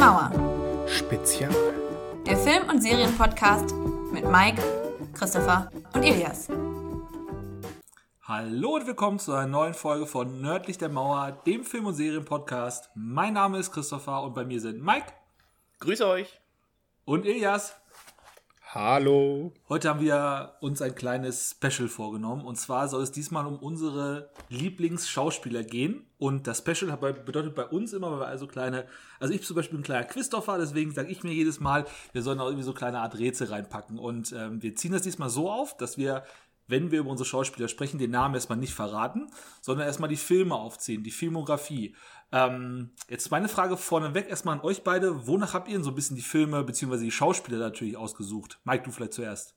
Mauer. 0.00 0.30
Spezial. 0.88 1.54
Der 2.24 2.38
Film- 2.38 2.70
und 2.70 2.80
Serienpodcast 2.80 3.74
mit 4.10 4.24
Mike, 4.24 4.62
Christopher 5.12 5.70
und 5.92 6.02
Elias. 6.02 6.48
Hallo 8.22 8.76
und 8.76 8.86
willkommen 8.86 9.18
zu 9.18 9.34
einer 9.34 9.46
neuen 9.46 9.74
Folge 9.74 10.06
von 10.06 10.40
Nördlich 10.40 10.78
der 10.78 10.88
Mauer, 10.88 11.32
dem 11.44 11.64
Film- 11.64 11.84
und 11.84 11.92
Serienpodcast. 11.96 12.88
Mein 12.94 13.34
Name 13.34 13.58
ist 13.58 13.72
Christopher 13.72 14.22
und 14.22 14.32
bei 14.32 14.46
mir 14.46 14.58
sind 14.58 14.82
Mike 14.82 15.12
Grüße 15.80 16.06
euch. 16.06 16.40
und 17.04 17.26
Elias. 17.26 17.74
Hallo. 18.72 19.52
Heute 19.68 19.90
haben 19.90 20.00
wir 20.00 20.56
uns 20.62 20.80
ein 20.80 20.94
kleines 20.94 21.50
Special 21.50 21.90
vorgenommen 21.90 22.46
und 22.46 22.56
zwar 22.56 22.88
soll 22.88 23.02
es 23.02 23.12
diesmal 23.12 23.44
um 23.44 23.58
unsere 23.58 24.30
Lieblingsschauspieler 24.48 25.62
gehen 25.62 26.06
und 26.20 26.46
das 26.46 26.58
Special 26.58 26.96
bedeutet 26.96 27.54
bei 27.54 27.64
uns 27.64 27.92
immer, 27.94 28.12
weil 28.12 28.20
wir 28.20 28.26
also 28.26 28.46
kleine, 28.46 28.86
also 29.18 29.32
ich 29.32 29.42
zum 29.42 29.56
Beispiel 29.56 29.78
ein 29.78 29.82
kleiner 29.82 30.04
Christopher, 30.04 30.58
deswegen 30.58 30.92
sage 30.92 31.10
ich 31.10 31.24
mir 31.24 31.32
jedes 31.32 31.60
Mal, 31.60 31.86
wir 32.12 32.22
sollen 32.22 32.38
auch 32.38 32.46
irgendwie 32.46 32.62
so 32.62 32.74
kleine 32.74 33.00
Art 33.00 33.18
Rätsel 33.18 33.48
reinpacken 33.48 33.98
und 33.98 34.32
ähm, 34.32 34.62
wir 34.62 34.76
ziehen 34.76 34.92
das 34.92 35.02
diesmal 35.02 35.30
so 35.30 35.50
auf, 35.50 35.76
dass 35.78 35.96
wir 35.96 36.22
wenn 36.70 36.92
wir 36.92 37.00
über 37.00 37.10
unsere 37.10 37.28
Schauspieler 37.28 37.66
sprechen, 37.66 37.98
den 37.98 38.12
Namen 38.12 38.34
erstmal 38.34 38.58
nicht 38.58 38.74
verraten, 38.74 39.28
sondern 39.60 39.88
erstmal 39.88 40.08
die 40.08 40.16
Filme 40.16 40.54
aufziehen, 40.54 41.02
die 41.02 41.10
Filmografie. 41.10 41.96
Ähm, 42.30 42.92
jetzt 43.08 43.30
meine 43.32 43.48
Frage 43.48 43.76
vorneweg 43.76 44.28
erstmal 44.28 44.56
an 44.56 44.64
euch 44.64 44.84
beide. 44.84 45.26
Wonach 45.26 45.52
habt 45.52 45.66
ihr 45.66 45.74
denn 45.74 45.82
so 45.82 45.90
ein 45.90 45.96
bisschen 45.96 46.16
die 46.16 46.22
Filme 46.22 46.62
bzw. 46.62 46.98
die 46.98 47.10
Schauspieler 47.10 47.58
natürlich 47.58 47.96
ausgesucht? 47.96 48.60
Mike, 48.62 48.84
du 48.84 48.92
vielleicht 48.92 49.14
zuerst. 49.14 49.56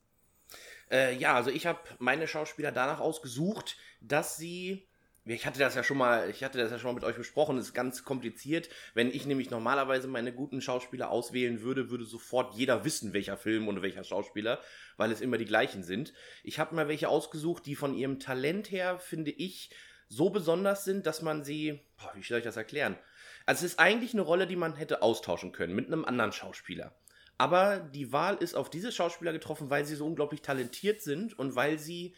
Äh, 0.89 1.15
ja, 1.17 1.35
also 1.35 1.51
ich 1.51 1.67
habe 1.67 1.79
meine 1.99 2.27
Schauspieler 2.27 2.71
danach 2.71 2.99
ausgesucht, 2.99 3.77
dass 4.01 4.37
sie. 4.37 4.87
Ich 5.25 5.45
hatte 5.45 5.59
das 5.59 5.75
ja 5.75 5.83
schon 5.83 5.97
mal, 5.97 6.29
ich 6.29 6.43
hatte 6.43 6.57
das 6.57 6.69
ja 6.69 6.77
schon 6.77 6.89
mal 6.89 6.95
mit 6.95 7.05
euch 7.05 7.15
besprochen, 7.15 7.55
das 7.55 7.67
ist 7.67 7.73
ganz 7.73 8.03
kompliziert. 8.03 8.67
Wenn 8.93 9.09
ich 9.09 9.25
nämlich 9.25 9.49
normalerweise 9.49 10.09
meine 10.09 10.33
guten 10.33 10.59
Schauspieler 10.59 11.09
auswählen 11.09 11.61
würde, 11.61 11.89
würde 11.89 12.03
sofort 12.03 12.55
jeder 12.55 12.83
wissen, 12.83 13.13
welcher 13.13 13.37
Film 13.37 13.69
und 13.69 13.81
welcher 13.81 14.03
Schauspieler, 14.03 14.59
weil 14.97 15.13
es 15.13 15.21
immer 15.21 15.37
die 15.37 15.45
gleichen 15.45 15.83
sind. 15.83 16.13
Ich 16.43 16.59
habe 16.59 16.75
mal 16.75 16.89
welche 16.89 17.07
ausgesucht, 17.07 17.65
die 17.65 17.75
von 17.75 17.95
ihrem 17.95 18.19
Talent 18.19 18.69
her, 18.69 18.99
finde 18.99 19.31
ich, 19.31 19.69
so 20.09 20.29
besonders 20.29 20.83
sind, 20.83 21.05
dass 21.05 21.21
man 21.21 21.45
sie. 21.45 21.79
Boah, 21.97 22.11
wie 22.15 22.21
soll 22.21 22.39
ich 22.39 22.43
das 22.43 22.57
erklären? 22.57 22.97
Also 23.45 23.65
es 23.65 23.73
ist 23.73 23.79
eigentlich 23.79 24.13
eine 24.13 24.23
Rolle, 24.23 24.45
die 24.45 24.57
man 24.57 24.75
hätte 24.75 25.01
austauschen 25.01 25.53
können 25.53 25.73
mit 25.73 25.87
einem 25.87 26.03
anderen 26.03 26.33
Schauspieler. 26.33 26.95
Aber 27.37 27.79
die 27.79 28.11
Wahl 28.11 28.35
ist 28.35 28.55
auf 28.55 28.69
diese 28.69 28.91
Schauspieler 28.91 29.31
getroffen, 29.31 29.69
weil 29.69 29.85
sie 29.85 29.95
so 29.95 30.05
unglaublich 30.05 30.41
talentiert 30.41 31.01
sind 31.01 31.37
und 31.39 31.55
weil 31.55 31.79
sie 31.79 32.13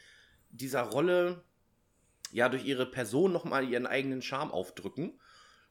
dieser 0.49 0.81
Rolle 0.81 1.43
ja 2.35 2.49
durch 2.49 2.65
ihre 2.65 2.85
Person 2.85 3.31
nochmal 3.31 3.67
ihren 3.67 3.87
eigenen 3.87 4.21
Charme 4.21 4.51
aufdrücken. 4.51 5.19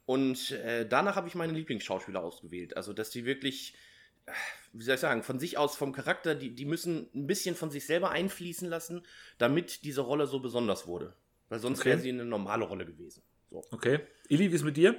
Und 0.07 0.51
äh, 0.53 0.89
danach 0.89 1.17
habe 1.17 1.29
ich 1.29 1.35
meine 1.35 1.53
Lieblingsschauspieler 1.53 2.23
ausgewählt. 2.23 2.77
Also, 2.77 2.95
dass 2.95 3.11
die 3.11 3.27
wirklich, 3.27 3.75
äh, 4.25 4.33
wie 4.73 4.83
soll 4.83 4.95
ich 4.95 5.01
sagen, 5.01 5.23
von 5.23 5.39
sich 5.39 5.59
aus, 5.59 5.77
vom 5.77 5.93
Charakter, 5.93 6.35
die, 6.35 6.55
die 6.55 6.65
müssen 6.65 7.11
ein 7.15 7.27
bisschen 7.27 7.55
von 7.55 7.71
sich 7.71 7.87
selber 7.87 8.11
einfließen 8.11 8.69
lassen, 8.69 9.03
damit 9.37 9.85
diese 9.85 10.01
Rolle 10.01 10.27
so 10.27 10.41
besonders 10.41 10.87
wurde. 10.87 11.15
Weil 11.51 11.59
sonst 11.59 11.81
Okay. 11.81 11.91
wäre 11.91 11.99
sie 11.99 12.09
eine 12.09 12.25
normale 12.25 12.65
Rolle 12.65 12.87
gewesen. 12.87 13.23
So. 13.51 13.63
Okay. 13.71 14.01
Eli, 14.31 14.51
wie 14.51 14.55
ist 14.55 14.65
mit 14.65 14.79
dir? 14.79 14.97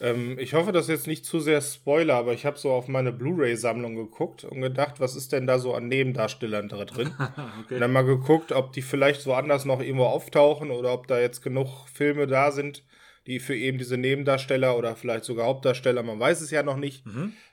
Ähm, 0.00 0.38
ich 0.38 0.54
hoffe, 0.54 0.72
das 0.72 0.84
ist 0.84 0.90
jetzt 0.90 1.06
nicht 1.06 1.24
zu 1.24 1.40
sehr 1.40 1.60
Spoiler, 1.60 2.14
aber 2.14 2.32
ich 2.32 2.44
habe 2.46 2.58
so 2.58 2.72
auf 2.72 2.88
meine 2.88 3.12
Blu-ray-Sammlung 3.12 3.94
geguckt 3.94 4.44
und 4.44 4.60
gedacht, 4.60 4.98
was 4.98 5.14
ist 5.14 5.32
denn 5.32 5.46
da 5.46 5.58
so 5.58 5.74
an 5.74 5.88
Nebendarstellern 5.88 6.68
da 6.68 6.84
drin? 6.84 7.12
okay. 7.18 7.74
Und 7.74 7.80
dann 7.80 7.92
mal 7.92 8.04
geguckt, 8.04 8.52
ob 8.52 8.72
die 8.72 8.82
vielleicht 8.82 9.24
woanders 9.26 9.64
noch 9.64 9.80
irgendwo 9.80 10.06
auftauchen 10.06 10.70
oder 10.70 10.92
ob 10.92 11.06
da 11.06 11.20
jetzt 11.20 11.42
genug 11.42 11.88
Filme 11.92 12.26
da 12.26 12.50
sind, 12.50 12.84
die 13.26 13.38
für 13.38 13.56
eben 13.56 13.78
diese 13.78 13.96
Nebendarsteller 13.96 14.76
oder 14.76 14.96
vielleicht 14.96 15.24
sogar 15.24 15.46
Hauptdarsteller, 15.46 16.02
man 16.02 16.20
weiß 16.20 16.40
es 16.40 16.50
ja 16.50 16.62
noch 16.62 16.76
nicht, 16.76 17.04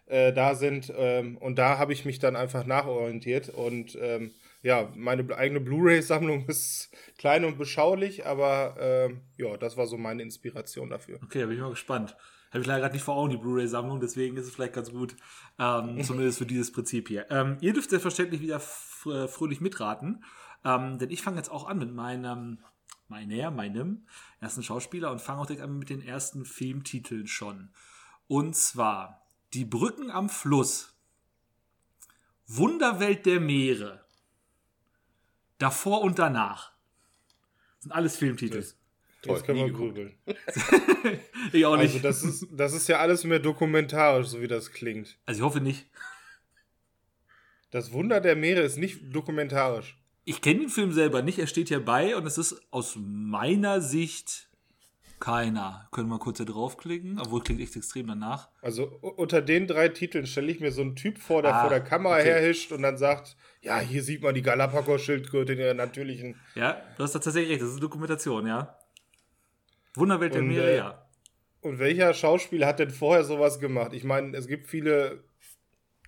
äh, 0.07 0.33
da 0.33 0.55
sind. 0.55 0.91
Ähm, 0.97 1.37
und 1.37 1.57
da 1.57 1.77
habe 1.77 1.93
ich 1.93 2.05
mich 2.05 2.19
dann 2.19 2.35
einfach 2.35 2.65
nachorientiert. 2.65 3.49
Und 3.49 3.97
ähm, 4.01 4.31
ja, 4.61 4.91
meine 4.95 5.35
eigene 5.35 5.59
Blu-ray-Sammlung 5.59 6.45
ist 6.47 6.91
klein 7.17 7.45
und 7.45 7.57
beschaulich, 7.57 8.25
aber 8.25 8.75
ähm, 8.79 9.21
ja, 9.37 9.57
das 9.57 9.77
war 9.77 9.87
so 9.87 9.97
meine 9.97 10.21
Inspiration 10.23 10.89
dafür. 10.89 11.19
Okay, 11.23 11.39
da 11.41 11.45
bin 11.47 11.55
ich 11.55 11.61
mal 11.61 11.69
gespannt. 11.69 12.15
Habe 12.51 12.61
ich 12.61 12.67
leider 12.67 12.81
gerade 12.81 12.93
nicht 12.93 13.03
vor 13.03 13.15
Augen, 13.15 13.29
die 13.29 13.37
Blu-ray-Sammlung, 13.37 14.01
deswegen 14.01 14.35
ist 14.35 14.45
es 14.45 14.53
vielleicht 14.53 14.73
ganz 14.73 14.91
gut, 14.91 15.15
ähm, 15.57 16.03
zumindest 16.03 16.37
für 16.37 16.45
dieses 16.45 16.71
Prinzip 16.71 17.07
hier. 17.07 17.25
Ähm, 17.31 17.57
ihr 17.61 17.73
dürft 17.73 17.89
selbstverständlich 17.89 18.41
wieder 18.41 18.57
fr- 18.57 19.27
fröhlich 19.27 19.61
mitraten, 19.61 20.23
ähm, 20.65 20.97
denn 20.99 21.09
ich 21.09 21.21
fange 21.21 21.37
jetzt 21.37 21.49
auch 21.49 21.67
an 21.67 21.79
mit 21.79 21.93
meinem, 21.93 22.59
meiner, 23.07 23.51
meinem 23.51 24.05
ersten 24.41 24.63
Schauspieler 24.63 25.11
und 25.11 25.21
fange 25.21 25.41
auch 25.41 25.45
direkt 25.45 25.63
an 25.63 25.79
mit 25.79 25.89
den 25.89 26.01
ersten 26.01 26.45
Filmtiteln 26.45 27.25
schon. 27.27 27.69
Und 28.27 28.55
zwar 28.55 29.25
Die 29.53 29.65
Brücken 29.65 30.11
am 30.11 30.29
Fluss, 30.29 30.93
Wunderwelt 32.47 33.25
der 33.25 33.39
Meere, 33.39 34.03
Davor 35.61 36.01
und 36.01 36.17
Danach. 36.17 36.71
Das 37.75 37.83
sind 37.83 37.91
alles 37.91 38.15
Filmtitel. 38.15 38.65
Toll, 39.21 39.35
Jetzt 39.35 39.45
können 39.45 39.59
wir 39.59 39.71
grübeln. 39.71 40.17
Ich 41.53 41.65
auch 41.65 41.75
nicht. 41.77 41.93
Also 41.95 41.99
das 41.99 42.23
ist, 42.23 42.47
das 42.51 42.73
ist 42.73 42.87
ja 42.87 42.99
alles 42.99 43.23
mehr 43.23 43.39
dokumentarisch, 43.39 44.27
so 44.27 44.41
wie 44.41 44.47
das 44.47 44.71
klingt. 44.71 45.17
also 45.25 45.39
ich 45.39 45.43
hoffe 45.45 45.59
nicht. 45.61 45.85
Das 47.71 47.91
Wunder 47.93 48.21
der 48.21 48.35
Meere 48.35 48.61
ist 48.61 48.77
nicht 48.77 49.13
dokumentarisch. 49.13 49.97
Ich 50.23 50.41
kenne 50.41 50.61
den 50.61 50.69
Film 50.69 50.91
selber 50.93 51.21
nicht, 51.21 51.39
er 51.39 51.47
steht 51.47 51.67
hier 51.69 51.83
bei 51.83 52.15
und 52.15 52.25
es 52.25 52.37
ist 52.37 52.61
aus 52.71 52.95
meiner 52.97 53.81
Sicht 53.81 54.49
keiner. 55.19 55.87
Können 55.91 56.09
wir 56.09 56.19
kurz 56.19 56.37
hier 56.37 56.45
draufklicken, 56.45 57.19
obwohl 57.19 57.41
klingt 57.41 57.61
echt 57.61 57.75
extrem 57.75 58.07
danach. 58.07 58.49
Also 58.61 58.85
unter 58.85 59.41
den 59.41 59.67
drei 59.67 59.89
Titeln 59.89 60.25
stelle 60.27 60.51
ich 60.51 60.59
mir 60.59 60.71
so 60.71 60.81
einen 60.81 60.95
Typ 60.95 61.17
vor, 61.19 61.41
der 61.41 61.55
Ah, 61.55 61.61
vor 61.61 61.69
der 61.69 61.81
Kamera 61.81 62.15
okay. 62.15 62.23
herhischt 62.25 62.71
und 62.71 62.81
dann 62.81 62.97
sagt, 62.97 63.35
ja, 63.61 63.79
hier 63.79 64.03
sieht 64.03 64.21
man 64.21 64.33
die 64.33 64.41
Galapagos-Schildkröte 64.41 65.53
in 65.53 65.59
ihrer 65.59 65.73
natürlichen... 65.73 66.39
Ja, 66.55 66.81
du 66.97 67.03
hast 67.03 67.13
da 67.13 67.19
tatsächlich 67.19 67.51
recht, 67.51 67.61
das 67.61 67.69
ist 67.69 67.75
eine 67.75 67.81
Dokumentation, 67.81 68.47
ja. 68.47 68.77
Wunderwelt 69.95 70.33
der 70.33 70.41
Meere, 70.41 70.71
äh, 70.71 70.77
ja. 70.77 71.05
Und 71.61 71.77
welcher 71.77 72.13
Schauspieler 72.13 72.65
hat 72.65 72.79
denn 72.79 72.89
vorher 72.89 73.23
sowas 73.23 73.59
gemacht? 73.59 73.93
Ich 73.93 74.03
meine, 74.03 74.35
es 74.35 74.47
gibt 74.47 74.67
viele 74.67 75.23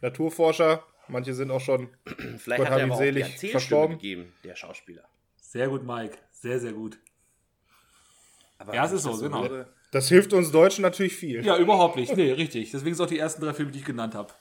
Naturforscher, 0.01 0.83
manche 1.07 1.33
sind 1.33 1.51
auch 1.51 1.61
schon... 1.61 1.89
Vielleicht 2.37 2.63
Gott 2.63 2.69
hat 2.69 2.79
er 2.79 2.85
aber 2.85 2.95
auch 2.95 2.97
selig 2.97 3.35
die 3.39 3.49
verstorben. 3.49 3.97
gegeben, 3.97 4.33
der 4.43 4.55
Schauspieler. 4.55 5.03
Sehr 5.35 5.67
gut, 5.67 5.85
Mike. 5.85 6.17
Sehr, 6.31 6.59
sehr 6.59 6.73
gut. 6.73 6.97
Aber 8.57 8.73
Ja, 8.73 8.85
es 8.85 8.93
ist 8.93 9.03
so, 9.03 9.11
das 9.11 9.21
genau. 9.21 9.47
Das 9.91 10.09
hilft 10.09 10.33
uns 10.33 10.51
Deutschen 10.51 10.81
natürlich 10.81 11.15
viel. 11.15 11.45
Ja, 11.45 11.55
überhaupt 11.57 11.97
nicht. 11.97 12.15
Nee, 12.17 12.31
richtig. 12.31 12.71
Deswegen 12.71 12.95
sind 12.95 13.05
auch 13.05 13.09
die 13.09 13.19
ersten 13.19 13.43
drei 13.43 13.53
Filme, 13.53 13.71
die 13.71 13.79
ich 13.79 13.85
genannt 13.85 14.15
habe. 14.15 14.33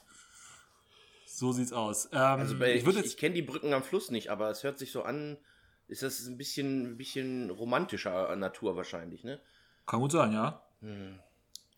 So 1.35 1.51
sieht's 1.51 1.73
aus. 1.73 2.09
Ähm, 2.11 2.19
Also 2.19 2.57
bei, 2.59 2.75
ich 2.75 2.85
ich, 2.87 2.97
ich, 3.05 3.17
kenne 3.17 3.35
die 3.35 3.41
Brücken 3.41 3.73
am 3.73 3.83
Fluss 3.83 4.11
nicht, 4.11 4.29
aber 4.29 4.49
es 4.49 4.63
hört 4.63 4.77
sich 4.77 4.91
so 4.91 5.03
an, 5.03 5.37
ist 5.87 6.03
das 6.03 6.25
ein 6.27 6.37
bisschen, 6.37 6.91
ein 6.93 6.97
bisschen 6.97 7.49
romantischer 7.49 8.35
Natur 8.35 8.75
wahrscheinlich, 8.75 9.23
ne? 9.23 9.39
Kann 9.85 9.99
gut 9.99 10.11
sein, 10.11 10.31
ja. 10.33 10.63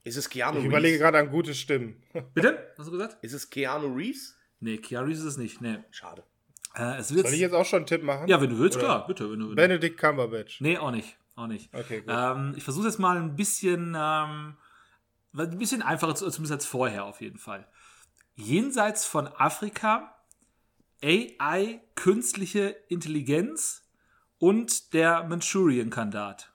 Ist 0.04 0.18
es 0.18 0.30
Keanu 0.30 0.58
Ich 0.58 0.64
Reeves? 0.64 0.68
überlege 0.70 0.98
gerade 1.00 1.18
an 1.20 1.30
gute 1.32 1.54
Stimmen. 1.56 2.04
Bitte? 2.34 2.72
Was 2.76 2.80
hast 2.80 2.88
du 2.88 2.92
gesagt? 2.92 3.18
Ist 3.24 3.34
es 3.34 3.50
Keanu 3.50 3.94
Reeves? 3.96 4.36
Nee, 4.60 4.78
Keanu 4.78 5.08
Reeves 5.08 5.20
ist 5.20 5.26
es 5.26 5.38
nicht. 5.38 5.62
Nee. 5.62 5.80
Schade. 5.92 6.24
Äh, 6.76 6.98
es 6.98 7.14
wird 7.16 7.26
Soll 7.26 7.36
ich 7.36 7.40
jetzt, 7.42 7.54
auch 7.54 7.66
schon 7.66 7.78
einen 7.78 7.86
Tipp 7.88 8.04
machen? 8.04 8.28
ja, 8.28 8.42
wenn 8.42 8.50
du 8.50 8.60
willst, 8.60 8.78
Oder 8.78 8.86
klar. 8.86 9.08
Bitte, 9.08 9.32
wenn 9.32 9.40
du 9.40 9.46
willst. 9.46 9.56
Benedict 9.56 9.98
Cumberbatch. 9.98 10.60
Nee, 10.62 10.78
auch 10.78 10.92
nicht. 10.92 11.18
Auch 11.36 11.48
nicht. 11.48 11.74
Okay, 11.74 12.02
gut. 12.02 12.10
Ähm, 12.14 12.54
ich 12.58 12.64
versuche 12.64 12.88
jetzt 12.88 13.00
mal 13.00 13.18
ein 13.18 13.36
bisschen, 13.36 13.96
ähm, 13.98 14.58
ein 15.38 15.58
bisschen 15.58 15.82
einfacher, 15.82 16.16
zu- 16.16 16.30
zumindest 16.30 16.52
als 16.54 16.66
vorher 16.66 17.06
auf 17.06 17.22
jeden 17.22 17.38
Fall. 17.40 17.68
Jenseits 18.36 19.06
von 19.06 19.28
Afrika, 19.28 20.14
AI, 21.02 21.82
künstliche 21.96 22.76
Intelligenz 22.90 23.84
und 24.40 24.94
der 24.94 25.24
Manchurian-Kandidat. 25.24 26.52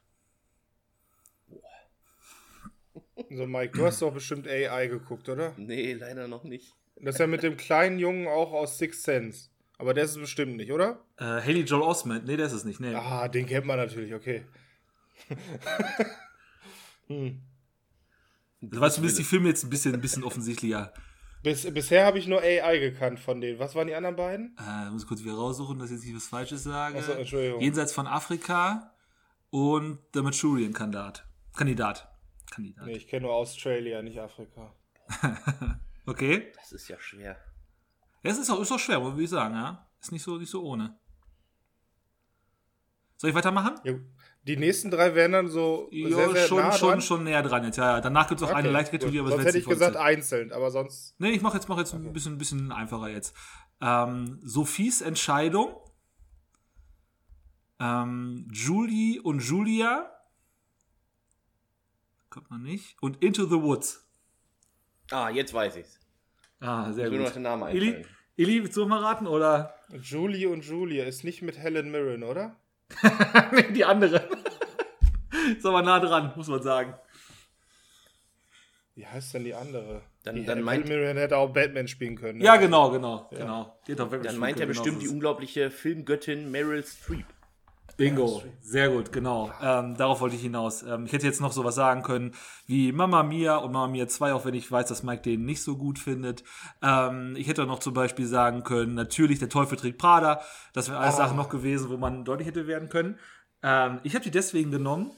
So, 3.30 3.46
Mike, 3.46 3.78
du 3.78 3.86
hast 3.86 4.02
doch 4.02 4.12
bestimmt 4.12 4.46
AI 4.46 4.88
geguckt, 4.88 5.28
oder? 5.28 5.54
Nee, 5.56 5.94
leider 5.94 6.28
noch 6.28 6.44
nicht. 6.44 6.74
Das 6.96 7.14
ist 7.14 7.18
ja 7.20 7.26
mit 7.26 7.42
dem 7.42 7.56
kleinen 7.56 7.98
Jungen 7.98 8.26
auch 8.26 8.52
aus 8.52 8.78
Six 8.78 9.02
Sense. 9.02 9.48
Aber 9.78 9.94
der 9.94 10.04
ist 10.04 10.10
es 10.10 10.18
bestimmt 10.18 10.56
nicht, 10.56 10.72
oder? 10.72 11.02
Äh, 11.16 11.24
Haley 11.24 11.62
Joel 11.62 11.82
Osment, 11.82 12.26
nee, 12.26 12.36
der 12.36 12.46
ist 12.46 12.52
es 12.52 12.64
nicht. 12.64 12.80
Nee. 12.80 12.94
Ah, 12.94 13.28
den 13.28 13.46
kennt 13.46 13.64
man 13.64 13.78
natürlich, 13.78 14.12
okay. 14.12 14.44
hm. 17.06 17.40
Das 18.60 18.80
war 18.80 18.90
zumindest 18.90 19.18
die 19.20 19.24
Filme 19.24 19.48
jetzt 19.48 19.64
ein 19.64 19.70
bisschen, 19.70 19.94
ein 19.94 20.02
bisschen 20.02 20.22
offensichtlicher. 20.22 20.92
Bis, 21.42 21.72
bisher 21.72 22.04
habe 22.04 22.18
ich 22.18 22.26
nur 22.26 22.40
AI 22.40 22.78
gekannt 22.78 23.18
von 23.18 23.40
denen. 23.40 23.58
Was 23.58 23.74
waren 23.74 23.86
die 23.86 23.94
anderen 23.94 24.16
beiden? 24.16 24.56
Äh, 24.58 24.90
muss 24.90 25.02
ich 25.02 25.08
kurz 25.08 25.24
wieder 25.24 25.34
raussuchen, 25.34 25.78
dass 25.78 25.90
ich 25.90 25.96
jetzt 25.96 26.04
nicht 26.04 26.16
was 26.16 26.26
Falsches 26.26 26.64
sage. 26.64 26.98
Achso, 26.98 27.12
Entschuldigung. 27.12 27.60
Jenseits 27.60 27.92
von 27.92 28.06
Afrika 28.06 28.92
und 29.48 29.98
der 30.14 30.22
Manchurian-Kandidat. 30.22 31.26
Kandidat. 31.56 32.08
Kandidat. 32.50 32.86
Nee, 32.86 32.96
ich 32.96 33.08
kenne 33.08 33.26
nur 33.26 33.34
Australia, 33.34 34.02
nicht 34.02 34.18
Afrika. 34.20 34.74
Okay. 36.06 36.52
Das 36.56 36.72
ist 36.72 36.88
ja 36.88 36.98
schwer. 36.98 37.36
Ja, 38.22 38.30
es 38.30 38.38
ist 38.38 38.50
auch, 38.50 38.60
ist 38.60 38.72
auch 38.72 38.78
schwer, 38.78 39.00
würde 39.02 39.22
ich 39.22 39.30
sagen, 39.30 39.54
ja. 39.54 39.86
Ist 40.00 40.10
nicht 40.10 40.22
so, 40.22 40.38
nicht 40.38 40.50
so 40.50 40.62
ohne. 40.64 40.98
Soll 43.16 43.30
ich 43.30 43.36
weitermachen? 43.36 43.76
Ja, 43.84 43.92
die 44.50 44.56
nächsten 44.56 44.90
drei 44.90 45.14
wären 45.14 45.32
dann 45.32 45.48
so 45.48 45.88
Ja, 45.92 46.08
sehr, 46.08 46.30
sehr 46.30 46.46
schon, 46.48 46.58
nah 46.58 46.72
schon, 46.72 46.88
dran. 46.90 47.00
schon 47.00 47.24
näher 47.24 47.42
dran 47.42 47.64
jetzt. 47.64 47.76
Ja, 47.76 47.96
ja. 47.96 48.00
Danach 48.00 48.28
gibt 48.28 48.40
es 48.40 48.46
auch 48.46 48.52
eine 48.52 48.68
Okay, 48.68 48.72
leichte 48.72 48.90
gut. 48.92 49.00
Kategorie, 49.00 49.20
aber 49.20 49.28
Sonst 49.30 49.38
das 49.40 49.46
hätte 49.48 49.58
ich 49.58 49.64
gesagt 49.66 49.92
Vollzeit. 49.94 50.16
einzeln, 50.16 50.52
aber 50.52 50.70
sonst. 50.70 51.14
Nee, 51.18 51.30
ich 51.30 51.42
mache 51.42 51.56
jetzt, 51.56 51.68
mach 51.68 51.78
jetzt 51.78 51.94
ein 51.94 52.12
bisschen, 52.12 52.36
bisschen 52.38 52.72
einfacher 52.72 53.08
jetzt. 53.08 53.34
Ähm, 53.80 54.40
Sophies 54.42 55.00
Entscheidung. 55.00 55.74
Ähm, 57.78 58.46
Julie 58.52 59.20
und 59.22 59.40
Julia. 59.40 60.10
Kommt 62.28 62.50
man 62.50 62.62
nicht. 62.62 62.96
Und 63.02 63.22
Into 63.22 63.44
the 63.46 63.60
Woods. 63.62 64.06
Ah, 65.10 65.30
jetzt 65.30 65.52
weiß 65.54 65.76
ich's. 65.76 65.98
Ah, 66.60 66.92
sehr 66.92 67.06
Ich 67.06 67.10
will 67.12 67.18
nur 67.18 67.26
noch 67.26 67.32
gut. 67.32 67.36
den 67.36 67.42
Namen 67.42 67.74
Ili, 67.74 67.88
einfallen. 67.88 68.06
Ili, 68.36 68.62
willst 68.62 68.76
du 68.76 68.86
mal 68.86 69.00
raten? 69.02 69.26
Oder? 69.26 69.74
Julie 70.02 70.48
und 70.48 70.64
Julia 70.64 71.04
ist 71.04 71.24
nicht 71.24 71.42
mit 71.42 71.58
Helen 71.58 71.90
Mirren, 71.90 72.22
oder? 72.22 72.56
nee, 73.52 73.70
die 73.72 73.84
andere. 73.84 74.28
Ist 75.56 75.66
aber 75.66 75.82
nah 75.82 76.00
dran, 76.00 76.32
muss 76.36 76.48
man 76.48 76.62
sagen. 76.62 76.94
Wie 78.94 79.06
heißt 79.06 79.34
denn 79.34 79.44
die 79.44 79.54
andere? 79.54 80.02
Dann- 80.24 80.34
die 80.34 80.44
dann 80.44 80.62
meint- 80.62 80.86
Mirren 80.86 81.16
hätte 81.16 81.36
auch 81.38 81.52
Batman 81.52 81.88
spielen 81.88 82.16
können. 82.16 82.38
ne? 82.38 82.44
Ja, 82.44 82.56
genau, 82.56 82.90
genau, 82.90 83.28
genau. 83.30 83.78
Doch 83.88 84.10
wirklich 84.10 84.30
Dann 84.30 84.38
meint 84.38 84.60
er 84.60 84.66
genau 84.66 84.78
bestimmt 84.78 84.96
so 85.00 85.06
die 85.06 85.08
unglaubliche 85.08 85.70
Filmgöttin 85.70 86.50
Meryl 86.50 86.84
Streep. 86.84 87.24
Bingo, 87.96 88.42
sehr 88.62 88.88
gut, 88.88 89.12
genau. 89.12 89.52
Ähm, 89.62 89.94
darauf 89.96 90.20
wollte 90.22 90.34
ich 90.34 90.40
hinaus. 90.42 90.82
Ähm, 90.82 91.04
ich 91.04 91.12
hätte 91.12 91.26
jetzt 91.26 91.40
noch 91.42 91.52
sowas 91.52 91.74
sagen 91.74 92.02
können 92.02 92.32
wie 92.66 92.92
Mama 92.92 93.22
Mia 93.22 93.56
und 93.56 93.72
Mama 93.72 93.88
Mia 93.88 94.08
2, 94.08 94.32
auch 94.32 94.46
wenn 94.46 94.54
ich 94.54 94.70
weiß, 94.70 94.86
dass 94.88 95.02
Mike 95.02 95.20
den 95.22 95.44
nicht 95.44 95.62
so 95.62 95.76
gut 95.76 95.98
findet. 95.98 96.42
Ähm, 96.82 97.34
ich 97.36 97.46
hätte 97.46 97.62
auch 97.62 97.66
noch 97.66 97.80
zum 97.80 97.92
Beispiel 97.92 98.24
sagen 98.26 98.62
können, 98.64 98.94
natürlich 98.94 99.38
der 99.38 99.50
Teufel 99.50 99.76
trägt 99.76 99.98
Prada. 99.98 100.40
Das 100.72 100.88
wären 100.88 100.96
alles 100.98 101.16
Sachen 101.16 101.36
noch 101.36 101.50
gewesen, 101.50 101.90
wo 101.90 101.98
man 101.98 102.24
deutlich 102.24 102.48
hätte 102.48 102.66
werden 102.66 102.88
können. 102.88 103.18
Ähm, 103.62 104.00
ich 104.02 104.14
habe 104.14 104.24
die 104.24 104.30
deswegen 104.30 104.70
genommen, 104.70 105.10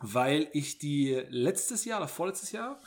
weil 0.00 0.48
ich 0.52 0.78
die 0.78 1.22
letztes 1.28 1.84
Jahr 1.84 1.98
oder 2.00 2.08
vorletztes 2.08 2.52
Jahr, 2.52 2.78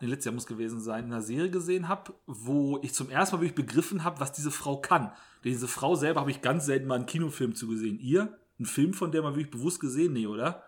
nee, 0.00 0.06
letztes 0.08 0.26
Jahr 0.26 0.34
muss 0.34 0.46
gewesen 0.46 0.80
sein, 0.80 1.04
in 1.06 1.12
einer 1.12 1.22
Serie 1.22 1.50
gesehen 1.50 1.88
habe, 1.88 2.14
wo 2.26 2.78
ich 2.82 2.94
zum 2.94 3.10
ersten 3.10 3.36
Mal 3.36 3.42
wirklich 3.42 3.66
begriffen 3.66 4.04
habe, 4.04 4.20
was 4.20 4.32
diese 4.32 4.50
Frau 4.50 4.76
kann. 4.80 5.12
Denn 5.44 5.52
diese 5.52 5.68
Frau 5.68 5.94
selber 5.94 6.20
habe 6.20 6.30
ich 6.30 6.42
ganz 6.42 6.66
selten 6.66 6.86
mal 6.86 6.96
einen 6.96 7.06
Kinofilm 7.06 7.54
zugesehen. 7.54 7.98
Ihr? 7.98 8.36
Ein 8.58 8.66
Film 8.66 8.92
von 8.92 9.10
der 9.10 9.22
mal 9.22 9.34
wirklich 9.34 9.50
bewusst 9.50 9.80
gesehen? 9.80 10.12
Nee, 10.12 10.26
oder? 10.26 10.62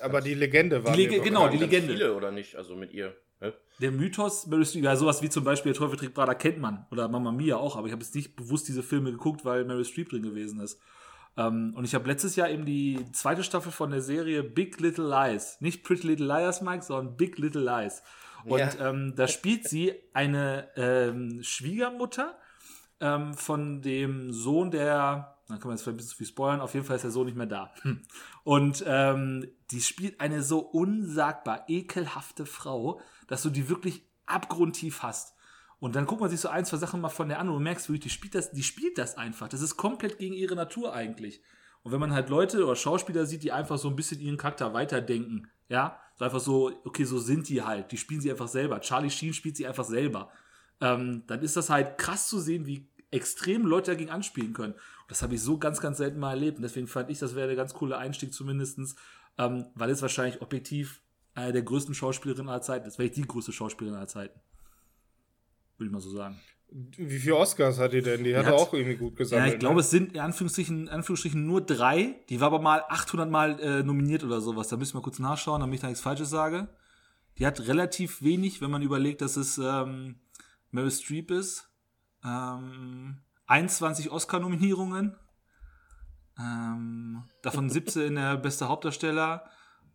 Aber 0.00 0.20
die 0.20 0.34
Legende 0.34 0.84
war. 0.84 0.92
Die 0.92 1.02
Lege- 1.02 1.16
so 1.18 1.22
genau, 1.22 1.48
die 1.48 1.58
Legende. 1.58 1.92
Viele 1.92 2.14
oder 2.14 2.30
nicht? 2.30 2.56
Also 2.56 2.74
mit 2.74 2.92
ihr. 2.92 3.14
Hä? 3.38 3.52
Der 3.80 3.90
Mythos, 3.92 4.48
ja, 4.74 4.96
sowas 4.96 5.22
wie 5.22 5.30
zum 5.30 5.44
Beispiel 5.44 5.72
Der 5.72 5.78
Teufel 5.78 5.98
trägt 5.98 6.14
Prada 6.14 6.34
kennt 6.34 6.58
man. 6.58 6.86
Oder 6.90 7.08
Mama 7.08 7.32
Mia 7.32 7.56
auch, 7.56 7.76
aber 7.76 7.86
ich 7.86 7.92
habe 7.92 8.02
jetzt 8.02 8.14
nicht 8.14 8.36
bewusst 8.36 8.68
diese 8.68 8.82
Filme 8.82 9.12
geguckt, 9.12 9.44
weil 9.44 9.64
Meryl 9.64 9.84
Streep 9.84 10.10
drin 10.10 10.22
gewesen 10.22 10.60
ist. 10.60 10.80
Ähm, 11.36 11.72
und 11.76 11.84
ich 11.84 11.94
habe 11.94 12.08
letztes 12.08 12.36
Jahr 12.36 12.50
eben 12.50 12.64
die 12.64 13.04
zweite 13.12 13.44
Staffel 13.44 13.72
von 13.72 13.90
der 13.90 14.02
Serie 14.02 14.42
Big 14.42 14.80
Little 14.80 15.08
Lies. 15.08 15.56
Nicht 15.60 15.84
Pretty 15.84 16.06
Little 16.06 16.26
Liars, 16.26 16.60
Mike, 16.60 16.82
sondern 16.82 17.16
Big 17.16 17.38
Little 17.38 17.62
Lies. 17.64 18.02
Und 18.44 18.58
Ja. 18.58 18.90
ähm, 18.90 19.14
da 19.16 19.28
spielt 19.28 19.68
sie 19.68 19.94
eine 20.12 20.68
ähm, 20.76 21.42
Schwiegermutter 21.42 22.36
ähm, 23.00 23.34
von 23.34 23.82
dem 23.82 24.32
Sohn 24.32 24.70
der, 24.70 25.36
dann 25.48 25.58
kann 25.58 25.68
man 25.68 25.76
jetzt 25.76 25.82
vielleicht 25.82 25.94
ein 25.94 25.96
bisschen 25.98 26.10
zu 26.10 26.16
viel 26.16 26.26
spoilern, 26.26 26.60
auf 26.60 26.74
jeden 26.74 26.86
Fall 26.86 26.96
ist 26.96 27.02
der 27.02 27.10
Sohn 27.10 27.26
nicht 27.26 27.36
mehr 27.36 27.46
da. 27.46 27.72
Hm. 27.82 28.02
Und 28.44 28.84
ähm, 28.86 29.46
die 29.70 29.80
spielt 29.80 30.20
eine 30.20 30.42
so 30.42 30.60
unsagbar 30.60 31.64
ekelhafte 31.68 32.46
Frau, 32.46 33.00
dass 33.26 33.42
du 33.42 33.50
die 33.50 33.68
wirklich 33.68 34.02
abgrundtief 34.26 35.02
hast. 35.02 35.34
Und 35.80 35.96
dann 35.96 36.06
guckt 36.06 36.20
man 36.20 36.30
sich 36.30 36.40
so 36.40 36.48
ein, 36.48 36.64
zwei 36.66 36.76
Sachen 36.76 37.00
mal 37.00 37.08
von 37.08 37.28
der 37.28 37.40
an 37.40 37.48
und 37.48 37.54
du 37.54 37.60
merkst 37.60 37.88
wirklich, 37.88 38.02
die 38.02 38.10
spielt 38.10 38.34
das, 38.34 38.52
die 38.52 38.62
spielt 38.62 38.98
das 38.98 39.16
einfach. 39.16 39.48
Das 39.48 39.62
ist 39.62 39.76
komplett 39.76 40.18
gegen 40.18 40.34
ihre 40.34 40.54
Natur 40.54 40.92
eigentlich. 40.92 41.42
Und 41.82 41.92
wenn 41.92 42.00
man 42.00 42.12
halt 42.12 42.28
Leute 42.28 42.62
oder 42.62 42.76
Schauspieler 42.76 43.24
sieht, 43.24 43.42
die 43.42 43.52
einfach 43.52 43.78
so 43.78 43.88
ein 43.88 43.96
bisschen 43.96 44.20
ihren 44.20 44.36
Charakter 44.36 44.74
weiterdenken, 44.74 45.48
ja, 45.68 45.98
so 46.16 46.24
einfach 46.26 46.40
so, 46.40 46.70
okay, 46.84 47.04
so 47.04 47.18
sind 47.18 47.48
die 47.48 47.62
halt, 47.62 47.92
die 47.92 47.96
spielen 47.96 48.20
sie 48.20 48.30
einfach 48.30 48.48
selber. 48.48 48.80
Charlie 48.80 49.10
Sheen 49.10 49.32
spielt 49.32 49.56
sie 49.56 49.66
einfach 49.66 49.84
selber. 49.84 50.30
Ähm, 50.82 51.24
dann 51.26 51.40
ist 51.40 51.56
das 51.56 51.70
halt 51.70 51.96
krass 51.96 52.28
zu 52.28 52.38
sehen, 52.38 52.66
wie 52.66 52.90
extrem 53.10 53.64
Leute 53.64 53.92
dagegen 53.92 54.10
anspielen 54.10 54.52
können. 54.52 54.74
Und 54.74 55.10
das 55.10 55.22
habe 55.22 55.34
ich 55.34 55.42
so 55.42 55.58
ganz, 55.58 55.80
ganz 55.80 55.96
selten 55.96 56.20
mal 56.20 56.30
erlebt. 56.30 56.58
Und 56.58 56.62
deswegen 56.62 56.86
fand 56.86 57.10
ich, 57.10 57.18
das 57.18 57.34
wäre 57.34 57.46
der 57.46 57.56
ganz 57.56 57.72
coole 57.72 57.96
Einstieg 57.96 58.34
zumindestens, 58.34 58.96
ähm, 59.38 59.66
weil 59.74 59.88
es 59.88 60.02
wahrscheinlich 60.02 60.42
objektiv 60.42 61.02
eine 61.34 61.52
der 61.52 61.62
größten 61.62 61.94
Schauspielerinnen 61.94 62.50
aller 62.50 62.60
Zeiten 62.60 62.86
ist. 62.86 62.98
Ich 62.98 63.12
die 63.12 63.22
größte 63.22 63.52
Schauspielerin 63.52 63.96
aller 63.96 64.08
Zeiten. 64.08 64.40
Würde 65.80 65.86
ich 65.86 65.92
mal 65.92 66.00
so 66.00 66.10
sagen. 66.10 66.38
Wie 66.72 67.18
viele 67.18 67.36
Oscars 67.36 67.78
hat 67.78 67.94
die 67.94 68.02
denn? 68.02 68.22
Die 68.22 68.36
hat 68.36 68.44
hat- 68.44 68.52
er 68.52 68.58
auch 68.60 68.72
irgendwie 68.74 68.96
gut 68.96 69.12
Ja, 69.14 69.18
gesammelt. 69.18 69.54
ich 69.54 69.58
glaube, 69.58 69.76
ne? 69.76 69.80
es 69.80 69.90
sind 69.90 70.12
in 70.12 70.20
Anführungsstrichen, 70.20 70.82
in 70.82 70.88
Anführungsstrichen 70.90 71.44
nur 71.46 71.62
drei. 71.62 72.16
Die 72.28 72.38
war 72.40 72.48
aber 72.48 72.60
mal 72.60 72.84
800 72.88 73.30
Mal 73.30 73.58
äh, 73.60 73.82
nominiert 73.82 74.22
oder 74.22 74.40
sowas. 74.42 74.68
Da 74.68 74.76
müssen 74.76 74.94
wir 74.96 75.00
kurz 75.02 75.18
nachschauen, 75.18 75.60
damit 75.62 75.76
ich 75.76 75.80
da 75.80 75.86
nichts 75.88 76.02
Falsches 76.02 76.28
sage. 76.30 76.68
Die 77.38 77.46
hat 77.46 77.60
relativ 77.66 78.20
wenig, 78.22 78.60
wenn 78.60 78.70
man 78.70 78.82
überlegt, 78.82 79.22
dass 79.22 79.36
es 79.36 79.56
ähm, 79.58 80.16
Meryl 80.70 80.90
Streep 80.90 81.30
ist. 81.30 81.70
Ähm, 82.24 83.16
21 83.46 84.10
Oscar-Nominierungen. 84.10 85.16
Ähm, 86.38 87.24
davon 87.42 87.68
17 87.70 88.14
der 88.14 88.36
beste 88.36 88.68
Hauptdarsteller. 88.68 89.44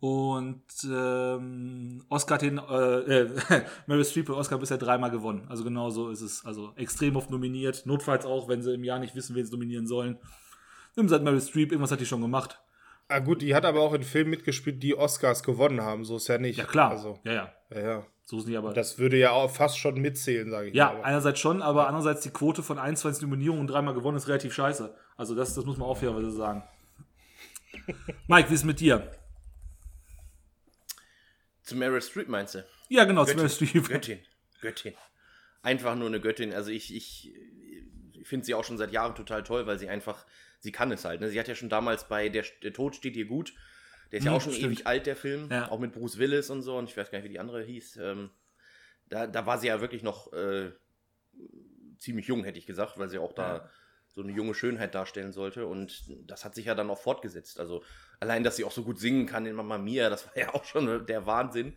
Und 0.07 0.61
ähm, 0.87 2.05
Oscar 2.09 2.35
hat 2.35 2.43
den, 2.43 2.59
äh, 2.59 3.21
äh, 3.21 3.29
Meryl 3.87 4.05
Streep 4.05 4.29
hat 4.29 4.35
Oscar 4.35 4.59
bisher 4.59 4.77
dreimal 4.77 5.09
gewonnen. 5.09 5.47
Also 5.49 5.63
genau 5.63 5.89
so 5.89 6.11
ist 6.11 6.21
es. 6.21 6.45
Also 6.45 6.73
extrem 6.75 7.15
oft 7.15 7.31
nominiert. 7.31 7.87
Notfalls 7.87 8.23
auch, 8.23 8.47
wenn 8.47 8.61
sie 8.61 8.75
im 8.75 8.83
Jahr 8.83 8.99
nicht 8.99 9.15
wissen, 9.15 9.35
wen 9.35 9.43
sie 9.43 9.51
nominieren 9.51 9.87
sollen. 9.87 10.19
Nimm 10.95 11.09
seit 11.09 11.23
Meryl 11.23 11.41
Streep, 11.41 11.71
irgendwas 11.71 11.89
hat 11.89 12.01
die 12.01 12.05
schon 12.05 12.21
gemacht. 12.21 12.61
Ah, 13.07 13.17
gut, 13.17 13.41
die 13.41 13.55
hat 13.55 13.65
aber 13.65 13.79
auch 13.79 13.95
in 13.95 14.03
Filmen 14.03 14.29
mitgespielt, 14.29 14.83
die 14.83 14.95
Oscars 14.95 15.41
gewonnen 15.41 15.81
haben. 15.81 16.05
So 16.05 16.17
ist 16.17 16.27
ja 16.27 16.37
nicht. 16.37 16.57
Ja, 16.57 16.65
klar. 16.65 16.91
Also, 16.91 17.17
ja, 17.23 17.33
ja. 17.33 17.53
ja, 17.71 17.79
ja. 17.79 18.05
So 18.25 18.37
ist 18.37 18.45
nicht, 18.45 18.57
aber. 18.57 18.73
Das 18.73 18.99
würde 18.99 19.17
ja 19.17 19.31
auch 19.31 19.49
fast 19.49 19.79
schon 19.79 19.99
mitzählen, 19.99 20.51
sage 20.51 20.67
ich 20.67 20.75
ja, 20.75 20.93
mal. 20.93 21.01
einerseits 21.01 21.39
schon, 21.39 21.63
aber 21.63 21.87
andererseits 21.87 22.21
die 22.21 22.29
Quote 22.29 22.61
von 22.61 22.77
21 22.77 23.23
Nominierungen 23.23 23.61
und 23.61 23.67
dreimal 23.67 23.95
gewonnen 23.95 24.17
ist 24.17 24.27
relativ 24.27 24.53
scheiße. 24.53 24.95
Also 25.17 25.33
das, 25.33 25.55
das 25.55 25.65
muss 25.65 25.79
man 25.79 25.89
auch 25.89 25.97
fairerweise 25.97 26.29
sagen. 26.29 26.61
Mike, 28.27 28.51
wie 28.51 28.53
ist 28.53 28.59
es 28.59 28.65
mit 28.65 28.79
dir? 28.79 29.09
Zu 31.65 31.75
Meryl 31.75 32.01
Streep 32.01 32.27
meinst 32.29 32.55
du? 32.55 32.65
Ja, 32.89 33.03
genau, 33.05 33.25
zu 33.25 33.35
Meryl 33.35 33.49
Streep. 33.49 33.87
Göttin. 33.89 34.19
Göttin. 34.61 34.93
Einfach 35.61 35.95
nur 35.95 36.07
eine 36.07 36.21
Göttin. 36.21 36.53
Also 36.53 36.69
ich, 36.71 36.93
ich, 36.95 37.33
ich 38.13 38.27
finde 38.27 38.45
sie 38.45 38.53
auch 38.53 38.63
schon 38.63 38.77
seit 38.77 38.91
Jahren 38.91 39.15
total 39.15 39.43
toll, 39.43 39.65
weil 39.65 39.79
sie 39.79 39.89
einfach, 39.89 40.25
sie 40.59 40.71
kann 40.71 40.91
es 40.91 41.03
halt. 41.05 41.21
Ne? 41.21 41.29
Sie 41.29 41.39
hat 41.39 41.47
ja 41.47 41.55
schon 41.55 41.69
damals 41.69 42.07
bei 42.07 42.29
Der, 42.29 42.45
der 42.63 42.71
Tod 42.73 42.95
steht 42.95 43.15
ihr 43.17 43.25
gut. 43.25 43.53
Der 44.11 44.19
ist 44.19 44.25
ja 44.25 44.31
Hm, 44.31 44.37
auch 44.37 44.41
schon 44.41 44.53
stimmt. 44.53 44.73
ewig 44.73 44.87
alt, 44.87 45.07
der 45.07 45.15
Film. 45.15 45.49
Ja. 45.49 45.69
Auch 45.71 45.79
mit 45.79 45.91
Bruce 45.93 46.19
Willis 46.19 46.49
und 46.51 46.61
so. 46.61 46.77
Und 46.77 46.87
ich 46.89 46.95
weiß 46.95 47.09
gar 47.09 47.17
nicht, 47.17 47.25
wie 47.25 47.29
die 47.33 47.39
andere 47.39 47.63
hieß. 47.63 47.97
Ähm, 47.97 48.29
da, 49.09 49.25
da 49.27 49.45
war 49.47 49.57
sie 49.57 49.67
ja 49.67 49.81
wirklich 49.81 50.03
noch 50.03 50.31
äh, 50.33 50.71
ziemlich 51.97 52.27
jung, 52.27 52.43
hätte 52.43 52.59
ich 52.59 52.67
gesagt, 52.67 52.97
weil 52.99 53.09
sie 53.09 53.17
auch 53.17 53.33
da 53.33 53.57
Ja. 53.57 53.69
So 54.15 54.21
eine 54.21 54.31
junge 54.31 54.53
Schönheit 54.53 54.95
darstellen 54.95 55.33
sollte. 55.33 55.67
Und 55.67 56.03
das 56.25 56.45
hat 56.45 56.55
sich 56.55 56.65
ja 56.65 56.75
dann 56.75 56.89
auch 56.89 56.97
fortgesetzt. 56.97 57.59
Also 57.59 57.83
allein, 58.21 58.43
dass 58.43 58.55
sie 58.55 58.63
auch 58.63 58.71
so 58.71 58.83
gut 58.83 58.97
singen 58.97 59.25
kann 59.25 59.45
in 59.45 59.55
Mamma 59.55 59.77
Mia, 59.77 60.09
das 60.09 60.25
war 60.25 60.37
ja 60.37 60.49
auch 60.53 60.63
schon 60.63 61.05
der 61.05 61.25
Wahnsinn, 61.25 61.75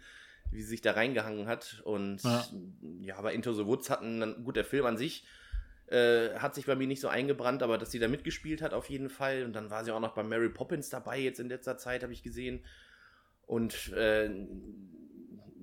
wie 0.53 0.63
sie 0.63 0.69
sich 0.69 0.81
da 0.81 0.93
reingehangen 0.93 1.49
hat. 1.49 1.83
Und 1.85 2.23
Ja. 2.23 2.47
ja, 3.01 3.17
aber 3.17 3.33
Into 3.33 3.53
the 3.53 3.67
Woods 3.67 3.91
hat 3.91 4.03
ein 4.03 4.45
guter 4.45 4.65
Film 4.65 4.87
an 4.87 4.97
sich. 4.97 5.27
Äh, 5.89 6.39
hat 6.39 6.55
sich 6.55 6.67
bei 6.67 6.77
mir 6.77 6.87
nicht 6.87 7.01
so 7.01 7.09
eingebrannt, 7.09 7.63
aber 7.63 7.77
dass 7.79 7.91
sie 7.91 7.99
da 7.99 8.09
mitgespielt 8.09 8.63
hat 8.63 8.73
auf 8.73 8.89
jeden 8.89 9.11
Fall. 9.11 9.43
Und 9.45 9.55
dann 9.55 9.71
war 9.71 9.85
sie 9.85 9.91
auch 9.91 10.01
noch 10.01 10.15
bei 10.15 10.23
Mary 10.23 10.51
Poppins 10.51 10.91
dabei, 10.91 11.19
jetzt 11.19 11.41
in 11.41 11.49
letzter 11.49 11.77
Zeit, 11.77 12.03
habe 12.03 12.13
ich 12.13 12.23
gesehen. 12.23 12.65
Und 13.47 13.93
äh, 13.95 14.31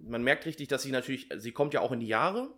man 0.04 0.24
merkt 0.24 0.46
richtig, 0.46 0.68
dass 0.68 0.82
sie 0.84 0.92
natürlich, 0.92 1.30
sie 1.38 1.52
kommt 1.52 1.74
ja 1.74 1.80
auch 1.80 1.92
in 1.92 2.00
die 2.00 2.08
Jahre. 2.08 2.50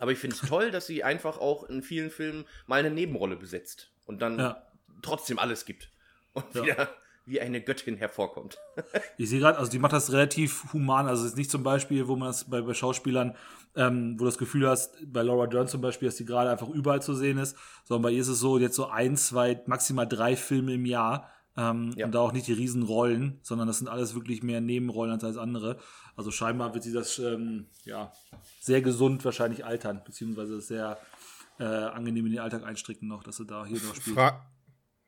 Aber 0.00 0.12
ich 0.12 0.18
finde 0.18 0.36
es 0.40 0.48
toll, 0.48 0.70
dass 0.70 0.86
sie 0.86 1.02
einfach 1.04 1.38
auch 1.38 1.64
in 1.64 1.82
vielen 1.82 2.10
Filmen 2.10 2.44
mal 2.66 2.80
eine 2.80 2.90
Nebenrolle 2.90 3.36
besetzt 3.36 3.90
und 4.06 4.20
dann 4.22 4.38
Ja. 4.38 4.62
trotzdem 5.02 5.38
alles 5.38 5.64
gibt. 5.64 5.90
Und 6.34 6.44
Ja. 6.54 6.62
wieder 6.64 6.88
wie 7.28 7.40
eine 7.40 7.60
Göttin 7.60 7.96
hervorkommt. 7.96 8.58
Ich 9.18 9.30
sehe 9.30 9.40
gerade, 9.40 9.58
also 9.58 9.70
die 9.70 9.78
macht 9.78 9.92
das 9.92 10.12
relativ 10.12 10.72
human. 10.72 11.06
Also 11.08 11.24
es 11.24 11.30
ist 11.32 11.36
nicht 11.36 11.50
zum 11.50 11.62
Beispiel, 11.62 12.06
wo 12.06 12.14
man 12.16 12.28
das 12.28 12.44
bei, 12.48 12.60
bei 12.60 12.74
Schauspielern, 12.74 13.34
ähm, 13.74 14.14
wo 14.14 14.18
du 14.20 14.24
das 14.26 14.38
Gefühl 14.38 14.68
hast, 14.68 14.96
bei 15.12 15.22
Laura 15.22 15.46
Dern 15.46 15.66
zum 15.66 15.80
Beispiel, 15.80 16.06
dass 16.08 16.16
die 16.16 16.24
gerade 16.24 16.50
einfach 16.50 16.68
überall 16.68 17.02
zu 17.02 17.14
sehen 17.14 17.38
ist, 17.38 17.56
sondern 17.84 18.02
bei 18.02 18.10
ihr 18.10 18.20
ist 18.20 18.28
es 18.28 18.38
so, 18.38 18.58
jetzt 18.58 18.76
so 18.76 18.86
ein, 18.88 19.16
zwei, 19.16 19.60
maximal 19.66 20.06
drei 20.06 20.36
Filme 20.36 20.74
im 20.74 20.86
Jahr. 20.86 21.30
Ähm, 21.56 21.94
Ja. 21.96 22.04
Und 22.06 22.12
da 22.14 22.20
auch 22.20 22.32
nicht 22.32 22.46
die 22.46 22.52
Riesenrollen, 22.52 23.40
sondern 23.42 23.66
das 23.66 23.78
sind 23.78 23.88
alles 23.88 24.14
wirklich 24.14 24.42
mehr 24.42 24.60
Nebenrollen 24.60 25.12
als 25.14 25.24
alles 25.24 25.38
andere. 25.38 25.78
Also 26.16 26.30
scheinbar 26.30 26.74
wird 26.74 26.84
sie 26.84 26.92
das 26.92 27.18
ähm, 27.18 27.66
ja, 27.84 28.12
sehr 28.60 28.80
gesund 28.80 29.24
wahrscheinlich 29.24 29.64
altern, 29.64 30.02
beziehungsweise 30.04 30.60
sehr 30.60 30.98
äh, 31.58 31.64
angenehm 31.64 32.26
in 32.26 32.32
den 32.32 32.40
Alltag 32.40 32.64
einstricken 32.64 33.06
noch, 33.06 33.22
dass 33.22 33.36
sie 33.36 33.46
da 33.46 33.64
hier 33.66 33.80
noch 33.82 33.94
spielt. 33.94 34.16
Fra 34.16 34.46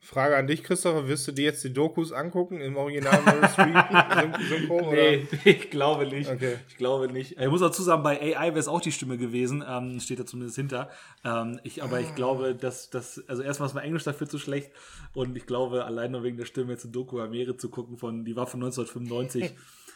Frage 0.01 0.37
an 0.37 0.47
dich, 0.47 0.63
Christopher. 0.63 1.09
Wirst 1.09 1.27
du 1.27 1.33
dir 1.33 1.45
jetzt 1.45 1.65
die 1.65 1.73
Dokus 1.73 2.13
angucken 2.13 2.61
im 2.61 2.77
Original 2.77 3.21
Synchro? 4.49 4.93
Nee, 4.93 5.27
ich 5.45 5.71
glaube 5.71 6.07
nicht. 6.07 6.31
Okay. 6.31 6.57
Ich 6.69 6.77
glaube 6.77 7.13
nicht. 7.13 7.39
Ich 7.39 7.49
muss 7.49 7.61
dazu 7.61 7.83
sagen, 7.83 8.03
bei 8.05 8.21
AI 8.21 8.49
wäre 8.51 8.59
es 8.59 8.69
auch 8.69 8.81
die 8.81 8.93
Stimme 8.93 9.19
gewesen. 9.19 9.65
Ähm, 9.67 9.99
steht 10.01 10.21
da 10.21 10.25
zumindest 10.25 10.57
hinter. 10.57 10.89
Ähm, 11.25 11.59
ich, 11.65 11.83
aber 11.83 12.01
ich 12.01 12.15
glaube, 12.15 12.55
dass 12.55 12.91
das, 12.91 13.23
also 13.27 13.43
erstmal 13.43 13.69
ist 13.69 13.75
mein 13.75 13.85
Englisch 13.85 14.05
dafür 14.05 14.29
zu 14.29 14.39
schlecht. 14.39 14.71
Und 15.15 15.37
ich 15.37 15.47
glaube, 15.47 15.85
allein 15.85 16.13
nur 16.13 16.23
wegen 16.23 16.37
der 16.37 16.47
Stimme 16.47 16.73
jetzt 16.73 16.85
ein 16.85 16.93
Doku 16.93 17.21
Amere 17.21 17.57
zu 17.57 17.69
gucken 17.69 17.99
von, 17.99 18.25
die 18.25 18.37
war 18.37 18.47
von 18.47 18.63
1995, 18.63 19.55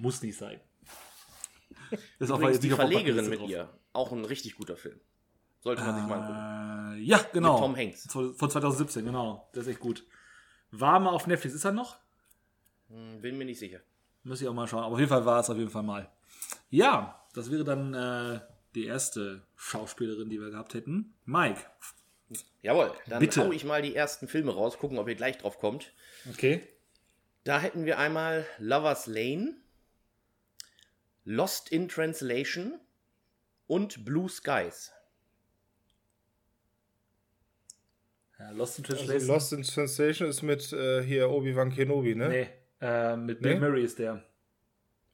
muss 0.00 0.22
nicht 0.22 0.36
sein. 0.38 0.60
Das 2.18 2.30
ist 2.30 2.40
jetzt 2.40 2.62
die 2.62 2.70
Verlegerin 2.70 3.28
mit 3.28 3.40
drauf. 3.40 3.50
ihr. 3.50 3.68
Auch 3.92 4.12
ein 4.12 4.24
richtig 4.24 4.54
guter 4.56 4.76
Film. 4.76 5.00
Sollte 5.60 5.82
man 5.82 5.94
sich 5.94 6.04
mal 6.06 6.20
angucken. 6.20 7.00
Äh, 7.00 7.04
ja, 7.04 7.20
genau. 7.32 7.52
Mit 7.54 7.60
Tom 7.60 7.76
Hanks. 7.76 8.06
Von 8.10 8.34
von 8.34 8.50
2017, 8.50 9.04
genau. 9.04 9.48
Das 9.52 9.64
ist 9.66 9.72
echt 9.72 9.80
gut. 9.80 10.04
War 10.70 11.00
mal 11.00 11.10
auf 11.10 11.26
Netflix. 11.26 11.54
Ist 11.54 11.64
er 11.64 11.72
noch? 11.72 11.98
Hm, 12.88 13.20
Bin 13.20 13.36
mir 13.36 13.44
nicht 13.44 13.58
sicher. 13.58 13.80
Muss 14.22 14.40
ich 14.40 14.48
auch 14.48 14.54
mal 14.54 14.66
schauen. 14.66 14.84
Aber 14.84 14.94
auf 14.94 14.98
jeden 14.98 15.10
Fall 15.10 15.26
war 15.26 15.40
es 15.40 15.50
auf 15.50 15.56
jeden 15.56 15.70
Fall 15.70 15.82
mal. 15.82 16.08
Ja, 16.70 17.22
das 17.34 17.50
wäre 17.50 17.64
dann 17.64 17.94
äh, 17.94 18.40
die 18.74 18.86
erste 18.86 19.42
Schauspielerin, 19.56 20.30
die 20.30 20.40
wir 20.40 20.50
gehabt 20.50 20.74
hätten. 20.74 21.14
Mike. 21.24 21.60
Jawohl, 22.62 22.92
dann 23.06 23.18
Bitte. 23.18 23.44
hau 23.44 23.50
ich 23.50 23.64
mal 23.64 23.82
die 23.82 23.96
ersten 23.96 24.28
Filme 24.28 24.54
raus, 24.54 24.78
gucken, 24.78 24.98
ob 24.98 25.08
ihr 25.08 25.16
gleich 25.16 25.38
drauf 25.38 25.58
kommt. 25.58 25.92
Okay. 26.30 26.62
Da 27.42 27.58
hätten 27.58 27.86
wir 27.86 27.98
einmal 27.98 28.46
Lover's 28.58 29.06
Lane, 29.06 29.56
Lost 31.24 31.70
in 31.70 31.88
Translation 31.88 32.80
und 33.66 34.04
Blue 34.04 34.28
Skies. 34.28 34.92
Ja, 38.38 38.50
Lost 38.52 38.78
in 38.78 38.84
Also 38.84 38.96
Translation. 38.96 39.28
Lost 39.28 39.52
in 39.52 39.62
Translation 39.62 40.28
ist 40.28 40.42
mit 40.42 40.72
äh, 40.72 41.02
hier 41.02 41.30
Obi-Wan 41.30 41.70
Kenobi, 41.70 42.14
ne? 42.14 42.28
Nee, 42.28 42.48
äh, 42.80 43.16
mit 43.16 43.40
Bill 43.40 43.54
Nee? 43.54 43.60
Murray 43.60 43.84
ist 43.84 43.98
der. 43.98 44.24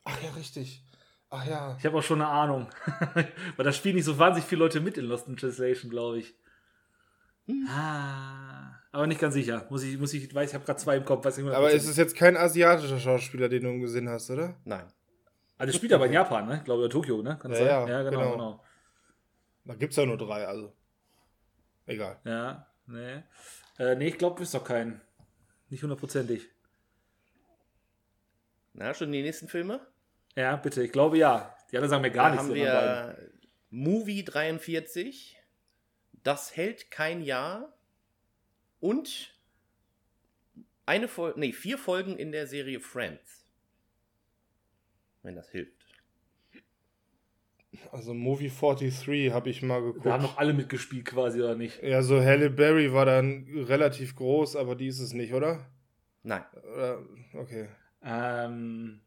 Ach 0.04 0.22
ja, 0.22 0.30
richtig. 0.30 0.84
Ach 1.28 1.44
ja. 1.44 1.76
Ich 1.78 1.84
habe 1.84 1.98
auch 1.98 2.02
schon 2.02 2.22
eine 2.22 2.30
Ahnung. 2.30 2.68
Weil 3.56 3.64
da 3.64 3.72
spielen 3.72 3.96
nicht 3.96 4.04
so 4.04 4.16
wahnsinnig 4.16 4.48
viele 4.48 4.60
Leute 4.60 4.80
mit 4.80 4.96
in 4.96 5.06
Lost 5.06 5.26
in 5.26 5.36
Translation, 5.36 5.90
glaube 5.90 6.20
ich. 6.20 6.34
Ah, 7.68 8.78
aber 8.92 9.06
nicht 9.06 9.20
ganz 9.20 9.34
sicher. 9.34 9.66
Muss 9.70 9.82
ich, 9.82 9.98
muss 9.98 10.12
ich, 10.14 10.32
weiß, 10.34 10.50
ich 10.50 10.54
habe 10.54 10.64
gerade 10.64 10.78
zwei 10.78 10.96
im 10.96 11.04
Kopf. 11.04 11.24
Weiß 11.24 11.36
nicht 11.36 11.52
Aber 11.52 11.70
ist 11.70 11.86
es 11.88 11.96
jetzt 11.96 12.16
kein 12.16 12.36
asiatischer 12.36 12.98
Schauspieler, 12.98 13.48
den 13.48 13.64
du 13.64 13.80
gesehen 13.80 14.08
hast, 14.08 14.30
oder? 14.30 14.56
Nein. 14.64 14.86
Also 15.58 15.72
spielt 15.72 15.92
aber 15.92 16.06
in 16.06 16.12
Japan, 16.12 16.46
ne? 16.48 16.62
Glaube 16.64 16.84
ich, 16.84 16.90
Tokio, 16.92 17.22
ne? 17.22 17.38
Kann 17.40 17.50
das 17.50 17.60
Ja, 17.60 17.80
sein? 17.82 17.88
ja, 17.88 18.02
genau, 18.02 18.18
genau. 18.20 18.32
genau. 18.32 18.64
Da 19.64 19.74
gibt's 19.74 19.96
ja 19.96 20.04
nur 20.06 20.18
drei, 20.18 20.46
also. 20.46 20.72
Egal. 21.86 22.20
Ja, 22.24 22.66
nee. 22.86 23.22
Äh, 23.78 23.94
nee, 23.96 24.08
ich 24.08 24.18
glaube, 24.18 24.42
ist 24.42 24.54
doch 24.54 24.64
kein. 24.64 25.00
Nicht 25.68 25.82
hundertprozentig. 25.82 26.48
Na, 28.74 28.92
schon 28.94 29.10
die 29.12 29.22
nächsten 29.22 29.48
Filme? 29.48 29.80
Ja, 30.34 30.56
bitte. 30.56 30.82
Ich 30.82 30.92
glaube 30.92 31.16
ja. 31.18 31.56
Die 31.72 31.76
anderen 31.76 31.90
sagen 31.90 32.02
mir 32.02 32.10
gar 32.10 32.26
da 32.26 32.30
nichts. 32.32 32.46
haben 32.46 32.54
wir 32.54 33.18
Movie 33.70 34.24
43, 34.24 35.36
Das 36.22 36.56
hält 36.56 36.90
kein 36.90 37.22
Jahr 37.22 37.72
und 38.80 39.34
eine 40.84 41.08
Folge, 41.08 41.40
nee, 41.40 41.52
vier 41.52 41.78
Folgen 41.78 42.16
in 42.16 42.30
der 42.30 42.46
Serie 42.46 42.80
Friends. 42.80 43.45
Wenn 45.26 45.34
das 45.34 45.50
hilft. 45.50 45.72
Also 47.90 48.14
Movie 48.14 48.48
43 48.48 49.32
habe 49.32 49.50
ich 49.50 49.60
mal 49.60 49.82
geguckt. 49.82 50.06
Da 50.06 50.12
haben 50.12 50.22
noch 50.22 50.38
alle 50.38 50.52
mitgespielt 50.52 51.04
quasi, 51.04 51.40
oder 51.42 51.56
nicht? 51.56 51.82
ja, 51.82 52.00
so 52.00 52.20
Halle 52.22 52.48
Berry 52.48 52.92
war 52.92 53.06
dann 53.06 53.44
relativ 53.66 54.14
groß, 54.14 54.54
aber 54.54 54.76
die 54.76 54.86
ist 54.86 55.00
es 55.00 55.14
nicht, 55.14 55.34
oder? 55.34 55.66
Nein. 56.22 56.44
Oder? 56.72 57.02
Okay. 57.34 57.66
Ähm, 58.04 59.00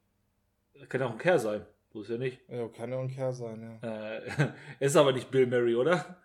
kann 0.89 1.01
auch 1.03 1.11
ein 1.11 1.17
Kerl 1.17 1.39
sein. 1.39 1.65
So 1.93 2.01
ist 2.01 2.09
ja 2.09 2.17
nicht. 2.17 2.41
Ja, 2.49 2.67
kann 2.67 2.91
ja 2.91 2.99
ein 2.99 3.07
Kerl 3.07 3.31
sein, 3.31 3.79
ja. 3.81 4.17
Äh, 4.17 4.51
ist 4.81 4.97
aber 4.97 5.13
nicht 5.13 5.31
Bill 5.31 5.47
Murray, 5.47 5.75
oder? 5.75 6.17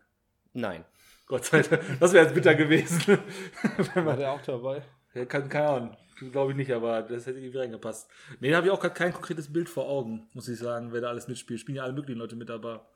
Nein. 0.54 0.84
Gott 1.26 1.44
sei 1.44 1.62
Dank. 1.62 2.00
Das 2.00 2.12
wäre 2.12 2.24
jetzt 2.24 2.34
bitter 2.34 2.56
gewesen. 2.56 3.00
Wenn 3.76 3.94
War 3.94 4.02
man, 4.02 4.18
der 4.18 4.32
auch 4.32 4.42
dabei? 4.42 4.82
ja, 5.14 5.24
kann, 5.24 5.48
keine 5.48 5.68
Ahnung. 5.68 5.96
Glaube 6.32 6.52
ich 6.52 6.56
nicht, 6.56 6.72
aber 6.72 7.02
das 7.02 7.26
hätte 7.26 7.38
irgendwie 7.38 7.58
reingepasst. 7.58 8.08
Nee, 8.40 8.50
da 8.50 8.56
habe 8.58 8.66
ich 8.66 8.72
auch 8.72 8.80
gerade 8.80 8.94
kein 8.94 9.12
konkretes 9.12 9.52
Bild 9.52 9.68
vor 9.68 9.88
Augen, 9.88 10.28
muss 10.32 10.48
ich 10.48 10.58
sagen, 10.58 10.92
wer 10.92 11.00
da 11.00 11.08
alles 11.08 11.28
mitspielt. 11.28 11.60
Spielen 11.60 11.76
ja 11.76 11.82
alle 11.84 11.92
möglichen 11.92 12.18
Leute 12.18 12.36
mit, 12.36 12.50
aber 12.50 12.90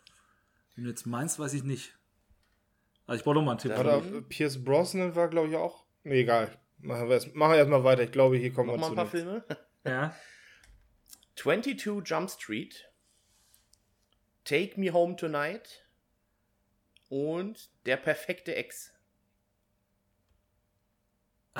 wenn 0.75 0.85
du 0.85 0.91
jetzt 0.91 1.07
meinst, 1.07 1.39
weiß 1.39 1.55
ich 1.55 1.65
nicht. 1.65 1.95
Also 3.07 3.19
ich 3.21 3.25
brauche 3.25 3.37
noch 3.37 3.43
mal 3.43 3.53
einen 3.53 3.61
Tipp. 3.61 3.79
Oder. 3.79 4.03
Pierce 4.29 4.63
Brosnan 4.63 5.15
war, 5.15 5.29
glaube 5.29 5.49
ich, 5.49 5.57
auch. 5.57 5.85
Nee, 6.05 6.21
egal. 6.21 6.51
Machen 6.79 7.09
wir 7.09 7.15
erst, 7.15 7.35
machen 7.35 7.53
wir 7.53 7.59
erst 7.59 7.71
mal 7.71 7.83
weiter. 7.85 8.03
Ich 8.03 8.13
glaube, 8.13 8.37
hier 8.37 8.53
kommen 8.53 8.69
Noch 8.69 8.75
wir 8.77 8.81
mal 8.81 8.87
zu. 8.87 8.93
ein 8.93 8.97
paar. 8.97 9.07
Filme. 9.07 9.45
Ja. 9.85 10.15
22 11.37 12.03
Jump 12.05 12.31
Street, 12.31 12.91
Take 14.45 14.79
Me 14.79 14.93
Home 14.93 15.17
Tonight 15.17 15.87
und 17.09 17.71
Der 17.87 17.97
perfekte 17.97 18.55
Ex. 18.55 18.93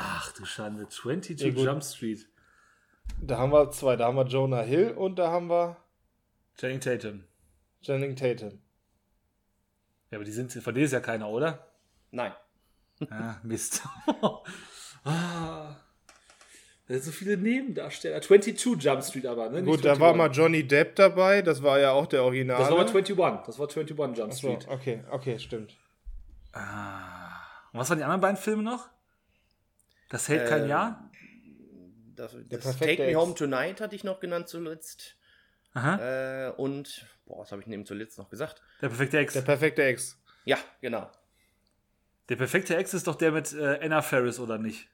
Ach 0.01 0.33
du 0.33 0.45
Schande. 0.45 0.89
22 0.89 1.41
Ja, 1.41 1.53
gut. 1.53 1.65
Jump 1.65 1.83
Street. 1.83 2.29
Da 3.21 3.39
haben 3.39 3.53
wir 3.53 3.71
zwei. 3.73 3.97
Da 3.97 4.07
haben 4.07 4.17
wir 4.17 4.27
Jonah 4.27 4.63
Hill 4.63 4.93
und 4.93 5.17
da 5.19 5.31
haben 5.31 5.49
wir 5.49 5.77
Channing 6.57 6.81
Tatum. 6.81 7.25
Channing 7.83 8.15
Tatum. 8.15 8.61
Ja, 10.11 10.19
aber 10.19 10.25
die 10.25 10.31
sind, 10.31 10.53
von 10.53 10.75
denen 10.75 10.87
ist 10.87 10.93
ja 10.93 11.01
keiner, 11.01 11.29
oder? 11.29 11.67
Nein. 12.13 12.33
Ah, 13.11 13.37
Mist. 13.43 13.83
ah. 15.05 15.77
Da 16.87 16.95
sind 16.95 17.05
so 17.05 17.11
viele 17.11 17.37
Nebendarsteller. 17.37 18.21
22 18.21 18.83
Jump 18.83 19.03
Street 19.03 19.27
aber, 19.27 19.51
ne? 19.51 19.63
Nicht 19.63 19.67
Gut, 19.67 19.85
da 19.85 20.01
war 20.01 20.13
21. 20.13 20.17
mal 20.17 20.31
Johnny 20.31 20.67
Depp 20.67 20.95
dabei. 20.97 21.43
Das 21.43 21.63
war 21.63 21.79
ja 21.81 21.91
auch 21.91 22.07
der 22.07 22.23
Original. 22.23 22.59
Das 22.59 22.71
war 22.71 22.79
aber 22.79 22.89
21. 22.89 23.17
Das 23.17 23.59
war 23.59 23.69
21 23.69 23.97
Jump 23.99 24.33
so, 24.33 24.39
Street. 24.39 24.69
okay, 24.69 25.05
okay, 25.11 25.39
stimmt. 25.39 25.77
Ah. 26.53 27.43
Und 27.73 27.81
was 27.81 27.91
waren 27.91 27.99
die 27.99 28.05
anderen 28.05 28.21
beiden 28.21 28.37
Filme 28.37 28.63
noch? 28.63 28.89
Das 30.09 30.29
hält 30.29 30.49
kein 30.49 30.63
Ähm, 30.65 30.69
Jahr? 30.69 31.11
Das, 32.17 32.37
das 32.49 32.61
perfekte 32.63 32.97
Take 33.05 33.13
Me. 33.13 33.17
Home 33.17 33.35
Tonight 33.35 33.81
hatte 33.81 33.95
ich 33.95 34.05
noch 34.05 34.21
genannt 34.21 34.49
zuletzt. 34.49 35.17
Aha. 35.75 36.49
Äh, 36.49 36.51
und, 36.53 37.07
boah, 37.27 37.41
was 37.41 37.53
habe 37.53 37.61
ich 37.63 37.69
neben 37.69 37.87
zuletzt 37.87 38.19
noch 38.19 38.29
gesagt? 38.29 38.63
Der 38.83 38.89
perfekte 38.89 39.19
Ex. 39.19 39.35
Der 39.35 39.43
Der, 39.43 39.47
perfekte 39.47 39.85
Ex. 39.85 40.21
Ja, 40.45 40.59
genau. 40.81 41.11
perfekte 42.27 42.77
Ex 42.77 42.95
ist 42.95 43.07
doch 43.07 43.15
der 43.15 43.33
mit 43.33 43.53
äh, 43.53 43.79
Anna 43.83 44.03
Ferris, 44.03 44.41
oder 44.41 44.59
nicht? 44.59 44.89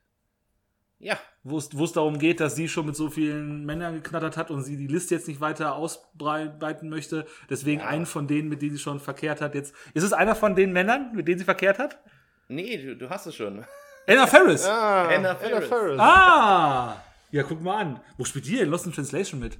Ja, 0.98 1.18
Wo 1.42 1.58
es 1.58 1.76
wo 1.76 1.84
es 1.84 1.92
darum 1.92 2.18
geht, 2.18 2.40
dass 2.40 2.54
sie 2.56 2.68
schon 2.68 2.86
mit 2.86 2.96
so 2.96 3.10
vielen 3.10 3.64
Männern 3.66 3.94
geknattert 3.94 4.36
hat 4.36 4.50
und 4.50 4.62
sie 4.62 4.76
die 4.76 4.86
Liste 4.86 5.14
jetzt 5.14 5.28
nicht 5.28 5.40
weiter 5.40 5.74
ausbreiten 5.74 6.88
möchte. 6.88 7.26
Deswegen 7.50 7.80
Ja. 7.80 7.88
einen 7.88 8.06
von 8.06 8.26
denen, 8.26 8.48
mit 8.48 8.62
denen 8.62 8.72
sie 8.72 8.78
schon 8.82 9.00
verkehrt 9.00 9.40
hat, 9.40 9.54
jetzt. 9.54 9.74
Ist 9.92 10.02
es 10.04 10.12
einer 10.12 10.34
von 10.34 10.54
den 10.54 10.72
Männern, 10.72 11.14
mit 11.14 11.28
denen 11.28 11.38
sie 11.38 11.44
verkehrt 11.44 11.78
hat? 11.78 12.00
nee, 12.48 12.76
du, 12.78 12.96
du 12.96 13.10
hast 13.10 13.26
es 13.26 13.34
schon. 13.34 13.64
Anna 14.06 14.26
Ferris! 14.26 14.64
Ah, 14.66 15.08
Anna 15.08 15.34
Faris. 15.34 15.98
Ah! 15.98 17.02
Ja, 17.30 17.42
guck 17.42 17.60
mal 17.62 17.78
an. 17.80 18.00
Wo 18.16 18.24
spielt 18.24 18.46
die 18.46 18.58
in 18.58 18.68
Lost 18.68 18.86
in 18.86 18.92
Translation 18.92 19.40
mit? 19.40 19.58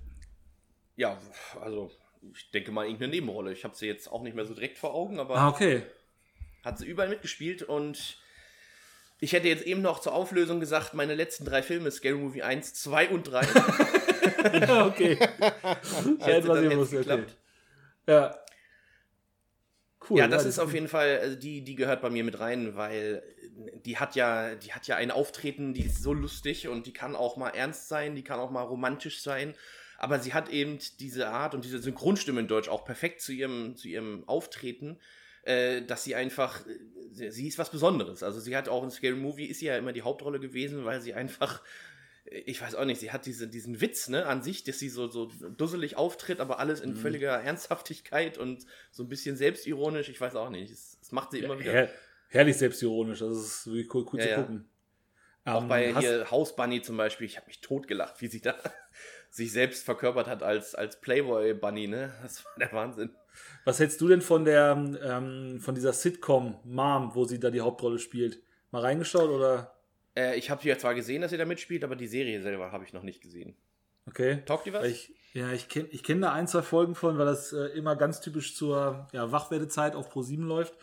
Ja, 0.96 1.18
also, 1.60 1.90
ich 2.34 2.50
denke 2.50 2.70
mal 2.70 2.84
irgendeine 2.84 3.12
Nebenrolle. 3.12 3.52
Ich 3.52 3.64
habe 3.64 3.74
sie 3.74 3.86
jetzt 3.86 4.10
auch 4.10 4.22
nicht 4.22 4.36
mehr 4.36 4.44
so 4.46 4.54
direkt 4.54 4.78
vor 4.78 4.94
Augen, 4.94 5.18
aber 5.18 5.36
Ah, 5.36 5.48
okay. 5.48 5.82
hat 6.64 6.78
sie 6.78 6.86
überall 6.86 7.08
mitgespielt 7.08 7.62
und 7.62 8.18
ich 9.18 9.32
hätte 9.32 9.48
jetzt 9.48 9.64
eben 9.64 9.82
noch 9.82 10.00
zur 10.00 10.12
Auflösung 10.14 10.60
gesagt, 10.60 10.94
meine 10.94 11.14
letzten 11.14 11.44
drei 11.44 11.62
Filme, 11.62 11.90
Scary 11.90 12.16
Movie 12.16 12.42
1, 12.42 12.74
2 12.74 13.08
und 13.08 13.22
3. 13.24 13.40
okay. 14.86 15.18
ja, 15.18 15.26
Hätte 16.20 16.30
jetzt 16.30 16.48
dann 16.48 16.48
was 16.48 16.58
ich 16.58 16.64
jetzt 16.64 16.76
wusste, 16.76 16.96
okay. 16.96 17.04
geklappt. 17.08 17.36
Ja. 18.06 18.36
Cool. 20.08 20.18
ja, 20.18 20.28
das 20.28 20.44
ist 20.44 20.58
auf 20.58 20.72
jeden 20.74 20.88
Fall, 20.88 21.18
also 21.18 21.36
die, 21.36 21.62
die 21.62 21.74
gehört 21.74 22.02
bei 22.02 22.10
mir 22.10 22.24
mit 22.24 22.38
rein, 22.40 22.76
weil 22.76 23.22
die 23.84 23.98
hat 23.98 24.14
ja, 24.14 24.54
die 24.54 24.72
hat 24.72 24.86
ja 24.86 24.96
ein 24.96 25.10
Auftreten, 25.10 25.74
die 25.74 25.84
ist 25.84 26.02
so 26.02 26.12
lustig 26.12 26.68
und 26.68 26.86
die 26.86 26.92
kann 26.92 27.14
auch 27.14 27.36
mal 27.36 27.50
ernst 27.50 27.88
sein, 27.88 28.14
die 28.14 28.24
kann 28.24 28.40
auch 28.40 28.50
mal 28.50 28.62
romantisch 28.62 29.20
sein. 29.22 29.54
Aber 29.98 30.18
sie 30.18 30.34
hat 30.34 30.48
eben 30.48 30.78
diese 30.98 31.28
Art 31.28 31.54
und 31.54 31.64
diese 31.64 31.78
Synchronstimme 31.78 32.40
in 32.40 32.48
Deutsch 32.48 32.68
auch 32.68 32.84
perfekt 32.84 33.20
zu 33.20 33.32
ihrem, 33.32 33.76
zu 33.76 33.88
ihrem 33.88 34.24
Auftreten, 34.26 34.98
äh, 35.44 35.82
dass 35.82 36.04
sie 36.04 36.14
einfach, 36.14 36.66
äh, 36.66 36.78
sie, 37.12 37.30
sie 37.30 37.48
ist 37.48 37.58
was 37.58 37.70
Besonderes. 37.70 38.22
Also 38.22 38.40
sie 38.40 38.56
hat 38.56 38.68
auch 38.68 38.82
in 38.82 38.90
Scary 38.90 39.14
Movie, 39.14 39.46
ist 39.46 39.60
sie 39.60 39.66
ja 39.66 39.78
immer 39.78 39.92
die 39.92 40.02
Hauptrolle 40.02 40.40
gewesen, 40.40 40.84
weil 40.84 41.00
sie 41.00 41.14
einfach, 41.14 41.60
äh, 41.60 41.93
ich 42.46 42.60
weiß 42.60 42.74
auch 42.74 42.84
nicht, 42.84 43.00
sie 43.00 43.12
hat 43.12 43.26
diese, 43.26 43.48
diesen 43.48 43.80
Witz 43.80 44.08
ne, 44.08 44.26
an 44.26 44.42
sich, 44.42 44.64
dass 44.64 44.78
sie 44.78 44.88
so, 44.88 45.08
so 45.08 45.26
dusselig 45.56 45.96
auftritt, 45.96 46.40
aber 46.40 46.58
alles 46.58 46.80
in 46.80 46.96
völliger 46.96 47.40
Ernsthaftigkeit 47.40 48.38
und 48.38 48.66
so 48.90 49.04
ein 49.04 49.08
bisschen 49.08 49.36
selbstironisch, 49.36 50.08
ich 50.08 50.20
weiß 50.20 50.34
auch 50.36 50.50
nicht. 50.50 50.72
Es, 50.72 50.98
es 51.00 51.12
macht 51.12 51.30
sie 51.30 51.38
immer 51.38 51.58
wieder. 51.58 51.70
Her 51.70 51.90
herrlich 52.28 52.56
selbstironisch. 52.56 53.20
Das 53.20 53.36
ist 53.36 53.66
wirklich 53.66 53.94
cool, 53.94 54.06
cool 54.12 54.18
Ja, 54.18 54.24
zu 54.24 54.30
ja. 54.30 54.36
gucken. 54.40 54.68
Auch 55.44 55.62
Ähm, 55.62 55.68
bei 55.68 55.94
hier 55.94 56.30
House 56.30 56.56
Bunny 56.56 56.82
zum 56.82 56.96
Beispiel, 56.96 57.26
ich 57.26 57.36
habe 57.36 57.46
mich 57.46 57.60
totgelacht, 57.60 58.20
wie 58.20 58.28
sie 58.28 58.40
da 58.40 58.54
sich 59.30 59.52
selbst 59.52 59.84
verkörpert 59.84 60.26
hat 60.26 60.42
als, 60.42 60.74
als 60.74 61.00
Playboy 61.00 61.54
Bunny, 61.54 61.86
ne? 61.86 62.12
Das 62.22 62.44
war 62.44 62.52
der 62.58 62.72
Wahnsinn. 62.72 63.14
Was 63.64 63.78
hältst 63.80 64.00
du 64.00 64.08
denn 64.08 64.22
von 64.22 64.44
der 64.44 64.72
ähm, 65.02 65.58
von 65.60 65.74
dieser 65.74 65.92
Sitcom 65.92 66.58
Mom, 66.64 67.14
wo 67.14 67.24
sie 67.24 67.40
da 67.40 67.50
die 67.50 67.60
Hauptrolle 67.60 67.98
spielt? 67.98 68.42
Mal 68.70 68.82
reingeschaut 68.82 69.28
oder? 69.28 69.73
Äh, 70.16 70.36
ich 70.36 70.50
habe 70.50 70.66
ja 70.66 70.78
zwar 70.78 70.94
gesehen, 70.94 71.22
dass 71.22 71.32
ihr 71.32 71.38
da 71.38 71.44
mitspielt, 71.44 71.84
aber 71.84 71.96
die 71.96 72.06
Serie 72.06 72.42
selber 72.42 72.72
habe 72.72 72.84
ich 72.84 72.92
noch 72.92 73.02
nicht 73.02 73.20
gesehen. 73.20 73.56
Okay. 74.06 74.42
Taugt 74.44 74.66
ihr 74.66 74.72
was? 74.74 74.84
Ich, 74.86 75.14
ja, 75.32 75.52
ich 75.52 75.68
kenne 75.68 75.88
ich 75.90 76.02
kenn 76.02 76.20
da 76.20 76.32
ein, 76.32 76.46
zwei 76.46 76.62
Folgen 76.62 76.94
von, 76.94 77.18
weil 77.18 77.26
das 77.26 77.52
äh, 77.52 77.66
immer 77.76 77.96
ganz 77.96 78.20
typisch 78.20 78.54
zur 78.54 79.08
ja, 79.12 79.32
Wachwerdezeit 79.32 79.94
auf 79.94 80.14
Pro7 80.14 80.44
läuft. 80.44 80.74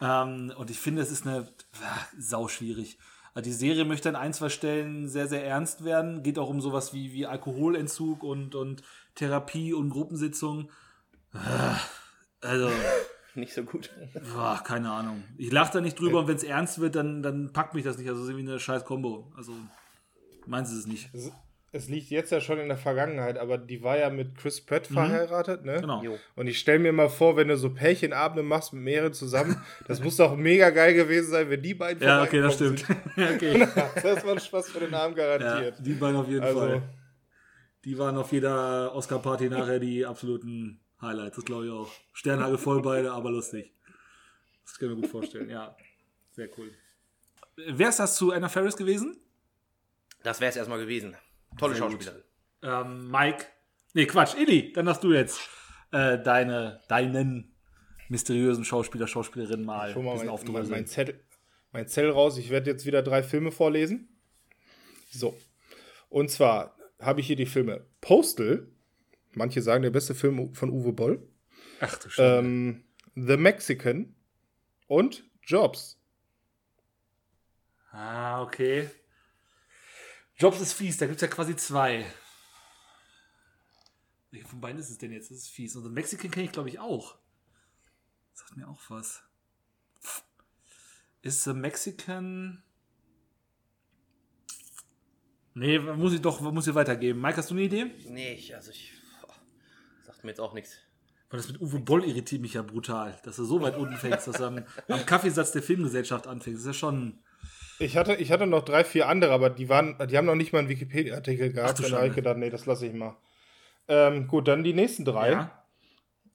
Ähm, 0.00 0.52
und 0.56 0.70
ich 0.70 0.78
finde, 0.78 1.02
es 1.02 1.12
ist 1.12 1.26
eine 1.26 1.48
ah, 1.82 2.06
sau 2.18 2.48
schwierig. 2.48 2.98
Also 3.34 3.48
die 3.48 3.56
Serie 3.56 3.84
möchte 3.84 4.08
an 4.08 4.16
ein, 4.16 4.32
zwei 4.32 4.48
Stellen 4.48 5.08
sehr, 5.08 5.26
sehr 5.26 5.44
ernst 5.44 5.84
werden. 5.84 6.22
Geht 6.22 6.38
auch 6.38 6.48
um 6.48 6.60
sowas 6.60 6.92
wie, 6.92 7.12
wie 7.12 7.26
Alkoholentzug 7.26 8.22
und, 8.22 8.54
und 8.54 8.82
Therapie 9.14 9.72
und 9.72 9.90
Gruppensitzung. 9.90 10.70
Ah, 11.32 11.78
Also, 12.42 12.72
Nicht 13.34 13.54
so 13.54 13.62
gut. 13.64 13.90
boah, 14.34 14.62
keine 14.64 14.90
Ahnung. 14.90 15.24
Ich 15.38 15.50
lache 15.52 15.72
da 15.74 15.80
nicht 15.80 15.98
drüber 15.98 16.20
und 16.20 16.28
wenn 16.28 16.36
es 16.36 16.44
ernst 16.44 16.80
wird, 16.80 16.94
dann, 16.96 17.22
dann 17.22 17.52
packt 17.52 17.74
mich 17.74 17.84
das 17.84 17.96
nicht. 17.98 18.08
Also 18.08 18.20
es 18.20 18.26
ist 18.28 18.30
irgendwie 18.34 18.50
eine 18.50 18.60
scheiß 18.60 18.84
Kombo. 18.84 19.32
Also, 19.36 19.52
meins 20.46 20.70
ist 20.70 20.78
es 20.80 20.86
nicht. 20.86 21.08
Es, 21.14 21.32
es 21.74 21.88
liegt 21.88 22.10
jetzt 22.10 22.30
ja 22.30 22.42
schon 22.42 22.58
in 22.58 22.68
der 22.68 22.76
Vergangenheit, 22.76 23.38
aber 23.38 23.56
die 23.56 23.82
war 23.82 23.96
ja 23.96 24.10
mit 24.10 24.36
Chris 24.36 24.60
Pratt 24.60 24.86
verheiratet, 24.86 25.64
ne? 25.64 25.80
Genau. 25.80 26.02
Jo. 26.02 26.18
Und 26.36 26.46
ich 26.46 26.58
stelle 26.58 26.78
mir 26.80 26.92
mal 26.92 27.08
vor, 27.08 27.36
wenn 27.38 27.48
du 27.48 27.56
so 27.56 27.70
Pärchenabende 27.70 28.42
machst 28.42 28.74
mit 28.74 28.82
mehreren 28.82 29.14
zusammen, 29.14 29.56
das 29.88 30.02
muss 30.04 30.16
doch 30.16 30.36
mega 30.36 30.68
geil 30.68 30.92
gewesen 30.92 31.30
sein, 31.30 31.48
wenn 31.48 31.62
die 31.62 31.72
beiden 31.72 32.02
Ja, 32.06 32.22
okay, 32.22 32.42
das 32.42 32.56
stimmt. 32.56 32.84
Ja, 33.16 33.30
okay. 33.30 33.66
Das 34.02 34.22
war 34.26 34.32
ein 34.32 34.40
Spaß 34.40 34.68
für 34.68 34.80
den 34.80 34.92
Abend 34.92 35.16
Ja, 35.16 35.38
garantiert. 35.38 35.76
die 35.80 35.94
beiden 35.94 36.16
auf 36.16 36.28
jeden 36.28 36.42
Also- 36.44 36.58
Fall. 36.60 36.82
Die 37.86 37.98
waren 37.98 38.16
auf 38.16 38.30
jeder 38.30 38.94
Oscar-Party 38.94 39.48
nachher 39.48 39.80
die 39.80 40.04
absoluten 40.06 40.78
Highlights, 41.02 41.36
das 41.36 41.44
glaube 41.44 41.66
ich 41.66 41.72
auch. 41.72 41.92
Sternhagel 42.12 42.58
voll 42.58 42.80
beide, 42.80 43.12
aber 43.12 43.30
lustig. 43.30 43.74
Das 44.64 44.78
kann 44.78 44.90
ich 44.90 44.94
mir 44.94 45.00
gut 45.02 45.10
vorstellen, 45.10 45.50
ja. 45.50 45.76
Sehr 46.30 46.48
cool. 46.56 46.72
Wer 47.56 47.88
ist 47.88 47.98
das 47.98 48.16
zu 48.16 48.32
Anna 48.32 48.48
Ferris 48.48 48.76
gewesen? 48.76 49.20
Das 50.22 50.40
wäre 50.40 50.50
es 50.50 50.56
erstmal 50.56 50.78
gewesen. 50.78 51.16
Tolle 51.58 51.74
Sehr. 51.74 51.82
Schauspielerin. 51.82 52.22
Ähm, 52.62 53.10
Mike. 53.10 53.46
Nee, 53.94 54.06
Quatsch, 54.06 54.36
Illy, 54.36 54.72
dann 54.72 54.88
hast 54.88 55.04
du 55.04 55.12
jetzt 55.12 55.40
äh, 55.90 56.22
deine, 56.22 56.80
deinen 56.88 57.54
mysteriösen 58.08 58.64
Schauspieler, 58.64 59.06
Schauspielerin 59.06 59.64
mal 59.64 59.90
Ich 59.90 59.96
hol 59.96 60.04
mal 60.04 60.12
bisschen 60.12 60.28
mein, 60.28 60.34
mein, 60.34 60.34
aufdröseln. 60.34 60.70
mein, 60.70 60.86
Zettel, 60.86 61.20
mein 61.72 61.88
Zettel 61.88 62.10
raus. 62.10 62.38
Ich 62.38 62.50
werde 62.50 62.70
jetzt 62.70 62.86
wieder 62.86 63.02
drei 63.02 63.22
Filme 63.22 63.50
vorlesen. 63.50 64.08
So. 65.10 65.36
Und 66.08 66.30
zwar 66.30 66.76
habe 67.00 67.20
ich 67.20 67.26
hier 67.26 67.36
die 67.36 67.46
Filme 67.46 67.84
Postal. 68.00 68.68
Manche 69.34 69.62
sagen 69.62 69.82
der 69.82 69.90
beste 69.90 70.14
Film 70.14 70.54
von 70.54 70.70
Uwe 70.70 70.92
Boll. 70.92 71.28
Ach 71.80 71.96
du 71.98 72.10
Scheiße. 72.10 72.38
Ähm, 72.38 72.84
The 73.14 73.36
Mexican 73.36 74.14
und 74.86 75.24
Jobs. 75.42 75.98
Ah, 77.90 78.42
okay. 78.42 78.88
Jobs 80.36 80.60
ist 80.60 80.72
fies, 80.72 80.96
da 80.96 81.06
gibt 81.06 81.16
es 81.16 81.22
ja 81.22 81.28
quasi 81.28 81.54
zwei. 81.56 82.06
Welcher 84.30 84.48
von 84.48 84.60
beiden 84.60 84.80
ist 84.80 84.88
es 84.88 84.98
denn 84.98 85.12
jetzt? 85.12 85.30
Das 85.30 85.38
ist 85.38 85.48
fies. 85.48 85.76
Und 85.76 85.84
den 85.84 85.92
Mexican 85.92 86.30
kenne 86.30 86.46
ich, 86.46 86.52
glaube 86.52 86.70
ich, 86.70 86.78
auch. 86.78 87.18
Sagt 88.32 88.56
mir 88.56 88.66
auch 88.66 88.80
was. 88.88 89.22
Ist 91.20 91.44
The 91.44 91.52
Mexican. 91.52 92.62
Nee, 95.54 95.78
muss 95.78 96.14
ich 96.14 96.22
doch, 96.22 96.40
muss 96.40 96.66
ich 96.66 96.74
weitergeben. 96.74 97.20
Mike, 97.20 97.36
hast 97.36 97.50
du 97.50 97.54
eine 97.54 97.64
Idee? 97.64 97.84
Nee, 98.08 98.32
ich, 98.32 98.54
also 98.54 98.70
ich. 98.70 98.94
Sagt 100.22 100.24
mir 100.24 100.30
jetzt 100.30 100.40
auch 100.40 100.54
nichts. 100.54 100.78
Weil 101.30 101.38
das 101.38 101.48
mit 101.48 101.60
Uwe 101.60 101.80
Boll 101.80 102.04
irritiert 102.04 102.42
mich 102.42 102.54
ja 102.54 102.62
brutal, 102.62 103.18
dass 103.24 103.36
du 103.36 103.44
so 103.44 103.60
weit 103.60 103.76
unten 103.76 103.96
fängst, 103.96 104.28
dass 104.28 104.36
du 104.36 104.44
am, 104.44 104.64
am 104.88 105.06
Kaffeesatz 105.06 105.50
der 105.50 105.62
Filmgesellschaft 105.62 106.26
anfängst. 106.26 106.58
Das 106.58 106.60
ist 106.60 106.66
ja 106.66 106.72
schon. 106.74 107.18
Ich 107.78 107.96
hatte, 107.96 108.14
ich 108.14 108.30
hatte 108.30 108.46
noch 108.46 108.64
drei, 108.64 108.84
vier 108.84 109.08
andere, 109.08 109.32
aber 109.32 109.50
die 109.50 109.68
waren, 109.68 109.96
die 110.08 110.16
haben 110.16 110.26
noch 110.26 110.36
nicht 110.36 110.52
mal 110.52 110.60
einen 110.60 110.68
Wikipedia-Artikel 110.68 111.52
gehabt. 111.52 111.78
du 111.78 111.82
Dann 111.82 111.94
habe 111.94 112.08
ich 112.08 112.14
gedacht, 112.14 112.36
nee, 112.36 112.50
das 112.50 112.66
lasse 112.66 112.86
ich 112.86 112.92
mal. 112.92 113.16
Ähm, 113.88 114.28
gut, 114.28 114.46
dann 114.46 114.62
die 114.62 114.74
nächsten 114.74 115.04
drei. 115.04 115.32
Ja. 115.32 115.64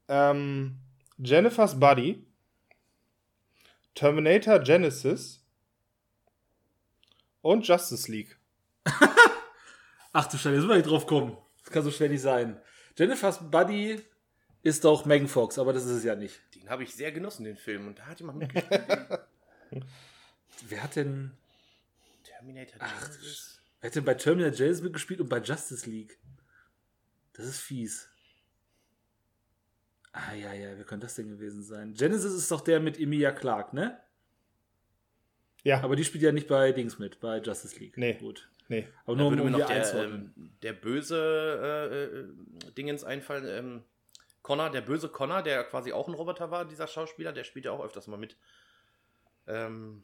Ähm, 0.10 0.79
Jennifer's 1.17 1.79
Buddy, 1.79 2.25
Terminator 3.96 4.60
Genesis 4.60 5.46
und 7.41 7.65
Justice 7.65 8.12
League. 8.12 8.38
Ach 10.12 10.25
du 10.25 10.38
Scheiße, 10.38 10.50
jetzt 10.50 10.62
muss 10.62 10.67
man 10.67 10.77
nicht 10.77 10.89
drauf 10.89 11.08
kommen. 11.08 11.38
Das 11.63 11.72
kann 11.72 11.84
so 11.84 11.91
schwer 11.91 12.10
nicht 12.10 12.22
sein. 12.22 12.59
Jennifer's 12.98 13.40
Buddy 13.51 14.01
ist 14.64 14.83
doch 14.83 15.05
Megan 15.05 15.27
Fox, 15.27 15.60
aber 15.60 15.72
das 15.72 15.86
ist 15.86 15.92
es 15.92 16.03
ja 16.03 16.16
nicht. 16.16 16.42
Den 16.55 16.70
habe 16.70 16.83
ich 16.83 16.94
sehr 16.96 17.12
genossen, 17.12 17.44
den 17.44 17.55
Film. 17.57 17.88
Und 17.88 18.00
da 18.00 18.07
hat 18.07 18.20
jemand 18.20 18.40
mitgespielt. 18.40 19.20
Wer 20.68 20.83
hat 20.83 20.96
denn, 20.96 21.31
Terminator 22.24 22.77
Ach, 22.79 23.01
Genesis. 23.01 23.62
wer 23.79 23.90
hat 23.90 23.96
denn 23.96 24.05
bei 24.05 24.16
Terminator 24.16 24.57
Genesis 24.57 24.81
mitgespielt 24.83 25.22
und 25.22 25.29
bei 25.29 25.40
Justice 25.40 25.90
League? 25.90 26.18
Das 27.33 27.46
ist 27.46 27.60
fies. 27.60 28.10
Ah, 30.12 30.33
ja, 30.33 30.51
ja, 30.53 30.75
wer 30.75 30.83
könnte 30.83 31.05
das 31.05 31.14
denn 31.14 31.29
gewesen 31.29 31.62
sein? 31.64 31.94
Genesis 31.94 32.33
ist 32.33 32.50
doch 32.50 32.62
der 32.62 32.79
mit 32.79 33.00
Emilia 33.00 33.31
Clarke, 33.31 33.75
ne? 33.75 34.01
Ja, 35.64 35.81
Aber 35.83 35.96
die 35.96 36.03
spielt 36.05 36.24
ja 36.24 36.31
nicht 36.31 36.48
bei 36.48 36.72
Dings 36.72 36.98
mit, 36.98 37.20
bei 37.20 37.38
Justice 37.40 37.77
League. 37.77 37.98
Nee. 37.98 38.14
Gut. 38.16 38.50
Nee. 38.70 38.88
Aber 39.06 39.16
Da 39.16 39.22
nur 39.24 39.32
würde 39.32 39.44
um, 39.44 39.51
mir 39.51 39.58
noch 39.58 39.68
der, 39.68 39.94
ähm, 40.03 40.34
der 40.64 40.74
böse 40.74 41.90
äh, 41.92 42.68
äh, 42.68 42.72
Dingens 42.74 43.03
einfallen. 43.03 43.46
Ähm, 43.48 43.84
Connor, 44.42 44.70
der 44.70 44.82
böse 44.82 45.10
Connor, 45.10 45.42
der 45.42 45.64
quasi 45.66 45.92
auch 45.92 46.08
ein 46.08 46.14
Roboter 46.14 46.51
war, 46.51 46.64
dieser 46.66 46.88
Schauspieler, 46.88 47.34
der 47.34 47.44
spielt 47.44 47.66
ja 47.66 47.72
auch 47.72 47.84
öfters 47.84 48.08
mal 48.08 48.18
mit. 48.18 48.38
Ähm, 49.48 50.03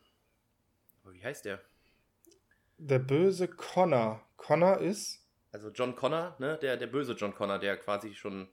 wie 1.06 1.24
heißt 1.24 1.46
der? 1.46 1.60
Der 2.78 3.00
böse 3.00 3.48
Connor. 3.48 4.22
Connor 4.38 4.80
ist. 4.80 5.26
Also 5.52 5.70
John 5.70 5.96
Connor, 5.96 6.36
ne? 6.40 6.58
Der, 6.62 6.76
der 6.78 6.88
böse 6.88 7.14
John 7.14 7.34
Connor, 7.34 7.60
der 7.60 7.78
quasi 7.78 8.14
schon 8.16 8.48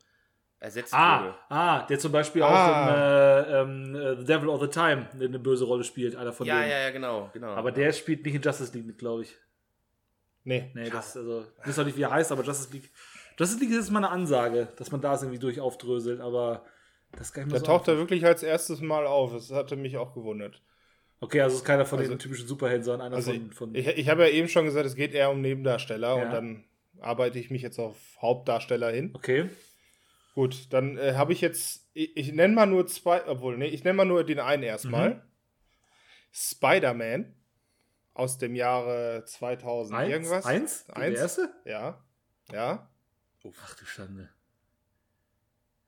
ersetzt 0.58 0.92
Ah, 0.92 1.22
wurde. 1.24 1.34
ah, 1.48 1.86
der 1.86 1.98
zum 1.98 2.12
Beispiel 2.12 2.42
Ah. 2.42 2.46
auch 2.46 2.86
in 2.86 2.94
äh, 2.94 3.60
ähm, 3.62 3.94
äh, 3.96 4.16
The 4.18 4.24
Devil 4.26 4.50
All 4.50 4.60
the 4.60 4.68
Time 4.68 5.08
eine 5.18 5.38
böse 5.38 5.64
Rolle 5.64 5.84
spielt, 5.84 6.14
einer 6.16 6.32
von 6.34 6.46
Ja, 6.46 6.58
denen. 6.60 6.70
ja, 6.70 6.78
ja, 6.80 6.90
genau, 6.90 7.30
genau. 7.32 7.48
Aber 7.54 7.72
der 7.72 7.92
spielt 7.92 8.24
nicht 8.24 8.34
in 8.34 8.42
Justice 8.42 8.72
League 8.74 8.86
mit, 8.86 8.98
glaube 8.98 9.22
ich. 9.22 9.36
Nee. 10.44 10.70
Nee, 10.74 10.88
das, 10.90 11.16
also, 11.16 11.44
ich 11.62 11.68
weiß 11.68 11.78
auch 11.80 11.84
nicht, 11.84 11.96
wie 11.96 12.02
er 12.02 12.10
heißt, 12.10 12.32
aber 12.32 12.42
Justice 12.42 12.72
League. 12.72 12.90
Justice 13.38 13.60
League 13.60 13.72
ist 13.78 13.90
mal 13.90 13.98
eine 14.00 14.10
Ansage, 14.10 14.68
dass 14.76 14.90
man 14.90 15.00
da 15.00 15.14
irgendwie 15.14 15.38
durch 15.38 15.60
aufdröselt, 15.60 16.20
aber 16.20 16.64
das 17.12 17.32
kann 17.32 17.42
ich 17.42 17.46
mir 17.46 17.52
Der 17.52 17.60
so 17.60 17.66
taucht 17.66 17.88
da 17.88 17.92
einfach- 17.92 18.02
wirklich 18.04 18.24
als 18.24 18.42
erstes 18.42 18.80
Mal 18.80 19.06
auf. 19.06 19.32
Das 19.32 19.50
hatte 19.50 19.76
mich 19.76 19.96
auch 19.96 20.14
gewundert. 20.14 20.62
Okay, 21.20 21.40
also 21.42 21.54
es 21.54 21.60
ist 21.62 21.66
keiner 21.66 21.84
von 21.84 21.98
Also- 21.98 22.10
den 22.12 22.18
typischen 22.18 22.46
Superhelden, 22.46 22.84
sondern 22.84 23.08
einer 23.08 23.16
Also 23.16 23.32
von. 23.32 23.52
von 23.52 23.74
ich, 23.74 23.86
ich 23.86 24.08
habe 24.08 24.22
ja 24.26 24.28
eben 24.30 24.48
schon 24.48 24.64
gesagt, 24.64 24.86
es 24.86 24.94
geht 24.94 25.12
eher 25.12 25.30
um 25.30 25.40
Nebendarsteller 25.42 26.16
Ja. 26.16 26.24
und 26.24 26.30
dann 26.32 26.64
arbeite 27.00 27.38
ich 27.38 27.50
mich 27.50 27.62
jetzt 27.62 27.78
auf 27.78 27.96
Hauptdarsteller 28.20 28.90
hin. 28.90 29.10
okay. 29.14 29.48
Gut, 30.34 30.72
dann 30.72 30.96
äh, 30.96 31.14
habe 31.14 31.32
ich 31.32 31.40
jetzt, 31.40 31.90
ich, 31.92 32.16
ich 32.16 32.32
nenne 32.32 32.54
mal 32.54 32.64
nur 32.66 32.86
zwei, 32.86 33.26
obwohl, 33.26 33.58
nee, 33.58 33.66
ich 33.66 33.82
nenne 33.84 33.96
mal 33.96 34.04
nur 34.04 34.22
den 34.24 34.38
einen 34.38 34.62
erstmal. 34.62 35.14
Mhm. 35.14 35.20
Spider-Man 36.32 37.34
aus 38.20 38.36
dem 38.36 38.54
Jahre 38.54 39.24
2000 39.24 39.98
Eins? 39.98 40.10
irgendwas. 40.12 40.44
Eins? 40.44 40.84
Der 40.84 40.96
Eins? 40.98 41.18
erste? 41.18 41.50
Ja. 41.64 42.04
Ja. 42.52 42.88
Ach 43.64 43.74
du 43.76 43.84
Schande. 43.86 44.28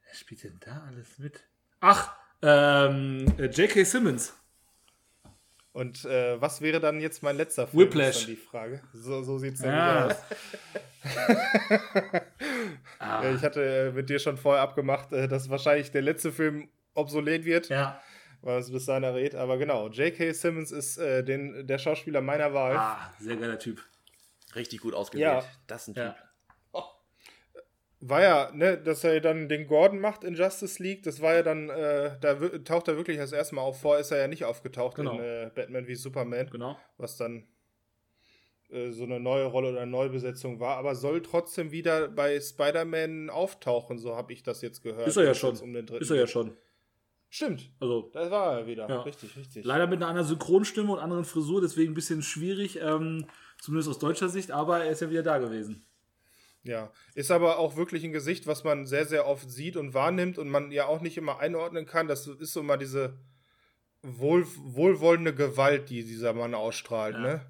Wer 0.07 0.15
spielt 0.15 0.43
denn 0.43 0.59
da 0.61 0.85
alles 0.89 1.19
mit? 1.19 1.45
Ach, 1.81 2.17
ähm, 2.41 3.27
äh, 3.39 3.47
J.K. 3.47 3.85
Simmons. 3.85 4.35
Und 5.73 6.05
äh, 6.07 6.41
was 6.41 6.63
wäre 6.63 6.81
dann 6.81 7.01
jetzt 7.01 7.23
mein 7.23 7.37
letzter 7.37 7.67
Film? 7.67 7.83
Whiplash. 7.85 8.17
Ist 8.17 8.21
dann 8.23 8.35
die 8.35 8.37
Frage. 8.41 8.83
So, 8.95 9.23
so 9.23 9.39
sieht 9.39 9.55
es 9.55 9.61
nämlich 9.61 9.81
aus. 9.83 10.17
Ah, 12.99 13.23
Ich 13.35 13.43
hatte 13.43 13.89
äh, 13.89 13.93
mit 13.93 14.09
dir 14.09 14.19
schon 14.19 14.39
vorher 14.39 14.63
abgemacht, 14.63 15.13
äh, 15.13 15.29
dass 15.29 15.51
wahrscheinlich 15.51 15.91
der 15.91 16.03
letzte 16.03 16.33
Film 16.33 16.69
obsolet 16.95 17.45
wird, 17.45 17.69
ja. 17.69 18.01
Weil 18.43 18.59
es 18.61 18.71
bis 18.71 18.85
dahin 18.87 19.03
errät. 19.05 19.35
Aber 19.35 19.57
genau, 19.57 19.89
J.K. 19.89 20.33
Simmons 20.33 20.71
ist 20.71 20.99
äh, 20.99 21.25
den, 21.25 21.67
der 21.67 21.79
Schauspieler 21.79 22.21
meiner 22.21 22.53
Wahl. 22.53 22.77
Ah, 22.77 23.13
sehr 23.19 23.37
geiler 23.37 23.59
Typ. 23.59 23.83
Richtig 24.55 24.81
gut 24.81 24.93
ausgewählt. 24.95 25.25
Ja. 25.27 25.45
Das 25.67 25.89
ist 25.89 25.97
ein 25.97 26.01
Ja. 26.01 26.11
Typ. 26.11 26.23
War 28.05 28.21
ja, 28.21 28.51
ne, 28.53 28.79
dass 28.79 29.05
er 29.05 29.21
dann 29.21 29.49
den 29.49 29.69
Gordon 29.69 30.01
macht 30.01 30.25
in 30.25 30.35
Justice 30.35 30.83
League, 30.83 31.05
das 31.05 31.21
war 31.23 31.35
ja 31.35 31.43
dann, 31.45 31.69
äh, 31.71 32.19
da 32.21 32.35
taucht 32.59 32.89
er 32.89 32.97
wirklich 32.97 33.17
das 33.17 33.31
erste 33.31 33.55
Mal 33.55 33.63
auf. 33.63 33.81
Vorher 33.81 34.01
ist 34.01 34.11
er 34.11 34.19
ja 34.19 34.27
nicht 34.27 34.45
aufgetaucht 34.45 34.97
Genau. 34.97 35.13
in 35.15 35.21
äh, 35.21 35.51
Batman 35.55 35.87
wie 35.87 35.95
Superman, 35.95 36.49
Genau. 36.51 36.77
was 36.97 37.17
dann 37.17 37.47
äh, 38.71 38.91
so 38.91 39.05
eine 39.05 39.21
neue 39.21 39.45
Rolle 39.45 39.69
oder 39.71 39.83
eine 39.83 39.91
Neubesetzung 39.93 40.59
war, 40.59 40.79
aber 40.79 40.97
soll 40.97 41.23
trotzdem 41.23 41.71
wieder 41.71 42.09
bei 42.09 42.41
Spider-Man 42.41 43.31
auftauchen, 43.31 43.99
so 43.99 44.17
habe 44.17 44.33
ich 44.33 44.43
das 44.43 44.63
jetzt 44.63 44.83
gehört. 44.83 45.07
Ist 45.07 45.17
er 45.17 45.25
ja 45.25 45.35
schon. 45.35 45.57
Um 45.59 45.73
den 45.73 45.87
dritten 45.87 46.03
Ist 46.03 46.11
er 46.11 46.17
ja 46.17 46.27
schon. 46.27 46.57
Stimmt, 47.35 47.71
Also, 47.81 48.11
da 48.13 48.31
war 48.31 48.59
er 48.59 48.67
wieder. 48.67 48.87
Ja. 48.91 49.01
Richtig, 49.01 49.35
richtig. 49.39 49.65
leider 49.65 49.87
mit 49.87 49.97
einer 50.03 50.09
anderen 50.09 50.29
Synchronstimme 50.29 50.93
und 50.93 50.99
anderen 50.99 51.25
Frisur, 51.25 51.63
deswegen 51.63 51.93
ein 51.93 51.95
bisschen 51.95 52.21
schwierig, 52.21 52.79
ähm, 52.79 53.25
zumindest 53.59 53.89
aus 53.89 53.99
deutscher 53.99 54.29
Sicht, 54.29 54.51
aber 54.51 54.85
er 54.85 54.91
ist 54.91 55.01
ja 55.01 55.09
wieder 55.09 55.23
da 55.23 55.39
gewesen. 55.39 55.83
Ja, 56.63 56.93
ist 57.15 57.31
aber 57.31 57.59
auch 57.59 57.75
wirklich 57.77 58.05
ein 58.05 58.13
Gesicht, 58.13 58.47
was 58.47 58.65
man 58.65 58.85
sehr, 58.85 59.07
sehr 59.07 59.27
oft 59.27 59.51
sieht 59.51 59.79
und 59.79 59.95
wahrnimmt 59.95 60.37
und 60.37 60.51
man 60.51 60.71
ja 60.73 60.85
auch 60.85 61.01
nicht 61.01 61.17
immer 61.17 61.39
einordnen 61.39 61.87
kann. 61.87 62.07
Das 62.07 62.27
ist 62.27 62.53
so 62.53 62.61
immer 62.61 62.77
diese 62.77 63.17
wohl, 64.03 64.47
wohlwollende 64.59 65.35
Gewalt, 65.35 65.89
die 65.89 66.05
dieser 66.05 66.35
Mann 66.35 66.53
ausstrahlt, 66.55 67.15
Ja. 67.15 67.21
ne? 67.23 67.47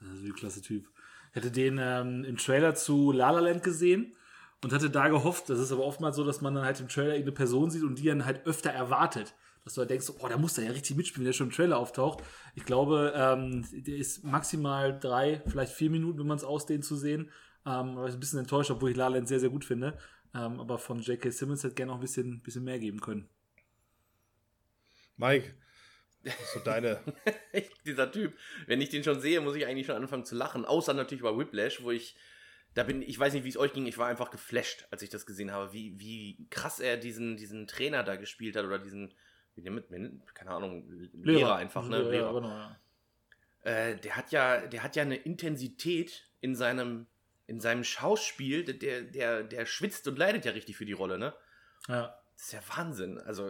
Das 0.00 0.18
ist 0.18 0.24
ein 0.24 0.34
klasse 0.34 0.62
Typ. 0.62 0.88
Ich 1.30 1.36
hatte 1.36 1.52
den 1.52 1.78
ähm, 1.80 2.24
im 2.24 2.38
Trailer 2.38 2.74
zu 2.74 3.12
La 3.12 3.30
La 3.30 3.38
Land 3.38 3.62
gesehen 3.62 4.16
und 4.62 4.72
hatte 4.72 4.90
da 4.90 5.08
gehofft, 5.08 5.48
das 5.50 5.58
ist 5.58 5.72
aber 5.72 5.84
oftmals 5.84 6.16
so, 6.16 6.24
dass 6.24 6.40
man 6.40 6.54
dann 6.54 6.64
halt 6.64 6.80
im 6.80 6.88
Trailer 6.88 7.14
irgendeine 7.14 7.32
Person 7.32 7.70
sieht 7.70 7.82
und 7.82 7.98
die 7.98 8.06
dann 8.06 8.24
halt 8.24 8.46
öfter 8.46 8.70
erwartet. 8.70 9.34
Dass 9.64 9.74
du 9.74 9.80
halt 9.80 9.90
denkst, 9.90 10.10
oh, 10.18 10.28
da 10.28 10.38
muss 10.38 10.54
der 10.54 10.64
ja 10.64 10.72
richtig 10.72 10.96
mitspielen, 10.96 11.24
der 11.24 11.32
schon 11.32 11.48
im 11.48 11.52
Trailer 11.52 11.78
auftaucht. 11.78 12.24
Ich 12.54 12.64
glaube, 12.64 13.12
ähm, 13.14 13.64
der 13.72 13.96
ist 13.96 14.24
maximal 14.24 14.98
drei, 14.98 15.40
vielleicht 15.46 15.72
vier 15.72 15.90
Minuten, 15.90 16.18
wenn 16.18 16.26
man 16.26 16.36
es 16.36 16.44
ausdehnt, 16.44 16.84
zu 16.84 16.96
sehen. 16.96 17.30
Ähm, 17.64 17.96
aber 17.96 18.06
ich 18.06 18.12
bin 18.12 18.16
ein 18.16 18.20
bisschen 18.20 18.38
enttäuscht, 18.40 18.72
obwohl 18.72 18.90
ich 18.90 18.96
La 18.96 19.06
La 19.06 19.16
Land 19.16 19.28
sehr, 19.28 19.38
sehr 19.38 19.50
gut 19.50 19.64
finde. 19.64 19.96
Ähm, 20.34 20.58
aber 20.58 20.78
von 20.78 21.00
J.K. 21.00 21.30
Simmons 21.30 21.62
hätte 21.62 21.74
gerne 21.74 21.92
noch 21.92 21.98
ein 21.98 22.00
bisschen, 22.00 22.40
bisschen 22.42 22.64
mehr 22.64 22.78
geben 22.80 23.00
können. 23.00 23.28
Mike, 25.16 25.54
so 26.52 26.60
deine. 26.60 27.00
Dieser 27.86 28.10
Typ, 28.10 28.36
wenn 28.66 28.80
ich 28.80 28.88
den 28.88 29.04
schon 29.04 29.20
sehe, 29.20 29.40
muss 29.40 29.56
ich 29.56 29.66
eigentlich 29.66 29.86
schon 29.86 29.96
anfangen 29.96 30.24
zu 30.24 30.34
lachen. 30.34 30.64
Außer 30.64 30.94
natürlich 30.94 31.22
bei 31.22 31.36
Whiplash, 31.36 31.82
wo 31.82 31.90
ich, 31.90 32.16
da 32.74 32.84
bin, 32.84 33.02
ich 33.02 33.18
weiß 33.18 33.34
nicht, 33.34 33.44
wie 33.44 33.48
es 33.48 33.56
euch 33.56 33.72
ging, 33.72 33.86
ich 33.86 33.98
war 33.98 34.08
einfach 34.08 34.30
geflasht, 34.30 34.86
als 34.90 35.02
ich 35.02 35.10
das 35.10 35.26
gesehen 35.26 35.52
habe, 35.52 35.72
wie, 35.72 35.98
wie 35.98 36.46
krass 36.50 36.80
er 36.80 36.96
diesen, 36.96 37.36
diesen 37.36 37.66
Trainer 37.66 38.02
da 38.02 38.16
gespielt 38.16 38.56
hat 38.56 38.64
oder 38.64 38.78
diesen, 38.78 39.12
wie 39.54 39.62
nennt 39.62 39.90
man, 39.90 40.22
keine 40.34 40.50
Ahnung, 40.50 40.88
Lehrer, 40.90 41.38
Lehrer 41.38 41.56
einfach, 41.56 41.86
ne? 41.86 42.02
Ja, 42.02 42.10
Lehrer. 42.10 42.34
genau, 42.34 42.48
ja. 42.48 42.78
Äh, 43.62 43.96
der 43.96 44.16
hat 44.16 44.32
ja, 44.32 44.66
der 44.66 44.82
hat 44.82 44.96
ja 44.96 45.02
eine 45.02 45.16
Intensität 45.16 46.28
in 46.40 46.54
seinem, 46.54 47.06
in 47.46 47.60
seinem 47.60 47.84
Schauspiel, 47.84 48.64
der, 48.64 49.02
der, 49.02 49.42
der 49.42 49.66
schwitzt 49.66 50.08
und 50.08 50.18
leidet 50.18 50.44
ja 50.44 50.52
richtig 50.52 50.76
für 50.76 50.86
die 50.86 50.92
Rolle, 50.92 51.18
ne? 51.18 51.34
ja. 51.88 52.18
Das 52.34 52.46
ist 52.46 52.52
ja 52.54 52.76
Wahnsinn. 52.76 53.18
Also, 53.18 53.48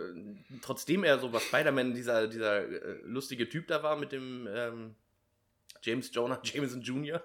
trotzdem 0.61 1.05
er 1.05 1.19
so 1.19 1.31
bei 1.31 1.39
Spider-Man 1.39 1.95
dieser, 1.95 2.27
dieser 2.29 2.69
äh, 2.69 2.99
lustige 3.05 3.49
Typ 3.49 3.69
da 3.69 3.83
war 3.83 3.97
mit 3.97 4.13
dem 4.13 4.47
ähm, 4.53 4.97
James 5.83 6.13
Jonah 6.13 6.41
Jameson 6.45 6.83
Jr., 6.83 7.23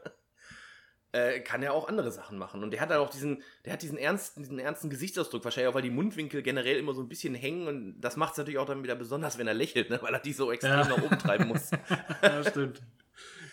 äh, 1.11 1.39
kann 1.39 1.63
er 1.63 1.73
auch 1.73 1.87
andere 1.87 2.11
Sachen 2.11 2.37
machen. 2.37 2.63
Und 2.63 2.71
der 2.71 2.81
hat 2.81 2.91
auch 2.91 3.09
diesen, 3.09 3.41
der 3.65 3.73
hat 3.73 3.81
diesen 3.81 3.97
ernsten, 3.97 4.41
diesen 4.41 4.59
ernsten 4.59 4.89
Gesichtsausdruck, 4.89 5.43
wahrscheinlich 5.43 5.69
auch, 5.69 5.75
weil 5.75 5.81
die 5.81 5.89
Mundwinkel 5.89 6.41
generell 6.41 6.77
immer 6.77 6.93
so 6.93 7.01
ein 7.01 7.07
bisschen 7.07 7.33
hängen 7.33 7.67
und 7.67 8.01
das 8.01 8.17
macht 8.17 8.33
es 8.33 8.37
natürlich 8.37 8.59
auch 8.59 8.65
dann 8.65 8.83
wieder 8.83 8.95
besonders, 8.95 9.37
wenn 9.37 9.47
er 9.47 9.53
lächelt, 9.53 9.89
ne? 9.89 9.99
weil 10.01 10.13
er 10.13 10.19
die 10.19 10.33
so 10.33 10.51
extrem 10.51 10.71
Ja. 10.79 10.87
nach 10.87 11.01
oben 11.01 11.17
treiben 11.17 11.47
muss. 11.47 11.71
ja, 12.21 12.43
stimmt. 12.43 12.81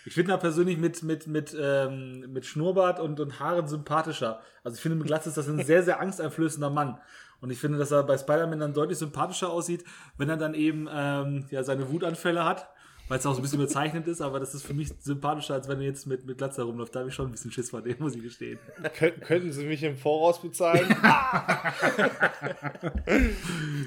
Ich 0.07 0.13
finde 0.13 0.33
da 0.33 0.37
persönlich 0.37 0.77
mit, 0.77 1.01
mit, 1.01 1.25
mit, 1.25 1.55
ähm, 1.59 2.31
mit 2.31 2.45
Schnurrbart 2.45 2.99
und, 2.99 3.19
und 3.19 3.39
Haaren 3.39 3.67
sympathischer. 3.67 4.39
Also 4.63 4.75
ich 4.75 4.81
finde, 4.81 4.97
mit 4.97 5.07
Glatze 5.07 5.29
ist 5.29 5.37
das 5.37 5.47
ein 5.49 5.63
sehr, 5.63 5.81
sehr 5.81 5.99
angsteinflößender 5.99 6.69
Mann. 6.69 6.99
Und 7.41 7.49
ich 7.49 7.59
finde, 7.59 7.79
dass 7.79 7.91
er 7.91 8.03
bei 8.03 8.17
Spider-Man 8.17 8.59
dann 8.59 8.73
deutlich 8.73 8.99
sympathischer 8.99 9.49
aussieht, 9.49 9.83
wenn 10.17 10.29
er 10.29 10.37
dann 10.37 10.53
eben 10.53 10.87
ähm, 10.91 11.47
ja, 11.49 11.63
seine 11.63 11.89
Wutanfälle 11.91 12.45
hat, 12.45 12.69
weil 13.07 13.19
es 13.19 13.25
auch 13.25 13.33
so 13.33 13.39
ein 13.39 13.41
bisschen 13.43 13.59
überzeichnet 13.59 14.07
ist, 14.07 14.21
aber 14.21 14.39
das 14.39 14.53
ist 14.55 14.65
für 14.65 14.73
mich 14.73 14.89
sympathischer, 14.99 15.53
als 15.53 15.67
wenn 15.67 15.79
er 15.79 15.85
jetzt 15.85 16.07
mit, 16.07 16.25
mit 16.25 16.37
Glatze 16.37 16.61
herumläuft. 16.61 16.95
Da 16.95 16.99
habe 17.01 17.09
ich 17.09 17.15
schon 17.15 17.27
ein 17.27 17.31
bisschen 17.31 17.51
Schiss 17.51 17.69
vor 17.69 17.81
dem, 17.81 17.95
muss 17.99 18.15
ich 18.15 18.23
gestehen. 18.23 18.57
Kön 18.97 19.19
könnten 19.21 19.51
Sie 19.51 19.65
mich 19.65 19.83
im 19.83 19.95
Voraus 19.95 20.41
bezahlen? 20.41 20.87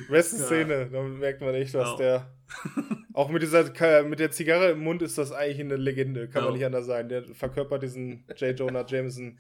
Beste 0.08 0.36
Szene, 0.38 0.88
da 0.90 1.02
merkt 1.02 1.40
man 1.40 1.54
echt, 1.54 1.74
was 1.74 1.90
Ja. 1.90 1.96
der. 1.96 2.32
Auch 3.12 3.28
mit 3.30 3.42
dieser 3.42 3.64
mit 4.04 4.20
der 4.20 4.30
Zigarre 4.30 4.70
im 4.70 4.80
Mund 4.80 5.02
ist 5.02 5.18
das 5.18 5.32
eigentlich 5.32 5.60
eine 5.60 5.76
Legende, 5.76 6.28
kann 6.28 6.44
man 6.44 6.52
Ja. 6.52 6.56
nicht 6.58 6.66
anders 6.66 6.86
sein. 6.86 7.08
Der 7.08 7.24
verkörpert 7.34 7.82
diesen 7.82 8.24
J. 8.36 8.58
Jonah 8.58 8.84
Jameson 8.86 9.38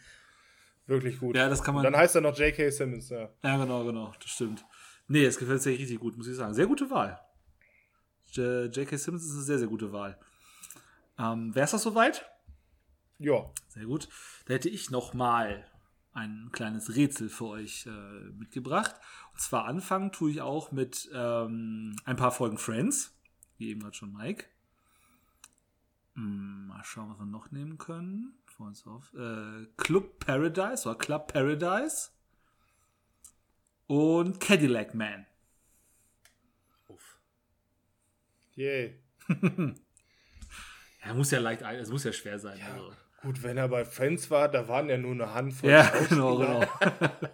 wirklich 0.86 1.18
gut. 1.20 1.36
Ja, 1.36 1.48
das 1.48 1.62
kann 1.62 1.74
man- 1.74 1.86
Und 1.86 1.92
dann 1.92 2.00
heißt 2.00 2.14
er 2.16 2.20
noch 2.22 2.36
J.K. 2.36 2.70
Simmons, 2.70 3.10
ja. 3.10 3.28
Ja, 3.44 3.56
genau, 3.58 3.84
genau, 3.84 4.12
das 4.20 4.30
stimmt. 4.30 4.64
Nee, 5.06 5.24
es 5.24 5.38
gefällt 5.38 5.62
sich 5.62 5.78
richtig 5.78 6.00
gut, 6.00 6.16
muss 6.16 6.28
ich 6.28 6.36
sagen. 6.36 6.52
Sehr 6.54 6.66
gute 6.66 6.90
Wahl. 6.90 7.18
J.K. 8.32 8.96
Simmons 8.96 9.24
ist 9.24 9.32
eine 9.32 9.42
sehr, 9.42 9.58
sehr 9.58 9.68
gute 9.68 9.92
Wahl. 9.92 10.18
Ähm, 11.18 11.54
Wäre 11.54 11.64
es 11.64 11.72
das 11.72 11.82
soweit? 11.82 12.30
Ja. 13.18 13.50
Sehr 13.68 13.86
gut. 13.86 14.08
Da 14.46 14.54
hätte 14.54 14.68
ich 14.68 14.90
noch 14.90 15.14
mal 15.14 15.66
ein 16.12 16.50
kleines 16.52 16.96
Rätsel 16.96 17.28
für 17.28 17.46
euch 17.46 17.86
äh, 17.86 18.30
mitgebracht. 18.38 18.94
Und 19.32 19.40
zwar 19.40 19.64
anfangen 19.64 20.12
tue 20.12 20.30
ich 20.30 20.40
auch 20.40 20.72
mit 20.72 21.08
ähm, 21.12 21.96
ein 22.04 22.16
paar 22.16 22.32
Folgen 22.32 22.58
Friends, 22.58 23.14
wie 23.56 23.70
eben 23.70 23.80
gerade 23.80 23.94
schon 23.94 24.12
Mike. 24.12 24.46
Hm, 26.14 26.66
mal 26.68 26.82
schauen, 26.84 27.10
was 27.10 27.18
wir 27.18 27.26
noch 27.26 27.50
nehmen 27.50 27.78
können. 27.78 28.34
Vor 28.46 28.66
uns 28.66 28.86
auf. 28.86 29.12
Äh, 29.14 29.66
Club 29.76 30.18
Paradise 30.18 30.88
oder 30.88 30.98
Club 30.98 31.32
Paradise. 31.32 32.10
Und 33.86 34.40
Cadillac 34.40 34.94
Man. 34.94 35.26
Uff. 36.88 37.18
Yay. 38.58 39.00
Ja, 41.04 41.14
muss 41.14 41.30
ja 41.30 41.38
leicht, 41.38 41.62
ein- 41.62 41.76
es 41.78 41.90
muss 41.90 42.02
ja 42.04 42.12
schwer 42.12 42.38
sein. 42.38 42.60
Also. 42.60 42.92
Gut, 43.22 43.42
wenn 43.42 43.56
er 43.56 43.68
bei 43.68 43.84
Friends 43.84 44.30
war, 44.30 44.48
da 44.48 44.66
waren 44.68 44.88
ja 44.90 44.98
nur 44.98 45.12
eine 45.12 45.32
Handvoll. 45.32 45.70
Ja, 45.70 45.84
Schauspieler. 45.86 46.08
genau, 46.08 46.36
genau. 46.38 46.60
Dann 46.90 47.30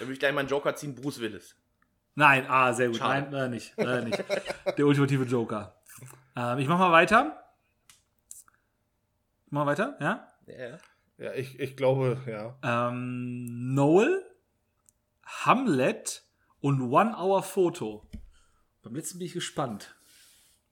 würde 0.00 0.12
ich 0.14 0.18
gleich 0.18 0.32
meinen 0.32 0.48
Joker 0.48 0.74
ziehen, 0.74 0.94
Bruce 0.94 1.20
Willis. 1.20 1.54
Nein, 2.14 2.46
ah, 2.48 2.72
sehr 2.72 2.88
gut. 2.88 2.96
Schade. 2.96 3.22
Nein, 3.22 3.32
leider 3.32 3.48
nicht. 3.48 3.74
Leider 3.76 4.04
nicht. 4.04 4.24
Der 4.78 4.86
ultimative 4.86 5.24
Joker. 5.24 5.76
Ähm, 6.34 6.58
ich 6.58 6.66
mach 6.66 6.78
mal 6.78 6.90
weiter. 6.90 7.44
Mach 9.50 9.64
mal 9.64 9.70
weiter, 9.70 9.96
ja? 10.00 10.26
Ja. 10.46 10.78
Ja, 11.18 11.34
ich, 11.34 11.60
ich 11.60 11.76
glaube, 11.76 12.20
ja. 12.26 12.88
Ähm, 12.88 13.74
Noel, 13.74 14.24
Hamlet 15.24 16.24
und 16.60 16.80
One 16.80 17.14
Hour 17.16 17.42
Photo. 17.42 18.08
Beim 18.82 18.94
letzten 18.96 19.18
bin 19.18 19.26
ich 19.26 19.34
gespannt. 19.34 19.94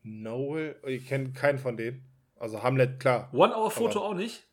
Noel, 0.06 0.76
ich 0.86 1.06
kenne 1.06 1.32
keinen 1.32 1.58
von 1.58 1.76
denen. 1.76 2.04
Also 2.36 2.62
Hamlet, 2.62 3.00
klar. 3.00 3.28
One 3.32 3.54
Hour 3.54 3.70
Photo 3.70 4.00
auch 4.00 4.14
nicht? 4.14 4.46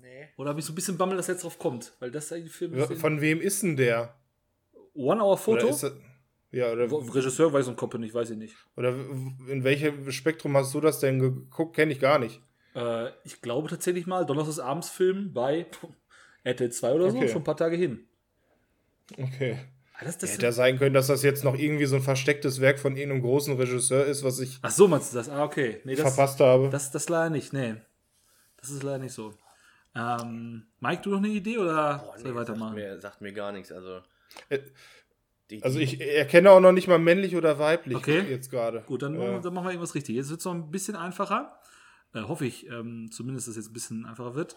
Nee. 0.00 0.28
Oder 0.36 0.50
habe 0.50 0.60
ich 0.60 0.66
so 0.66 0.72
ein 0.72 0.74
bisschen 0.74 0.96
Bammel, 0.96 1.16
dass 1.16 1.26
jetzt 1.26 1.44
drauf 1.44 1.58
kommt? 1.58 1.94
Weil 2.00 2.10
das 2.10 2.26
ist 2.26 2.32
eigentlich 2.32 2.52
Film. 2.52 2.74
Von 2.96 3.20
wem 3.20 3.40
ist 3.40 3.62
denn 3.62 3.76
der? 3.76 4.14
One 4.94 5.22
Hour 5.22 5.58
das, 5.58 5.84
ja, 6.50 6.72
oder, 6.72 6.90
Regisseur 6.90 7.52
weiß 7.52 7.68
und 7.68 7.76
Company, 7.76 8.12
weiß 8.12 8.30
ich 8.30 8.38
nicht. 8.38 8.56
oder 8.76 8.88
in 9.48 9.64
welchem 9.64 10.10
Spektrum 10.10 10.56
hast 10.56 10.74
du 10.74 10.80
das 10.80 10.98
denn 10.98 11.18
geguckt? 11.18 11.76
Kenne 11.76 11.92
ich 11.92 12.00
gar 12.00 12.18
nicht. 12.18 12.40
Äh, 12.74 13.10
ich 13.24 13.42
glaube 13.42 13.68
tatsächlich 13.68 14.06
mal, 14.06 14.24
Donnerstags 14.24 14.58
abends 14.58 14.88
Film 14.88 15.32
bei 15.34 15.66
RTL 16.44 16.72
2 16.72 16.92
oder 16.94 17.10
so, 17.10 17.18
Okay. 17.18 17.28
schon 17.28 17.42
ein 17.42 17.44
paar 17.44 17.56
Tage 17.56 17.76
hin. 17.76 18.08
Okay. 19.18 19.58
Das, 20.04 20.18
das 20.18 20.32
Hätte 20.34 20.46
ja 20.46 20.52
sein 20.52 20.78
können, 20.78 20.94
dass 20.94 21.08
das 21.08 21.22
jetzt 21.22 21.42
noch 21.44 21.56
irgendwie 21.56 21.86
so 21.86 21.96
ein 21.96 22.02
verstecktes 22.02 22.60
Werk 22.60 22.78
von 22.78 22.96
irgendeinem 22.96 23.22
großen 23.22 23.56
Regisseur 23.56 24.04
ist, 24.06 24.22
was 24.22 24.38
ich 24.38 24.58
Ach 24.62 24.70
so, 24.70 24.86
meinst 24.86 25.12
du 25.12 25.16
das? 25.16 25.28
Ah, 25.28 25.42
okay. 25.44 25.80
Nee, 25.84 25.96
das, 25.96 26.14
verpasst 26.14 26.38
habe. 26.40 26.68
das, 26.70 26.90
das 26.92 27.08
leider 27.08 27.30
nicht, 27.30 27.52
nee. 27.52 27.74
Das 28.58 28.70
ist 28.70 28.82
leider 28.82 28.98
nicht 28.98 29.12
so. 29.12 29.34
Ähm, 29.94 30.66
Mike, 30.80 31.02
du 31.02 31.10
noch 31.10 31.18
eine 31.18 31.28
Idee 31.28 31.58
oder 31.58 31.98
Boah, 31.98 32.14
soll 32.18 32.22
nee, 32.22 32.28
ich 32.30 32.34
sagt, 32.36 32.36
weitermachen? 32.36 32.74
mir, 32.76 33.00
sagt 33.00 33.20
mir 33.20 33.32
gar 33.32 33.50
nichts. 33.52 33.72
Also, 33.72 34.02
Äh, 34.48 34.60
die, 35.50 35.62
also 35.62 35.78
ich 35.80 36.00
erkenne 36.00 36.50
auch 36.50 36.60
noch 36.60 36.72
nicht 36.72 36.86
mal 36.88 36.98
männlich 36.98 37.34
oder 37.34 37.58
weiblich 37.58 37.96
Okay. 37.96 38.20
jetzt 38.28 38.50
gerade. 38.50 38.82
Gut, 38.82 39.02
dann, 39.02 39.20
Ja. 39.20 39.38
dann 39.40 39.54
machen 39.54 39.64
wir 39.66 39.70
irgendwas 39.70 39.94
richtig. 39.94 40.14
Jetzt 40.14 40.30
wird 40.30 40.40
es 40.40 40.44
noch 40.44 40.54
ein 40.54 40.70
bisschen 40.70 40.94
einfacher. 40.94 41.58
Äh, 42.14 42.22
hoffe 42.22 42.46
ich, 42.46 42.66
ähm, 42.68 43.10
zumindest, 43.10 43.48
dass 43.48 43.52
es 43.56 43.64
jetzt 43.64 43.70
ein 43.70 43.72
bisschen 43.72 44.06
einfacher 44.06 44.34
wird. 44.34 44.54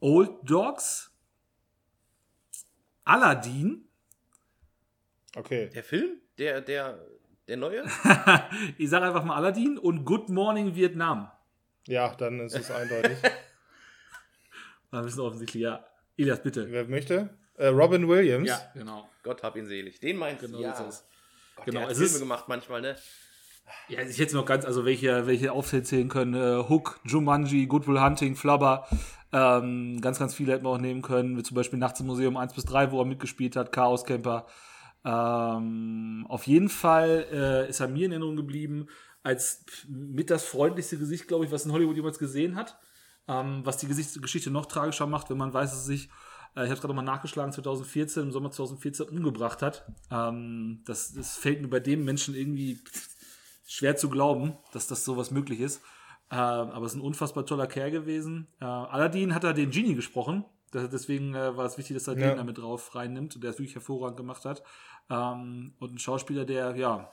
Old 0.00 0.30
Dogs, 0.42 1.12
Aladdin, 3.04 3.86
Okay. 5.36 5.70
der 5.74 5.82
Film? 5.84 6.18
Der, 6.38 6.60
der, 6.60 6.98
der 7.48 7.56
neue? 7.56 7.84
ich 8.78 8.88
sage 8.88 9.06
einfach 9.06 9.24
mal 9.24 9.36
Aladdin 9.36 9.78
und 9.78 10.04
Good 10.04 10.28
Morning 10.28 10.74
Vietnam. 10.74 11.30
Ja, 11.86 12.14
dann 12.14 12.40
ist 12.40 12.54
es 12.56 12.70
eindeutig. 12.70 13.18
War 14.90 15.00
ein 15.00 15.04
bisschen 15.06 15.20
offensichtlich, 15.20 15.62
ja. 15.62 15.84
Elias, 16.16 16.42
bitte. 16.42 16.70
Wer 16.70 16.84
möchte? 16.86 17.30
Äh, 17.56 17.66
Robin 17.66 18.08
Williams. 18.08 18.48
Ja, 18.48 18.60
genau. 18.74 19.08
Gott 19.22 19.42
hab 19.42 19.56
ihn 19.56 19.66
selig. 19.66 20.00
Den 20.00 20.16
meinst 20.16 20.42
Genau 20.42 20.58
du? 20.58 20.62
Ja. 20.64 20.74
so 20.74 20.84
ist. 20.84 21.04
Gott, 21.56 21.66
Genau, 21.66 21.80
der 21.80 21.86
hat 21.88 21.92
es 21.92 21.98
Filme 21.98 22.12
ist- 22.14 22.20
gemacht 22.20 22.44
manchmal, 22.48 22.80
ne? 22.80 22.96
Ja, 23.88 24.00
ich 24.02 24.18
hätte 24.18 24.36
noch 24.36 24.44
ganz, 24.44 24.66
also 24.66 24.84
welche, 24.84 25.26
welche 25.26 25.50
aufzählen 25.52 26.08
können. 26.10 26.34
Äh, 26.34 26.68
Hook, 26.68 27.00
Jumanji, 27.04 27.66
Good 27.66 27.88
Will 27.88 27.98
Hunting, 28.00 28.36
Flubber. 28.36 28.86
Ähm, 29.32 30.00
ganz, 30.02 30.18
ganz 30.18 30.34
viele 30.34 30.52
hätten 30.52 30.64
wir 30.64 30.68
auch 30.70 30.78
nehmen 30.78 31.00
können. 31.00 31.36
Wie 31.38 31.42
zum 31.42 31.54
Beispiel 31.54 31.78
Nachts 31.78 31.98
im 32.00 32.06
Museum 32.06 32.36
1 32.36 32.52
bis 32.52 32.66
3, 32.66 32.92
wo 32.92 33.00
er 33.00 33.06
mitgespielt 33.06 33.56
hat, 33.56 33.72
Chaos 33.72 34.04
Camper. 34.04 34.46
Ähm, 35.04 36.26
auf 36.28 36.46
jeden 36.46 36.68
Fall 36.68 37.26
äh, 37.30 37.68
ist 37.68 37.80
er 37.80 37.88
mir 37.88 38.06
in 38.06 38.12
Erinnerung 38.12 38.36
geblieben 38.36 38.86
als 39.22 39.64
mit 39.88 40.30
das 40.30 40.44
freundlichste 40.44 40.98
Gesicht, 40.98 41.28
glaube 41.28 41.44
ich, 41.44 41.50
was 41.50 41.64
in 41.64 41.72
Hollywood 41.72 41.96
jemals 41.96 42.18
gesehen 42.18 42.56
hat. 42.56 42.78
Ähm, 43.26 43.62
was 43.64 43.78
die 43.78 43.86
Geschichte 43.86 44.50
noch 44.50 44.66
tragischer 44.66 45.06
macht, 45.06 45.30
wenn 45.30 45.38
man 45.38 45.54
weiß, 45.54 45.70
dass 45.70 45.86
sich, 45.86 46.10
äh, 46.56 46.64
ich 46.64 46.70
habe 46.70 46.80
gerade 46.80 46.88
nochmal 46.88 47.06
nachgeschlagen, 47.06 47.52
2014, 47.52 48.24
im 48.24 48.32
Sommer 48.32 48.50
2014 48.50 49.08
umgebracht 49.08 49.62
hat. 49.62 49.86
Ähm, 50.10 50.82
das, 50.84 51.14
das 51.14 51.36
fällt 51.36 51.62
mir 51.62 51.68
bei 51.68 51.80
dem 51.80 52.04
Menschen 52.04 52.34
irgendwie 52.34 52.80
schwer 53.66 53.96
zu 53.96 54.10
glauben, 54.10 54.58
dass 54.72 54.88
das 54.88 55.04
sowas 55.04 55.30
möglich 55.30 55.60
ist. 55.60 55.82
Ähm, 56.30 56.38
aber 56.38 56.84
es 56.84 56.92
ist 56.92 56.98
ein 56.98 57.04
unfassbar 57.04 57.46
toller 57.46 57.66
Kerl 57.66 57.90
gewesen. 57.90 58.48
Äh, 58.60 58.64
Aladdin 58.64 59.34
hat 59.34 59.44
er 59.44 59.54
den 59.54 59.70
Genie 59.70 59.94
gesprochen. 59.94 60.44
Deswegen 60.74 61.34
äh, 61.34 61.56
war 61.56 61.64
es 61.66 61.78
wichtig, 61.78 61.96
dass 61.96 62.08
er 62.08 62.18
Ja. 62.18 62.28
den 62.30 62.36
damit 62.38 62.58
drauf 62.58 62.94
reinnimmt, 62.94 63.42
der 63.42 63.50
es 63.50 63.58
wirklich 63.58 63.74
hervorragend 63.74 64.16
gemacht 64.16 64.44
hat. 64.44 64.62
Ähm, 65.10 65.74
und 65.78 65.94
ein 65.94 65.98
Schauspieler, 65.98 66.44
der, 66.44 66.76
ja, 66.76 67.10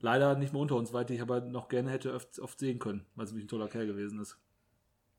leider 0.00 0.34
nicht 0.36 0.52
mehr 0.52 0.62
unter 0.62 0.76
uns 0.76 0.92
weit, 0.92 1.08
den 1.08 1.16
ich 1.16 1.22
aber 1.22 1.40
noch 1.40 1.68
gerne 1.68 1.90
hätte 1.90 2.14
oft, 2.14 2.38
oft 2.40 2.58
sehen 2.58 2.78
können, 2.78 3.04
weil 3.14 3.24
es 3.26 3.32
wirklich 3.32 3.44
ein 3.44 3.48
toller 3.48 3.68
Kerl 3.68 3.86
gewesen 3.86 4.20
ist. 4.20 4.36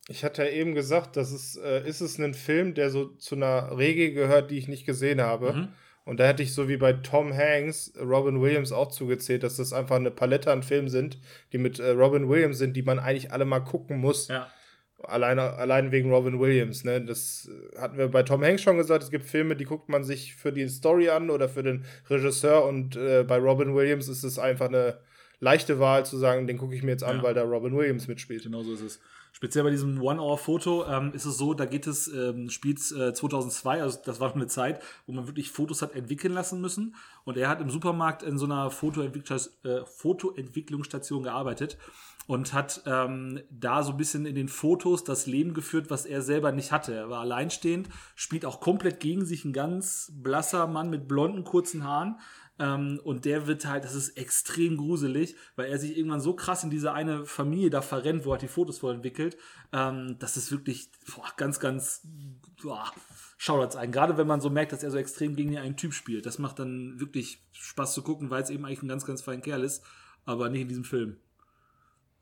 Ich 0.07 0.23
hatte 0.23 0.43
ja 0.43 0.49
eben 0.49 0.73
gesagt, 0.73 1.15
das 1.15 1.31
ist, 1.31 1.57
äh, 1.57 1.87
ist 1.87 2.01
es 2.01 2.17
ein 2.17 2.33
Film, 2.33 2.73
der 2.73 2.89
so 2.89 3.05
zu 3.05 3.35
einer 3.35 3.77
Regel 3.77 4.13
gehört, 4.13 4.49
die 4.51 4.57
ich 4.57 4.67
nicht 4.67 4.85
gesehen 4.85 5.21
habe. 5.21 5.53
Mhm. 5.53 5.67
Und 6.03 6.19
da 6.19 6.25
hätte 6.25 6.41
ich 6.41 6.55
so 6.55 6.67
wie 6.67 6.77
bei 6.77 6.93
Tom 6.93 7.31
Hanks 7.31 7.93
Robin 7.99 8.41
Williams 8.41 8.71
auch 8.71 8.89
zugezählt, 8.89 9.43
dass 9.43 9.57
das 9.57 9.71
einfach 9.71 9.97
eine 9.97 10.09
Palette 10.09 10.51
an 10.51 10.63
Filmen 10.63 10.89
sind, 10.89 11.19
die 11.53 11.59
mit 11.59 11.77
äh, 11.79 11.91
Robin 11.91 12.27
Williams 12.27 12.57
sind, 12.57 12.75
die 12.75 12.81
man 12.81 12.97
eigentlich 12.97 13.31
alle 13.31 13.45
mal 13.45 13.59
gucken 13.59 13.99
muss. 13.99 14.27
Ja. 14.27 14.49
Alleine, 15.03 15.53
allein 15.53 15.91
wegen 15.91 16.11
Robin 16.11 16.39
Williams. 16.39 16.83
Ne? 16.83 17.01
Das 17.01 17.49
äh, 17.75 17.79
hatten 17.79 17.97
wir 17.97 18.07
bei 18.07 18.23
Tom 18.23 18.43
Hanks 18.43 18.61
schon 18.61 18.77
gesagt. 18.77 19.03
Es 19.03 19.11
gibt 19.11 19.25
Filme, 19.25 19.55
die 19.55 19.65
guckt 19.65 19.89
man 19.89 20.03
sich 20.03 20.35
für 20.35 20.51
die 20.51 20.67
Story 20.67 21.09
an 21.09 21.29
oder 21.29 21.49
für 21.49 21.63
den 21.63 21.85
Regisseur. 22.09 22.65
Und 22.65 22.95
äh, 22.95 23.23
bei 23.23 23.37
Robin 23.37 23.73
Williams 23.75 24.07
ist 24.07 24.23
es 24.23 24.37
einfach 24.39 24.67
eine 24.67 24.97
leichte 25.39 25.79
Wahl 25.79 26.05
zu 26.05 26.17
sagen, 26.17 26.45
den 26.47 26.57
gucke 26.57 26.75
ich 26.75 26.83
mir 26.83 26.91
jetzt 26.91 27.03
an, 27.03 27.17
Ja. 27.17 27.23
weil 27.23 27.33
da 27.33 27.41
Robin 27.43 27.75
Williams 27.75 28.07
mitspielt. 28.07 28.43
Genau 28.43 28.61
so 28.61 28.73
ist 28.73 28.81
es. 28.81 28.99
Speziell 29.31 29.63
bei 29.63 29.69
diesem 29.71 30.01
One-Hour-Foto 30.01 30.85
ähm, 30.87 31.13
ist 31.13 31.25
es 31.25 31.37
so, 31.37 31.53
da 31.53 31.65
geht 31.65 31.87
es, 31.87 32.07
ähm, 32.07 32.49
spielt 32.49 32.79
äh, 32.91 33.13
2002, 33.13 33.81
also 33.81 33.99
das 34.03 34.19
war 34.19 34.27
noch 34.27 34.35
eine 34.35 34.47
Zeit, 34.47 34.81
wo 35.05 35.13
man 35.13 35.27
wirklich 35.27 35.51
Fotos 35.51 35.81
hat 35.81 35.95
entwickeln 35.95 36.33
lassen 36.33 36.59
müssen. 36.59 36.95
Und 37.23 37.37
er 37.37 37.49
hat 37.49 37.61
im 37.61 37.69
Supermarkt 37.69 38.23
in 38.23 38.37
so 38.37 38.45
einer 38.45 38.69
Fotoentwickler- 38.69 39.49
äh, 39.63 39.85
Fotoentwicklungsstation 39.85 41.23
gearbeitet 41.23 41.77
und 42.27 42.53
hat 42.53 42.83
ähm, 42.85 43.41
da 43.49 43.83
so 43.83 43.91
ein 43.91 43.97
bisschen 43.97 44.25
in 44.25 44.35
den 44.35 44.47
Fotos 44.47 45.03
das 45.03 45.25
Leben 45.25 45.53
geführt, 45.53 45.89
was 45.89 46.05
er 46.05 46.21
selber 46.21 46.51
nicht 46.51 46.71
hatte. 46.71 46.93
Er 46.93 47.09
war 47.09 47.21
alleinstehend, 47.21 47.89
spielt 48.15 48.45
auch 48.45 48.59
komplett 48.59 48.99
gegen 48.99 49.25
sich 49.25 49.43
ein 49.45 49.53
ganz 49.53 50.11
blasser 50.15 50.67
Mann 50.67 50.89
mit 50.89 51.07
blonden, 51.07 51.43
kurzen 51.43 51.83
Haaren. 51.83 52.19
Ähm, 52.63 52.99
und 53.03 53.25
der 53.25 53.47
wird 53.47 53.65
halt, 53.65 53.85
das 53.85 53.95
ist 53.95 54.09
extrem 54.17 54.77
gruselig, 54.77 55.35
weil 55.55 55.71
er 55.71 55.79
sich 55.79 55.97
irgendwann 55.97 56.19
so 56.21 56.35
krass 56.35 56.63
in 56.63 56.69
diese 56.69 56.93
eine 56.93 57.25
Familie 57.25 57.71
da 57.71 57.81
verrennt, 57.81 58.23
wo 58.23 58.33
er 58.33 58.37
die 58.37 58.47
Fotos 58.47 58.77
vor 58.79 58.93
entwickelt. 58.93 59.35
Ähm, 59.73 60.17
das 60.19 60.37
ist 60.37 60.51
wirklich 60.51 60.91
boah, 61.15 61.25
ganz, 61.37 61.59
ganz 61.59 62.05
boah, 62.61 62.91
Shoutouts 63.37 63.75
ein. 63.75 63.91
Gerade 63.91 64.17
wenn 64.17 64.27
man 64.27 64.41
so 64.41 64.51
merkt, 64.51 64.73
dass 64.73 64.83
er 64.83 64.91
so 64.91 64.97
extrem 64.97 65.35
gegen 65.35 65.57
einen 65.57 65.75
Typ 65.75 65.93
spielt. 65.93 66.27
Das 66.27 66.37
macht 66.37 66.59
dann 66.59 66.99
wirklich 66.99 67.41
Spaß 67.53 67.95
zu 67.95 68.03
gucken, 68.03 68.29
weil 68.29 68.43
es 68.43 68.51
eben 68.51 68.63
eigentlich 68.65 68.83
ein 68.83 68.87
ganz, 68.89 69.05
ganz 69.05 69.23
feiner 69.23 69.41
Kerl 69.41 69.63
ist, 69.63 69.83
aber 70.25 70.49
nicht 70.49 70.61
in 70.61 70.67
diesem 70.67 70.83
Film. 70.83 71.17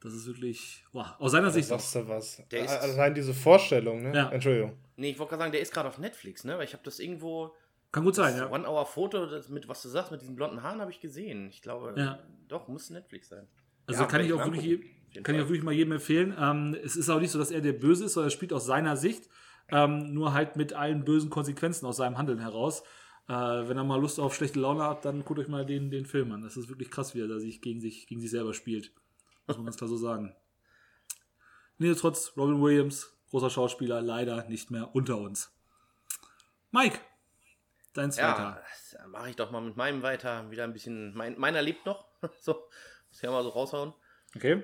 Das 0.02 0.14
ist 0.14 0.26
wirklich, 0.28 0.86
boah, 0.94 1.18
aus 1.20 1.34
seiner 1.34 1.52
Sicht. 1.52 1.68
Sagst 1.68 1.94
du 1.96 2.08
was? 2.08 2.42
Der 2.52 2.64
ist- 2.64 2.72
Allein 2.72 3.14
diese 3.14 3.34
Vorstellung, 3.34 4.02
ne? 4.04 4.16
Ja. 4.16 4.30
Entschuldigung. 4.32 4.78
Nee, 4.96 5.10
ich 5.10 5.20
wollte 5.20 5.32
gerade 5.32 5.42
sagen, 5.42 5.52
der 5.52 5.62
ist 5.62 5.74
gerade 5.74 5.90
auf 5.90 5.98
Netflix, 5.98 6.46
ne? 6.46 6.58
Weil 6.58 6.64
ich 6.64 6.72
habe 6.74 6.84
das 6.86 7.00
irgendwo. 7.00 7.54
Kann 7.92 8.04
gut 8.04 8.16
sein, 8.16 8.38
ja. 8.38 8.52
One-Hour-Foto, 8.52 9.28
mit 9.50 9.68
was 9.68 9.82
du 9.82 9.90
sagst, 9.90 10.12
mit 10.12 10.22
diesen 10.22 10.36
blonden 10.36 10.62
Haaren 10.62 10.80
habe 10.80 10.92
ich 10.92 11.00
gesehen. 11.00 11.50
Ich 11.50 11.62
glaube, 11.62 11.96
Ja. 11.98 12.20
doch, 12.48 12.68
muss 12.68 12.90
Netflix 12.90 13.30
sein. 13.30 13.48
Also 13.88 14.02
Ja, 14.02 14.08
kann 14.08 14.22
ich 14.24 14.32
auch 14.32 14.46
wirklich, 14.46 14.86
kann 15.24 15.36
ich 15.36 15.42
auch 15.42 15.48
wirklich 15.48 15.64
mal 15.64 15.74
jedem 15.74 15.94
empfehlen. 15.94 16.36
Ähm, 16.38 16.78
es 16.84 16.96
ist 16.96 17.10
auch 17.10 17.20
nicht 17.20 17.32
so, 17.32 17.40
dass 17.40 17.50
er 17.50 17.62
der 17.62 17.74
Böse 17.74 18.06
ist, 18.06 18.14
sondern 18.14 18.28
er 18.28 18.32
spielt 18.32 18.54
aus 18.54 18.66
seiner 18.68 18.96
Sicht, 18.96 19.28
ähm, 19.70 20.14
nur 20.14 20.34
halt 20.34 20.56
mit 20.56 20.74
allen 20.74 21.04
bösen 21.04 21.32
Konsequenzen 21.32 21.88
aus 21.88 21.98
seinem 21.98 22.18
Handeln 22.20 22.40
heraus. 22.40 22.84
Äh, 23.28 23.34
wenn 23.34 23.78
er 23.78 23.84
mal 23.84 24.00
Lust 24.00 24.20
auf 24.20 24.36
schlechte 24.36 24.60
Laune 24.60 24.84
hat, 24.84 25.06
dann 25.06 25.24
guckt 25.26 25.40
euch 25.40 25.48
mal 25.48 25.66
den, 25.66 25.90
den 25.90 26.06
Film 26.06 26.32
an. 26.32 26.42
Das 26.44 26.58
ist 26.58 26.70
wirklich 26.70 26.92
krass, 26.92 27.16
wie 27.16 27.22
er 27.22 27.28
da 27.28 27.40
sich 27.40 27.62
gegen 27.62 27.80
sich, 27.80 28.06
gegen 28.08 28.22
sich 28.22 28.30
selber 28.30 28.54
spielt. 28.54 28.92
Muss 29.48 29.58
man 29.58 29.66
ganz 29.66 29.78
klar 29.78 29.88
so 29.88 29.98
sagen. 29.98 30.36
Nichtsdestotrotz, 31.80 32.34
Robin 32.38 32.62
Williams, 32.62 33.12
großer 33.30 33.50
Schauspieler, 33.50 34.02
leider 34.02 34.48
nicht 34.48 34.70
mehr 34.70 34.94
unter 34.96 35.18
uns. 35.18 35.52
Mike, 36.72 37.00
dein 38.00 38.12
zweiter. 38.12 38.64
Ja, 38.94 39.08
mache 39.08 39.30
ich 39.30 39.36
doch 39.36 39.52
mal 39.52 39.62
mit 39.62 39.76
meinem 39.78 40.02
weiter. 40.02 40.50
Wieder 40.52 40.64
ein 40.64 40.74
bisschen. 40.74 41.14
Mein, 41.16 41.38
meiner 41.38 41.62
lebt 41.62 41.86
noch. 41.86 42.06
so, 42.42 42.54
muss 42.54 43.18
ich 43.18 43.22
ja 43.22 43.32
mal 43.32 43.44
so 43.44 43.50
raushauen. 43.50 43.94
Okay. 44.36 44.64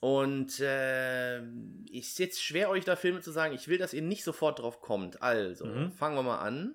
Und 0.00 0.58
äh, 0.60 1.42
ist 1.92 2.18
jetzt 2.18 2.42
schwer, 2.42 2.70
euch 2.70 2.84
da 2.84 2.96
Filme 2.96 3.20
zu 3.20 3.30
sagen. 3.30 3.54
Ich 3.54 3.68
will, 3.68 3.78
dass 3.78 3.94
ihr 3.94 4.02
nicht 4.02 4.24
sofort 4.24 4.58
drauf 4.58 4.80
kommt. 4.80 5.22
Also, 5.22 5.64
Mhm. 5.66 5.92
fangen 5.92 6.16
wir 6.16 6.22
mal 6.24 6.40
an. 6.40 6.74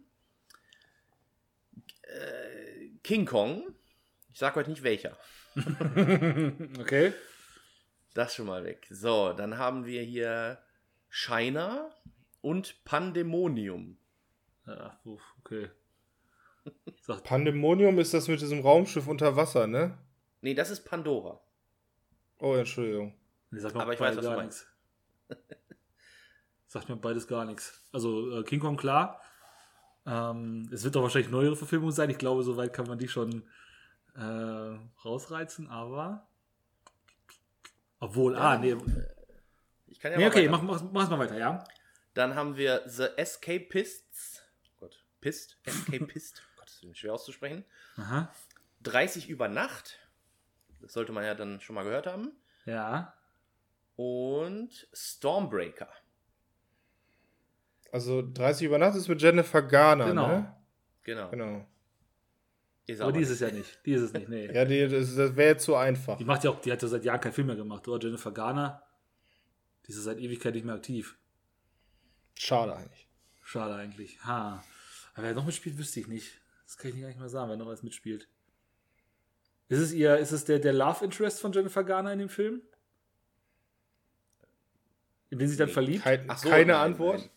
Äh, 2.03 2.89
King 3.03 3.25
Kong. 3.25 3.63
Ich 4.31 4.39
sag 4.39 4.55
euch 4.55 4.67
nicht 4.67 4.83
welcher. 4.83 5.17
okay. 6.79 7.13
Das 8.13 8.33
schon 8.35 8.45
mal 8.45 8.63
weg. 8.63 8.87
So, 8.89 9.33
dann 9.33 9.57
haben 9.57 9.85
wir 9.85 10.01
hier 10.03 10.59
China 11.09 11.89
und 12.41 12.83
Pandemonium. 12.85 13.97
Uff, 15.05 15.21
okay. 15.39 15.69
Pandemonium 17.23 17.99
ist 17.99 18.13
das 18.13 18.27
mit 18.27 18.41
diesem 18.41 18.61
Raumschiff 18.61 19.07
unter 19.07 19.35
Wasser, 19.35 19.67
ne? 19.67 19.97
Nee, 20.41 20.53
das 20.53 20.69
ist 20.69 20.83
Pandora. 20.83 21.39
Oh, 22.39 22.53
Entschuldigung. 22.53 23.13
Nee, 23.51 23.59
sagt 23.59 23.75
mir 23.75 23.81
Aber 23.81 23.93
ich 23.93 23.99
weiß, 23.99 24.15
was 24.15 24.23
du 24.23 24.29
gar 24.29 24.37
meinst. 24.37 24.67
nichts. 25.29 25.45
sagt 26.67 26.89
mir 26.89 26.95
beides 26.97 27.27
gar 27.27 27.45
nichts. 27.45 27.87
Also 27.91 28.39
äh, 28.39 28.43
King 28.43 28.59
Kong, 28.59 28.77
klar. 28.77 29.21
Ähm, 30.05 30.69
es 30.71 30.83
wird 30.83 30.95
doch 30.95 31.03
wahrscheinlich 31.03 31.31
neuere 31.31 31.55
Verfilmung 31.55 31.91
sein. 31.91 32.09
Ich 32.09 32.17
glaube, 32.17 32.43
soweit 32.43 32.73
kann 32.73 32.87
man 32.87 32.99
die 32.99 33.07
schon 33.07 33.47
äh, 34.15 34.77
rausreizen, 35.03 35.69
aber. 35.69 36.27
Obwohl, 37.99 38.35
ah, 38.35 38.57
nee. 38.57 38.75
Ich 39.87 39.99
kann 39.99 40.11
ja 40.11 40.17
nee 40.17 40.25
mal 40.25 40.31
okay, 40.31 40.49
mach, 40.49 40.61
mach, 40.61 40.83
mach 40.91 41.09
mal 41.09 41.19
weiter, 41.19 41.37
ja? 41.37 41.63
Dann 42.13 42.35
haben 42.35 42.57
wir 42.57 42.83
The 42.87 43.07
Escapists. 43.15 44.43
Oh 44.65 44.75
Gott, 44.81 45.03
Pist, 45.19 45.57
Escapist. 45.63 46.43
Ist 46.91 46.99
schwer 46.99 47.13
auszusprechen. 47.13 47.63
Aha. 47.97 48.31
30 48.83 49.29
über 49.29 49.47
Nacht. 49.47 49.99
Das 50.81 50.93
sollte 50.93 51.11
man 51.11 51.23
ja 51.23 51.35
dann 51.35 51.59
schon 51.61 51.75
mal 51.75 51.83
gehört 51.83 52.07
haben. 52.07 52.31
Ja. 52.65 53.13
Und 53.95 54.87
Stormbreaker. 54.93 55.89
Also 57.91 58.21
30 58.21 58.67
über 58.67 58.77
Nacht 58.77 58.95
ist 58.95 59.07
mit 59.07 59.21
Jennifer 59.21 59.61
Garner, 59.61 60.07
Genau. 60.07 60.27
ne? 60.27 60.55
Genau. 61.03 61.29
Genau. 61.29 61.65
Ist 62.85 63.01
Aber 63.01 63.11
die 63.11 63.21
ist 63.21 63.29
es 63.29 63.39
ja 63.39 63.49
nicht. 63.51 63.79
Die 63.85 63.93
ist 63.93 64.01
es 64.01 64.13
nicht, 64.13 64.29
nee. 64.29 64.45
Ja, 64.53 64.65
die, 64.65 64.87
das, 64.87 65.15
das 65.15 65.35
wäre 65.35 65.51
jetzt 65.53 65.63
zu 65.65 65.75
einfach. 65.75 66.17
Die 66.17 66.25
macht 66.25 66.43
ja 66.43 66.51
auch, 66.51 66.61
die 66.61 66.71
hat 66.71 66.81
ja 66.81 66.87
seit 66.87 67.03
Jahren 67.03 67.19
keinen 67.19 67.33
Film 67.33 67.47
mehr 67.47 67.55
gemacht, 67.55 67.87
oder? 67.87 68.05
Jennifer 68.05 68.31
Garner. 68.31 68.83
Die 69.85 69.91
ist 69.91 69.97
ja 69.97 70.03
seit 70.03 70.19
Ewigkeit 70.19 70.53
nicht 70.53 70.65
mehr 70.65 70.75
aktiv. 70.75 71.17
Schade 72.37 72.75
eigentlich. 72.75 73.07
Schade 73.43 73.75
eigentlich. 73.75 74.23
Ha. 74.25 74.63
Aber 75.15 75.23
wer 75.25 75.33
noch 75.33 75.45
mitspielt, 75.45 75.77
wüsste 75.77 75.99
ich 76.01 76.07
nicht. 76.07 76.39
Das 76.67 76.77
kann 76.77 76.91
ich 76.93 76.99
gar 77.01 77.07
nicht 77.07 77.19
mal 77.19 77.29
sagen, 77.29 77.49
wer 77.49 77.57
noch 77.57 77.67
alles 77.67 77.81
mitspielt. 77.81 78.27
Ist 79.69 79.79
es 79.79 79.93
ihr, 79.93 80.17
ist 80.17 80.31
es 80.31 80.45
der, 80.45 80.59
der 80.59 80.73
Love 80.73 81.03
Interest 81.03 81.39
von 81.41 81.51
Jennifer 81.51 81.83
Garner 81.83 82.13
in 82.13 82.19
dem 82.19 82.29
Film? 82.29 82.61
In 85.29 85.39
den 85.39 85.47
sie 85.47 85.53
sich 85.55 85.57
dann 85.57 85.67
Nee, 85.67 85.73
verliebt? 85.73 86.03
Kein, 86.03 86.29
Ach 86.29 86.37
so, 86.37 86.49
keine 86.49 86.73
nein, 86.73 86.91
Antwort. 86.91 87.19
nein. 87.19 87.29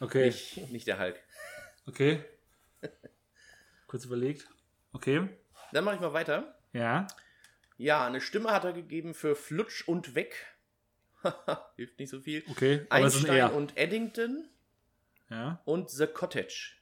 Okay, 0.00 0.26
Nicht, 0.26 0.70
nicht 0.72 0.86
der 0.86 0.98
Hulk. 0.98 1.20
okay. 1.86 2.24
Kurz 3.86 4.04
überlegt. 4.04 4.48
Okay. 4.92 5.28
Dann 5.72 5.84
mache 5.84 5.94
ich 5.96 6.00
mal 6.00 6.12
weiter. 6.12 6.58
Ja. 6.72 7.06
Ja, 7.78 8.06
eine 8.06 8.20
Stimme 8.20 8.50
hat 8.50 8.64
er 8.64 8.72
gegeben 8.72 9.14
für 9.14 9.36
Flutsch 9.36 9.86
und 9.86 10.14
Weg. 10.14 10.34
Hilft 11.76 11.98
nicht 11.98 12.10
so 12.10 12.20
viel. 12.20 12.42
Okay. 12.50 12.86
Aber 12.88 13.04
Einstein 13.04 13.50
und 13.52 13.76
Eddington 13.76 14.48
Ja. 15.28 15.60
und 15.64 15.90
The 15.90 16.06
Cottage. 16.06 16.75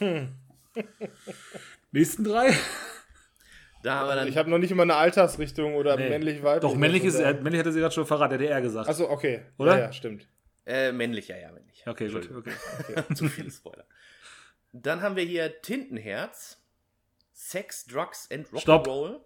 Nächsten 1.92 2.24
drei? 2.24 2.52
Da 3.82 3.94
haben 4.00 4.08
wir 4.08 4.14
dann. 4.16 4.28
Ich 4.28 4.36
habe 4.36 4.50
noch 4.50 4.58
nicht 4.58 4.74
mal 4.74 4.82
eine 4.82 4.96
Altersrichtung 4.96 5.74
oder 5.74 5.96
Nee. 5.96 6.08
männlich 6.08 6.42
weiblich. 6.42 6.70
Doch, 6.70 6.76
männlich, 6.76 7.04
ist, 7.04 7.14
er, 7.16 7.34
männlich 7.34 7.60
hat 7.60 7.66
er 7.66 7.72
sie 7.72 7.80
gerade 7.80 7.94
schon 7.94 8.06
verraten, 8.06 8.34
hat 8.34 8.40
er 8.40 8.60
gesagt. 8.60 8.88
Achso, 8.88 9.08
okay. 9.08 9.42
Oder? 9.58 9.78
Ja, 9.78 9.84
ja, 9.86 9.92
stimmt. 9.92 10.28
äh, 10.66 10.92
männlich, 10.92 11.28
ja, 11.28 11.36
ja, 11.36 11.52
männlich. 11.52 11.84
okay, 11.86 12.08
gut. 12.08 12.16
Entschuldigung. 12.26 12.52
Okay. 12.80 13.02
Zu 13.14 13.28
viele 13.28 13.50
Spoiler. 13.50 13.84
Dann 14.72 15.02
haben 15.02 15.16
wir 15.16 15.22
hier 15.24 15.62
Tintenherz, 15.62 16.60
Sex, 17.32 17.86
Drugs 17.86 18.28
and. 18.30 18.48
Rock'n'Roll. 18.48 19.20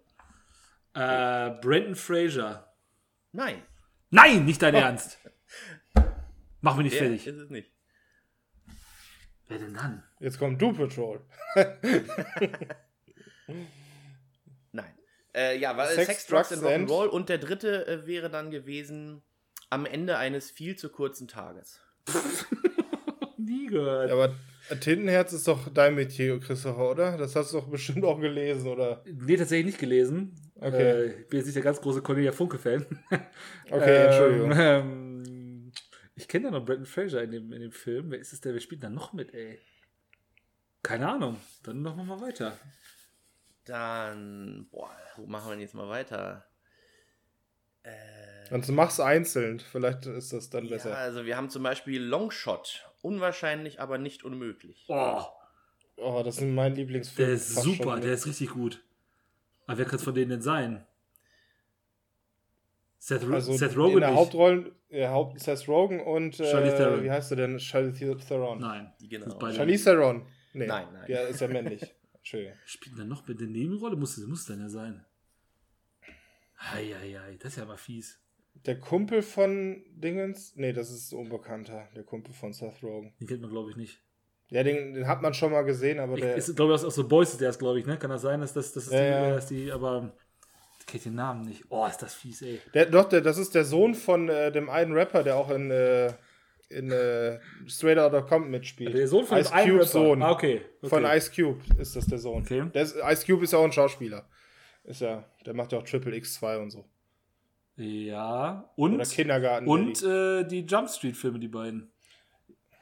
Äh, 0.93 1.51
Brandon 1.61 1.95
Fraser. 1.95 2.73
Nein, 3.31 3.63
Nein, 4.13 4.43
nicht 4.43 4.61
dein 4.61 4.75
Ernst. 4.75 5.17
Mach 6.59 6.75
mich 6.75 6.83
nicht 6.83 6.95
der 6.99 7.07
fertig. 7.07 7.25
ist 7.27 7.37
es 7.37 7.49
nicht. 7.49 7.71
Wer 9.47 9.57
denn 9.57 9.73
dann? 9.73 10.03
Jetzt 10.21 10.37
kommt 10.37 10.61
Doom 10.61 10.77
Patrol. 10.77 11.19
Nein. 14.71 14.93
Äh, 15.35 15.57
ja, 15.57 15.75
weil 15.75 15.87
Sex, 15.87 16.07
Sex, 16.07 16.27
Drugs, 16.27 16.49
Drugs 16.49 16.63
and 16.63 16.87
Rock'n'Roll 16.87 17.07
und 17.07 17.27
der 17.29 17.39
dritte 17.39 17.87
äh, 17.87 18.05
wäre 18.05 18.29
dann 18.29 18.51
gewesen 18.51 19.23
am 19.71 19.87
Ende 19.87 20.17
eines 20.17 20.51
viel 20.51 20.75
zu 20.75 20.89
kurzen 20.89 21.27
Tages. 21.27 21.81
Nie 23.37 23.65
gehört. 23.65 24.09
Ja, 24.09 24.13
aber 24.15 24.35
Tintenherz 24.79 25.33
ist 25.33 25.47
doch 25.47 25.73
dein 25.73 25.95
Metier, 25.95 26.39
Christopher, 26.39 26.91
oder? 26.91 27.17
Das 27.17 27.35
hast 27.35 27.51
du 27.51 27.57
doch 27.57 27.67
bestimmt 27.67 28.05
auch 28.05 28.19
gelesen, 28.19 28.67
oder? 28.67 29.03
Nee, 29.05 29.37
tatsächlich 29.37 29.65
nicht 29.65 29.79
gelesen. 29.79 30.35
Okay. 30.55 30.83
Äh, 30.83 31.05
ich 31.21 31.27
bin 31.29 31.39
jetzt 31.39 31.47
nicht 31.47 31.55
der 31.55 31.63
ganz 31.63 31.81
große 31.81 32.03
Cornelia 32.03 32.31
Funke-Fan. 32.31 32.85
Okay, 33.71 34.05
Entschuldigung. 34.05 34.51
Ähm, 34.55 35.71
ich 36.13 36.27
kenne 36.27 36.45
ja 36.45 36.51
noch 36.51 36.63
Brandon 36.63 36.85
Fraser 36.85 37.23
in 37.23 37.31
dem, 37.31 37.51
in 37.53 37.61
dem 37.61 37.71
Film. 37.71 38.11
Wer 38.11 38.19
ist 38.19 38.33
es 38.33 38.41
der? 38.41 38.53
Wer 38.53 38.59
spielt 38.59 38.83
da 38.83 38.89
noch 38.89 39.13
mit, 39.13 39.33
ey? 39.33 39.57
Keine 40.83 41.09
Ahnung. 41.09 41.37
Dann 41.63 41.81
machen 41.81 41.97
wir 41.97 42.03
mal 42.05 42.21
weiter. 42.21 42.57
Dann, 43.65 44.67
boah, 44.71 44.89
wo 45.17 45.25
machen 45.27 45.47
wir 45.47 45.51
denn 45.51 45.61
jetzt 45.61 45.75
mal 45.75 45.87
weiter? 45.89 46.45
Äh, 47.83 47.91
Also 48.49 48.73
mach's 48.73 48.99
einzeln, 48.99 49.59
vielleicht 49.59 50.05
ist 50.07 50.33
das 50.33 50.49
dann 50.49 50.65
Ja, 50.65 50.71
besser. 50.71 50.97
also 50.97 51.25
wir 51.25 51.37
haben 51.37 51.49
zum 51.49 51.63
Beispiel 51.63 52.01
Longshot. 52.01 52.85
Unwahrscheinlich, 53.01 53.79
aber 53.79 53.97
nicht 53.97 54.23
unmöglich. 54.23 54.85
Oh, 54.87 55.23
Oh, 55.97 56.23
das 56.23 56.37
sind 56.37 56.55
mein 56.55 56.73
Lieblingsfilm. 56.73 57.27
der 57.27 57.35
ist 57.35 57.53
fast 57.53 57.65
super, 57.65 57.99
der 57.99 58.13
ist 58.13 58.25
richtig 58.25 58.49
gut. 58.49 58.83
Aber 59.67 59.77
wer 59.77 59.85
kann 59.85 59.97
es 59.97 60.03
von 60.03 60.15
denen 60.15 60.31
denn 60.31 60.41
sein? 60.41 60.83
Seth, 62.97 63.23
Ro 63.27 63.33
also 63.33 63.53
Seth 63.53 63.73
in 63.73 63.79
Rogen 63.79 63.99
der 63.99 64.09
nicht. 64.09 64.17
Hauptrollen, 64.19 64.71
ja, 64.89 65.09
Haupt 65.11 65.39
Seth 65.39 65.67
Rogen 65.67 65.99
und 65.99 66.39
äh, 66.39 66.43
Theron. 66.75 67.03
wie 67.03 67.11
heißt 67.11 67.31
er 67.31 67.37
denn? 67.37 67.59
Charlize 67.59 68.17
Theron. 68.17 68.59
Nein. 68.59 68.91
Genau. 69.01 69.27
Ist 69.27 69.37
beide 69.39 69.55
Charlize 69.57 69.83
Theron. 69.91 70.25
Nee, 70.53 70.67
Nein, 70.67 70.87
nein. 70.93 71.05
Der 71.07 71.27
ist 71.27 71.39
ja 71.41 71.47
männlich. 71.47 71.95
Entschuldigung. 72.15 72.55
Spielt 72.65 72.97
er 72.99 73.05
noch 73.05 73.27
mit 73.27 73.39
der 73.39 73.47
Nebenrolle? 73.47 73.95
Muss 73.95 74.17
es 74.17 74.27
muss 74.27 74.45
dann 74.45 74.59
ja 74.59 74.69
sein. 74.69 75.05
Eieiei, 76.73 77.37
das 77.39 77.53
ist 77.53 77.57
ja 77.57 77.65
mal 77.65 77.77
fies. 77.77 78.19
Der 78.65 78.79
Kumpel 78.79 79.21
von 79.21 79.83
Dingens? 79.91 80.53
Nee, 80.55 80.73
das 80.73 80.91
ist 80.91 81.13
unbekannter. 81.13 81.87
Der 81.95 82.03
Kumpel 82.03 82.33
von 82.33 82.53
Seth 82.53 82.83
Rogen. 82.83 83.13
Den 83.19 83.27
kennt 83.27 83.41
man, 83.41 83.49
glaube 83.49 83.71
ich, 83.71 83.77
nicht. 83.77 84.01
Ja, 84.49 84.61
den, 84.63 84.93
den 84.93 85.07
hat 85.07 85.21
man 85.21 85.33
schon 85.33 85.51
mal 85.53 85.63
gesehen, 85.63 85.99
aber 85.99 86.15
Ich, 86.15 86.21
der. 86.21 86.35
ist, 86.35 86.53
glaube 86.55 86.73
ich, 86.73 86.75
aus, 86.79 86.85
aus 86.85 86.95
The 86.95 87.03
Boys 87.03 87.31
ist 87.31 87.41
der, 87.41 87.51
glaube 87.53 87.79
ich, 87.79 87.85
ne? 87.85 87.97
Kann 87.97 88.09
das 88.09 88.21
sein, 88.21 88.41
dass 88.41 88.53
das, 88.53 88.73
das 88.73 88.87
ist 88.87 88.91
Ja, 88.93 88.99
die, 88.99 89.05
ja. 89.05 89.29
dass 89.35 89.47
die, 89.47 89.71
aber 89.71 90.13
ich 90.81 90.85
kenne 90.85 91.03
den 91.05 91.15
Namen 91.15 91.45
nicht. 91.45 91.63
Oh, 91.69 91.85
ist 91.87 91.99
das 92.01 92.13
fies, 92.13 92.41
ey. 92.41 92.59
Der, 92.73 92.85
doch, 92.87 93.07
der, 93.07 93.21
das 93.21 93.37
ist 93.37 93.55
der 93.55 93.63
Sohn 93.63 93.95
von 93.95 94.27
äh, 94.27 94.51
dem 94.51 94.69
einen 94.69 94.91
Rapper, 94.91 95.23
der 95.23 95.37
auch 95.37 95.49
in, 95.49 95.71
äh, 95.71 96.13
in 96.71 96.91
äh, 96.91 97.39
Straight 97.67 97.97
Outta 97.97 98.21
Compton 98.21 98.51
mitspielt. 98.51 98.93
Der 98.93 99.07
Sohn 99.07 99.25
von 99.25 99.37
Ice 99.37 99.49
Cube 99.51 99.73
Rapper. 99.73 99.85
Sohn. 99.85 100.21
Ah, 100.21 100.31
okay. 100.31 100.61
okay. 100.81 100.89
Von 100.89 101.05
Ice 101.05 101.31
Cube 101.33 101.61
ist 101.79 101.95
das 101.95 102.05
der 102.07 102.17
Sohn. 102.17 102.41
Okay. 102.41 102.63
Der 102.73 102.83
ist, 102.83 102.95
Ice 102.95 103.25
Cube 103.25 103.43
ist 103.43 103.53
ja 103.53 103.59
auch 103.59 103.65
ein 103.65 103.71
Schauspieler. 103.71 104.27
Ist 104.83 105.01
ja, 105.01 105.25
der 105.45 105.53
macht 105.53 105.71
ja 105.71 105.77
auch 105.77 105.83
Triple 105.83 106.15
X2 106.15 106.57
und 106.57 106.71
so. 106.71 106.85
Ja, 107.75 108.69
und, 108.75 108.95
Oder 108.95 109.05
Kindergarten. 109.05 109.67
und 109.67 110.03
äh, 110.03 110.43
die 110.43 110.61
Jump 110.61 110.89
Street-Filme, 110.89 111.39
die 111.39 111.47
beiden. 111.47 111.91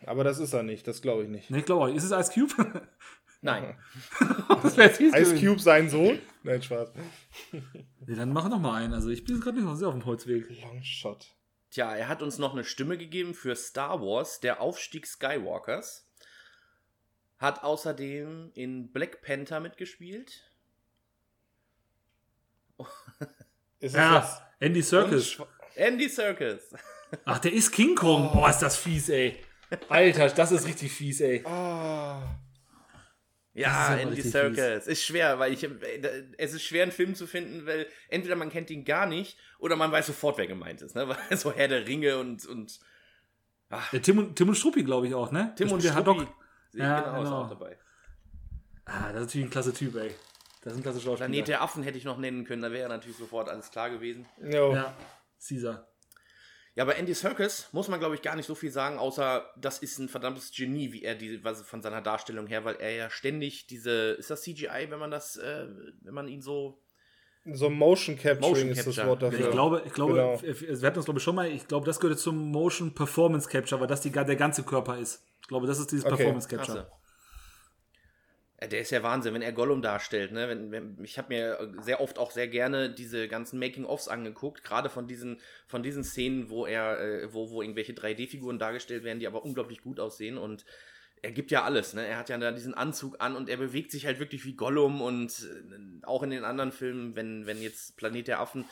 Aber 0.05 0.23
das 0.23 0.39
ist 0.39 0.53
er 0.53 0.63
nicht, 0.63 0.87
das 0.87 1.01
glaube 1.01 1.23
ich 1.23 1.29
nicht. 1.29 1.49
Ne, 1.49 1.59
ich 1.59 1.65
glaube 1.65 1.87
nicht. 1.87 1.97
Ist 1.97 2.05
es 2.05 2.11
Ice 2.11 2.31
Cube? 2.33 2.81
Nein. 3.41 3.77
das 4.63 4.75
jetzt 4.75 4.99
Ice 4.99 5.11
gewesen. 5.11 5.39
Cube 5.39 5.59
sein 5.59 5.89
Sohn? 5.89 6.19
Nein, 6.43 6.61
Spaß. 6.61 6.91
Nee, 8.05 8.15
dann 8.15 8.33
mach 8.33 8.49
noch 8.49 8.59
mal 8.59 8.81
einen. 8.81 8.93
Also 8.93 9.09
ich 9.09 9.23
bin 9.23 9.39
gerade 9.39 9.61
nicht 9.61 9.77
sehr 9.77 9.87
auf 9.87 9.93
dem 9.93 10.05
Holzweg. 10.05 10.49
Longshot. 10.61 11.27
Tja, 11.71 11.95
er 11.95 12.07
hat 12.07 12.21
uns 12.21 12.37
noch 12.39 12.53
eine 12.53 12.63
Stimme 12.63 12.97
gegeben 12.97 13.33
für 13.33 13.55
Star 13.55 14.01
Wars, 14.01 14.39
der 14.39 14.59
Aufstieg 14.61 15.05
Skywalkers. 15.05 16.07
Hat 17.37 17.63
außerdem 17.63 18.51
in 18.55 18.91
Black 18.91 19.21
Panther 19.21 19.59
mitgespielt. 19.59 20.51
Ist 23.79 23.95
Ja, 23.95 24.19
das? 24.19 24.41
Andy 24.59 24.81
Serkis. 24.81 25.25
Schwa- 25.33 25.47
Andy 25.75 26.09
Serkis. 26.09 26.73
Ach, 27.25 27.39
der 27.39 27.53
ist 27.53 27.71
King 27.71 27.95
Kong. 27.95 28.29
Oh, 28.35 28.45
ist 28.47 28.59
das 28.59 28.77
fies, 28.77 29.09
ey. 29.09 29.37
Alter, 29.87 30.29
das 30.29 30.51
ist 30.51 30.67
richtig 30.67 30.91
fies, 30.91 31.21
ey. 31.21 31.43
Ah. 31.45 32.39
Ja, 33.53 33.95
Andy 33.95 34.21
Serkis. 34.21 34.87
Ist 34.87 35.03
schwer, 35.03 35.39
weil 35.39 35.53
ich 35.53 35.67
es 36.37 36.53
ist 36.53 36.63
schwer, 36.63 36.83
einen 36.83 36.91
Film 36.91 37.15
zu 37.15 37.27
finden, 37.27 37.65
weil 37.65 37.87
entweder 38.07 38.35
man 38.35 38.49
kennt 38.49 38.69
ihn 38.69 38.85
gar 38.85 39.05
nicht 39.05 39.37
oder 39.57 39.75
man 39.75 39.91
weiß 39.91 40.07
sofort, 40.07 40.37
wer 40.37 40.47
gemeint 40.47 40.81
ist. 40.81 40.95
Ne? 40.95 41.07
Weil 41.29 41.37
so 41.37 41.51
Herr 41.51 41.67
der 41.67 41.85
Ringe 41.87 42.17
und, 42.19 42.45
und 42.45 42.79
Der 43.91 44.01
Tim 44.01 44.19
und, 44.19 44.35
Tim 44.35 44.49
und 44.49 44.55
Struppi, 44.55 44.83
glaube 44.83 45.07
ich, 45.07 45.13
auch, 45.13 45.31
ne? 45.31 45.53
Tim 45.57 45.71
und 45.71 45.83
der 45.83 45.89
Struppi. 45.91 46.19
Haddock. 46.19 46.35
Ja, 46.73 46.83
Ja, 46.83 47.01
genau, 47.01 47.17
ist 47.17 47.23
genau. 47.23 47.41
auch 47.43 47.49
dabei. 47.49 47.77
Ah, 48.85 49.11
das 49.11 49.21
ist 49.21 49.27
natürlich 49.27 49.47
ein 49.47 49.51
klasse 49.51 49.73
Typ, 49.73 49.95
ey. 49.95 50.11
Das 50.61 50.73
ist 50.73 50.79
ein 50.79 50.83
klasse 50.83 51.01
Schauspieler. 51.01 51.29
Planet 51.29 51.47
der 51.47 51.61
Affen 51.61 51.83
hätte 51.83 51.97
ich 51.97 52.05
noch 52.05 52.17
nennen 52.17 52.45
können, 52.45 52.61
da 52.61 52.71
wäre 52.71 52.87
natürlich 52.89 53.17
sofort 53.17 53.49
alles 53.49 53.71
klar 53.71 53.89
gewesen. 53.89 54.25
Jo. 54.41 54.73
Ja, 54.73 54.93
Caesar. 55.45 55.88
Ja, 56.79 56.85
bei 56.85 56.93
Andy 56.93 57.13
Serkis 57.13 57.67
muss 57.73 57.89
man, 57.89 57.99
glaube 57.99 58.15
ich, 58.15 58.21
gar 58.21 58.37
nicht 58.37 58.45
so 58.45 58.55
viel 58.55 58.71
sagen, 58.71 58.99
außer 58.99 59.43
das 59.57 59.79
ist 59.79 59.99
ein 59.99 60.07
verdammtes 60.07 60.49
Genie, 60.55 60.93
wie 60.93 61.03
er 61.03 61.13
die, 61.13 61.43
was 61.43 61.61
von 61.63 61.81
seiner 61.81 61.99
Darstellung 62.01 62.47
her, 62.47 62.63
weil 62.63 62.77
er 62.77 62.91
ja 62.91 63.09
ständig 63.09 63.67
diese, 63.67 64.11
ist 64.11 64.29
das 64.29 64.43
CGI, 64.43 64.87
wenn 64.87 64.97
man 64.97 65.11
das, 65.11 65.35
äh, 65.35 65.67
wenn 66.03 66.13
man 66.13 66.29
ihn 66.29 66.41
so, 66.41 66.81
So 67.51 67.69
Motion 67.69 68.15
Capturing 68.17 68.39
Motion 68.49 68.69
ist 68.69 68.77
das 68.87 68.95
Capture. 68.95 69.07
Wort 69.09 69.21
dafür. 69.23 69.39
ich 69.41 69.51
glaube, 69.51 69.81
ich 69.85 69.91
glaube, 69.91 70.13
Genau. 70.13 70.41
wir 70.41 70.87
hatten 70.87 70.95
das 70.95 71.03
glaube 71.03 71.17
ich 71.17 71.23
schon 71.25 71.35
mal, 71.35 71.51
ich 71.51 71.67
glaube, 71.67 71.85
das 71.85 71.99
gehört 71.99 72.17
zum 72.17 72.49
Motion 72.49 72.93
Performance 72.93 73.49
Capture, 73.49 73.81
weil 73.81 73.87
das 73.87 73.99
die, 73.99 74.11
der 74.11 74.23
ganze 74.37 74.63
Körper 74.63 74.97
ist. 74.97 75.21
Ich 75.41 75.49
glaube, 75.49 75.67
das 75.67 75.79
ist 75.79 75.91
dieses 75.91 76.05
Okay. 76.05 76.15
Performance 76.15 76.47
Capture. 76.47 76.77
Klasse. 76.77 76.91
Ja, 78.61 78.67
der 78.67 78.81
ist 78.81 78.91
ja 78.91 79.03
Wahnsinn, 79.03 79.33
wenn 79.33 79.41
er 79.41 79.53
Gollum 79.53 79.81
darstellt. 79.81 80.31
Ne? 80.33 80.49
Wenn, 80.49 80.71
wenn, 80.71 81.03
ich 81.03 81.17
habe 81.17 81.33
mir 81.33 81.73
sehr 81.81 82.01
oft 82.01 82.19
auch 82.19 82.31
sehr 82.31 82.47
gerne 82.47 82.89
diese 82.89 83.27
ganzen 83.29 83.57
Making-ofs 83.57 84.09
angeguckt, 84.09 84.63
gerade 84.63 84.89
von 84.89 85.07
diesen, 85.07 85.39
von 85.65 85.81
diesen 85.81 86.03
Szenen, 86.03 86.49
wo 86.49 86.65
er, 86.65 86.99
äh, 86.99 87.33
wo, 87.33 87.51
wo 87.51 87.61
irgendwelche 87.61 87.93
3D-Figuren 87.93 88.59
dargestellt 88.59 89.03
werden, 89.03 89.19
die 89.19 89.27
aber 89.27 89.45
unglaublich 89.45 89.81
gut 89.81 89.99
aussehen 89.99 90.37
und 90.37 90.65
er 91.21 91.31
gibt 91.31 91.51
ja 91.51 91.63
alles, 91.63 91.93
ne? 91.93 92.05
Er 92.05 92.17
hat 92.17 92.29
ja 92.29 92.37
da 92.37 92.51
diesen 92.51 92.73
Anzug 92.73 93.17
an 93.19 93.35
und 93.35 93.49
er 93.49 93.57
bewegt 93.57 93.91
sich 93.91 94.05
halt 94.05 94.19
wirklich 94.19 94.45
wie 94.45 94.55
Gollum 94.55 95.01
und 95.01 95.31
äh, 95.31 96.05
auch 96.05 96.23
in 96.23 96.29
den 96.29 96.43
anderen 96.43 96.71
Filmen, 96.71 97.15
wenn, 97.15 97.45
wenn 97.45 97.61
jetzt 97.61 97.97
Planet 97.97 98.27
der 98.27 98.39
Affen, 98.39 98.65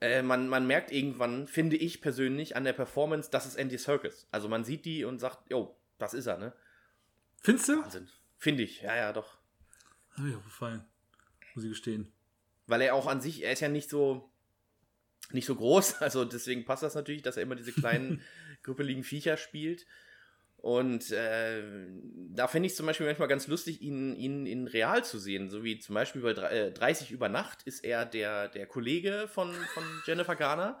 äh, 0.00 0.22
man, 0.22 0.48
man 0.48 0.66
merkt 0.66 0.92
irgendwann, 0.92 1.46
finde 1.46 1.76
ich 1.76 2.00
persönlich, 2.00 2.56
an 2.56 2.64
der 2.64 2.72
Performance, 2.72 3.30
das 3.30 3.46
ist 3.46 3.56
Andy 3.56 3.78
Serkis. 3.78 4.26
Also 4.30 4.48
man 4.48 4.64
sieht 4.64 4.84
die 4.84 5.04
und 5.04 5.18
sagt, 5.18 5.50
jo, 5.50 5.76
das 5.98 6.14
ist 6.14 6.26
er, 6.26 6.38
ne? 6.38 6.52
Findest 7.42 7.68
du? 7.68 7.82
Wahnsinn. 7.82 8.08
Finde 8.40 8.62
ich, 8.62 8.80
ja, 8.80 8.96
ja, 8.96 9.12
doch. 9.12 9.38
Hab 10.16 10.24
ich 10.26 10.34
auch 10.34 10.42
gefallen. 10.44 10.82
Muss 11.54 11.64
ich 11.64 11.70
gestehen. 11.70 12.10
Weil 12.66 12.80
er 12.80 12.94
auch 12.94 13.06
an 13.06 13.20
sich, 13.20 13.44
er 13.44 13.52
ist 13.52 13.60
ja 13.60 13.68
nicht 13.68 13.90
so 13.90 14.32
nicht 15.30 15.46
so 15.46 15.54
groß, 15.54 15.94
also 16.00 16.24
deswegen 16.24 16.64
passt 16.64 16.82
das 16.82 16.94
natürlich, 16.94 17.22
dass 17.22 17.36
er 17.36 17.42
immer 17.42 17.54
diese 17.54 17.72
kleinen 17.72 18.22
gruppeligen 18.62 19.04
Viecher 19.04 19.36
spielt. 19.36 19.86
Und 20.56 21.10
äh, 21.10 21.62
da 22.34 22.48
finde 22.48 22.66
ich 22.66 22.74
zum 22.76 22.86
Beispiel 22.86 23.06
manchmal 23.06 23.28
ganz 23.28 23.46
lustig, 23.46 23.82
ihn, 23.82 24.14
ihn 24.16 24.46
in 24.46 24.66
real 24.66 25.04
zu 25.04 25.18
sehen. 25.18 25.50
So 25.50 25.62
wie 25.62 25.78
zum 25.78 25.94
Beispiel 25.94 26.22
bei 26.22 26.32
drei- 26.32 26.68
äh, 26.68 26.72
30 26.72 27.10
über 27.12 27.28
Nacht 27.28 27.62
ist 27.64 27.84
er 27.84 28.04
der, 28.06 28.48
der 28.48 28.66
Kollege 28.66 29.28
von, 29.28 29.52
von 29.52 29.84
Jennifer 30.06 30.36
Garner. 30.36 30.78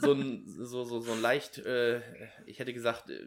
So 0.00 0.12
ein, 0.12 0.44
so, 0.46 0.84
so, 0.84 1.00
so 1.00 1.12
ein 1.12 1.20
leicht, 1.20 1.58
äh, 1.58 2.00
ich 2.46 2.60
hätte 2.60 2.72
gesagt, 2.72 3.10
äh, 3.10 3.26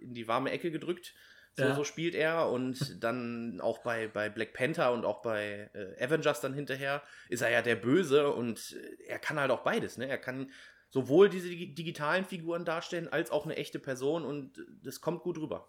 in 0.00 0.12
die 0.14 0.28
warme 0.28 0.50
Ecke 0.50 0.70
gedrückt. 0.70 1.14
So, 1.58 1.64
Ja. 1.64 1.74
so 1.74 1.84
spielt 1.84 2.14
er. 2.14 2.48
Und 2.50 2.78
dann 3.04 3.60
auch 3.60 3.78
bei, 3.78 4.08
bei 4.08 4.28
Black 4.30 4.52
Panther 4.54 4.92
und 4.92 5.04
auch 5.04 5.22
bei 5.22 5.68
äh, 5.74 6.02
Avengers 6.04 6.40
dann 6.40 6.54
hinterher 6.54 7.02
ist 7.28 7.42
er 7.42 7.50
ja 7.50 7.62
der 7.62 7.76
Böse 7.76 8.30
und 8.32 8.76
äh, 8.80 9.04
er 9.08 9.18
kann 9.18 9.38
halt 9.38 9.50
auch 9.50 9.62
beides. 9.64 9.98
Ne? 9.98 10.06
Er 10.08 10.18
kann 10.18 10.50
sowohl 10.90 11.28
diese 11.28 11.48
dig- 11.48 11.74
digitalen 11.74 12.24
Figuren 12.24 12.64
darstellen, 12.64 13.08
als 13.08 13.30
auch 13.30 13.44
eine 13.44 13.56
echte 13.56 13.78
Person 13.78 14.24
und 14.24 14.64
das 14.82 15.00
kommt 15.00 15.22
gut 15.22 15.36
rüber. 15.38 15.68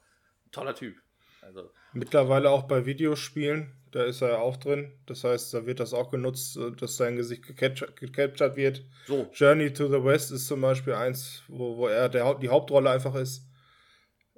Toller 0.52 0.76
Typ. 0.76 0.96
Also, 1.42 1.72
Mittlerweile 1.94 2.50
auch 2.52 2.64
bei 2.64 2.86
Videospielen, 2.86 3.74
da 3.92 4.04
ist 4.04 4.22
er 4.22 4.30
ja 4.30 4.38
auch 4.40 4.58
drin. 4.58 4.92
Das 5.06 5.24
heißt, 5.24 5.54
da 5.54 5.66
wird 5.66 5.80
das 5.80 5.94
auch 5.94 6.12
genutzt, 6.12 6.58
äh, 6.58 6.72
dass 6.74 6.98
sein 6.98 7.16
Gesicht 7.16 7.44
gecaptured, 7.48 8.56
wird. 8.56 8.84
so. 9.08 9.30
Journey 9.34 9.72
to 9.74 9.88
the 9.88 10.04
West 10.04 10.32
ist 10.32 10.48
zum 10.48 10.62
Beispiel 10.62 10.94
eins, 10.94 11.44
wo, 11.48 11.78
wo 11.78 11.88
er 11.88 12.10
der, 12.10 12.36
die 12.36 12.50
Hauptrolle 12.50 12.90
einfach 12.92 13.16
ist. 13.16 13.48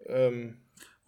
Ähm, 0.05 0.60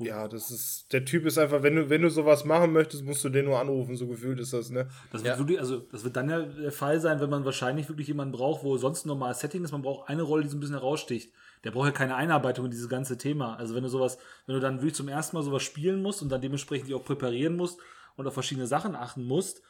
ja, 0.05 0.27
das 0.27 0.51
ist, 0.51 0.91
der 0.93 1.05
Typ 1.05 1.25
ist 1.25 1.37
einfach, 1.37 1.63
wenn 1.63 1.75
du, 1.75 1.89
wenn 1.89 2.01
du 2.01 2.09
sowas 2.09 2.45
machen 2.45 2.71
möchtest, 2.73 3.03
musst 3.03 3.23
du 3.23 3.29
den 3.29 3.45
nur 3.45 3.59
anrufen, 3.59 3.95
so 3.95 4.07
gefühlt 4.07 4.39
ist 4.39 4.53
das, 4.53 4.69
ne? 4.69 4.87
Das 5.11 5.23
wird 5.23 5.33
Ja. 5.33 5.39
wirklich, 5.39 5.59
also 5.59 5.79
das 5.91 6.03
wird 6.03 6.15
dann 6.15 6.29
ja 6.29 6.41
der 6.41 6.71
Fall 6.71 6.99
sein, 6.99 7.19
wenn 7.19 7.29
man 7.29 7.45
wahrscheinlich 7.45 7.89
wirklich 7.89 8.07
jemanden 8.07 8.33
braucht, 8.33 8.63
wo 8.63 8.77
sonst 8.77 9.05
ein 9.05 9.09
normales 9.09 9.39
Setting 9.39 9.63
ist. 9.63 9.71
Man 9.71 9.81
braucht 9.81 10.09
eine 10.09 10.23
Rolle, 10.23 10.43
die 10.43 10.49
so 10.49 10.57
ein 10.57 10.59
bisschen 10.59 10.75
heraussticht. 10.75 11.33
Der 11.63 11.71
braucht 11.71 11.85
ja 11.85 11.91
keine 11.91 12.15
Einarbeitung 12.15 12.65
in 12.65 12.71
dieses 12.71 12.89
ganze 12.89 13.17
Thema. 13.17 13.55
Also 13.55 13.73
wenn 13.75 13.83
du 13.83 13.89
sowas, 13.89 14.17
wenn 14.45 14.55
du 14.55 14.61
dann 14.61 14.77
wirklich 14.77 14.95
zum 14.95 15.07
ersten 15.07 15.35
Mal 15.35 15.43
sowas 15.43 15.63
spielen 15.63 16.01
musst 16.01 16.21
und 16.21 16.29
dann 16.29 16.41
dementsprechend 16.41 16.87
dich 16.87 16.95
auch 16.95 17.05
präparieren 17.05 17.55
musst 17.55 17.79
und 18.15 18.27
auf 18.27 18.33
verschiedene 18.33 18.67
Sachen 18.67 18.95
achten 18.95 19.23
musst, 19.23 19.61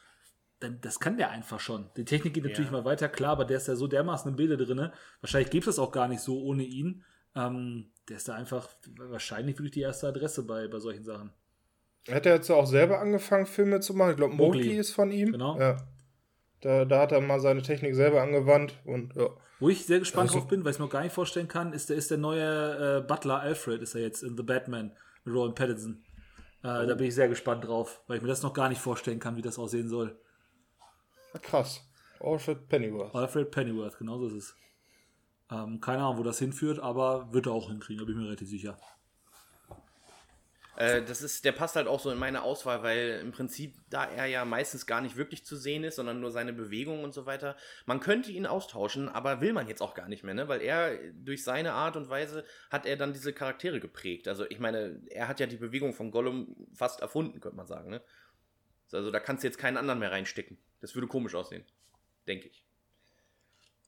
dann 0.60 0.80
das 0.80 1.00
kann 1.00 1.16
der 1.16 1.30
einfach 1.30 1.60
schon. 1.60 1.90
Die 1.96 2.04
Technik 2.04 2.34
geht 2.34 2.44
natürlich 2.44 2.70
Ja. 2.70 2.78
mal 2.78 2.84
weiter, 2.84 3.08
klar, 3.08 3.32
aber 3.32 3.44
der 3.44 3.58
ist 3.58 3.68
ja 3.68 3.76
so 3.76 3.86
dermaßen 3.86 4.30
im 4.30 4.36
Bilde 4.36 4.56
drin. 4.56 4.90
Wahrscheinlich 5.20 5.50
gibt 5.50 5.66
es 5.66 5.76
das 5.76 5.78
auch 5.84 5.92
gar 5.92 6.08
nicht 6.08 6.20
so 6.20 6.40
ohne 6.42 6.62
ihn. 6.62 7.04
Ähm, 7.36 7.90
der 8.08 8.16
ist 8.18 8.28
da 8.28 8.34
einfach 8.34 8.68
wahrscheinlich 8.98 9.56
wirklich 9.58 9.72
die 9.72 9.80
erste 9.80 10.08
Adresse 10.08 10.42
bei, 10.44 10.68
bei 10.68 10.78
solchen 10.78 11.04
Sachen. 11.04 11.30
Hat 12.10 12.26
er 12.26 12.34
jetzt 12.34 12.50
auch 12.50 12.66
selber 12.66 13.00
angefangen, 13.00 13.46
Filme 13.46 13.80
zu 13.80 13.94
machen? 13.94 14.10
Ich 14.10 14.16
glaube, 14.16 14.34
Mowgli. 14.34 14.76
Ist 14.76 14.92
von 14.92 15.10
ihm. 15.10 15.32
Genau. 15.32 15.58
Ja. 15.58 15.76
Da, 16.60 16.84
da 16.84 17.00
hat 17.00 17.12
er 17.12 17.20
mal 17.20 17.40
seine 17.40 17.62
Technik 17.62 17.94
selber 17.94 18.22
angewandt 18.22 18.78
und 18.84 19.14
ja. 19.16 19.28
Wo 19.60 19.68
ich 19.68 19.86
sehr 19.86 19.98
gespannt 20.00 20.28
Also- 20.30 20.40
drauf 20.40 20.48
bin, 20.48 20.64
weil 20.64 20.70
ich 20.70 20.76
es 20.76 20.80
mir 20.80 20.88
gar 20.88 21.02
nicht 21.02 21.12
vorstellen 21.14 21.48
kann, 21.48 21.72
ist 21.72 21.88
der, 21.90 21.96
ist 21.96 22.10
der 22.10 22.18
neue 22.18 22.98
äh, 22.98 23.06
Butler 23.06 23.40
Alfred, 23.40 23.80
ist 23.82 23.94
er 23.94 24.02
jetzt 24.02 24.22
in 24.22 24.36
The 24.36 24.42
Batman 24.42 24.92
mit 25.24 25.34
Rowan 25.34 25.54
Pattinson. 25.54 26.02
Äh, 26.62 26.86
Da 26.86 26.94
bin 26.94 27.06
ich 27.06 27.14
sehr 27.14 27.28
gespannt 27.28 27.64
drauf, 27.66 28.02
weil 28.06 28.16
ich 28.16 28.22
mir 28.22 28.28
das 28.28 28.42
noch 28.42 28.52
gar 28.52 28.68
nicht 28.68 28.80
vorstellen 28.80 29.18
kann, 29.20 29.36
wie 29.36 29.42
das 29.42 29.58
aussehen 29.58 29.88
soll. 29.88 30.18
Krass. 31.42 31.82
Alfred 32.20 32.68
Pennyworth. 32.68 33.14
Alfred 33.14 33.50
Pennyworth, 33.50 33.98
genau 33.98 34.18
so 34.18 34.28
ist 34.28 34.34
es. 34.34 34.56
Ähm, 35.54 35.80
keine 35.80 36.02
Ahnung, 36.02 36.18
wo 36.18 36.22
das 36.22 36.38
hinführt, 36.38 36.80
aber 36.80 37.32
wird 37.32 37.46
er 37.46 37.52
auch 37.52 37.68
hinkriegen, 37.68 37.98
da 37.98 38.04
bin 38.04 38.14
ich 38.14 38.20
mir 38.20 38.26
relativ 38.26 38.48
sicher. 38.48 38.76
Äh, 40.76 41.02
das 41.04 41.22
ist, 41.22 41.44
der 41.44 41.52
passt 41.52 41.76
halt 41.76 41.86
auch 41.86 42.00
so 42.00 42.10
in 42.10 42.18
meine 42.18 42.42
Auswahl, 42.42 42.82
weil 42.82 43.20
im 43.22 43.30
Prinzip, 43.30 43.76
da 43.90 44.06
er 44.06 44.26
ja 44.26 44.44
meistens 44.44 44.86
gar 44.86 45.00
nicht 45.00 45.16
wirklich 45.16 45.44
zu 45.44 45.56
sehen 45.56 45.84
ist, 45.84 45.96
sondern 45.96 46.20
nur 46.20 46.32
seine 46.32 46.52
Bewegungen 46.52 47.04
und 47.04 47.14
so 47.14 47.26
weiter, 47.26 47.56
man 47.86 48.00
könnte 48.00 48.32
ihn 48.32 48.46
austauschen, 48.46 49.08
aber 49.08 49.40
will 49.40 49.52
man 49.52 49.68
jetzt 49.68 49.82
auch 49.82 49.94
gar 49.94 50.08
nicht 50.08 50.24
mehr, 50.24 50.34
ne? 50.34 50.48
Weil 50.48 50.62
er 50.62 50.98
durch 51.12 51.44
seine 51.44 51.74
Art 51.74 51.96
und 51.96 52.08
Weise 52.08 52.44
hat 52.70 52.86
er 52.86 52.96
dann 52.96 53.12
diese 53.12 53.32
Charaktere 53.32 53.78
geprägt. 53.78 54.26
Also 54.26 54.46
ich 54.48 54.58
meine, 54.58 55.00
er 55.10 55.28
hat 55.28 55.38
ja 55.38 55.46
die 55.46 55.56
Bewegung 55.56 55.92
von 55.92 56.10
Gollum 56.10 56.56
fast 56.74 57.00
erfunden, 57.00 57.40
könnte 57.40 57.56
man 57.56 57.68
sagen, 57.68 57.90
ne? 57.90 58.02
Also 58.92 59.10
da 59.10 59.20
kannst 59.20 59.44
du 59.44 59.48
jetzt 59.48 59.58
keinen 59.58 59.76
anderen 59.76 60.00
mehr 60.00 60.10
reinstecken. 60.10 60.58
Das 60.80 60.94
würde 60.94 61.06
komisch 61.06 61.34
aussehen, 61.34 61.64
denke 62.26 62.48
ich. 62.48 62.64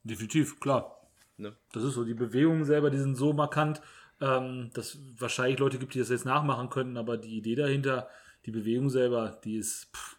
Definitiv, 0.05 0.61
klar. 0.61 1.06
Ne? 1.39 1.55
Das 1.73 1.83
ist 1.83 1.95
so, 1.95 2.05
die 2.05 2.15
Bewegungen 2.15 2.65
selber, 2.65 2.91
die 2.91 2.99
sind 2.99 3.17
so 3.17 3.33
markant, 3.33 3.81
ähm, 4.21 4.71
dass 4.75 4.95
es 4.95 5.01
wahrscheinlich 5.19 5.59
Leute 5.59 5.79
gibt, 5.79 5.95
die 5.95 5.99
das 5.99 6.09
jetzt 6.09 6.25
nachmachen 6.25 6.71
könnten, 6.71 6.97
aber 6.97 7.17
die 7.19 7.37
Idee 7.37 7.55
dahinter, 7.55 8.09
die 8.47 8.51
Bewegung 8.51 8.89
selber, 8.89 9.39
die 9.45 9.57
ist 9.57 9.91
pff, 9.95 10.17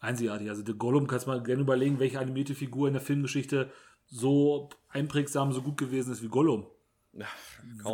einzigartig. 0.00 0.48
Also 0.48 0.62
der 0.62 0.74
Gollum 0.74 1.06
kannst 1.06 1.26
du 1.26 1.30
mal 1.30 1.42
gerne 1.42 1.62
überlegen, 1.62 1.98
welche 1.98 2.18
animierte 2.18 2.54
Figur 2.54 2.88
in 2.88 2.94
der 2.94 3.02
Filmgeschichte 3.02 3.70
so 4.06 4.70
einprägsam, 4.88 5.52
so 5.52 5.62
gut 5.62 5.76
gewesen 5.76 6.12
ist 6.12 6.22
wie 6.22 6.28
Gollum. 6.28 6.66
Ja, 7.12 7.26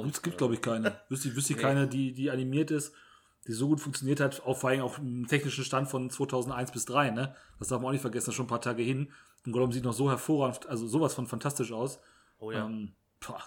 Es 0.08 0.22
gibt, 0.22 0.38
glaube 0.38 0.54
ich, 0.54 0.60
keine. 0.62 1.00
Wüsste 1.08 1.34
wüsste 1.34 1.52
ich 1.52 1.56
Nee. 1.58 1.62
keine, 1.62 1.88
die, 1.88 2.12
die 2.12 2.30
animiert 2.30 2.70
ist, 2.70 2.92
die 3.46 3.52
so 3.52 3.68
gut 3.68 3.80
funktioniert 3.80 4.20
hat, 4.20 4.42
auch 4.44 4.56
vor 4.58 4.70
allem 4.70 4.82
auf 4.82 4.96
dem 4.96 5.26
technischen 5.26 5.64
Stand 5.64 5.88
von 5.88 6.10
2001 6.10 6.72
bis 6.72 6.84
3, 6.84 7.10
ne? 7.10 7.34
Das 7.58 7.68
darf 7.68 7.80
man 7.80 7.88
auch 7.88 7.92
nicht 7.92 8.00
vergessen, 8.02 8.26
das 8.26 8.32
ist 8.32 8.36
schon 8.36 8.46
ein 8.46 8.50
paar 8.50 8.60
Tage 8.60 8.82
hin. 8.82 9.12
Und 9.46 9.52
Gollum 9.52 9.72
sieht 9.72 9.84
noch 9.84 9.92
so 9.92 10.10
hervorragend, 10.10 10.66
also 10.66 10.86
sowas 10.86 11.14
von 11.14 11.26
fantastisch 11.26 11.72
aus. 11.72 12.00
Oh 12.42 12.50
ja. 12.50 12.66
Ähm, 12.66 12.92
pah. 13.20 13.40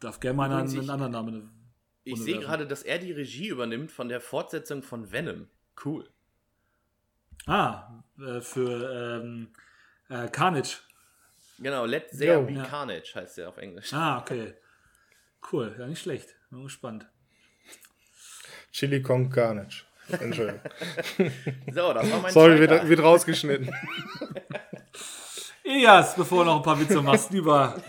Darf 0.00 0.18
gerne 0.18 0.36
mal 0.36 0.50
einen, 0.50 0.68
ich- 0.72 0.78
einen 0.78 0.88
anderen 0.90 1.12
Namen. 1.12 1.50
ich 2.04 2.14
Runde 2.14 2.24
sehe 2.24 2.40
gerade, 2.40 2.66
dass 2.66 2.82
er 2.82 2.98
die 2.98 3.12
Regie 3.12 3.48
übernimmt 3.48 3.92
von 3.92 4.08
der 4.08 4.20
Fortsetzung 4.22 4.82
von 4.82 5.12
Venom. 5.12 5.48
Cool. 5.84 6.08
Ah, 7.46 8.02
äh, 8.18 8.40
für 8.40 9.20
ähm, 9.22 9.48
äh, 10.08 10.26
Carnage. 10.28 10.78
Genau, 11.58 11.84
Let 11.84 12.08
There 12.10 12.40
Jo. 12.40 12.46
Be 12.46 12.52
Ja. 12.54 12.64
Carnage 12.64 13.12
heißt 13.14 13.36
der 13.38 13.50
auf 13.50 13.58
Englisch. 13.58 13.92
Ah, 13.92 14.18
okay. 14.20 14.54
Cool, 15.52 15.76
ja, 15.78 15.86
nicht 15.86 16.00
schlecht. 16.02 16.34
Bin 16.50 16.62
gespannt. 16.64 17.06
Chili 18.72 19.02
Kong 19.02 19.28
Carnage. 19.30 19.84
Entschuldigung. 20.08 20.60
So, 21.72 21.92
das 21.92 22.10
war 22.10 22.20
mein 22.22 22.32
Sorry, 22.32 22.58
wird, 22.58 22.88
wird 22.88 23.00
rausgeschnitten. 23.02 23.70
Elias, 25.66 26.14
bevor 26.14 26.44
du 26.44 26.50
noch 26.50 26.58
ein 26.58 26.62
paar 26.62 26.78
Witze 26.78 27.02
machst, 27.02 27.32
lieber, 27.32 27.82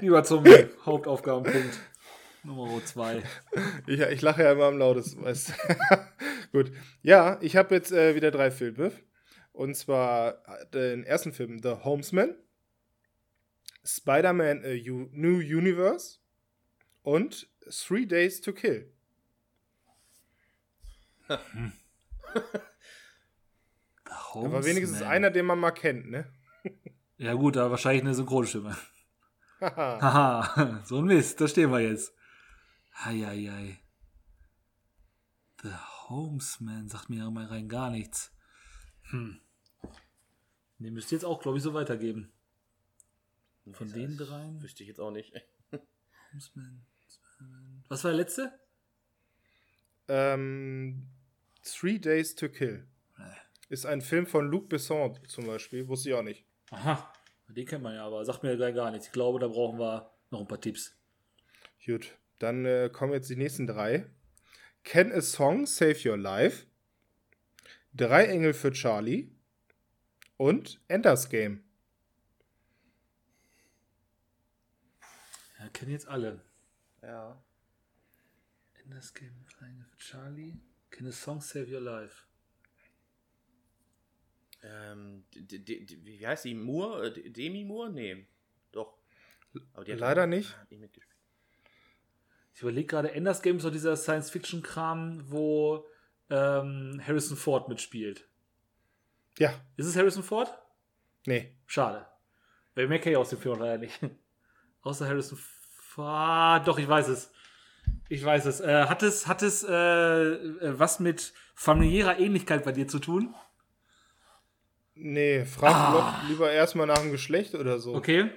lieber 0.00 0.24
zum 0.24 0.44
Hauptaufgabenpunkt 0.84 1.78
Nummer 2.42 2.84
2. 2.84 3.22
Ich, 3.86 4.00
ich 4.00 4.22
lache 4.22 4.42
ja 4.42 4.52
immer 4.52 4.64
am 4.64 4.78
lautesten, 4.78 5.22
weißt. 5.22 5.52
Gut. 6.52 6.72
Ja, 7.02 7.38
ich 7.42 7.56
habe 7.56 7.76
jetzt 7.76 7.92
äh, 7.92 8.16
wieder 8.16 8.32
drei 8.32 8.50
Filme. 8.50 8.90
Und 9.52 9.76
zwar 9.76 10.42
den 10.72 11.04
ersten 11.04 11.32
Film, 11.32 11.62
The 11.62 11.76
Homesman, 11.84 12.34
Spider-Man 13.84 14.64
A 14.64 14.72
U 14.90 15.08
New 15.12 15.38
Universe 15.38 16.18
und 17.02 17.48
Three 17.70 18.06
Days 18.06 18.40
to 18.40 18.52
Kill. 18.52 18.92
Aber 24.34 24.64
wenigstens 24.64 25.02
einer, 25.02 25.30
den 25.30 25.46
man 25.46 25.60
mal 25.60 25.70
kennt, 25.70 26.10
ne? 26.10 26.26
Ja 27.18 27.34
gut, 27.34 27.58
aber 27.58 27.72
wahrscheinlich 27.72 28.02
eine 28.02 28.14
Synchronstimme. 28.14 28.74
Haha. 29.60 30.00
Haha, 30.00 30.82
so 30.86 31.00
ein 31.00 31.04
Mist, 31.04 31.38
da 31.38 31.46
stehen 31.48 31.70
wir 31.70 31.80
jetzt. 31.80 32.14
Eieiei. 32.94 33.78
The 35.62 35.68
Homesman 36.08 36.88
sagt 36.88 37.10
mir 37.10 37.30
mal 37.30 37.44
rein 37.44 37.68
gar 37.68 37.90
nichts. 37.90 38.34
Hm. 39.10 39.38
Den 40.78 40.94
müsst 40.94 41.12
ihr 41.12 41.16
jetzt 41.16 41.26
auch, 41.26 41.42
glaube 41.42 41.58
ich, 41.58 41.62
so 41.62 41.74
weitergeben. 41.74 42.32
Von 43.72 43.88
Das 43.88 43.92
den 43.92 44.16
dreien? 44.16 44.62
Wüsste 44.62 44.82
ich 44.82 44.88
jetzt 44.88 45.00
auch 45.00 45.10
nicht. 45.10 45.34
Homesman. 46.32 46.86
Was 47.88 48.02
war 48.02 48.12
der 48.12 48.18
letzte? 48.18 48.58
ähm, 50.08 51.06
Three 51.62 51.98
Days 51.98 52.34
to 52.34 52.48
Kill. 52.48 52.88
Nee. 53.18 53.24
Ist 53.68 53.84
ein 53.84 54.00
Film 54.00 54.26
von 54.26 54.50
Luc 54.50 54.70
Besson 54.70 55.18
zum 55.28 55.46
Beispiel, 55.46 55.86
wusste 55.86 56.08
ich 56.08 56.14
auch 56.14 56.22
nicht. 56.22 56.46
Aha, 56.70 57.12
den 57.48 57.66
kennt 57.66 57.82
man 57.82 57.94
ja, 57.94 58.06
aber 58.06 58.24
sagt 58.24 58.42
mir 58.42 58.56
gar 58.72 58.90
nichts. 58.90 59.06
Ich 59.06 59.12
glaube, 59.12 59.38
da 59.38 59.48
brauchen 59.48 59.78
wir 59.78 60.12
noch 60.30 60.40
ein 60.40 60.48
paar 60.48 60.60
Tipps. 60.60 60.96
Gut, 61.84 62.16
dann 62.38 62.64
äh, 62.64 62.90
kommen 62.92 63.12
jetzt 63.12 63.28
die 63.28 63.36
nächsten 63.36 63.66
drei. 63.66 64.08
Can 64.84 65.12
a 65.12 65.20
Song 65.20 65.66
Save 65.66 66.08
Your 66.08 66.16
Life? 66.16 66.66
Drei 67.92 68.26
Engel 68.26 68.54
für 68.54 68.70
Charlie 68.70 69.32
und 70.36 70.80
Enders 70.88 71.28
Game. 71.28 71.64
Ja, 75.58 75.68
kennen 75.70 75.90
jetzt 75.90 76.08
alle. 76.08 76.40
Ja. 77.02 77.42
Enders 78.84 79.12
Game, 79.12 79.44
Kleine 79.46 79.84
für 79.84 79.98
Charlie. 79.98 80.60
Can 80.90 81.08
a 81.08 81.12
Song 81.12 81.40
Save 81.40 81.74
Your 81.74 81.80
Life? 81.80 82.29
Ähm, 84.62 85.24
d- 85.34 85.58
d- 85.58 85.84
d- 85.84 85.98
wie 86.04 86.26
heißt 86.26 86.44
die? 86.44 86.54
Moore? 86.54 87.06
Äh, 87.06 87.12
D- 87.12 87.30
Demi 87.30 87.64
Moore? 87.64 87.90
Nee. 87.90 88.26
Doch. 88.72 88.98
Aber 89.72 89.84
die 89.84 89.92
hat 89.92 90.00
Leider 90.00 90.26
nicht. 90.26 90.54
nicht 90.70 90.80
mitgespielt. 90.80 91.16
Ich 92.54 92.62
überlege 92.62 92.86
gerade, 92.86 93.12
Enders 93.12 93.40
Game 93.42 93.56
ist 93.56 93.64
doch 93.64 93.70
dieser 93.72 93.96
Science-Fiction-Kram, 93.96 95.30
wo 95.30 95.86
ähm, 96.28 97.00
Harrison 97.06 97.36
Ford 97.36 97.68
mitspielt. 97.68 98.28
Ja, 99.38 99.54
Ist 99.76 99.86
es 99.86 99.96
Harrison 99.96 100.22
Ford? 100.22 100.52
nee. 101.26 101.56
Schade. 101.66 102.06
Weil 102.74 102.88
mehr 102.88 102.98
kenne 102.98 103.12
ich 103.12 103.16
aus 103.18 103.30
dem 103.30 103.38
Film 103.38 103.58
leider 103.58 103.78
nicht. 103.78 103.98
Außer 104.82 105.06
Harrison 105.08 105.38
Ford. 105.38 106.06
Ah, 106.06 106.58
doch, 106.60 106.78
ich 106.78 106.86
weiß 106.88 107.08
es. 107.08 107.32
Ich 108.08 108.24
weiß 108.24 108.46
es. 108.46 108.60
Äh, 108.60 108.84
hat 108.86 109.02
es, 109.02 109.26
hat 109.26 109.42
es 109.42 109.62
äh, 109.64 109.72
äh, 109.72 110.78
was 110.78 111.00
mit 111.00 111.32
familiärer 111.54 112.18
Ähnlichkeit 112.18 112.64
bei 112.64 112.72
dir 112.72 112.86
zu 112.88 112.98
tun? 112.98 113.34
Nee, 115.02 115.44
frag 115.44 115.74
Ah. 115.74 115.92
doch 116.22 116.28
lieber 116.28 116.50
erstmal 116.52 116.86
nach 116.86 116.98
dem 116.98 117.10
Geschlecht 117.10 117.54
oder 117.54 117.78
so. 117.78 117.94
Okay. 117.94 118.30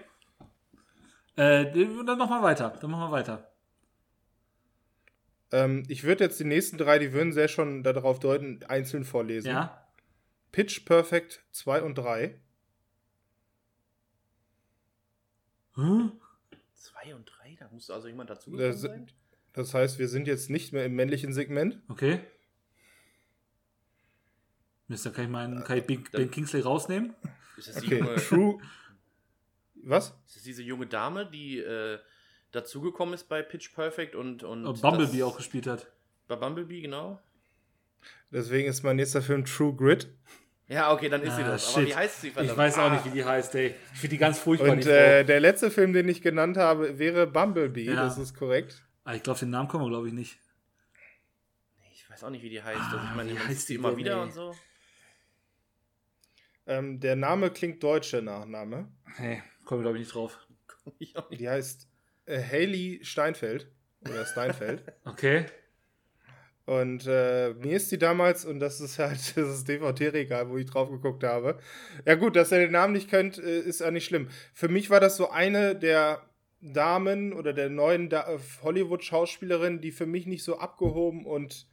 Äh, 1.36 1.66
dann 1.72 2.18
machen 2.18 2.30
wir 2.30 2.44
weiter. 2.44 2.70
Dann 2.80 2.92
machen 2.92 3.10
wir 3.10 3.12
weiter. 3.12 3.52
Ähm, 5.52 5.84
ich 5.88 6.04
würde 6.04 6.24
jetzt 6.24 6.40
die 6.40 6.46
nächsten 6.46 6.78
drei, 6.78 7.00
die 7.00 7.12
würden 7.14 7.34
sehr 7.34 7.48
schon 7.48 7.84
darauf 7.84 8.20
deuten, 8.20 8.64
einzeln 8.68 9.04
vorlesen. 9.04 9.50
Ja. 9.50 9.88
Pitch 10.52 10.86
Perfect 10.86 11.44
2 11.52 11.82
und 11.84 11.96
3. 11.96 12.40
Hm? 15.76 16.12
Zwei 16.76 17.16
und 17.16 17.26
drei? 17.26 17.56
Da 17.60 17.68
muss 17.72 17.90
also 17.90 18.08
jemand 18.08 18.30
dazu 18.30 18.56
Das, 18.56 18.82
sein? 18.82 19.08
das 19.54 19.74
heißt, 19.74 19.98
wir 20.00 20.08
sind 20.08 20.28
jetzt 20.28 20.50
nicht 20.50 20.72
mehr 20.74 20.86
im 20.86 20.94
männlichen 20.96 21.34
Segment. 21.34 21.82
Okay. 21.90 22.20
Mist, 24.88 25.06
dann 25.06 25.14
kann 25.14 25.26
ich 25.26 25.30
meinen, 25.32 25.64
kann 25.64 25.78
ich 25.78 25.86
Ben, 25.86 26.04
ben 26.12 26.30
Kingsley 26.32 26.62
rausnehmen? 26.62 27.16
Ist 27.58 27.70
das, 27.70 27.76
die 27.78 27.86
Okay, 27.88 28.00
junge, 28.00 28.16
True. 28.16 28.58
Was? 29.86 30.16
ist 30.28 30.36
das 30.38 30.44
diese 30.44 30.62
junge 30.64 30.88
Dame, 30.88 31.26
die 31.30 31.60
äh, 31.60 32.00
dazugekommen 32.52 33.14
ist 33.14 33.28
bei 33.30 33.42
Pitch 33.42 33.74
Perfect 33.74 34.16
und, 34.16 34.44
und 34.44 34.64
Bumblebee 34.82 35.20
das- 35.20 35.28
auch 35.28 35.38
gespielt 35.38 35.68
hat. 35.68 35.88
Bei 36.28 36.36
Bumblebee, 36.36 36.82
genau. 36.82 37.22
Deswegen 38.32 38.68
ist 38.70 38.84
mein 38.84 38.96
nächster 38.96 39.22
Film 39.22 39.46
True 39.46 39.76
Grit. 39.76 40.08
Ja, 40.68 40.92
okay, 40.94 41.10
dann 41.10 41.22
ist 41.22 41.36
sie 41.36 41.44
Ah, 41.44 41.50
das. 41.50 41.68
Aber 41.74 41.80
shit. 41.82 41.90
wie 41.90 41.96
heißt 41.96 42.22
sie? 42.22 42.28
Ich 42.30 42.34
verdammt? 42.34 42.58
weiß 42.58 42.78
auch 42.78 42.84
Ah, 42.84 42.90
nicht, 42.94 43.06
wie 43.06 43.10
die 43.12 43.24
heißt, 43.26 43.54
ey. 43.56 43.76
Ich 43.94 44.00
finde 44.00 44.16
die 44.16 44.18
ganz 44.18 44.40
furchtbar, 44.40 44.70
Und 44.72 44.86
die 44.86 44.90
äh, 44.90 45.24
der 45.26 45.40
letzte 45.42 45.70
Film, 45.70 45.92
den 45.94 46.08
ich 46.10 46.22
genannt 46.22 46.56
habe, 46.58 46.98
wäre 46.98 47.28
Bumblebee. 47.28 47.84
Ja. 47.86 47.96
Das 47.96 48.18
ist 48.18 48.34
korrekt. 48.36 48.82
Ah, 49.04 49.14
ich 49.14 49.22
glaube, 49.24 49.40
den 49.40 49.50
Namen 49.50 49.68
kommen 49.68 49.84
wir, 49.86 49.90
glaube 49.90 50.08
ich, 50.08 50.14
nicht. 50.14 50.40
Ich 51.94 52.10
weiß 52.10 52.24
auch 52.24 52.30
nicht, 52.30 52.44
wie 52.44 52.50
die 52.50 52.62
heißt. 52.64 52.80
Also, 52.80 52.96
ich 52.98 53.04
Ah, 53.04 53.14
meine, 53.16 53.30
wie 53.32 53.34
man 53.36 53.48
heißt 53.48 53.68
sie 53.68 53.74
die 53.74 53.80
immer 53.80 53.90
denn, 53.90 53.98
wieder 53.98 54.16
ey? 54.16 54.22
und 54.22 54.32
so. 54.34 54.56
Ähm, 56.66 57.00
der 57.00 57.16
Name 57.16 57.52
klingt 57.52 57.84
deutsch, 57.84 58.12
der 58.12 58.22
Nachname. 58.22 58.92
Nee, 59.20 59.42
kommen 59.66 59.82
wir, 59.82 59.84
glaube 59.84 59.98
ich, 59.98 60.06
nicht 60.06 60.16
drauf. 60.16 60.38
Ich 61.00 61.16
auch 61.18 61.30
nicht. 61.30 61.42
Die 61.42 61.50
heißt 61.50 61.88
äh, 62.26 62.42
Haley 62.42 63.00
Steinfeld. 63.04 63.72
Oder 64.02 64.26
Steinfeld. 64.26 64.84
Okay. 65.06 65.46
Und 66.66 67.06
äh, 67.08 67.54
mir 67.56 67.76
ist 67.76 67.92
die 67.92 67.98
damals, 67.98 68.46
und 68.46 68.62
das 68.62 68.80
ist 68.80 68.98
halt 68.98 69.20
das 69.36 69.66
DVD-Regal, 69.66 70.50
wo 70.50 70.58
ich 70.58 70.66
drauf 70.66 70.90
geguckt 70.90 71.24
habe. 71.24 71.60
Ja, 72.06 72.16
gut, 72.16 72.38
dass 72.38 72.54
ihr 72.54 72.60
den 72.60 72.72
Namen 72.72 72.94
nicht 72.94 73.10
kennt, 73.10 73.38
äh, 73.38 73.60
ist 73.60 73.82
ja 73.82 73.92
nicht 73.92 74.06
schlimm. 74.06 74.30
Für 74.54 74.70
mich 74.70 74.90
war 74.90 75.02
das 75.02 75.18
so 75.18 75.30
eine 75.30 75.76
der 75.76 76.22
Damen 76.62 77.34
oder 77.34 77.52
der 77.52 77.70
neuen 77.70 78.10
da 78.10 78.40
Hollywood-Schauspielerinnen, 78.64 79.82
die 79.82 79.92
für 79.92 80.06
mich 80.06 80.26
nicht 80.26 80.44
so 80.44 80.58
abgehoben 80.58 81.26
und 81.26 81.68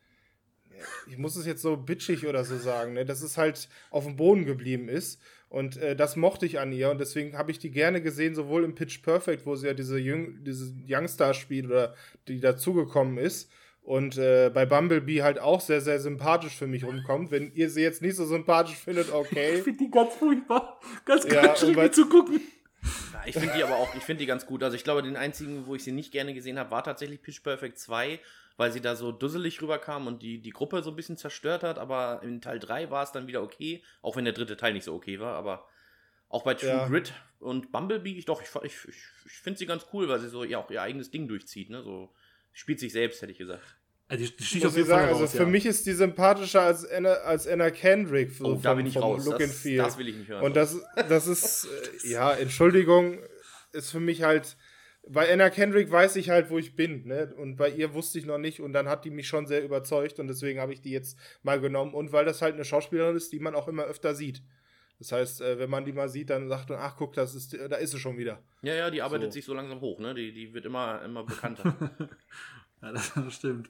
ich 1.08 1.18
muss 1.18 1.36
es 1.36 1.46
jetzt 1.46 1.62
so 1.62 1.76
bitchig 1.76 2.26
oder 2.26 2.44
so 2.44 2.56
sagen, 2.56 2.94
ne, 2.94 3.04
dass 3.04 3.22
es 3.22 3.36
halt 3.36 3.68
auf 3.90 4.04
dem 4.04 4.16
Boden 4.16 4.44
geblieben 4.44 4.88
ist. 4.88 5.20
Und 5.48 5.76
äh, 5.78 5.96
das 5.96 6.14
mochte 6.14 6.46
ich 6.46 6.60
an 6.60 6.72
ihr 6.72 6.90
und 6.90 6.98
deswegen 6.98 7.36
habe 7.36 7.50
ich 7.50 7.58
die 7.58 7.72
gerne 7.72 8.00
gesehen, 8.00 8.34
sowohl 8.36 8.62
im 8.64 8.76
Pitch 8.76 9.02
Perfect, 9.02 9.46
wo 9.46 9.56
sie 9.56 9.66
ja 9.66 9.74
diese, 9.74 9.98
Jüng 9.98 10.44
diese 10.44 10.72
Youngstar 10.86 11.34
spielt 11.34 11.66
oder 11.66 11.94
die 12.28 12.38
dazugekommen 12.40 13.18
ist. 13.18 13.50
und 13.82 14.18
äh, 14.18 14.50
bei 14.52 14.66
Bumblebee 14.66 15.22
halt 15.22 15.38
auch 15.40 15.60
sehr, 15.60 15.80
sehr 15.80 15.98
sympathisch 16.00 16.54
für 16.54 16.66
mich 16.66 16.84
rumkommt. 16.84 17.30
Wenn 17.30 17.52
ihr 17.54 17.70
sie 17.70 17.82
jetzt 17.82 18.02
nicht 18.02 18.14
so 18.14 18.24
sympathisch 18.26 18.76
findet, 18.76 19.12
okay. 19.12 19.54
Ich 19.56 19.62
finde 19.64 19.84
die 19.84 19.90
ganz 19.90 20.14
furchtbar. 20.14 20.78
Ganz 21.04 21.24
Ja, 21.24 21.46
ganz 21.46 21.60
schlimm 21.60 21.92
zu 21.92 22.08
gucken. 22.08 22.40
Ja, 23.12 23.22
ich 23.26 23.34
finde 23.34 23.54
die 23.56 23.62
aber 23.64 23.76
auch, 23.76 23.94
ich 23.94 24.02
finde 24.02 24.20
die 24.20 24.26
ganz 24.26 24.46
gut. 24.46 24.62
Also 24.62 24.76
ich 24.76 24.84
glaube, 24.84 25.02
den 25.02 25.16
einzigen, 25.16 25.66
wo 25.66 25.74
ich 25.74 25.82
sie 25.82 25.92
nicht 25.92 26.12
gerne 26.12 26.34
gesehen 26.34 26.58
habe, 26.58 26.70
war 26.70 26.84
tatsächlich 26.84 27.20
Pitch 27.22 27.42
Perfect 27.42 27.78
2, 27.78 28.20
weil 28.60 28.70
sie 28.72 28.82
da 28.82 28.94
so 28.94 29.10
dusselig 29.10 29.62
rüberkam 29.62 30.06
und 30.06 30.22
die, 30.22 30.38
die 30.38 30.50
Gruppe 30.50 30.82
so 30.82 30.90
ein 30.90 30.96
bisschen 30.96 31.16
zerstört 31.16 31.62
hat. 31.62 31.78
Aber 31.78 32.20
in 32.22 32.42
Teil 32.42 32.58
3 32.58 32.90
war 32.90 33.02
es 33.02 33.10
dann 33.10 33.26
wieder 33.26 33.42
okay, 33.42 33.82
auch 34.02 34.16
wenn 34.16 34.24
der 34.26 34.34
dritte 34.34 34.58
Teil 34.58 34.74
nicht 34.74 34.84
so 34.84 34.94
okay 34.94 35.18
war. 35.18 35.34
Aber 35.34 35.66
auch 36.28 36.44
bei 36.44 36.52
True 36.52 36.68
Ja. 36.68 36.86
Grit 36.88 37.14
und 37.38 37.72
Bumblebee, 37.72 38.12
ich 38.18 38.26
doch, 38.26 38.42
ich, 38.42 38.48
ich, 38.62 38.74
ich, 38.88 38.96
ich 39.24 39.32
finde 39.42 39.58
sie 39.58 39.64
ganz 39.64 39.86
cool, 39.94 40.08
weil 40.10 40.20
sie 40.20 40.28
so 40.28 40.44
ja 40.44 40.58
auch 40.58 40.70
ihr 40.70 40.82
eigenes 40.82 41.10
Ding 41.10 41.26
durchzieht. 41.26 41.70
Ne? 41.70 41.82
So 41.82 42.12
spielt 42.52 42.80
sich 42.80 42.92
selbst, 42.92 43.22
hätte 43.22 43.32
ich 43.32 43.38
gesagt. 43.38 43.62
Also 44.08 44.24
die, 44.26 44.36
die 44.36 44.58
Muss 44.58 44.66
auf 44.66 44.76
ich 44.76 44.86
sagen, 44.86 45.08
also 45.08 45.20
raus, 45.22 45.32
für 45.32 45.38
ja. 45.38 45.44
mich 45.46 45.64
ist 45.64 45.86
die 45.86 45.92
sympathischer 45.92 46.60
als 46.62 46.84
Anna, 46.86 47.12
als 47.12 47.46
Anna 47.48 47.70
Kendrick. 47.70 48.32
So 48.32 48.44
Oh, 48.44 48.54
da 48.56 48.70
vom- 48.70 48.76
bin 48.78 48.86
ich 48.86 48.96
raus. 48.98 49.24
Look 49.24 49.38
Das, 49.38 49.48
and 49.50 49.58
Feel. 49.58 49.78
das 49.78 49.96
will 49.96 50.08
ich 50.08 50.16
nicht 50.16 50.28
hören. 50.28 50.44
Und 50.44 50.54
das, 50.54 50.76
das 51.08 51.26
ist, 51.26 51.64
äh, 52.04 52.08
ja, 52.10 52.32
Entschuldigung, 52.34 53.20
ist 53.72 53.90
für 53.90 54.00
mich 54.00 54.22
halt, 54.22 54.56
bei 55.08 55.32
Anna 55.32 55.50
Kendrick 55.50 55.90
weiß 55.90 56.16
ich 56.16 56.30
halt, 56.30 56.50
wo 56.50 56.58
ich 56.58 56.76
bin, 56.76 57.06
ne? 57.06 57.32
Und 57.36 57.56
bei 57.56 57.70
ihr 57.70 57.94
wusste 57.94 58.18
ich 58.18 58.26
noch 58.26 58.38
nicht 58.38 58.60
und 58.60 58.72
dann 58.72 58.88
hat 58.88 59.04
die 59.04 59.10
mich 59.10 59.26
schon 59.28 59.46
sehr 59.46 59.62
überzeugt 59.64 60.18
und 60.20 60.28
deswegen 60.28 60.60
habe 60.60 60.72
ich 60.72 60.82
die 60.82 60.90
jetzt 60.92 61.18
mal 61.42 61.60
genommen 61.60 61.94
und 61.94 62.12
weil 62.12 62.24
das 62.24 62.42
halt 62.42 62.54
eine 62.54 62.64
Schauspielerin 62.64 63.16
ist, 63.16 63.32
die 63.32 63.40
man 63.40 63.54
auch 63.54 63.66
immer 63.68 63.84
öfter 63.84 64.14
sieht. 64.14 64.42
Das 64.98 65.12
heißt, 65.12 65.40
äh, 65.40 65.58
wenn 65.58 65.70
man 65.70 65.86
die 65.86 65.92
mal 65.94 66.10
sieht, 66.10 66.28
dann 66.28 66.48
sagt 66.50 66.68
man, 66.68 66.78
ach 66.80 66.96
guck, 66.96 67.14
das 67.14 67.34
ist, 67.34 67.54
da 67.54 67.76
ist 67.76 67.92
sie 67.92 67.98
schon 67.98 68.18
wieder. 68.18 68.42
ja, 68.62 68.74
ja, 68.74 68.90
die 68.90 69.00
arbeitet 69.00 69.32
So. 69.32 69.36
sich 69.36 69.44
so 69.46 69.54
langsam 69.54 69.80
hoch. 69.80 69.98
Ne? 69.98 70.14
Die, 70.14 70.32
die 70.32 70.52
wird 70.52 70.66
immer, 70.66 71.02
immer 71.02 71.24
bekannter. 71.24 71.74
Ja, 72.82 72.92
das 72.92 73.12
stimmt. 73.34 73.68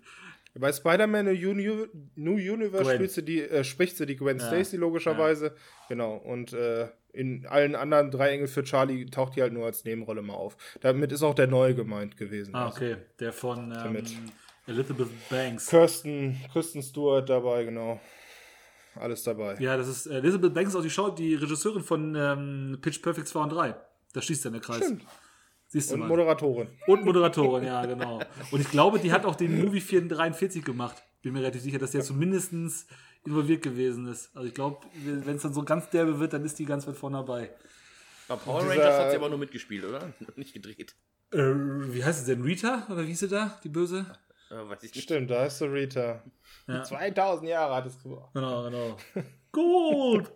Bei 0.55 0.73
Spider-Man 0.73 1.27
New, 1.27 1.51
Uni- 1.51 1.89
New 2.17 2.33
Universe 2.35 2.85
Gwen. 2.85 2.95
spielt 2.97 3.11
sie 3.13 3.25
die, 3.25 3.41
äh, 3.43 3.65
spricht 3.65 3.97
sie 3.97 4.07
die 4.07 4.17
Gwen 4.17 4.39
Ja. 4.39 4.47
Stacy 4.47 4.77
logischerweise. 4.77 5.55
Genau. 5.89 6.15
Und 6.17 6.53
äh, 6.53 6.89
in 7.13 7.47
allen 7.47 7.75
anderen 7.75 8.11
drei 8.11 8.31
Engel 8.31 8.47
für 8.49 8.63
Charlie 8.63 9.07
taucht 9.07 9.37
die 9.37 9.43
halt 9.43 9.53
nur 9.53 9.67
als 9.67 9.85
Nebenrolle 9.85 10.23
mal 10.23 10.35
auf. 10.35 10.57
Damit 10.81 11.13
ist 11.13 11.23
auch 11.23 11.35
der 11.35 11.47
neue 11.47 11.75
gemeint 11.75 12.17
gewesen. 12.17 12.55
Ah, 12.55 12.67
Also 12.67 12.77
okay. 12.77 12.97
Der 13.19 13.33
von 13.33 13.73
ähm. 13.73 14.05
Elizabeth 14.67 15.09
Banks. 15.29 15.67
Kirsten, 15.67 16.39
Kristen 16.53 16.83
Stewart 16.83 17.29
dabei, 17.29 17.65
genau. 17.65 18.01
Alles 18.95 19.23
dabei. 19.23 19.57
Ja, 19.59 19.77
das 19.77 19.89
ist 19.89 20.07
äh, 20.07 20.19
Elizabeth 20.19 20.53
Banks, 20.55 20.75
auch 20.75 20.83
die, 20.83 20.91
Schau 20.91 21.11
die 21.11 21.35
Regisseurin 21.35 21.83
von 21.83 22.15
ähm, 22.17 22.79
Pitch 22.81 23.03
Perfect 23.03 23.29
2 23.29 23.41
und 23.41 23.49
3. 23.51 23.75
Da 24.13 24.23
schließt 24.23 24.45
der 24.45 24.53
Kreis. 24.61 24.79
Stimmt. 24.85 25.05
Siehst 25.69 25.91
du 25.91 25.95
Und 25.95 26.01
mal. 26.01 26.09
Moderatorin. 26.09 26.69
Und 26.89 27.05
Moderatorin, 27.05 27.65
ja, 27.65 27.87
genau. 27.87 28.21
Und 28.51 28.61
ich 28.61 28.71
glaube, 28.71 28.99
die 28.99 29.13
hat 29.13 29.25
auch 29.25 29.37
den 29.37 29.65
Movie 29.65 29.81
443 29.81 30.65
gemacht. 30.65 31.03
Bin 31.23 31.33
mir 31.33 31.41
relativ 31.41 31.63
sicher, 31.63 31.79
dass 31.79 31.93
der 31.93 32.03
zumindest 32.03 32.53
involviert 33.25 33.63
gewesen 33.63 34.07
ist. 34.09 34.35
Also 34.35 34.49
ich 34.49 34.55
glaube, 34.55 34.79
wenn 35.05 35.37
es 35.37 35.43
dann 35.43 35.53
so 35.55 35.63
ganz 35.63 35.91
derbe 35.91 36.19
wird, 36.21 36.33
dann 36.33 36.45
ist 36.45 36.59
die 36.59 36.65
ganz 36.65 36.87
weit 36.87 36.97
vorne 36.97 37.19
dabei. 37.19 37.51
Bei 38.29 38.37
Power 38.37 38.61
Dieser- 38.63 38.71
Rangers 38.73 38.99
hat 38.99 39.11
sie 39.11 39.17
aber 39.17 39.29
nur 39.29 39.39
mitgespielt, 39.39 39.85
oder? 39.85 40.13
Nicht 40.37 40.53
gedreht. 40.55 40.95
Äh, 41.33 41.39
wie 41.39 42.05
heißt 42.05 42.21
es 42.21 42.27
denn? 42.27 42.43
Rita? 42.43 42.87
Oder 42.89 43.03
wie 43.03 43.09
hieß 43.09 43.21
sie 43.21 43.29
da? 43.29 43.59
Die 43.65 43.69
Böse? 43.69 44.07
Äh, 44.51 44.55
weiß 44.69 44.83
ich 44.83 44.95
nicht. 44.95 45.05
Stimmt, 45.05 45.31
da 45.31 45.45
ist 45.47 45.59
so 45.59 45.67
Rita. 45.67 46.23
Ja. 46.67 46.83
2000 46.83 47.49
Jahre 47.49 47.75
hat 47.77 47.87
es 47.87 48.03
geworden. 48.03 48.29
Genau, 48.35 48.65
genau. 48.65 48.97
Gut! 49.53 50.31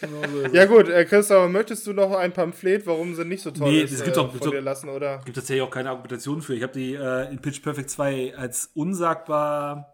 genau 0.00 0.22
so. 0.28 0.46
Ja 0.48 0.66
gut, 0.66 0.88
äh, 0.88 1.04
Christoph, 1.04 1.48
möchtest 1.50 1.86
du 1.86 1.92
noch 1.92 2.10
ein 2.12 2.32
Pamphlet, 2.32 2.84
warum 2.86 3.14
sie 3.14 3.24
nicht 3.24 3.42
so 3.42 3.52
toll 3.52 3.70
Nee, 3.70 3.82
ist, 3.82 3.92
es 3.92 4.02
gibt 4.02 4.16
äh, 4.16 4.20
doch- 4.20 4.34
von 4.34 4.50
dir 4.50 4.60
lassen, 4.60 4.88
oder? 4.88 5.18
gibt 5.24 5.36
tatsächlich 5.36 5.62
auch 5.62 5.70
keine 5.70 5.90
Argumentation 5.90 6.42
für. 6.42 6.54
Ich 6.56 6.62
habe 6.64 6.72
die 6.72 6.94
äh, 6.94 7.30
in 7.30 7.40
Pitch 7.40 7.62
Perfect 7.62 7.90
2 7.90 8.36
als 8.36 8.70
unsagbar 8.74 9.93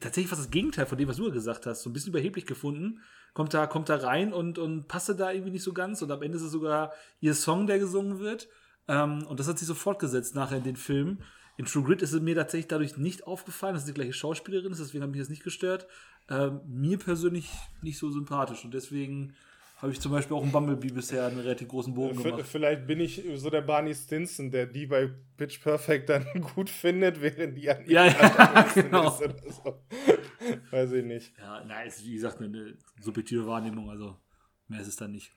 tatsächlich 0.00 0.28
fast 0.28 0.42
das 0.42 0.50
Gegenteil 0.50 0.86
von 0.86 0.98
dem, 0.98 1.08
was 1.08 1.16
du 1.16 1.30
gesagt 1.30 1.66
hast, 1.66 1.82
so 1.82 1.90
ein 1.90 1.92
bisschen 1.92 2.10
überheblich 2.10 2.46
gefunden. 2.46 3.00
Kommt 3.34 3.54
da, 3.54 3.66
kommt 3.66 3.88
da 3.88 3.96
rein 3.96 4.32
und, 4.32 4.58
und 4.58 4.88
passte 4.88 5.14
da 5.14 5.30
irgendwie 5.30 5.52
nicht 5.52 5.62
so 5.62 5.72
ganz 5.72 6.02
und 6.02 6.10
am 6.10 6.22
Ende 6.22 6.36
ist 6.36 6.44
es 6.44 6.52
sogar 6.52 6.92
ihr 7.20 7.34
Song, 7.34 7.66
der 7.66 7.78
gesungen 7.78 8.18
wird. 8.18 8.48
Ähm, 8.88 9.26
und 9.26 9.40
das 9.40 9.48
hat 9.48 9.58
sich 9.58 9.68
so 9.68 9.74
fortgesetzt 9.74 10.34
nachher 10.34 10.58
in 10.58 10.64
den 10.64 10.76
Film. 10.76 11.18
In 11.56 11.66
True 11.66 11.84
Grit 11.84 12.02
ist 12.02 12.12
es 12.12 12.20
mir 12.20 12.34
tatsächlich 12.34 12.68
dadurch 12.68 12.96
nicht 12.96 13.26
aufgefallen, 13.26 13.74
dass 13.74 13.82
es 13.82 13.88
die 13.88 13.94
gleiche 13.94 14.14
Schauspielerin 14.14 14.72
ist, 14.72 14.80
deswegen 14.80 15.04
hat 15.04 15.10
mich 15.10 15.20
das 15.20 15.28
nicht 15.28 15.44
gestört. 15.44 15.86
Ähm, 16.28 16.60
mir 16.66 16.98
persönlich 16.98 17.50
nicht 17.82 17.98
so 17.98 18.10
sympathisch 18.10 18.64
und 18.64 18.72
deswegen 18.72 19.34
habe 19.82 19.90
ich 19.92 20.00
zum 20.00 20.12
Beispiel 20.12 20.36
auch 20.36 20.44
in 20.44 20.52
Bumblebee 20.52 20.92
bisher 20.92 21.26
einen 21.26 21.40
relativ 21.40 21.66
großen 21.66 21.92
Bogen 21.92 22.14
V 22.14 22.22
gemacht. 22.22 22.46
vielleicht 22.46 22.86
bin 22.86 23.00
ich 23.00 23.20
so 23.34 23.50
der 23.50 23.62
Barney 23.62 23.92
Stinson, 23.92 24.48
der 24.52 24.66
die 24.66 24.86
bei 24.86 25.10
Pitch 25.36 25.60
Perfect 25.60 26.08
dann 26.08 26.24
gut 26.54 26.70
findet, 26.70 27.20
während 27.20 27.58
die 27.58 27.68
an 27.68 27.84
Ja, 27.88 28.06
ja, 28.06 28.62
genau. 28.74 29.08
ist 29.08 29.22
oder 29.22 29.34
so. 29.50 29.82
Weiß 30.70 30.92
ich 30.92 31.04
nicht. 31.04 31.32
Ja, 31.36 31.64
na, 31.66 31.82
ist 31.82 32.04
wie 32.04 32.14
gesagt 32.14 32.40
eine, 32.40 32.78
subjektive 33.00 33.44
Wahrnehmung, 33.44 33.90
also 33.90 34.16
mehr 34.68 34.80
ist 34.80 34.86
es 34.86 34.96
dann 34.96 35.10
nicht. 35.10 35.32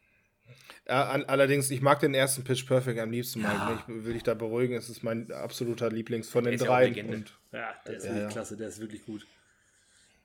Ja, 0.87 1.09
an, 1.09 1.23
allerdings, 1.23 1.71
ich 1.71 1.81
mag 1.81 1.99
den 2.01 2.13
ersten 2.13 2.43
Pitch 2.43 2.67
Perfect 2.67 2.99
am 2.99 3.09
liebsten 3.09 3.41
Ja. 3.41 3.47
mal. 3.51 3.79
Ich 3.87 4.05
will 4.05 4.13
dich 4.13 4.21
da 4.21 4.35
beruhigen, 4.35 4.75
es 4.75 4.89
ist 4.89 5.01
mein 5.01 5.31
absoluter 5.31 5.89
Lieblings 5.89 6.29
von 6.29 6.43
Der 6.43 6.51
den 6.51 6.59
ist 6.59 6.65
ja 6.67 6.77
und, 6.77 7.33
der 7.51 7.95
ist 7.95 8.03
wirklich 8.03 8.21
ja. 8.21 8.27
klasse, 8.29 8.57
der 8.57 8.67
ist 8.67 8.79
wirklich 8.79 9.03
gut. 9.07 9.25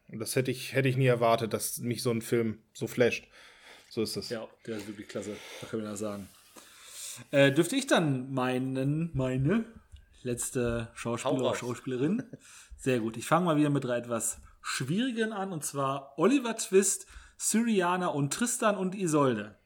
und 0.09 0.19
das 0.19 0.37
hätte 0.37 0.51
ich, 0.51 0.75
hätte 0.75 0.89
ich 0.91 0.99
nie 0.99 1.07
erwartet, 1.07 1.55
dass 1.55 1.79
mich 1.79 2.03
so 2.03 2.11
ein 2.11 2.21
Film 2.21 2.59
so 2.75 2.87
flasht. 2.87 3.27
So 3.91 4.03
ist 4.03 4.17
es. 4.17 4.29
Ja, 4.29 4.47
der 4.67 4.77
ist 4.77 4.87
wirklich 4.87 5.09
klasse, 5.09 5.37
da 5.61 5.67
können 5.67 5.83
wir 5.83 5.91
das 5.91 5.99
sagen. 5.99 6.29
Äh, 7.33 7.51
dürfte 7.51 7.75
ich 7.75 7.89
dann 7.89 8.33
meinen, 8.33 9.11
meine 9.15 9.65
letzte 10.23 10.89
Schauspieler. 10.95 11.55
Schauspielerin? 11.57 12.23
Sehr 12.77 13.01
gut. 13.01 13.17
Ich 13.17 13.27
fange 13.27 13.47
mal 13.47 13.57
wieder 13.57 13.69
mit 13.69 13.85
drei 13.85 13.99
etwas 13.99 14.39
schwierigeren 14.63 15.33
an, 15.33 15.53
und 15.53 15.65
zwar 15.65 16.15
Oliver 16.19 16.57
Twist, 16.57 17.07
Syriana 17.37 18.07
und 18.07 18.33
Tristan 18.33 18.77
und 18.77 18.95
Isolde. 18.95 19.57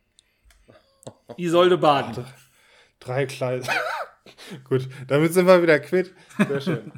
Isolde 1.37 1.77
Baden. 1.77 2.25
Drei 3.01 3.27
Kleine. 3.27 3.64
Gut, 4.64 4.89
damit 5.07 5.35
sind 5.35 5.47
wir 5.47 5.62
wieder 5.62 5.79
quitt. 5.81 6.14
Sehr 6.39 6.61
schön. 6.61 6.93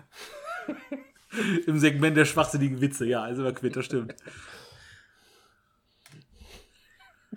Im 1.66 1.78
Segment 1.80 2.16
der 2.16 2.24
schwachsinnigen 2.24 2.80
Witze, 2.80 3.04
ja, 3.04 3.22
also 3.22 3.42
wir 3.42 3.52
quitt, 3.52 3.74
das 3.74 3.84
stimmt. 3.86 4.14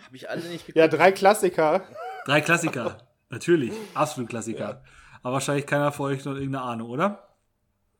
Habe 0.05 0.15
ich 0.15 0.29
alle 0.29 0.41
nicht 0.47 0.65
geguckt. 0.65 0.77
Ja, 0.77 0.87
drei 0.87 1.11
Klassiker. 1.11 1.83
Drei 2.25 2.41
Klassiker. 2.41 2.97
Natürlich, 3.29 3.73
absolut 3.93 4.29
Klassiker. 4.29 4.83
Aber 5.21 5.33
wahrscheinlich 5.33 5.65
keiner 5.67 5.91
von 5.91 6.11
euch 6.11 6.25
noch 6.25 6.33
irgendeine 6.33 6.63
Ahnung, 6.63 6.89
oder? 6.89 7.35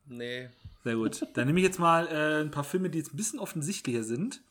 Nee. 0.06 0.48
Sehr 0.82 0.96
gut. 0.96 1.26
Dann 1.34 1.46
nehme 1.46 1.60
ich 1.60 1.66
jetzt 1.66 1.78
mal 1.78 2.06
äh, 2.08 2.40
ein 2.40 2.50
paar 2.50 2.64
Filme, 2.64 2.90
die 2.90 2.98
jetzt 2.98 3.12
ein 3.12 3.16
bisschen 3.16 3.38
offensichtlicher 3.38 4.02
sind. 4.02 4.42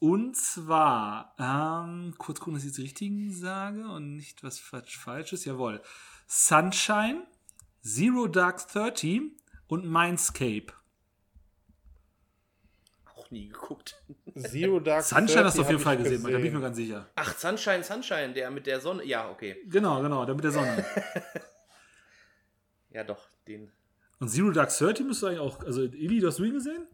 Und 0.00 0.36
zwar, 0.36 1.34
ähm, 1.38 2.14
kurz 2.18 2.40
gucken, 2.40 2.54
dass 2.54 2.64
ich 2.64 2.70
jetzt 2.70 2.78
die 2.78 2.82
richtigen 2.82 3.32
sage 3.32 3.86
und 3.88 4.16
nicht 4.16 4.42
was 4.42 4.58
falsch- 4.60 4.98
Falsches. 4.98 5.44
Jawohl. 5.44 5.80
Sunshine, 6.26 7.22
Zero 7.82 8.26
Dark 8.26 8.66
Thirty 8.68 9.36
und 9.68 9.84
Mindscape. 9.88 10.72
Auch 13.14 13.30
nie 13.30 13.48
geguckt. 13.48 14.02
Zero 14.36 14.80
Dark 14.80 15.02
Sunshine 15.04 15.44
hast 15.44 15.56
du 15.58 15.62
auf 15.62 15.66
30 15.68 15.70
jeden 15.70 15.82
Fall 15.82 15.96
ich 15.96 16.02
gesehen, 16.04 16.22
da 16.22 16.36
bin 16.38 16.46
ich 16.46 16.52
mir 16.52 16.60
ganz 16.60 16.76
sicher. 16.76 17.08
Ach, 17.16 17.36
Sunshine, 17.38 17.82
Sunshine, 17.84 18.32
der 18.32 18.50
mit 18.50 18.66
der 18.66 18.80
Sonne. 18.80 19.04
Ja, 19.04 19.30
okay. 19.30 19.56
Genau, 19.68 20.00
genau, 20.02 20.24
der 20.24 20.34
mit 20.34 20.44
der 20.44 20.52
Sonne. 20.52 20.84
Ja, 22.90 23.04
doch, 23.04 23.26
den. 23.48 23.70
Und 24.20 24.28
Zero 24.28 24.50
Dark 24.50 24.68
Thirty 24.70 25.02
müsst 25.02 25.22
du 25.22 25.26
eigentlich 25.26 25.40
auch, 25.40 25.64
also 25.64 25.82
Ili, 25.82 26.20
du 26.20 26.26
hast 26.28 26.38
du 26.38 26.44
ihn 26.44 26.52
gesehen? 26.52 26.86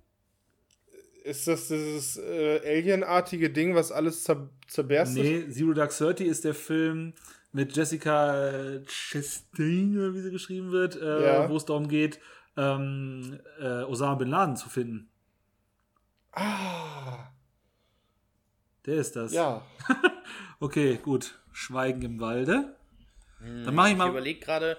Ist 1.24 1.46
das 1.48 1.68
dieses 1.68 2.16
äh, 2.16 2.60
Alien-artige 2.64 3.50
Ding, 3.50 3.74
was 3.74 3.90
alles 3.92 4.22
zer 4.24 4.48
zerberstet? 4.68 5.22
Nee, 5.24 5.48
Zero 5.50 5.72
Dark 5.72 5.90
Thirty 5.90 6.24
ist 6.24 6.44
der 6.44 6.54
Film 6.54 7.14
mit 7.52 7.76
Jessica 7.76 8.48
äh, 8.48 8.84
Chastain, 8.86 9.98
oder 9.98 10.14
wie 10.14 10.20
sie 10.20 10.30
geschrieben 10.30 10.70
wird, 10.70 10.96
äh, 10.96 11.24
Ja. 11.24 11.50
wo 11.50 11.56
es 11.56 11.64
darum 11.64 11.88
geht, 11.88 12.20
ähm, 12.56 13.40
äh, 13.60 13.82
Osama 13.82 14.14
Bin 14.14 14.28
Laden 14.28 14.56
zu 14.56 14.68
finden. 14.68 15.10
Ah, 16.32 17.30
Der 18.86 18.96
ist 18.96 19.16
das. 19.16 19.32
ja. 19.32 19.62
Okay, 20.60 20.98
gut. 21.02 21.38
Schweigen 21.52 22.02
im 22.02 22.20
Walde. 22.20 22.76
Hm, 23.38 23.64
Dann 23.64 23.74
mache 23.74 23.88
ich 23.88 23.92
Ich 23.92 23.98
mal. 23.98 24.08
überlege 24.10 24.40
gerade, 24.40 24.76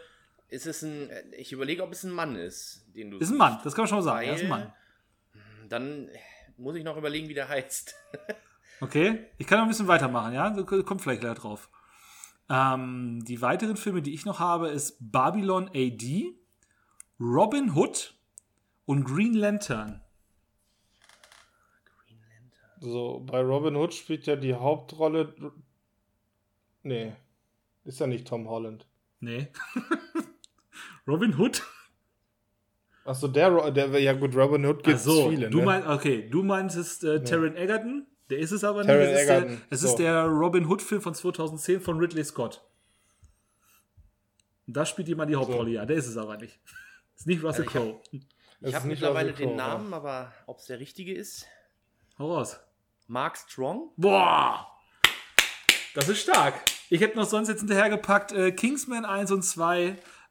ist 0.50 0.66
es 0.68 0.82
ein. 0.84 1.10
Ich 1.38 1.52
überlege, 1.54 1.84
ob 1.84 1.91
es 1.93 2.04
ein 2.04 2.12
Mann 2.12 2.36
ist, 2.36 2.86
den 2.95 3.12
du. 3.12 3.18
Ist 3.18 3.32
ein 3.32 3.38
Mann, 3.38 3.60
das 3.64 3.74
kann 3.76 3.84
man 3.84 3.88
schon 3.89 3.97
mal 4.00 4.04
sagen. 4.04 4.28
Ja, 4.28 4.34
ist 4.34 4.43
ein 4.43 4.50
Mann. 4.50 4.74
Dann 5.70 6.10
muss 6.58 6.76
ich 6.76 6.84
noch 6.84 6.97
überlegen, 6.97 7.30
wie 7.30 7.34
der 7.34 7.47
heißt. 7.50 7.95
Okay, 8.82 9.26
ich 9.38 9.45
kann 9.45 9.58
noch 9.58 9.66
ein 9.66 9.68
bisschen 9.70 9.89
weitermachen, 9.89 10.32
ja? 10.34 10.56
So 10.56 10.64
kommt 10.66 11.02
vielleicht 11.02 11.20
gleich 11.20 11.38
drauf. 11.38 11.70
Ähm, 12.50 13.22
die 13.26 13.41
weiteren 13.41 13.76
Filme, 13.76 14.02
die 14.02 14.14
ich 14.14 14.24
noch 14.26 14.39
habe, 14.39 14.70
ist 14.70 14.95
Babylon 15.02 15.68
AD, 15.76 16.34
Robin 17.20 17.76
Hood 17.76 18.16
und 18.86 19.04
Green 19.04 19.34
Lantern. 19.34 20.02
So, 22.80 23.19
bei 23.25 23.41
Robin 23.41 23.75
Hood 23.75 23.93
spielt 23.93 24.25
ja 24.25 24.36
die 24.36 24.53
Hauptrolle. 24.53 25.34
Nee. 26.84 27.13
Ist 27.84 27.99
ja 27.99 28.07
nicht 28.07 28.27
Tom 28.27 28.47
Holland. 28.47 28.88
Nee. 29.19 29.47
Robin 31.07 31.38
Hood? 31.38 31.63
Achso, 33.03 33.27
der, 33.27 33.71
der, 33.71 33.99
ja 33.99 34.13
gut, 34.13 34.36
Robin 34.36 34.65
Hood 34.65 34.84
gibt 34.84 34.97
es 34.97 35.03
so, 35.03 35.30
viele, 35.30 35.49
du 35.49 35.59
ne? 35.59 35.65
meinst, 35.65 35.88
okay, 35.88 36.30
du 36.30 36.43
meintest 36.43 37.03
äh, 37.03 37.23
Taron 37.23 37.55
Egerton, 37.55 38.05
der 38.30 38.38
ist 38.38 38.51
es 38.51 38.63
aber 38.63 38.84
Taron 38.84 39.01
nicht. 39.01 39.13
Es 39.13 39.21
ist, 39.21 39.27
der, 39.27 39.38
Egerton, 39.38 39.61
es 39.69 39.80
so. 39.82 39.88
ist 39.88 39.95
der 39.95 40.25
Robin 40.25 40.67
Hood-Film 40.67 41.01
von 41.01 41.13
2010 41.15 41.82
von 41.82 41.97
Ridley 41.97 42.23
Scott. 42.23 42.63
Und 44.67 44.77
da 44.77 44.86
spielt 44.86 45.07
jemand 45.07 45.32
die 45.32 45.36
Hauptrolle, 45.36 45.71
ja, 45.71 45.86
der 45.86 45.95
ist 45.95 46.07
es 46.07 46.17
aber 46.17 46.38
nicht. 46.38 46.59
ist 47.15 47.25
nicht 47.25 47.43
Russell 47.43 47.65
ich 47.65 47.73
hab- 47.73 47.84
Crowe. 47.84 48.01
Ich 48.61 48.75
habe 48.75 48.88
nicht 48.88 49.01
mittlerweile 49.01 49.32
Russell 49.32 49.47
den 49.47 49.55
Namen, 49.55 49.93
aber 49.93 50.32
ob 50.45 50.59
es 50.59 50.65
der 50.67 50.80
richtige 50.80 51.13
ist? 51.13 51.47
Hau 52.19 52.36
raus. 52.36 52.59
Mark 53.10 53.38
Strong? 53.38 53.89
Boah! 53.97 54.68
Das 55.95 56.07
ist 56.07 56.22
stark. 56.22 56.53
Ich 56.91 57.01
hätte 57.01 57.18
noch 57.18 57.26
sonst 57.26 57.49
jetzt 57.49 57.60
hinterhergepackt 57.62 58.32
äh, 58.32 58.51
Kingsman 58.51 59.03
1 59.03 59.32
und 59.32 59.41
2, 59.43 59.82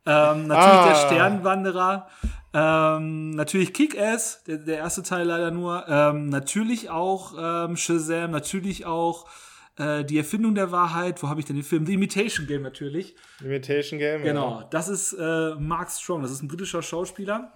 ähm, 0.07 0.47
natürlich 0.47 0.49
Ah. 0.57 0.89
der 0.89 0.95
Sternwanderer, 0.95 2.09
ähm, 2.55 3.31
natürlich 3.31 3.75
Kick-Ass, 3.75 4.45
der, 4.45 4.59
der 4.59 4.77
erste 4.79 5.03
Teil 5.03 5.27
leider 5.27 5.51
nur, 5.51 5.87
ähm, 5.89 6.29
natürlich 6.29 6.89
auch 6.89 7.35
ähm, 7.37 7.77
Shazam, 7.77 8.31
natürlich 8.31 8.87
auch 8.87 9.29
äh, 9.77 10.05
die 10.05 10.17
Erfindung 10.19 10.55
der 10.55 10.71
Wahrheit, 10.71 11.21
wo 11.23 11.29
habe 11.29 11.41
ich 11.41 11.47
denn 11.47 11.57
den 11.57 11.65
Film? 11.65 11.85
The 11.85 11.95
Imitation 11.95 12.47
Game 12.47 12.63
natürlich. 12.63 13.17
Imitation 13.41 13.99
Game. 13.99 14.23
Genau, 14.23 14.61
Ja. 14.61 14.69
das 14.71 14.89
ist 14.89 15.15
äh, 15.15 15.55
Mark 15.57 15.91
Strong, 15.91 16.23
das 16.23 16.31
ist 16.31 16.43
ein 16.43 16.49
britischer 16.49 16.83
Schauspieler, 16.83 17.53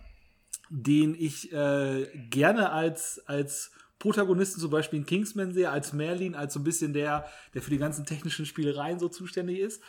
den 0.69 1.15
ich 1.17 1.53
äh, 1.53 2.07
gerne 2.29 2.71
als, 2.73 3.23
als 3.27 3.71
Protagonisten 4.03 4.61
zum 4.61 4.71
Beispiel 4.71 4.99
in 4.99 5.07
Kingsman 5.07 5.53
sehe, 5.53 5.71
als 5.71 5.93
Merlin, 5.93 6.35
als 6.35 6.55
so 6.55 6.61
ein 6.61 6.65
bisschen 6.65 6.93
der, 6.93 7.25
der 7.55 7.63
für 7.63 7.71
die 7.71 7.79
ganzen 7.79 8.05
technischen 8.05 8.47
Spielereien 8.47 8.99
so 8.99 9.09
zuständig 9.09 9.61
ist. 9.61 9.81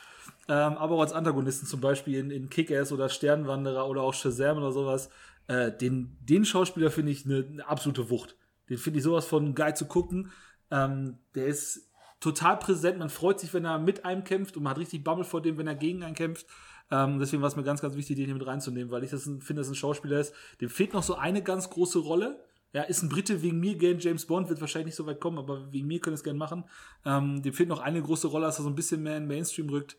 Ähm, 0.48 0.78
aber 0.78 0.96
auch 0.96 1.02
als 1.02 1.14
Antagonisten 1.14 1.66
zum 1.66 1.82
Beispiel 1.82 2.20
in, 2.20 2.30
in 2.30 2.48
Kick-Ass 2.48 2.92
oder 2.92 3.10
Sternwanderer 3.10 3.90
oder 3.90 4.04
auch 4.04 4.14
Shazam 4.14 4.58
oder 4.58 4.72
sowas. 4.72 5.10
Äh, 5.48 5.72
den, 5.72 6.16
den 6.22 6.46
Schauspieler 6.46 6.92
finde 6.92 7.12
ich 7.12 7.26
eine 7.26 7.44
eine 7.44 7.68
absolute 7.68 8.12
Wucht. 8.12 8.36
Den 8.70 8.78
finde 8.78 9.00
ich 9.00 9.04
sowas 9.04 9.26
von 9.26 9.56
geil 9.56 9.76
zu 9.76 9.88
gucken. 9.88 10.32
Ähm, 10.70 11.18
der 11.34 11.48
ist 11.48 11.90
total 12.20 12.58
präsent. 12.58 13.00
Man 13.00 13.10
freut 13.10 13.40
sich, 13.40 13.52
wenn 13.56 13.66
er 13.66 13.80
mit 13.80 14.06
einem 14.06 14.24
kämpft 14.24 14.56
und 14.56 14.62
man 14.62 14.72
hat 14.72 14.78
richtig 14.78 15.04
Bammel 15.04 15.24
vor 15.24 15.42
dem, 15.42 15.58
wenn 15.58 15.66
er 15.66 15.74
gegen 15.74 16.04
einen 16.04 16.14
kämpft. 16.14 16.46
Ähm, 16.92 17.18
deswegen 17.18 17.42
war 17.42 17.48
es 17.50 17.56
mir 17.56 17.64
ganz, 17.64 17.82
ganz 17.82 17.96
wichtig, 17.96 18.18
den 18.18 18.26
hier 18.26 18.36
mit 18.36 18.46
reinzunehmen, 18.46 18.92
weil 18.92 19.04
ich 19.04 19.10
das 19.10 19.24
finde, 19.24 19.56
dass 19.56 19.70
ein 19.70 19.76
Schauspieler 19.76 20.20
ist. 20.20 20.36
Dem 20.62 20.70
fehlt 20.70 20.94
noch 20.94 21.02
so 21.02 21.16
eine 21.16 21.42
ganz 21.42 21.72
große 21.72 21.98
Rolle. 21.98 22.40
Ja, 22.74 22.82
ist 22.84 23.04
ein 23.04 23.10
Brite 23.10 23.42
wegen 23.44 23.60
mir 23.60 23.76
gern 23.76 24.00
James 24.00 24.26
Bond, 24.26 24.50
wird 24.50 24.60
wahrscheinlich 24.60 24.88
nicht 24.88 24.96
so 24.96 25.06
weit 25.06 25.20
kommen, 25.20 25.38
aber 25.38 25.72
wegen 25.72 25.88
mir 25.88 26.00
können 26.00 26.16
es 26.16 26.24
gern 26.24 26.38
machen. 26.38 26.64
Ähm, 27.06 27.42
dem 27.44 27.54
fehlt 27.54 27.70
noch 27.70 27.80
eine 27.82 28.02
große 28.02 28.28
Rolle, 28.28 28.48
dass 28.48 28.60
er 28.60 28.64
so 28.64 28.70
ein 28.70 28.76
bisschen 28.76 29.04
mehr 29.04 29.16
in 29.18 29.28
Mainstream 29.28 29.70
rückt. 29.70 29.96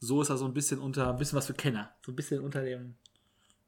So 0.00 0.20
ist 0.20 0.28
er 0.28 0.36
so 0.36 0.44
ein 0.44 0.52
bisschen 0.54 0.78
unter, 0.80 1.10
ein 1.10 1.16
bisschen 1.16 1.36
was 1.38 1.46
für 1.46 1.54
Kenner. 1.54 1.90
So 2.04 2.12
ein 2.12 2.16
bisschen 2.16 2.40
unter 2.42 2.62
dem, 2.62 2.94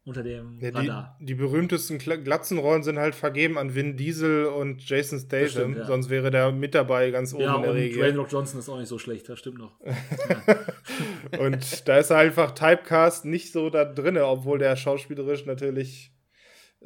unter 0.04 0.22
dem 0.22 0.58
Ja, 0.60 0.70
Radar. 0.70 1.16
die, 1.20 1.26
die 1.26 1.34
berühmtesten 1.34 1.98
Glatzenrollen 1.98 2.82
sind 2.82 2.98
halt 2.98 3.14
vergeben 3.14 3.56
an 3.56 3.74
Vin 3.74 3.96
Diesel 3.96 4.46
und 4.46 4.86
Jason 4.86 5.18
Statham. 5.18 5.48
stimmt, 5.48 5.76
ja. 5.78 5.86
Sonst 5.86 6.10
wäre 6.10 6.30
der 6.30 6.52
mit 6.52 6.74
dabei 6.74 7.10
ganz 7.10 7.32
oben 7.32 7.42
Ja, 7.44 7.56
in 7.56 7.62
der 7.62 7.70
und 7.70 7.76
Regel. 7.78 7.98
Dwayne 8.02 8.18
Rock 8.18 8.32
Johnson 8.32 8.58
ist 8.60 8.68
auch 8.68 8.78
nicht 8.78 8.88
so 8.88 8.98
schlecht, 8.98 9.28
das 9.30 9.38
stimmt 9.38 9.58
noch. 9.58 9.72
Und 11.38 11.88
da 11.88 11.98
ist 11.98 12.10
er 12.10 12.18
einfach 12.18 12.50
Typecast 12.52 13.24
nicht 13.24 13.52
so 13.52 13.70
da 13.70 13.84
drin, 13.84 14.18
obwohl 14.18 14.58
der 14.58 14.76
schauspielerisch 14.76 15.46
natürlich 15.46 16.11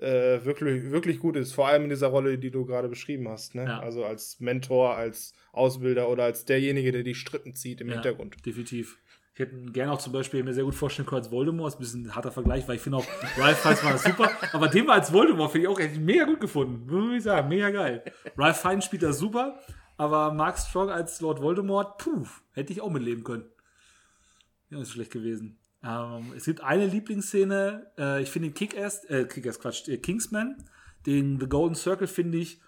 äh, 0.00 0.44
wirklich, 0.44 0.90
wirklich 0.90 1.18
gut 1.18 1.36
ist. 1.36 1.52
Vor 1.52 1.68
allem 1.68 1.84
in 1.84 1.90
dieser 1.90 2.08
Rolle, 2.08 2.38
die 2.38 2.50
du 2.50 2.66
gerade 2.66 2.88
beschrieben 2.88 3.28
hast. 3.28 3.54
Ne? 3.54 3.64
Ja. 3.64 3.80
Also 3.80 4.04
als 4.04 4.40
Mentor, 4.40 4.94
als 4.96 5.32
Ausbilder 5.52 6.08
oder 6.08 6.24
als 6.24 6.44
derjenige, 6.44 6.92
der 6.92 7.02
die 7.02 7.14
Strippen 7.14 7.54
zieht 7.54 7.80
im 7.80 7.88
Ja, 7.88 7.94
Hintergrund. 7.94 8.44
Definitiv. 8.44 8.98
Ich 9.34 9.40
hätte 9.40 9.54
gerne 9.66 9.92
auch 9.92 9.98
zum 9.98 10.14
Beispiel 10.14 10.42
mir 10.42 10.54
sehr 10.54 10.64
gut 10.64 10.74
vorstellen 10.74 11.06
können 11.06 11.20
als 11.22 11.30
Voldemort. 11.30 11.68
Ist 11.68 11.76
ein 11.76 11.80
bisschen 11.80 12.06
ein 12.06 12.14
harter 12.14 12.32
Vergleich, 12.32 12.66
weil 12.66 12.76
ich 12.76 12.82
finde 12.82 12.98
auch, 12.98 13.06
Ralph 13.36 13.58
Fiennes 13.58 13.84
war 13.84 13.98
super. 13.98 14.30
Aber 14.52 14.68
den 14.68 14.86
mal 14.86 14.94
als 14.98 15.12
Voldemort 15.12 15.52
finde 15.52 15.66
ich 15.66 15.72
auch 15.72 15.78
echt 15.78 15.98
mega 15.98 16.24
gut 16.24 16.40
gefunden. 16.40 16.86
Muss 16.86 17.16
ich 17.16 17.22
sagen, 17.22 17.48
mega 17.48 17.70
geil. 17.70 18.02
Ralph 18.36 18.60
Fiennes 18.62 18.86
spielt 18.86 19.02
das 19.02 19.18
super, 19.18 19.58
aber 19.98 20.32
Mark 20.32 20.58
Strong 20.58 20.88
als 20.88 21.20
Lord 21.20 21.42
Voldemort, 21.42 21.98
puh, 21.98 22.24
hätte 22.52 22.72
ich 22.72 22.80
auch 22.80 22.90
mitleben 22.90 23.24
können. 23.24 23.44
Ja, 24.70 24.80
ist 24.80 24.92
schlecht 24.92 25.12
gewesen. 25.12 25.58
Ähm, 25.86 26.32
es 26.36 26.44
gibt 26.44 26.62
eine 26.62 26.86
Lieblingsszene, 26.86 27.86
äh, 27.98 28.22
ich 28.22 28.30
finde 28.30 28.48
den 28.48 28.54
Kick-Ass, 28.54 29.04
äh, 29.04 29.24
Kick-Ass, 29.24 29.60
Quatsch, 29.60 29.88
äh, 29.88 29.98
Kingsman, 29.98 30.56
den 31.06 31.38
The 31.38 31.46
Golden 31.46 31.74
Circle 31.74 32.08
finde 32.08 32.38
ich 32.38 32.60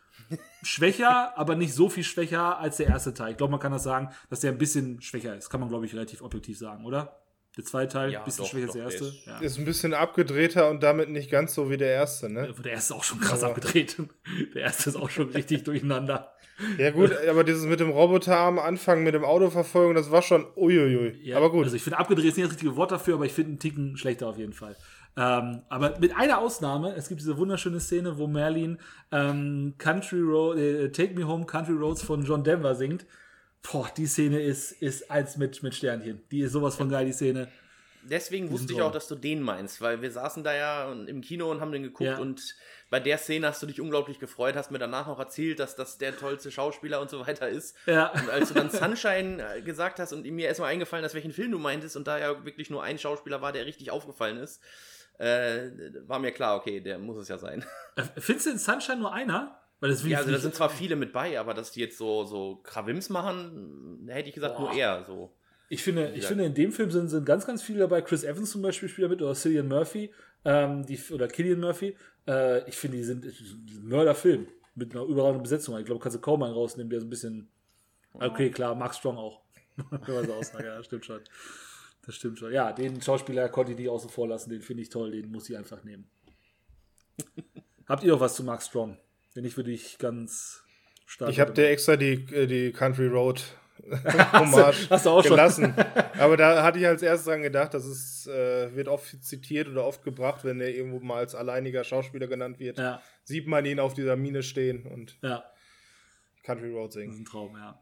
schwächer, 0.62 1.36
aber 1.38 1.56
nicht 1.56 1.74
so 1.74 1.88
viel 1.88 2.04
schwächer 2.04 2.58
als 2.58 2.76
der 2.76 2.86
erste 2.86 3.14
Teil. 3.14 3.32
Ich 3.32 3.36
glaube, 3.36 3.50
man 3.50 3.60
kann 3.60 3.72
das 3.72 3.82
sagen, 3.82 4.10
dass 4.30 4.40
der 4.40 4.52
ein 4.52 4.58
bisschen 4.58 5.00
schwächer 5.00 5.36
ist. 5.36 5.50
Kann 5.50 5.60
man, 5.60 5.68
glaube 5.68 5.86
ich, 5.86 5.94
relativ 5.94 6.22
objektiv 6.22 6.58
sagen, 6.58 6.84
oder? 6.84 7.20
Der 7.59 7.64
zweite 7.64 7.92
Teil 7.92 8.12
Ja, 8.12 8.20
ein 8.20 8.24
bisschen 8.24 8.44
doch, 8.44 8.50
schwächer 8.50 8.64
als 8.66 8.72
der 8.74 8.82
erste. 8.84 8.98
der 9.00 9.09
ist- 9.09 9.26
Ja. 9.26 9.38
Ist 9.40 9.59
ein 9.59 9.64
bisschen 9.66 9.92
abgedrehter 9.92 10.70
und 10.70 10.82
damit 10.82 11.11
nicht 11.11 11.30
ganz 11.30 11.54
so 11.54 11.68
wie 11.70 11.76
der 11.76 11.90
erste, 11.90 12.30
ne? 12.30 12.54
Der 12.64 12.72
erste 12.72 12.94
ist 12.94 12.98
auch 12.98 13.04
schon 13.04 13.20
krass 13.20 13.42
Aber- 13.42 13.54
abgedreht. 13.56 13.96
Der 14.54 14.62
erste 14.62 14.88
ist 14.90 14.96
auch 14.96 15.11
schon 15.11 15.28
richtig 15.30 15.64
durcheinander. 15.64 16.32
Ja 16.78 16.90
gut, 16.90 17.12
aber 17.28 17.44
dieses 17.44 17.66
mit 17.66 17.78
dem 17.80 17.90
Roboter 17.90 18.36
am 18.36 18.59
Anfang, 18.59 19.04
mit 19.04 19.14
dem 19.14 19.24
Autoverfolgung, 19.24 19.94
das 19.94 20.11
war 20.11 20.22
schon 20.22 20.46
uiuiui. 20.56 21.18
Ja, 21.22 21.36
aber 21.36 21.50
gut. 21.50 21.64
Also 21.64 21.76
ich 21.76 21.82
finde 21.82 21.98
abgedreht 21.98 22.24
ist 22.26 22.36
nicht 22.36 22.46
das 22.46 22.52
richtige 22.54 22.74
Wort 22.76 22.90
dafür, 22.90 23.14
aber 23.14 23.26
ich 23.26 23.32
finde 23.32 23.50
einen 23.50 23.59
Ticken 23.61 23.96
schlechter 23.96 24.26
auf 24.28 24.38
jeden 24.38 24.52
Fall. 24.52 24.74
Ähm, 25.16 25.62
aber 25.68 25.98
mit 26.00 26.16
einer 26.16 26.38
Ausnahme, 26.38 26.94
es 26.94 27.09
gibt 27.09 27.20
diese 27.20 27.36
wunderschöne 27.38 27.78
Szene, 27.80 28.18
wo 28.18 28.26
Merlin 28.28 28.78
ähm, 29.12 29.74
Country 29.78 30.20
Road, 30.20 30.59
äh, 30.59 30.90
Take 30.90 31.14
Me 31.14 31.26
Home 31.26 31.44
Country 31.46 31.74
Roads 31.74 32.02
von 32.02 32.24
John 32.24 32.44
Denver 32.44 32.74
singt. 32.76 33.04
Boah, 33.70 33.90
die 33.96 34.06
Szene 34.06 34.40
ist, 34.40 34.72
ist 34.72 35.10
eins 35.10 35.36
mit, 35.36 35.62
mit 35.62 35.74
Sternchen. 35.74 36.22
Die 36.30 36.40
ist 36.40 36.52
sowas 36.52 36.76
von 36.76 36.88
geil, 36.88 37.04
die 37.06 37.12
Szene. 37.12 37.48
Deswegen 38.04 38.50
wusste 38.50 38.72
ich 38.72 38.80
auch, 38.80 38.92
dass 38.92 39.08
du 39.08 39.16
den 39.16 39.42
meinst, 39.42 39.82
weil 39.82 40.00
wir 40.00 40.10
saßen 40.10 40.42
da 40.42 40.54
ja 40.54 40.90
im 40.92 41.20
Kino 41.20 41.50
und 41.50 41.60
haben 41.60 41.72
den 41.72 41.82
geguckt 41.82 42.08
Ja. 42.08 42.18
und 42.18 42.54
bei 42.88 43.00
der 43.00 43.18
Szene 43.18 43.48
hast 43.48 43.62
du 43.62 43.66
dich 43.66 43.80
unglaublich 43.82 44.18
gefreut, 44.18 44.56
hast 44.56 44.70
mir 44.70 44.78
danach 44.78 45.08
noch 45.08 45.18
erzählt, 45.18 45.58
dass 45.58 45.76
das 45.76 45.98
der 45.98 46.16
tollste 46.16 46.50
Schauspieler 46.50 47.00
und 47.02 47.10
so 47.10 47.26
weiter 47.26 47.48
ist. 47.48 47.76
Ja. 47.84 48.10
Und 48.12 48.30
als 48.30 48.48
du 48.48 48.54
dann 48.54 48.70
Sunshine 48.70 49.56
äh, 49.56 49.60
gesagt 49.62 49.98
hast 49.98 50.14
und 50.14 50.24
mir 50.24 50.46
erstmal 50.46 50.70
eingefallen 50.72 51.04
ist, 51.04 51.14
welchen 51.14 51.32
Film 51.32 51.50
du 51.52 51.58
meintest 51.58 51.96
und 51.96 52.06
da 52.06 52.18
ja 52.18 52.44
wirklich 52.46 52.70
nur 52.70 52.82
ein 52.82 52.98
Schauspieler 52.98 53.42
war, 53.42 53.52
der 53.52 53.66
richtig 53.66 53.90
aufgefallen 53.90 54.38
ist, 54.38 54.62
äh, 55.18 55.68
war 56.06 56.18
mir 56.18 56.32
klar, 56.32 56.56
okay, 56.56 56.80
der 56.80 56.98
muss 56.98 57.18
es 57.18 57.28
ja 57.28 57.36
sein. 57.36 57.64
Äh, 57.96 58.04
Findest 58.16 58.46
du 58.46 58.50
in 58.52 58.58
Sunshine 58.58 58.98
nur 58.98 59.12
einer? 59.12 59.60
Weil 59.80 59.90
das 59.90 60.04
Ja, 60.04 60.18
also 60.18 60.30
da 60.30 60.38
sind 60.38 60.54
zwar 60.54 60.70
viele 60.70 60.96
mit 60.96 61.12
bei, 61.12 61.38
aber 61.38 61.54
dass 61.54 61.72
die 61.72 61.80
jetzt 61.80 61.98
so, 61.98 62.24
so 62.24 62.56
Krawims 62.64 63.10
machen, 63.10 64.06
hätte 64.08 64.28
ich 64.28 64.34
gesagt, 64.34 64.56
Boah. 64.56 64.70
nur 64.70 64.72
er 64.72 65.04
so. 65.04 65.32
Ich 65.70 65.82
finde, 65.82 66.12
ich 66.14 66.24
finde, 66.24 66.46
in 66.46 66.54
dem 66.54 66.72
Film 66.72 66.90
sind, 66.90 67.08
sind 67.08 67.26
ganz, 67.26 67.46
ganz 67.46 67.62
viele 67.62 67.80
dabei. 67.80 68.00
Chris 68.00 68.24
Evans 68.24 68.50
zum 68.50 68.62
Beispiel 68.62 68.88
spielt 68.88 69.04
da 69.04 69.08
mit 69.10 69.20
oder 69.20 69.34
Cillian 69.34 69.68
Murphy 69.68 70.10
ähm, 70.44 70.86
die, 70.86 70.98
oder 71.12 71.28
Killian 71.28 71.60
Murphy. 71.60 71.96
Äh, 72.26 72.66
ich 72.68 72.76
finde, 72.76 72.96
die 72.96 73.04
sind 73.04 73.26
Mörderfilm 73.82 74.48
mit 74.74 74.92
einer 74.94 75.04
überragenden 75.04 75.42
Besetzung. 75.42 75.78
Ich 75.78 75.84
glaube, 75.84 76.00
kannst 76.00 76.16
du 76.16 76.20
kaum 76.20 76.42
einen 76.42 76.54
rausnehmen, 76.54 76.90
der 76.90 77.00
so 77.00 77.06
ein 77.06 77.10
bisschen. 77.10 77.50
Okay, 78.14 78.50
klar, 78.50 78.74
Mark 78.74 78.94
Strong 78.94 79.18
auch. 79.18 79.42
Wenn 79.90 80.14
man 80.14 80.26
so 80.26 80.34
aussagt, 80.34 80.64
ja, 80.64 80.82
stimmt 80.82 81.04
schon. 81.04 81.20
Das 82.06 82.14
stimmt 82.14 82.38
schon. 82.38 82.52
Ja, 82.52 82.72
den 82.72 83.02
Schauspieler 83.02 83.48
konnte 83.50 83.72
ich 83.72 83.78
nicht 83.78 83.90
außen 83.90 84.08
vor 84.08 84.26
lassen. 84.26 84.50
Den 84.50 84.62
finde 84.62 84.82
ich 84.82 84.88
toll. 84.88 85.10
Den 85.10 85.30
muss 85.30 85.50
ich 85.50 85.56
einfach 85.56 85.84
nehmen. 85.84 86.08
Habt 87.86 88.02
ihr 88.02 88.12
noch 88.12 88.20
was 88.20 88.34
zu 88.34 88.42
Mark 88.42 88.62
Strong? 88.62 88.96
Wenn 89.39 89.45
nicht, 89.45 89.57
würde 89.57 89.70
ich 89.70 89.99
ganz 89.99 90.64
stark. 91.07 91.30
Ich 91.30 91.39
habe 91.39 91.53
dir 91.53 91.68
extra 91.68 91.95
die, 91.95 92.26
äh, 92.34 92.49
die 92.49 92.72
Country 92.72 93.07
Road 93.07 93.41
Hommage 94.32 94.91
hast 94.91 95.07
du 95.07 95.22
gelassen. 95.22 95.72
Aber 96.18 96.36
da 96.36 96.64
hatte 96.64 96.80
ich 96.80 96.86
als 96.89 97.03
erstes 97.03 97.26
dran 97.26 97.43
gedacht, 97.43 97.72
das 97.72 97.86
ist, 97.86 98.26
äh, 98.26 98.74
wird 98.74 98.89
oft 98.89 99.22
zitiert 99.22 99.68
oder 99.68 99.84
oft 99.84 100.03
gebracht, 100.03 100.43
wenn 100.43 100.61
er 100.61 100.74
irgendwo 100.74 100.99
mal 100.99 101.18
als 101.18 101.36
alleiniger 101.36 101.84
Schauspieler 101.84 102.26
genannt 102.26 102.59
wird. 102.59 102.78
Ja, 102.78 103.01
Sieht 103.22 103.47
man 103.47 103.64
ihn 103.64 103.78
auf 103.78 103.95
dieser 103.95 104.16
Mine 104.16 104.43
stehen 104.43 104.84
und 104.86 105.16
ja. 105.22 105.45
Country 106.43 106.72
Road 106.72 106.89
Das 106.89 106.95
singen. 106.95 107.12
ist 107.12 107.20
ein 107.20 107.24
Traum, 107.24 107.55
ja. 107.55 107.80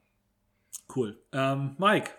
Cool. 0.94 1.18
Ähm, 1.32 1.74
Mike, 1.78 2.10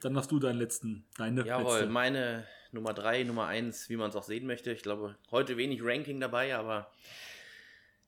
dann 0.00 0.14
machst 0.14 0.30
du 0.30 0.38
deinen 0.38 0.58
letzten, 0.58 1.04
deine 1.18 1.44
Jawohl, 1.44 1.80
letzte. 1.80 1.86
meine 1.90 2.46
Nummer 2.72 2.94
3, 2.94 3.24
Nummer 3.24 3.46
1, 3.46 3.90
wie 3.90 3.96
man 3.96 4.08
es 4.08 4.16
auch 4.16 4.24
sehen 4.24 4.46
möchte. 4.46 4.72
Ich 4.72 4.80
glaube, 4.80 5.16
heute 5.30 5.58
wenig 5.58 5.80
Ranking 5.82 6.18
dabei, 6.18 6.56
aber 6.56 6.90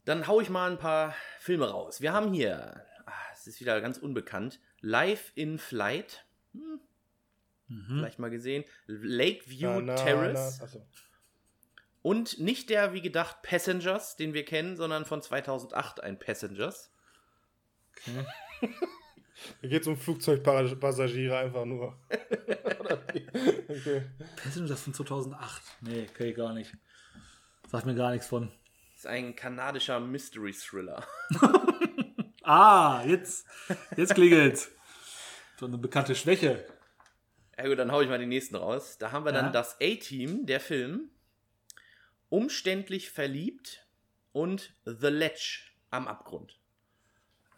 dann 0.09 0.26
hau 0.26 0.40
ich 0.40 0.48
mal 0.50 0.70
ein 0.70 0.78
paar 0.78 1.14
Filme 1.38 1.68
raus. 1.70 2.00
Wir 2.00 2.12
haben 2.12 2.32
hier, 2.32 2.84
ah, 3.06 3.12
es 3.34 3.46
ist 3.46 3.61
wieder 3.61 3.80
ganz 3.80 3.98
unbekannt, 3.98 4.61
Live 4.80 5.32
in 5.34 5.59
Flight. 5.59 6.24
Hm, 6.52 6.80
Mhm. 7.70 7.98
Vielleicht 7.98 8.18
mal 8.18 8.30
gesehen. 8.30 8.64
Lakeview 8.86 9.68
Na, 9.68 9.80
na, 9.80 9.94
Terrace. 9.94 10.56
na, 10.59 10.64
achso. 10.64 10.86
Und 12.00 12.38
nicht 12.38 12.70
der, 12.70 12.94
wie 12.94 13.02
gedacht, 13.02 13.42
Passengers, 13.42 14.16
den 14.16 14.32
wir 14.32 14.46
kennen, 14.46 14.76
sondern 14.76 15.04
von 15.04 15.20
2008 15.20 16.02
ein 16.02 16.18
Passengers. 16.18 16.90
Hier 19.61 19.68
geht 19.68 19.82
es 19.82 19.86
um 19.88 19.98
Flugzeugpassagiere 19.98 21.36
einfach 21.36 21.64
nur. 21.66 21.98
Okay. 23.68 24.02
Passengers 24.42 24.80
von 24.82 24.94
2008. 24.94 25.62
Nee, 25.82 26.06
okay, 26.11 26.32
gar 26.32 26.54
nicht. 26.54 26.74
Sagt 27.66 27.84
mir 27.84 27.94
gar 27.94 28.12
nichts 28.12 28.26
von. 28.26 28.50
Ist 28.99 29.07
ein 29.07 29.34
kanadischer 29.36 30.01
Mystery 30.01 30.53
Thriller. 30.53 31.07
Ah, 32.51 33.05
jetzt, 33.05 33.46
jetzt 33.94 34.14
klingelt's. 34.14 34.70
So 35.61 35.66
eine 35.66 35.76
bekannte 35.76 36.14
Schwäche. 36.14 36.64
Ja 37.59 37.68
gut, 37.68 37.78
dann 37.78 37.92
hau 37.92 38.01
ich 38.01 38.09
mal 38.09 38.18
den 38.18 38.30
nächsten 38.30 38.57
raus. 38.57 38.96
Da 38.96 39.12
haben 39.12 39.26
wir 39.26 39.32
dann 39.32 39.46
Ja. 39.46 39.53
das 39.53 39.76
A-Team, 39.82 40.46
der 40.46 40.59
Film. 40.59 41.11
Umständlich 42.30 43.11
verliebt 43.11 43.86
und 44.32 44.72
The 44.86 45.09
Ledge 45.09 45.61
am 45.90 46.09
Abgrund. 46.09 46.59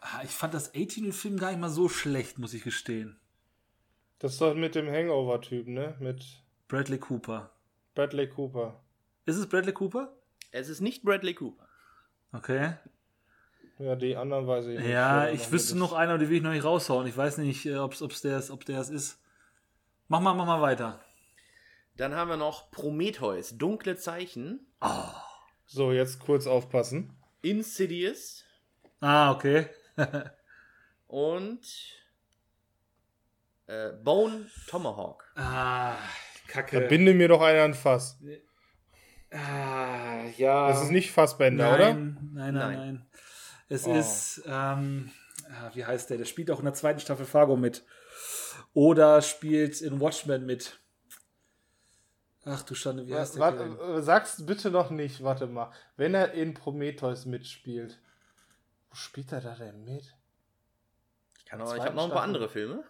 Ah, 0.00 0.22
Ich 0.24 0.30
fand 0.32 0.54
das 0.54 0.74
18-Film 0.74 1.38
gar 1.38 1.50
nicht 1.52 1.60
mal 1.60 1.70
so 1.70 1.88
schlecht, 1.88 2.38
muss 2.40 2.52
ich 2.54 2.64
gestehen. 2.64 3.20
Das 4.18 4.32
ist 4.32 4.40
doch 4.40 4.56
mit 4.56 4.74
dem 4.74 4.88
Hangover-Typ, 4.90 5.68
ne? 5.68 5.94
Mit 6.00 6.24
Bradley 6.66 6.98
Cooper. 6.98 7.52
Bradley 7.94 8.28
Cooper. 8.28 8.82
Ist 9.24 9.36
es 9.36 9.46
Bradley 9.48 9.72
Cooper? 9.72 10.12
Es 10.50 10.68
ist 10.68 10.80
nicht 10.80 11.02
Bradley 11.02 11.34
Cooper. 11.34 11.68
Okay. 12.32 12.74
Ja, 13.78 13.96
die 13.96 14.16
anderen 14.16 14.46
weiß 14.46 14.66
ich 14.66 14.78
nicht. 14.78 14.88
Ja, 14.88 15.24
da 15.24 15.30
ich 15.30 15.40
noch 15.44 15.52
wüsste 15.52 15.78
noch 15.78 15.92
einer, 15.92 16.18
die 16.18 16.28
will 16.28 16.36
ich 16.36 16.42
noch 16.42 16.50
nicht 16.52 16.64
raushauen. 16.64 17.06
Ich 17.06 17.16
weiß 17.16 17.38
nicht, 17.38 17.64
äh, 17.66 17.76
ob's, 17.76 18.02
ob's 18.02 18.20
der 18.20 18.38
ist, 18.38 18.50
ob 18.50 18.64
der 18.64 18.78
es 18.80 18.90
ist. 18.90 19.18
Mach 20.08 20.20
mal, 20.20 20.34
mach 20.34 20.46
mal 20.46 20.60
weiter. 20.60 21.00
Dann 21.96 22.14
haben 22.14 22.28
wir 22.28 22.36
noch 22.36 22.70
Prometheus, 22.70 23.56
Dunkle 23.56 23.96
Zeichen, 23.96 24.66
ist. 24.82 25.14
So, 25.66 25.92
jetzt 25.92 26.18
kurz 26.20 26.46
aufpassen. 26.46 27.16
Insidious 27.42 28.44
Ah, 29.00 29.30
okay. 29.32 29.66
und 31.06 31.60
äh, 33.66 33.92
Bone 33.92 34.46
Tomahawk. 34.68 35.32
Ah, 35.36 35.94
Da 35.94 36.52
Kacke. 36.52 36.80
binde 36.82 37.14
mir 37.14 37.28
doch 37.28 37.40
einer 37.40 37.62
ein 37.62 37.74
Fass. 37.74 38.18
Ah, 39.32 40.24
ja. 40.36 40.68
Das 40.68 40.82
ist 40.82 40.90
nicht 40.90 41.10
Fassbender, 41.12 41.64
nein, 41.70 41.74
oder? 41.74 41.94
Nein, 41.94 42.18
nein, 42.32 42.54
Nein. 42.54 42.76
nein. 42.76 43.06
Es 43.68 43.86
Oh. 43.86 43.94
ist, 43.94 44.42
ähm, 44.46 45.10
ah, 45.48 45.70
wie 45.74 45.84
heißt 45.84 46.10
der? 46.10 46.18
Der 46.18 46.24
spielt 46.24 46.50
auch 46.50 46.58
in 46.58 46.64
der 46.64 46.74
zweiten 46.74 47.00
Staffel 47.00 47.24
Fargo 47.26 47.56
mit. 47.56 47.84
Oder 48.74 49.22
spielt 49.22 49.80
in 49.80 50.00
Watchmen 50.00 50.44
mit. 50.46 50.78
Ach 52.44 52.62
du 52.62 52.74
Schande, 52.74 53.06
wie 53.06 53.14
heißt 53.14 53.34
der? 53.34 53.40
Warte, 53.40 53.64
äh, 53.64 54.02
sag's 54.02 54.44
bitte 54.46 54.70
noch 54.70 54.90
nicht, 54.90 55.22
warte 55.22 55.46
mal. 55.46 55.70
Wenn 55.96 56.14
er 56.14 56.32
in 56.32 56.54
Prometheus 56.54 57.26
mitspielt, 57.26 58.00
wo 58.88 58.94
spielt 58.96 59.30
er 59.32 59.40
da 59.40 59.54
denn 59.54 59.84
mit? 59.84 60.14
Ich, 61.38 61.44
kann 61.44 61.60
auch, 61.60 61.74
ich 61.76 61.82
habe 61.82 61.94
noch 61.94 62.04
ein 62.04 62.10
paar 62.10 62.22
andere 62.22 62.48
Filme. 62.48 62.82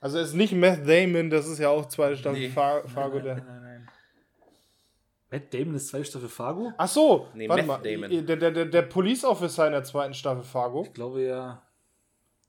Also 0.00 0.18
es 0.18 0.28
ist 0.28 0.34
nicht 0.34 0.52
Matt 0.52 0.86
Damon, 0.88 1.30
das 1.30 1.46
ist 1.46 1.58
ja 1.58 1.68
auch 1.70 1.86
zweite 1.86 2.16
Staffel 2.16 2.38
Nee. 2.40 2.48
Far 2.50 2.86
Fargo. 2.88 3.18
Nein, 3.20 3.42
nein, 3.46 3.62
nein. 3.62 3.67
Matt 5.30 5.52
Damon 5.52 5.74
ist 5.74 5.88
zweite 5.88 6.04
Staffel 6.06 6.28
Fargo? 6.28 6.72
Ach 6.78 6.88
so, 6.88 7.28
Nee, 7.34 7.48
warte 7.48 7.62
Meth 7.62 7.68
mal. 7.68 7.82
Damon. 7.82 8.26
Der, 8.26 8.36
der, 8.36 8.50
der, 8.50 8.64
der 8.66 8.82
Police 8.82 9.24
Officer 9.24 9.66
in 9.66 9.72
der 9.72 9.84
zweiten 9.84 10.14
Staffel 10.14 10.42
Fargo. 10.42 10.84
Ich 10.84 10.92
glaube 10.94 11.22
ja. 11.22 11.62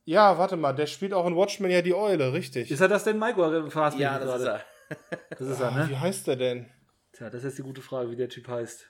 Ja, 0.06 0.38
warte 0.38 0.56
mal, 0.56 0.72
der 0.72 0.86
spielt 0.86 1.12
auch 1.12 1.26
in 1.26 1.36
Watchmen 1.36 1.70
ja 1.70 1.82
die 1.82 1.94
Eule, 1.94 2.32
richtig. 2.32 2.70
Ist 2.70 2.80
er 2.80 2.88
das 2.88 3.04
denn, 3.04 3.18
Mike? 3.18 3.38
Oder 3.40 3.70
verarsch 3.70 3.94
mich 3.94 4.02
Ja, 4.02 4.18
das 4.18 4.34
ist 4.40 4.44
gerade? 4.44 4.62
er. 4.90 5.18
Das 5.30 5.40
ist 5.48 5.60
er, 5.60 5.68
Ah, 5.72 5.78
ne? 5.84 5.88
Wie 5.90 5.96
heißt 5.96 6.26
der 6.26 6.36
denn? 6.36 6.66
Tja, 7.12 7.26
das 7.28 7.40
ist 7.40 7.44
jetzt 7.44 7.58
die 7.58 7.62
gute 7.62 7.82
Frage, 7.82 8.10
wie 8.10 8.16
der 8.16 8.28
Typ 8.28 8.48
heißt. 8.48 8.86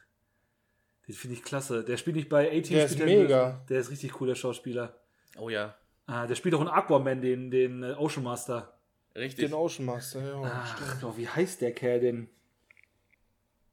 Den 1.09 1.15
finde 1.15 1.35
ich 1.37 1.43
klasse. 1.43 1.83
Der 1.85 1.97
spielt 1.97 2.17
nicht 2.17 2.29
bei 2.29 2.49
18. 2.49 2.75
Der 2.77 2.85
ist 2.85 2.95
spielt 2.95 3.09
er- 3.11 3.19
mega. 3.23 3.65
Der 3.69 3.81
ist 3.81 3.91
richtig 3.91 4.21
cool, 4.21 4.29
der 4.29 4.35
Schauspieler. 4.37 4.95
Oh 5.39 5.49
ja, 5.49 5.75
Ah, 6.07 6.27
der 6.27 6.35
spielt 6.37 6.55
auch 6.55 6.61
in 6.61 6.69
Aquaman, 6.69 7.21
den, 7.23 7.51
den 7.51 7.83
äh, 7.83 7.93
Ocean 7.99 8.25
Master. 8.25 8.73
richtig. 9.17 9.47
Den 9.47 9.55
Ocean 9.55 9.85
Master, 9.87 10.21
ja. 10.23 10.41
Ach, 10.45 11.01
doch, 11.01 11.17
wie 11.17 11.29
heißt 11.29 11.61
der 11.61 11.73
Kerl 11.73 12.01
denn? 12.01 12.29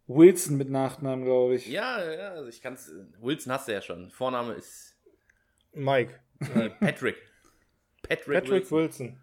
Wilson 0.08 0.58
mit 0.58 0.70
Nachnamen, 0.70 1.26
glaube 1.26 1.56
ich. 1.56 1.68
Ja, 1.68 2.02
ja, 2.04 2.30
also 2.30 2.48
ich 2.50 2.62
kann's. 2.62 2.92
Wilson 3.20 3.52
hast 3.54 3.68
du 3.68 3.74
ja 3.74 3.82
schon. 3.82 4.10
Vorname 4.12 4.54
ist 4.54 4.96
Mike. 5.74 6.14
äh, 6.40 6.70
Patrick. 6.70 7.18
Patrick, 8.08 8.34
Patrick 8.44 8.72
Wilson. 8.72 8.78
Wilson. 8.78 9.20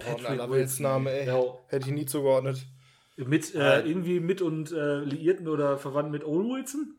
Patrick 0.00 0.24
Patrick 0.26 0.50
Wilson. 0.50 0.82
Name, 0.82 1.10
ey. 1.10 1.26
Ja. 1.26 1.42
Hätte 1.68 1.88
ich 1.88 1.94
nie 1.94 2.06
zugeordnet. 2.06 2.66
Mit, 3.16 3.54
äh, 3.54 3.80
Äh, 3.80 3.88
irgendwie 3.88 4.20
mit 4.20 4.42
und 4.42 4.72
äh, 4.72 5.00
Liierten 5.00 5.48
oder 5.48 5.78
verwandt 5.78 6.10
mit 6.10 6.24
Owen 6.24 6.48
Wilson? 6.50 6.96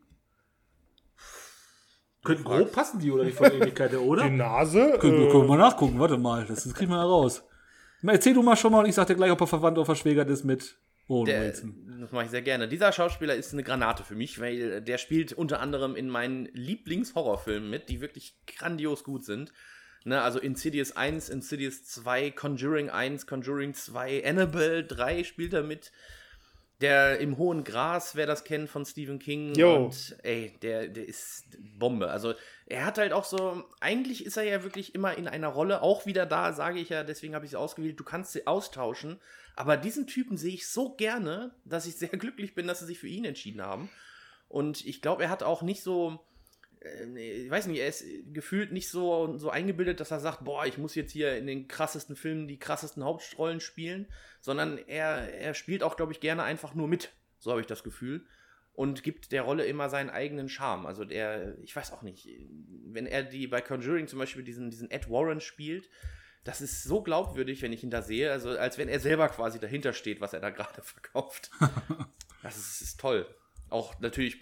Könnten 2.24 2.42
grob 2.44 2.72
passen 2.72 2.98
die 2.98 3.12
oder 3.12 3.24
die 3.24 3.30
von 3.30 3.46
oder? 3.52 4.24
Die 4.24 4.30
Nase. 4.30 4.96
Können, 4.98 5.12
wir- 5.20 5.28
äh, 5.28 5.30
können 5.30 5.42
wir 5.44 5.48
mal 5.48 5.58
nachgucken, 5.58 5.98
warte 6.00 6.16
mal, 6.18 6.44
das, 6.44 6.72
kriegen 6.74 6.90
wir 6.90 6.98
heraus. 6.98 7.44
Na, 8.02 8.12
Erzähl 8.12 8.34
du 8.34 8.42
mal 8.42 8.56
schon 8.56 8.72
mal 8.72 8.80
und 8.80 8.86
ich 8.86 8.94
sag 8.96 9.06
dir 9.06 9.14
gleich, 9.14 9.30
ob 9.30 9.40
er 9.40 9.46
verwandt 9.46 9.78
oder 9.78 9.84
verschwägert 9.86 10.28
ist 10.28 10.42
mit 10.44 10.76
Owen 11.08 11.26
Der, 11.26 11.42
Wilson. 11.42 11.98
das 12.00 12.12
mache 12.12 12.24
ich 12.24 12.30
sehr 12.30 12.42
gerne. 12.42 12.68
Dieser 12.68 12.92
Schauspieler 12.92 13.34
ist 13.34 13.52
eine 13.52 13.62
Granate 13.62 14.02
für 14.02 14.16
mich, 14.16 14.40
weil 14.40 14.80
der 14.82 14.98
spielt 14.98 15.32
unter 15.32 15.60
anderem 15.60 15.94
in 15.94 16.08
meinen 16.08 16.46
Lieblingshorrorfilmen 16.52 17.70
mit, 17.70 17.88
die 17.88 18.00
wirklich 18.00 18.34
grandios 18.46 19.04
gut 19.04 19.24
sind. 19.24 19.52
Ne, 20.04 20.22
also 20.22 20.38
Insidious 20.38 20.94
1, 20.94 21.28
Insidious 21.30 21.84
2, 21.84 22.30
Conjuring 22.30 22.90
1, 22.90 23.26
Conjuring 23.26 23.74
2, 23.74 24.24
Annabelle 24.24 24.84
3 24.84 25.24
spielt 25.24 25.52
er 25.52 25.62
mit. 25.64 25.90
Der 26.80 27.18
im 27.20 27.38
hohen 27.38 27.64
Gras, 27.64 28.16
wer 28.16 28.26
das 28.26 28.44
kennt 28.44 28.68
von 28.68 28.84
Stephen 28.84 29.18
King. 29.18 29.54
Jo. 29.54 29.86
Und 29.86 30.16
ey, 30.22 30.58
der, 30.60 30.88
der 30.88 31.08
ist 31.08 31.44
Bombe. 31.78 32.10
Also 32.10 32.34
er 32.66 32.84
hat 32.84 32.98
halt 32.98 33.12
auch 33.12 33.24
so, 33.24 33.64
eigentlich 33.80 34.26
ist 34.26 34.36
er 34.36 34.42
ja 34.42 34.62
wirklich 34.62 34.94
immer 34.94 35.16
in 35.16 35.26
einer 35.26 35.48
Rolle, 35.48 35.80
auch 35.80 36.04
wieder 36.04 36.26
da, 36.26 36.52
sage 36.52 36.78
ich 36.78 36.90
ja, 36.90 37.02
deswegen 37.02 37.34
habe 37.34 37.46
ich 37.46 37.52
es 37.52 37.56
ausgewählt, 37.56 37.98
du 37.98 38.04
kannst 38.04 38.32
sie 38.32 38.46
austauschen. 38.46 39.18
Aber 39.56 39.78
diesen 39.78 40.06
Typen 40.06 40.36
sehe 40.36 40.52
ich 40.52 40.68
so 40.68 40.94
gerne, 40.94 41.54
dass 41.64 41.86
ich 41.86 41.96
sehr 41.96 42.08
glücklich 42.10 42.54
bin, 42.54 42.66
dass 42.66 42.80
sie 42.80 42.86
sich 42.86 42.98
für 42.98 43.08
ihn 43.08 43.24
entschieden 43.24 43.62
haben. 43.62 43.88
Und 44.48 44.86
ich 44.86 45.02
glaube, 45.02 45.24
er 45.24 45.30
hat 45.30 45.42
auch 45.42 45.62
nicht 45.62 45.82
so, 45.82 46.20
äh, 46.80 47.44
ich 47.44 47.50
weiß 47.50 47.66
nicht, 47.66 47.80
er 47.80 47.88
ist 47.88 48.04
gefühlt 48.32 48.70
nicht 48.70 48.90
so, 48.90 49.36
so 49.38 49.50
eingebildet, 49.50 49.98
dass 49.98 50.10
er 50.10 50.20
sagt, 50.20 50.44
boah, 50.44 50.66
ich 50.66 50.78
muss 50.78 50.94
jetzt 50.94 51.10
hier 51.10 51.36
in 51.36 51.46
den 51.46 51.68
krassesten 51.68 52.16
Filmen 52.16 52.46
die 52.46 52.58
krassesten 52.58 53.02
Hauptrollen 53.02 53.60
spielen, 53.60 54.06
sondern 54.40 54.78
er, 54.78 55.34
er 55.34 55.54
spielt 55.54 55.82
auch, 55.82 55.96
glaube 55.96 56.12
ich, 56.12 56.20
gerne 56.20 56.42
einfach 56.42 56.74
nur 56.74 56.86
mit. 56.86 57.12
So 57.38 57.50
habe 57.50 57.62
ich 57.62 57.66
das 57.66 57.82
Gefühl. 57.82 58.26
Und 58.74 59.02
gibt 59.02 59.32
der 59.32 59.40
Rolle 59.40 59.64
immer 59.64 59.88
seinen 59.88 60.10
eigenen 60.10 60.50
Charme. 60.50 60.84
Also 60.84 61.06
der, 61.06 61.56
ich 61.62 61.74
weiß 61.74 61.92
auch 61.92 62.02
nicht, 62.02 62.28
wenn 62.84 63.06
er 63.06 63.22
die 63.22 63.46
bei 63.46 63.62
Conjuring 63.62 64.06
zum 64.06 64.18
Beispiel 64.18 64.42
diesen, 64.42 64.70
diesen 64.70 64.90
Ed 64.90 65.08
Warren 65.08 65.40
spielt, 65.40 65.88
das 66.46 66.60
ist 66.60 66.84
so 66.84 67.02
glaubwürdig, 67.02 67.60
wenn 67.62 67.72
ich 67.72 67.82
ihn 67.82 67.90
da 67.90 68.02
sehe, 68.02 68.30
also 68.30 68.50
als 68.50 68.78
wenn 68.78 68.88
er 68.88 69.00
selber 69.00 69.28
quasi 69.28 69.58
dahinter 69.58 69.92
steht, 69.92 70.20
was 70.20 70.32
er 70.32 70.40
da 70.40 70.50
gerade 70.50 70.80
verkauft. 70.82 71.50
Das 72.42 72.56
ist, 72.56 72.80
ist 72.80 73.00
toll. 73.00 73.26
Auch 73.68 73.98
natürlich 73.98 74.40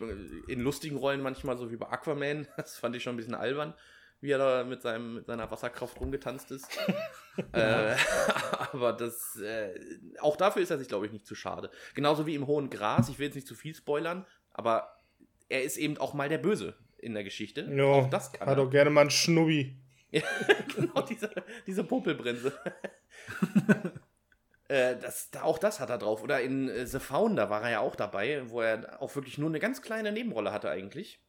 in 0.48 0.60
lustigen 0.60 0.96
Rollen 0.96 1.22
manchmal, 1.22 1.56
so 1.56 1.70
wie 1.70 1.76
bei 1.76 1.88
Aquaman. 1.88 2.46
Das 2.58 2.76
fand 2.76 2.94
ich 2.94 3.02
schon 3.02 3.14
ein 3.14 3.16
bisschen 3.16 3.34
albern, 3.34 3.72
wie 4.20 4.32
er 4.32 4.38
da 4.38 4.64
mit, 4.64 4.82
seinem, 4.82 5.14
mit 5.14 5.26
seiner 5.26 5.50
Wasserkraft 5.50 5.98
rumgetanzt 5.98 6.50
ist. 6.50 6.68
äh, 7.52 7.96
aber 8.72 8.92
das, 8.92 9.36
äh, 9.36 9.74
auch 10.20 10.36
dafür 10.36 10.60
ist 10.60 10.70
er 10.70 10.78
sich, 10.78 10.88
glaube 10.88 11.06
ich, 11.06 11.12
nicht 11.12 11.26
zu 11.26 11.34
schade. 11.34 11.70
Genauso 11.94 12.26
wie 12.26 12.34
im 12.34 12.46
Hohen 12.46 12.68
Gras. 12.68 13.08
Ich 13.08 13.18
will 13.18 13.26
jetzt 13.26 13.34
nicht 13.34 13.48
zu 13.48 13.54
viel 13.54 13.74
spoilern, 13.74 14.26
aber 14.52 14.94
er 15.48 15.62
ist 15.62 15.78
eben 15.78 15.96
auch 15.96 16.12
mal 16.12 16.28
der 16.28 16.38
Böse 16.38 16.76
in 16.98 17.14
der 17.14 17.24
Geschichte. 17.24 17.62
Ja, 17.74 17.84
auch 17.84 18.10
das 18.10 18.30
kann 18.30 18.46
hat 18.46 18.58
er. 18.58 18.64
auch 18.64 18.70
gerne 18.70 18.90
mal 18.90 19.02
einen 19.02 19.10
Schnubbi. 19.10 19.78
genau, 20.76 21.00
diese, 21.02 21.30
diese 21.66 21.84
Popelbremse. 21.84 22.52
äh, 24.68 24.96
das, 25.00 25.30
da- 25.30 25.42
auch 25.42 25.58
das 25.58 25.80
hat 25.80 25.90
er 25.90 25.98
drauf. 25.98 26.22
Oder 26.22 26.40
in 26.40 26.68
äh, 26.68 26.86
The 26.86 27.00
Founder 27.00 27.50
war 27.50 27.62
er 27.62 27.70
ja 27.70 27.80
auch 27.80 27.96
dabei, 27.96 28.42
wo 28.46 28.60
er 28.60 29.00
auch 29.02 29.14
wirklich 29.14 29.38
nur 29.38 29.48
eine 29.48 29.60
ganz 29.60 29.82
kleine 29.82 30.12
Nebenrolle 30.12 30.52
hatte 30.52 30.70
eigentlich. 30.70 31.20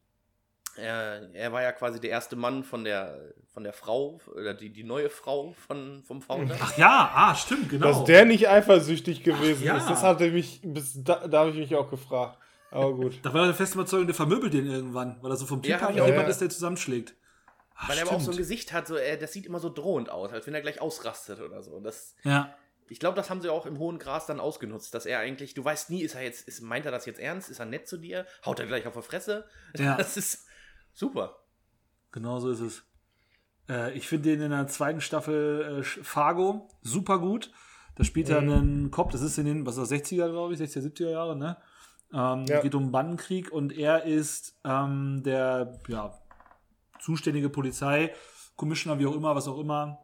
Er, 0.78 1.30
er 1.34 1.54
war 1.54 1.62
ja 1.62 1.72
quasi 1.72 2.02
der 2.02 2.10
erste 2.10 2.36
Mann 2.36 2.66
von 2.66 2.84
der, 2.84 3.18
von 3.54 3.64
der 3.64 3.72
Frau, 3.72 4.20
oder 4.36 4.54
die, 4.54 4.72
die 4.72 4.84
neue 4.84 5.10
Frau 5.10 5.54
von, 5.68 6.04
vom 6.04 6.22
Founder. 6.22 6.58
Ach 6.60 6.78
ja, 6.78 7.12
ah, 7.14 7.34
stimmt, 7.34 7.70
genau. 7.70 7.88
Dass 7.88 8.04
der 8.04 8.26
nicht 8.26 8.50
eifersüchtig 8.50 9.24
gewesen 9.24 9.64
ja. 9.64 9.78
ist, 9.78 9.90
das 9.90 10.04
hatte 10.04 10.30
mich, 10.32 10.60
bis 10.66 11.02
da, 11.02 11.26
da 11.30 11.40
habe 11.40 11.52
ich 11.52 11.56
mich 11.56 11.74
auch 11.76 11.90
gefragt. 11.90 12.40
Aber 12.72 12.94
gut. 12.94 13.20
Da 13.24 13.34
war 13.34 13.44
er 13.44 13.48
der 13.48 13.56
festen 13.56 13.80
Überzeugung, 13.80 14.08
der 14.08 14.16
vermöbelt 14.16 14.54
den 14.54 14.68
irgendwann, 14.68 15.16
weil 15.22 15.32
er 15.32 15.38
so 15.38 15.46
vom 15.46 15.62
Typ 15.62 15.72
Ja, 15.72 15.78
her 15.80 15.90
auch. 15.92 16.08
jemand 16.08 16.24
Ja. 16.24 16.28
ist, 16.28 16.42
der 16.42 16.50
zusammenschlägt. 16.50 17.16
Ach, 17.76 17.90
Weil 17.90 17.98
er 17.98 18.08
aber 18.08 18.16
auch 18.16 18.22
so 18.22 18.32
ein. 18.32 18.38
Gesicht 18.38 18.72
hat, 18.74 18.88
so, 18.88 18.96
äh, 18.96 19.18
das 19.18 19.34
sieht 19.34 19.46
immer 19.46 19.60
so 19.60 19.70
drohend 19.70 20.10
aus, 20.10 20.32
als 20.32 20.48
wenn 20.48 20.54
er 20.54 20.62
gleich 20.62 20.82
ausrastet 20.82 21.42
oder 21.42 21.62
so. 21.62 21.72
Und 21.72 21.84
das, 21.84 22.16
Ja. 22.24 22.56
Ich 22.88 23.00
glaube, 23.00 23.16
das 23.16 23.32
haben 23.32 23.42
sie 23.42 23.50
auch 23.50 23.66
im 23.66 23.80
hohen 23.80 23.98
Gras 23.98 24.28
dann 24.28 24.40
ausgenutzt, 24.40 24.94
dass 24.94 25.08
er 25.08 25.18
eigentlich, 25.18 25.56
du 25.56 25.66
weißt 25.66 25.90
nie, 25.90 26.04
ist 26.04 26.14
er 26.14 26.22
jetzt, 26.22 26.48
ist, 26.48 26.62
meint 26.62 26.86
er 26.86 26.92
das 26.92 27.08
jetzt 27.08 27.20
ernst, 27.20 27.50
ist 27.50 27.58
er 27.60 27.66
nett 27.66 27.88
zu 27.88 27.98
dir, 27.98 28.28
haut 28.46 28.60
er 28.60 28.68
gleich 28.68 28.86
auf 28.86 28.94
die 28.94 29.02
Fresse. 29.02 29.46
Ja. 29.78 29.98
Das 29.98 30.18
ist 30.18 30.46
super. 30.94 31.40
Genau 32.12 32.40
so 32.40 32.52
ist 32.52 32.60
es. 32.60 32.84
Äh, 33.68 33.94
ich 33.94 34.08
finde 34.08 34.30
den 34.30 34.42
in 34.42 34.52
der 34.52 34.68
zweiten 34.68 35.02
Staffel 35.02 35.80
äh, 35.80 35.84
Fargo 35.84 36.70
super 36.84 37.18
gut. 37.20 37.52
Da 37.96 38.04
spielt 38.04 38.30
er 38.30 38.38
einen 38.40 38.92
Kopf, 38.92 39.12
das 39.14 39.22
ist 39.22 39.38
in 39.40 39.46
den, 39.46 39.66
was 39.66 39.78
ist 39.78 39.90
das, 39.92 40.00
60er, 40.00 40.30
glaube 40.30 40.54
ich, 40.54 40.60
60er, 40.60 40.82
70er 40.82 41.10
Jahre, 41.10 41.36
ne? 41.36 41.58
Ähm, 42.14 42.46
Ja. 42.46 42.62
Geht 42.62 42.76
um 42.76 42.92
Bandenkrieg 42.92 43.52
und 43.52 43.74
er 43.76 44.04
ist 44.04 44.60
ähm, 44.64 45.24
der 45.24 45.80
ja, 45.88 46.14
zuständige 47.00 47.50
Polizei, 47.50 48.14
Commissioner, 48.56 49.00
wie 49.00 49.06
auch 49.06 49.16
immer, 49.16 49.36
was 49.36 49.48
auch 49.48 49.60
immer. 49.60 50.00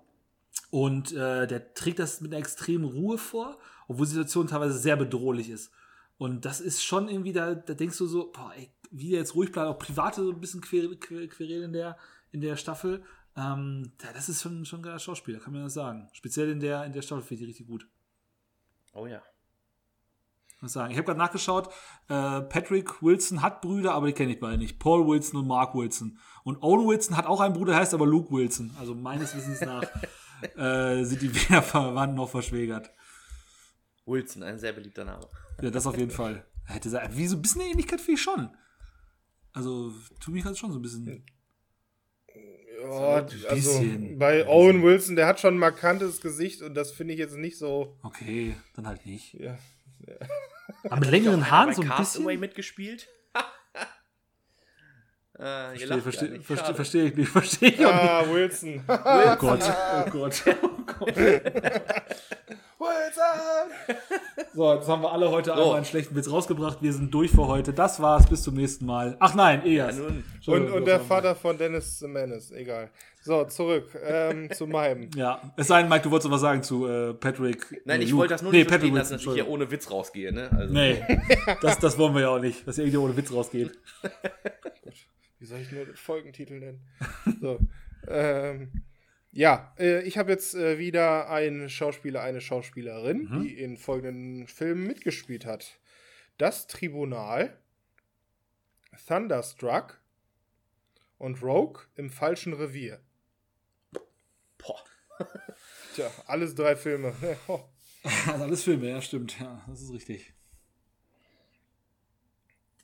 Und 0.69 1.11
äh, 1.11 1.47
der 1.47 1.73
trägt 1.73 1.99
das 1.99 2.21
mit 2.21 2.31
einer 2.31 2.39
extremen 2.39 2.85
Ruhe 2.85 3.17
vor, 3.17 3.57
obwohl 3.87 4.05
die 4.05 4.13
Situation 4.13 4.47
teilweise 4.47 4.77
sehr 4.77 4.95
bedrohlich 4.95 5.49
ist. 5.49 5.71
Und 6.17 6.45
das 6.45 6.61
ist 6.61 6.83
schon 6.83 7.09
irgendwie, 7.09 7.33
da, 7.33 7.55
da 7.55 7.73
denkst 7.73 7.97
du 7.97 8.05
so, 8.05 8.31
boah, 8.31 8.53
ey, 8.55 8.71
wie 8.91 9.09
der 9.09 9.19
jetzt 9.19 9.35
ruhig 9.35 9.51
bleibt, 9.51 9.67
auch 9.67 9.79
private 9.79 10.23
so 10.23 10.31
ein 10.31 10.39
bisschen 10.39 10.61
quer, 10.61 10.87
quer, 10.99 11.27
querel 11.27 11.63
in 11.63 11.73
der, 11.73 11.97
in 12.31 12.41
der 12.41 12.57
Staffel. 12.57 13.03
Ähm, 13.35 13.91
das 13.97 14.29
ist 14.29 14.41
schon, 14.41 14.65
schon 14.65 14.79
ein 14.79 14.83
geiler 14.83 14.99
Schauspieler, 14.99 15.39
kann 15.39 15.53
man 15.53 15.63
das 15.63 15.73
sagen. 15.73 16.09
Speziell 16.13 16.49
in 16.49 16.59
der, 16.59 16.85
in 16.85 16.93
der 16.93 17.01
Staffel 17.01 17.23
finde 17.23 17.43
ich 17.43 17.49
richtig 17.49 17.67
gut. 17.67 17.87
Oh 18.93 19.07
ja. 19.07 19.21
Muss 20.61 20.73
sagen. 20.73 20.91
Ich 20.91 20.97
habe 20.97 21.05
gerade 21.05 21.19
nachgeschaut, 21.19 21.67
äh, 22.07 22.41
Patrick 22.41 23.01
Wilson 23.01 23.41
hat 23.41 23.61
Brüder, 23.61 23.93
aber 23.93 24.07
die 24.07 24.13
kenne 24.13 24.33
ich 24.33 24.39
beide 24.39 24.57
nicht. 24.57 24.79
Paul 24.79 25.07
Wilson 25.07 25.39
und 25.39 25.47
Mark 25.47 25.75
Wilson. 25.75 26.19
Und 26.43 26.61
Owen 26.61 26.87
Wilson 26.87 27.17
hat 27.17 27.25
auch 27.25 27.39
einen 27.39 27.53
Bruder, 27.53 27.75
heißt 27.75 27.93
aber 27.93 28.05
Luke 28.05 28.31
Wilson. 28.31 28.71
Also 28.79 28.95
meines 28.95 29.35
Wissens 29.35 29.61
nach 29.61 29.83
äh, 30.57 31.03
sind 31.03 31.21
die 31.21 31.33
weder 31.33 31.61
verwandt 31.61 32.15
noch 32.15 32.29
verschwägert. 32.29 32.91
Wilson, 34.05 34.43
ein 34.43 34.59
sehr 34.59 34.73
beliebter 34.73 35.05
Name. 35.05 35.27
Ja, 35.61 35.69
das 35.69 35.87
auf 35.87 35.97
jeden 35.97 36.11
Fall. 36.11 36.45
Hätte 36.65 36.89
sein, 36.89 37.09
wie 37.15 37.27
so 37.27 37.35
ein 37.35 37.41
bisschen 37.41 37.61
eine 37.61 37.71
Ähnlichkeit 37.71 37.99
finde 37.99 38.13
ich 38.13 38.21
schon. 38.21 38.49
Also, 39.53 39.93
tut 40.19 40.33
mich 40.33 40.45
halt 40.45 40.57
schon 40.57 40.71
so 40.71 40.79
ein 40.79 40.81
bisschen. 40.81 41.05
Ja, 42.83 43.17
ein 43.17 43.27
also 43.49 43.83
bei 44.17 44.47
Owen 44.47 44.81
Wilson, 44.81 45.15
der 45.15 45.27
hat 45.27 45.39
schon 45.39 45.55
ein 45.55 45.59
markantes 45.59 46.21
Gesicht 46.21 46.61
und 46.61 46.73
das 46.73 46.91
finde 46.91 47.13
ich 47.13 47.19
jetzt 47.19 47.35
nicht 47.35 47.57
so. 47.57 47.97
Okay, 48.01 48.55
dann 48.73 48.87
halt 48.87 49.05
nicht. 49.05 49.33
Ja. 49.33 49.57
Aber 50.83 50.99
mit 50.99 51.11
längeren 51.11 51.49
Haaren 51.51 51.73
so 51.73 51.81
ein 51.81 51.87
Castaway 51.87 52.25
bisschen. 52.25 52.39
mitgespielt. 52.39 53.07
äh, 55.39 55.77
Verstehe 55.77 56.01
versteh, 56.01 56.39
versteh, 56.39 56.73
versteh 56.73 57.05
ich 57.07 57.15
nicht, 57.15 57.29
verstehe 57.29 57.69
ich 57.69 57.85
auch 57.85 57.93
nicht. 57.93 58.09
Ah, 58.11 58.25
Wilson. 58.29 58.83
Oh 58.87 59.35
Gott, 59.37 59.63
oh 59.63 60.09
Gott. 60.09 60.43
Gott. 61.05 61.15
Wilson! 62.81 63.97
So, 64.53 64.73
jetzt 64.73 64.87
haben 64.87 65.03
wir 65.03 65.11
alle 65.11 65.29
heute 65.29 65.53
einmal 65.53 65.75
einen 65.75 65.85
schlechten 65.85 66.15
Witz 66.15 66.29
rausgebracht. 66.29 66.81
Wir 66.81 66.93
sind 66.93 67.13
durch 67.13 67.31
für 67.31 67.47
heute. 67.47 67.73
Das 67.73 68.01
war's. 68.01 68.27
Bis 68.27 68.41
zum 68.43 68.55
nächsten 68.55 68.85
Mal. 68.85 69.15
Ach 69.19 69.35
nein, 69.35 69.65
eher. 69.65 69.91
Ja, 69.91 69.91
nun. 69.91 70.23
Und, 70.47 70.71
und 70.71 70.85
der 70.85 70.99
Vater 70.99 71.35
von 71.35 71.57
Dennis 71.57 71.99
the 71.99 72.07
Menace, 72.07 72.51
egal. 72.51 72.89
So, 73.21 73.45
zurück 73.45 73.95
ähm, 74.03 74.49
zu 74.53 74.65
meinem. 74.67 75.09
Ja, 75.15 75.41
es 75.57 75.67
sei 75.67 75.81
denn, 75.81 75.89
Mike, 75.89 76.03
du 76.03 76.11
wolltest 76.11 76.27
noch 76.27 76.35
was 76.35 76.41
sagen 76.41 76.63
zu 76.63 76.87
äh, 76.87 77.13
Patrick. 77.13 77.81
Nein, 77.85 78.01
äh, 78.01 78.03
ich 78.03 78.15
wollte 78.15 78.33
das 78.33 78.41
nur 78.41 78.51
nee, 78.51 78.59
nicht 78.59 78.69
Patrick 78.69 78.93
verstehen 78.93 79.17
dass 79.17 79.25
ich 79.25 79.33
hier 79.33 79.47
ohne 79.47 79.69
Witz 79.69 79.91
rausgehe. 79.91 80.31
Ne? 80.33 80.49
Also, 80.51 80.73
Nee, 80.73 81.03
das, 81.61 81.79
das 81.79 81.97
wollen 81.97 82.15
wir 82.15 82.21
ja 82.21 82.29
auch 82.29 82.39
nicht, 82.39 82.67
dass 82.67 82.77
irgendwie 82.77 82.97
ohne 82.97 83.15
Witz 83.15 83.31
rausgeht. 83.31 83.77
Wie 85.39 85.45
soll 85.45 85.59
ich 85.59 85.71
nur 85.71 85.85
den 85.85 85.95
Folgentitel 85.95 86.59
nennen? 86.59 86.81
So. 87.41 87.59
ähm, 88.07 88.71
ja, 89.31 89.73
äh, 89.79 90.01
ich 90.03 90.17
habe 90.17 90.31
jetzt 90.31 90.55
äh, 90.55 90.77
wieder 90.77 91.29
einen 91.29 91.69
Schauspieler, 91.69 92.21
eine 92.21 92.41
Schauspielerin, 92.41 93.27
Mhm. 93.29 93.41
die 93.43 93.57
in 93.59 93.77
folgenden 93.77 94.47
Filmen 94.47 94.85
mitgespielt 94.87 95.45
hat: 95.45 95.79
Das 96.37 96.67
Tribunal, 96.67 97.57
Thunderstruck 99.07 99.99
und 101.17 101.41
Rogue 101.41 101.83
im 101.95 102.09
falschen 102.09 102.53
Revier. 102.53 102.99
Boah. 104.57 104.83
Tja, 105.95 106.09
alles 106.27 106.55
drei 106.55 106.75
Filme. 106.75 107.13
Alles 108.39 108.63
Filme, 108.63 108.89
ja, 108.89 108.99
stimmt. 108.99 109.39
Ja, 109.39 109.63
das 109.67 109.79
ist 109.83 109.93
richtig. 109.93 110.33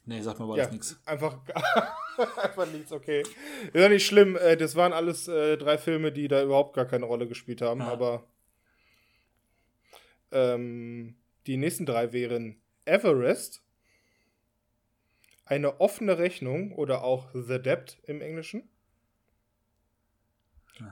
Nee, 0.08 0.22
sag 0.22 0.40
mal, 0.40 0.48
war 0.48 0.58
Ja, 0.58 0.64
das 0.64 0.72
nichts. 0.72 1.00
einfach, 1.06 1.38
einfach 2.38 2.66
nichts, 2.72 2.92
okay. 2.94 3.22
Ist 3.22 3.76
ja 3.76 3.90
nicht 3.90 4.06
schlimm, 4.06 4.36
äh, 4.38 4.56
das 4.58 4.76
waren 4.76 4.94
alles 4.94 5.28
äh, 5.28 5.58
drei 5.58 5.78
Filme, 5.78 6.12
die 6.14 6.28
da 6.30 6.42
überhaupt 6.42 6.76
gar 6.76 6.86
keine 6.86 7.06
Rolle 7.06 7.28
gespielt 7.28 7.62
haben, 7.62 7.82
Ah. 7.82 7.92
aber 7.92 8.26
ähm, 10.32 11.18
die 11.46 11.58
nächsten 11.58 11.86
drei 11.86 12.14
wären 12.14 12.62
Everest, 12.86 13.62
eine 15.46 15.80
offene 15.82 16.18
Rechnung 16.18 16.74
oder 16.74 17.04
auch 17.04 17.30
The 17.34 17.62
Debt 17.62 17.98
im 18.04 18.22
Englischen 18.22 18.70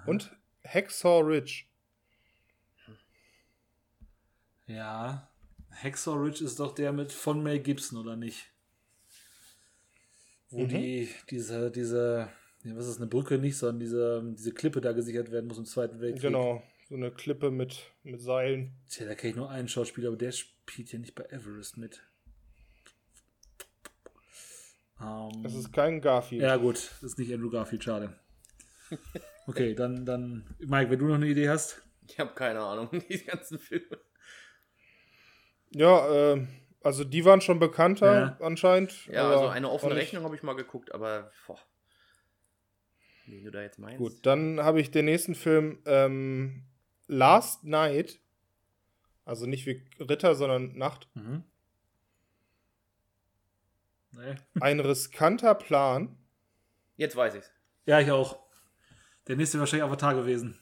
und 0.05 0.35
Hacksaw 0.65 1.21
Ridge. 1.21 1.65
Ja, 4.67 5.29
Hacksaw 5.71 6.15
Ridge 6.17 6.43
ist 6.43 6.59
doch 6.59 6.73
der 6.73 6.91
mit 6.91 7.11
von 7.11 7.43
Mel 7.43 7.59
Gibson, 7.59 7.99
oder 7.99 8.15
nicht? 8.15 8.51
Wo 10.55 10.61
Mhm. 10.63 10.69
die, 10.69 11.09
diese, 11.29 11.69
diese, 11.69 12.29
ja, 12.63 12.75
was 12.77 12.87
ist 12.87 12.97
eine 12.97 13.07
Brücke 13.07 13.37
nicht, 13.37 13.57
sondern 13.57 13.79
diese, 13.81 14.23
diese 14.37 14.53
Klippe 14.53 14.79
da 14.79 14.93
gesichert 14.93 15.29
werden 15.31 15.47
muss 15.47 15.57
im 15.57 15.65
Zweiten 15.65 15.99
Weltkrieg. 15.99 16.21
Genau, 16.21 16.63
so 16.87 16.95
eine 16.95 17.11
Klippe 17.11 17.51
mit, 17.51 17.91
mit 18.03 18.21
Seilen. 18.21 18.73
Tja, 18.89 19.05
da 19.05 19.15
kenne 19.15 19.31
ich 19.31 19.35
nur 19.35 19.49
einen 19.49 19.67
Schauspieler, 19.67 20.07
aber 20.07 20.17
der 20.17 20.31
spielt 20.31 20.91
ja 20.93 20.99
nicht 20.99 21.13
bei 21.15 21.25
Everest 21.25 21.77
mit. 21.77 22.01
Ähm, 25.01 25.43
Das 25.43 25.53
ist 25.55 25.73
kein 25.73 25.99
Garfield. 26.01 26.41
ja, 26.41 26.55
gut, 26.57 26.75
das 27.01 27.03
ist 27.03 27.19
nicht 27.19 27.33
Andrew 27.33 27.49
Garfield, 27.49 27.83
schade. 27.83 28.17
Okay, 29.47 29.75
dann, 29.75 30.07
dann, 30.07 30.55
Mike, 30.57 30.89
wenn 30.89 30.97
du 30.97 31.05
noch 31.05 31.15
eine 31.15 31.27
Idee 31.27 31.49
hast. 31.49 31.79
Ich 32.07 32.19
habe 32.19 32.33
keine 32.33 32.61
Ahnung, 32.61 32.89
die 33.09 33.23
ganzen 33.23 33.59
Filme. 33.59 33.99
Ja, 35.69 36.33
ähm, 36.33 36.47
also 36.85 37.03
die 37.03 37.25
waren 37.25 37.41
schon 37.41 37.59
bekannter 37.59 38.13
Ja. 38.19 38.37
anscheinend. 38.45 39.07
Ja, 39.07 39.25
aber 39.25 39.33
also 39.35 39.47
eine 39.47 39.69
offene 39.69 39.95
Rechnung 39.95 40.23
habe 40.23 40.35
ich 40.35 40.43
mal 40.43 40.53
geguckt, 40.55 40.93
aber 40.93 41.31
boah. 41.47 41.59
Wie 43.25 43.43
du 43.43 43.49
da 43.51 43.61
jetzt 43.61 43.79
meinst. 43.79 43.97
Gut, 43.97 44.13
dann 44.25 44.61
habe 44.61 44.79
ich 44.79 44.91
den 44.91 45.05
nächsten 45.05 45.33
Film 45.35 45.79
ähm, 45.85 46.63
Last 47.07 47.63
Night. 47.63 48.19
Also 49.25 49.47
nicht 49.47 49.65
wie 49.65 49.83
Ritter, 49.99 50.35
sondern 50.35 50.77
Nacht. 50.77 51.09
Mhm. 51.15 51.43
Nee. 54.11 54.35
Ein 54.61 54.79
riskanter 54.79 55.55
Plan. 55.55 56.15
Jetzt 56.97 57.15
weiß 57.15 57.35
ich's. 57.35 57.51
Ja, 57.85 57.99
ich 57.99 58.11
auch. 58.11 58.39
Der 59.27 59.35
nächste 59.35 59.55
wäre 59.57 59.61
wahrscheinlich 59.61 59.83
Avatar 59.85 60.13
gewesen. 60.13 60.57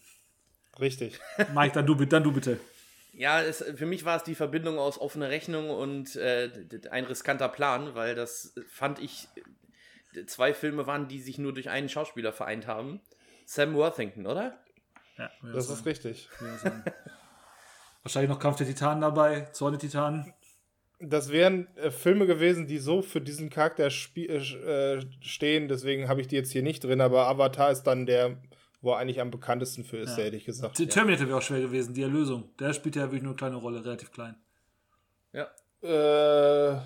Richtig. 0.80 1.20
Mike, 1.54 1.74
dann 1.76 1.86
du, 1.86 1.96
bitte- 1.96 2.10
dann 2.10 2.24
du 2.24 2.32
bitte. 2.32 2.60
Ja, 3.16 3.41
es, 3.41 3.64
für 3.76 3.86
mich 3.86 4.05
war 4.05 4.18
es 4.18 4.24
die 4.24 4.36
Verbindung 4.36 4.80
aus 4.80 4.99
offene 4.99 5.30
Rechnung 5.30 5.70
und 5.70 6.16
äh, 6.16 6.49
ein 6.89 7.05
riskanter 7.05 7.47
Plan, 7.49 7.93
weil 7.95 8.16
das 8.16 8.53
fand 8.68 8.99
ich 8.99 9.28
zwei 10.28 10.53
Filme 10.53 10.88
waren, 10.88 11.07
die 11.07 11.22
sich 11.22 11.38
nur 11.38 11.53
durch 11.53 11.70
einen 11.70 11.89
Schauspieler 11.89 12.34
vereint 12.34 12.68
haben. 12.68 13.01
Sam 13.45 13.76
Worthington, 13.76 14.26
oder? 14.26 14.57
Ja, 15.18 15.30
Das 15.41 15.66
ich 15.66 15.72
ist 15.72 15.78
sagen. 15.78 15.84
richtig. 15.89 16.30
Sagen. 16.61 16.84
Wahrscheinlich 18.03 18.30
noch 18.30 18.39
Kampf 18.39 18.57
der 18.57 18.68
Titanen 18.68 19.01
dabei, 19.01 19.41
Zorn 19.51 19.74
der 19.74 19.80
Titanen. 19.80 20.34
Das 20.99 21.32
wären 21.32 21.68
äh, 21.78 21.91
Filme 21.91 22.26
gewesen, 22.26 22.66
die 22.68 22.78
so 22.78 23.01
für 23.01 23.22
diesen 23.22 23.49
Charakter 23.49 23.88
äh, 23.88 25.01
stehen. 25.22 25.68
Deswegen 25.68 26.07
habe 26.07 26.22
ich 26.22 26.28
die 26.28 26.36
jetzt 26.36 26.51
hier 26.51 26.64
nicht 26.64 26.84
drin. 26.84 27.01
Aber 27.01 27.28
Avatar 27.28 27.72
ist 27.72 27.84
dann 27.84 28.05
der, 28.05 28.38
wo 28.84 28.92
er 28.92 28.98
eigentlich 29.00 29.20
am 29.22 29.32
bekanntesten 29.32 29.84
für 29.84 29.98
ist, 29.98 30.18
Ja. 30.18 30.26
hätte 30.26 30.36
ich 30.36 30.46
gesagt. 30.46 30.76
Terminator 30.90 31.26
wäre 31.28 31.38
auch 31.38 31.42
schwer 31.42 31.62
gewesen, 31.62 31.96
die 31.96 32.04
Erlösung. 32.04 32.50
Der 32.60 32.74
spielt 32.74 32.96
ja 32.96 33.04
wirklich 33.04 33.24
nur 33.24 33.32
eine 33.32 33.38
kleine 33.38 33.56
Rolle, 33.56 33.84
relativ 33.84 34.12
klein. 34.12 34.36
Ja. 35.32 35.48
Äh, 35.82 36.78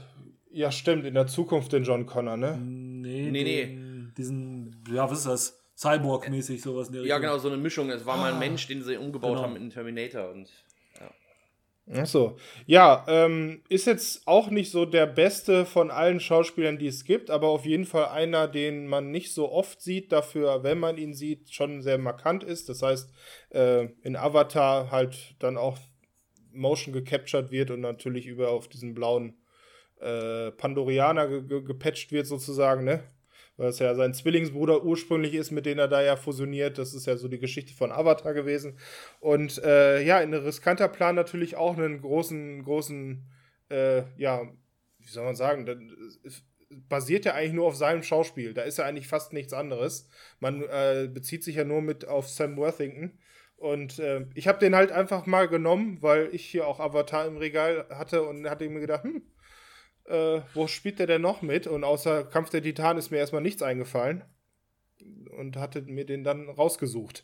ja, 0.51 0.71
stimmt. 0.71 1.05
In 1.05 1.13
der 1.15 1.27
Zukunft 1.27 1.73
den 1.73 1.83
John 1.83 2.05
Connor, 2.05 2.37
ne? 2.37 2.55
Nee, 2.57 3.29
Nee, 3.31 3.43
den, 3.43 4.13
diesen, 4.17 4.83
ja, 4.91 5.09
was 5.09 5.19
ist 5.19 5.27
das? 5.27 5.63
Cyborg-mäßig, 5.77 6.61
sowas 6.61 6.87
in 6.87 6.93
der 6.95 7.03
Ja, 7.05 7.19
genau, 7.19 7.37
so 7.37 7.49
eine 7.49 7.57
Mischung. 7.57 7.89
Es 7.91 8.05
war 8.05 8.17
mal 8.17 8.33
ein 8.33 8.39
Mensch, 8.39 8.65
den 8.67 8.81
sie 8.83 8.97
umgebaut 8.97 9.31
Genau. 9.35 9.43
haben 9.43 9.55
in 9.55 9.69
Terminator 9.69 10.31
und 10.31 10.49
Ach 11.93 12.05
so. 12.05 12.37
Ja, 12.65 13.05
ähm, 13.07 13.61
ist 13.69 13.87
jetzt 13.87 14.27
auch 14.27 14.49
nicht 14.49 14.71
so 14.71 14.85
der 14.85 15.05
beste 15.05 15.65
von 15.65 15.89
allen 15.89 16.19
Schauspielern, 16.19 16.77
die 16.77 16.87
es 16.87 17.05
gibt, 17.05 17.29
aber 17.29 17.47
auf 17.47 17.65
jeden 17.65 17.85
Fall 17.85 18.09
einer, 18.09 18.49
den 18.49 18.87
man 18.87 19.09
nicht 19.11 19.33
so 19.33 19.49
oft 19.51 19.81
sieht, 19.81 20.11
dafür, 20.11 20.63
wenn 20.63 20.79
man 20.79 20.97
ihn 20.97 21.13
sieht, 21.13 21.53
schon 21.53 21.81
sehr 21.81 21.97
markant 21.97 22.43
ist. 22.43 22.67
Das 22.67 22.81
heißt, 22.81 23.09
äh, 23.51 23.85
in 24.03 24.17
Avatar 24.17 24.91
halt 24.91 25.35
dann 25.39 25.55
auch 25.55 25.77
Motion 26.51 26.93
gecaptured 26.93 27.51
wird 27.51 27.71
und 27.71 27.79
natürlich 27.81 28.25
über 28.25 28.49
auf 28.49 28.67
diesen 28.67 28.93
blauen 28.93 29.37
äh, 30.01 30.51
Pandorianer 30.51 31.27
ge 31.27 31.41
ge 31.43 31.63
gepatcht 31.63 32.11
wird 32.11 32.27
sozusagen, 32.27 32.83
ne? 32.83 33.03
Es 33.57 33.79
ja 33.79 33.95
sein 33.95 34.13
Zwillingsbruder 34.13 34.83
ursprünglich 34.83 35.33
ist, 35.33 35.51
mit 35.51 35.65
dem 35.65 35.79
er 35.79 35.87
da 35.87 36.01
ja 36.01 36.15
fusioniert. 36.15 36.77
Das 36.77 36.93
ist 36.93 37.07
ja 37.07 37.17
so 37.17 37.27
die 37.27 37.39
Geschichte 37.39 37.73
von 37.73 37.91
Avatar 37.91 38.33
gewesen. 38.33 38.77
Und 39.19 39.57
äh, 39.63 40.01
ja, 40.03 40.17
ein 40.17 40.33
riskanter 40.33 40.87
Plan 40.87 41.15
natürlich 41.15 41.55
auch 41.55 41.75
einen 41.75 42.01
großen, 42.01 42.63
großen, 42.63 43.25
äh, 43.69 44.03
ja, 44.17 44.43
wie 44.99 45.07
soll 45.07 45.25
man 45.25 45.35
sagen, 45.35 45.65
das 46.23 46.43
basiert 46.69 47.25
ja 47.25 47.33
eigentlich 47.33 47.53
nur 47.53 47.65
auf 47.65 47.75
seinem 47.75 48.03
Schauspiel. 48.03 48.53
Da 48.53 48.61
ist 48.61 48.77
ja 48.77 48.85
eigentlich 48.85 49.07
fast 49.07 49.33
nichts 49.33 49.53
anderes. 49.53 50.09
Man 50.39 50.63
äh, 50.63 51.09
bezieht 51.11 51.43
sich 51.43 51.55
ja 51.55 51.63
nur 51.63 51.81
mit 51.81 52.07
auf 52.07 52.27
Sam 52.29 52.57
Worthington. 52.57 53.17
Und 53.55 53.97
äh, 53.97 54.27
ich 54.35 54.47
habe 54.47 54.59
den 54.59 54.75
halt 54.75 54.91
einfach 54.91 55.25
mal 55.25 55.47
genommen, 55.47 55.97
weil 56.01 56.29
ich 56.31 56.45
hier 56.45 56.67
auch 56.67 56.79
Avatar 56.79 57.25
im 57.25 57.37
Regal 57.37 57.87
hatte 57.89 58.21
und 58.21 58.47
hatte 58.47 58.69
mir 58.69 58.81
gedacht, 58.81 59.03
hm, 59.03 59.23
äh, 60.07 60.41
wo 60.53 60.67
spielt 60.67 60.99
der 60.99 61.07
denn 61.07 61.21
noch 61.21 61.41
mit? 61.41 61.67
Und 61.67 61.83
außer 61.83 62.23
Kampf 62.23 62.49
der 62.49 62.63
Titan 62.63 62.97
ist 62.97 63.11
mir 63.11 63.17
erstmal 63.17 63.41
nichts 63.41 63.61
eingefallen. 63.61 64.23
Und 65.37 65.57
hatte 65.57 65.81
mir 65.83 66.05
den 66.05 66.23
dann 66.23 66.49
rausgesucht. 66.49 67.23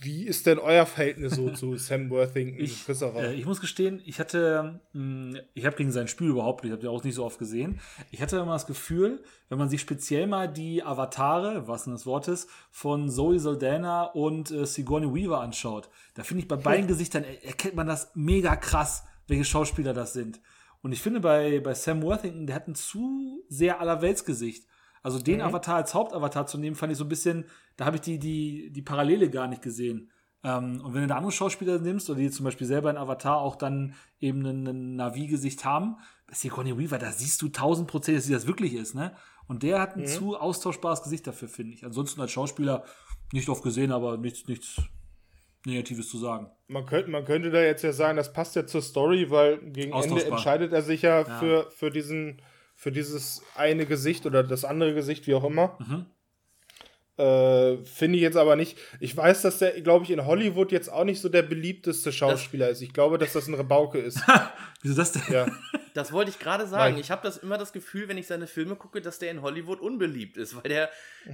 Wie 0.00 0.24
ist 0.26 0.46
denn 0.46 0.58
euer 0.58 0.86
Verhältnis 0.86 1.34
so 1.36 1.50
zu 1.54 1.76
Sam 1.76 2.10
Worthington? 2.10 2.60
Ich, 2.60 2.88
äh, 2.88 3.34
ich 3.34 3.46
muss 3.46 3.60
gestehen, 3.60 4.02
ich 4.04 4.18
hatte, 4.18 4.80
mh, 4.92 5.38
ich 5.54 5.64
habe 5.66 5.76
gegen 5.76 5.92
sein 5.92 6.08
Spiel 6.08 6.28
überhaupt 6.28 6.62
nicht, 6.64 6.70
ich 6.70 6.72
habe 6.72 6.82
den 6.82 6.90
auch 6.90 7.04
nicht 7.04 7.14
so 7.14 7.24
oft 7.24 7.38
gesehen. 7.38 7.80
Ich 8.10 8.20
hatte 8.20 8.36
immer 8.38 8.52
das 8.52 8.66
Gefühl, 8.66 9.22
wenn 9.48 9.58
man 9.58 9.68
sich 9.68 9.80
speziell 9.80 10.26
mal 10.26 10.48
die 10.52 10.82
Avatare, 10.82 11.68
was 11.68 11.84
denn 11.84 11.92
das 11.92 12.06
Wort 12.06 12.26
ist, 12.28 12.50
von 12.70 13.08
Zoe 13.08 13.38
Saldana 13.38 14.04
und 14.04 14.50
äh, 14.50 14.66
Sigourney 14.66 15.14
Weaver 15.14 15.40
anschaut, 15.40 15.88
da 16.14 16.22
finde 16.24 16.42
ich 16.42 16.48
bei 16.48 16.56
beiden 16.56 16.86
Gesichtern 16.88 17.24
er- 17.24 17.44
erkennt 17.44 17.76
man 17.76 17.86
das 17.86 18.10
mega 18.14 18.56
krass, 18.56 19.04
welche 19.28 19.44
Schauspieler 19.44 19.94
das 19.94 20.12
sind. 20.12 20.40
Und 20.84 20.92
ich 20.92 21.00
finde, 21.00 21.20
bei, 21.20 21.60
bei 21.60 21.72
Sam 21.72 22.02
Worthington, 22.02 22.46
der 22.46 22.56
hat 22.56 22.68
ein 22.68 22.74
zu 22.74 23.42
sehr 23.48 23.80
Allerweltsgesicht. 23.80 24.66
Also 25.02 25.18
den 25.18 25.36
Mhm. 25.36 25.44
Avatar 25.46 25.76
als 25.76 25.94
Hauptavatar 25.94 26.46
zu 26.46 26.58
nehmen, 26.58 26.76
fand 26.76 26.92
ich 26.92 26.98
so 26.98 27.04
ein 27.06 27.08
bisschen, 27.08 27.46
da 27.78 27.86
habe 27.86 27.96
ich 27.96 28.02
die, 28.02 28.18
die, 28.18 28.70
die 28.70 28.82
Parallele 28.82 29.30
gar 29.30 29.48
nicht 29.48 29.62
gesehen. 29.62 30.10
Ähm, 30.42 30.82
und 30.84 30.92
wenn 30.92 31.00
du 31.00 31.06
da 31.06 31.16
andere 31.16 31.32
Schauspieler 31.32 31.78
nimmst, 31.78 32.10
oder 32.10 32.18
die 32.18 32.30
zum 32.30 32.44
Beispiel 32.44 32.66
selber 32.66 32.90
in 32.90 32.98
Avatar 32.98 33.38
auch 33.38 33.56
dann 33.56 33.94
eben 34.20 34.44
ein, 34.44 34.96
Navi-Gesicht 34.96 35.64
haben, 35.64 35.96
bei 36.26 36.34
Sigourney 36.34 36.76
Weaver, 36.76 36.98
da 36.98 37.12
siehst 37.12 37.40
du 37.40 37.48
tausend 37.48 37.88
Prozent, 37.88 38.18
dass 38.18 38.24
sie 38.24 38.34
das 38.34 38.46
wirklich 38.46 38.74
ist, 38.74 38.94
ne? 38.94 39.16
Und 39.46 39.62
der 39.62 39.80
hat 39.80 39.96
ein 39.96 40.02
Mhm. 40.02 40.06
zu 40.06 40.36
austauschbares 40.36 41.02
Gesicht 41.02 41.26
dafür, 41.26 41.48
finde 41.48 41.72
ich. 41.72 41.84
Ansonsten 41.86 42.20
als 42.20 42.30
Schauspieler 42.30 42.84
nicht 43.32 43.48
oft 43.48 43.62
gesehen, 43.62 43.90
aber 43.90 44.18
nichts, 44.18 44.46
nichts 44.48 44.82
Negatives 45.66 46.08
zu 46.08 46.18
sagen. 46.18 46.50
Man 46.66 46.86
könnte, 46.86 47.10
man 47.10 47.24
könnte 47.24 47.50
da 47.50 47.60
jetzt 47.60 47.82
ja 47.82 47.92
sagen, 47.92 48.16
das 48.16 48.32
passt 48.32 48.56
ja 48.56 48.66
zur 48.66 48.82
Story, 48.82 49.30
weil 49.30 49.58
gegen 49.58 49.92
Ende 49.92 50.24
entscheidet 50.24 50.72
er 50.72 50.82
sich 50.82 51.02
ja, 51.02 51.24
Für, 51.24 51.70
für 51.70 51.90
diesen, 51.90 52.42
für 52.74 52.92
dieses 52.92 53.42
eine 53.54 53.86
Gesicht 53.86 54.26
oder 54.26 54.42
das 54.42 54.64
andere 54.64 54.94
Gesicht, 54.94 55.26
wie 55.26 55.34
auch 55.34 55.44
immer. 55.44 55.78
Mhm. 55.80 56.06
Äh, 57.16 57.76
Finde 57.84 58.16
ich 58.16 58.22
jetzt 58.22 58.36
aber 58.36 58.56
nicht. 58.56 58.76
Ich 58.98 59.16
weiß, 59.16 59.42
dass 59.42 59.58
der, 59.58 59.80
glaube 59.82 60.04
ich, 60.04 60.10
in 60.10 60.26
Hollywood 60.26 60.72
jetzt 60.72 60.90
auch 60.90 61.04
nicht 61.04 61.20
so 61.20 61.28
der 61.28 61.42
beliebteste 61.42 62.12
Schauspieler 62.12 62.68
ist. 62.70 62.80
Ich 62.82 62.92
glaube, 62.92 63.18
dass 63.18 63.32
das 63.34 63.46
ein 63.46 63.54
Rebauke 63.54 63.98
ist. 63.98 64.20
Wieso 64.82 64.96
das 64.96 65.12
denn? 65.12 65.22
ja. 65.30 65.46
Das 65.94 66.12
wollte 66.12 66.30
ich 66.32 66.40
gerade 66.40 66.66
sagen. 66.66 66.94
Nein. 66.94 67.00
Ich 67.00 67.12
habe 67.12 67.22
das 67.22 67.36
immer 67.36 67.56
das 67.56 67.72
Gefühl, 67.72 68.08
wenn 68.08 68.18
ich 68.18 68.26
seine 68.26 68.48
Filme 68.48 68.74
gucke, 68.74 69.00
dass 69.00 69.20
der 69.20 69.30
in 69.30 69.42
Hollywood 69.42 69.80
unbeliebt 69.80 70.36
ist, 70.36 70.56
weil 70.56 70.68
der, 70.68 70.90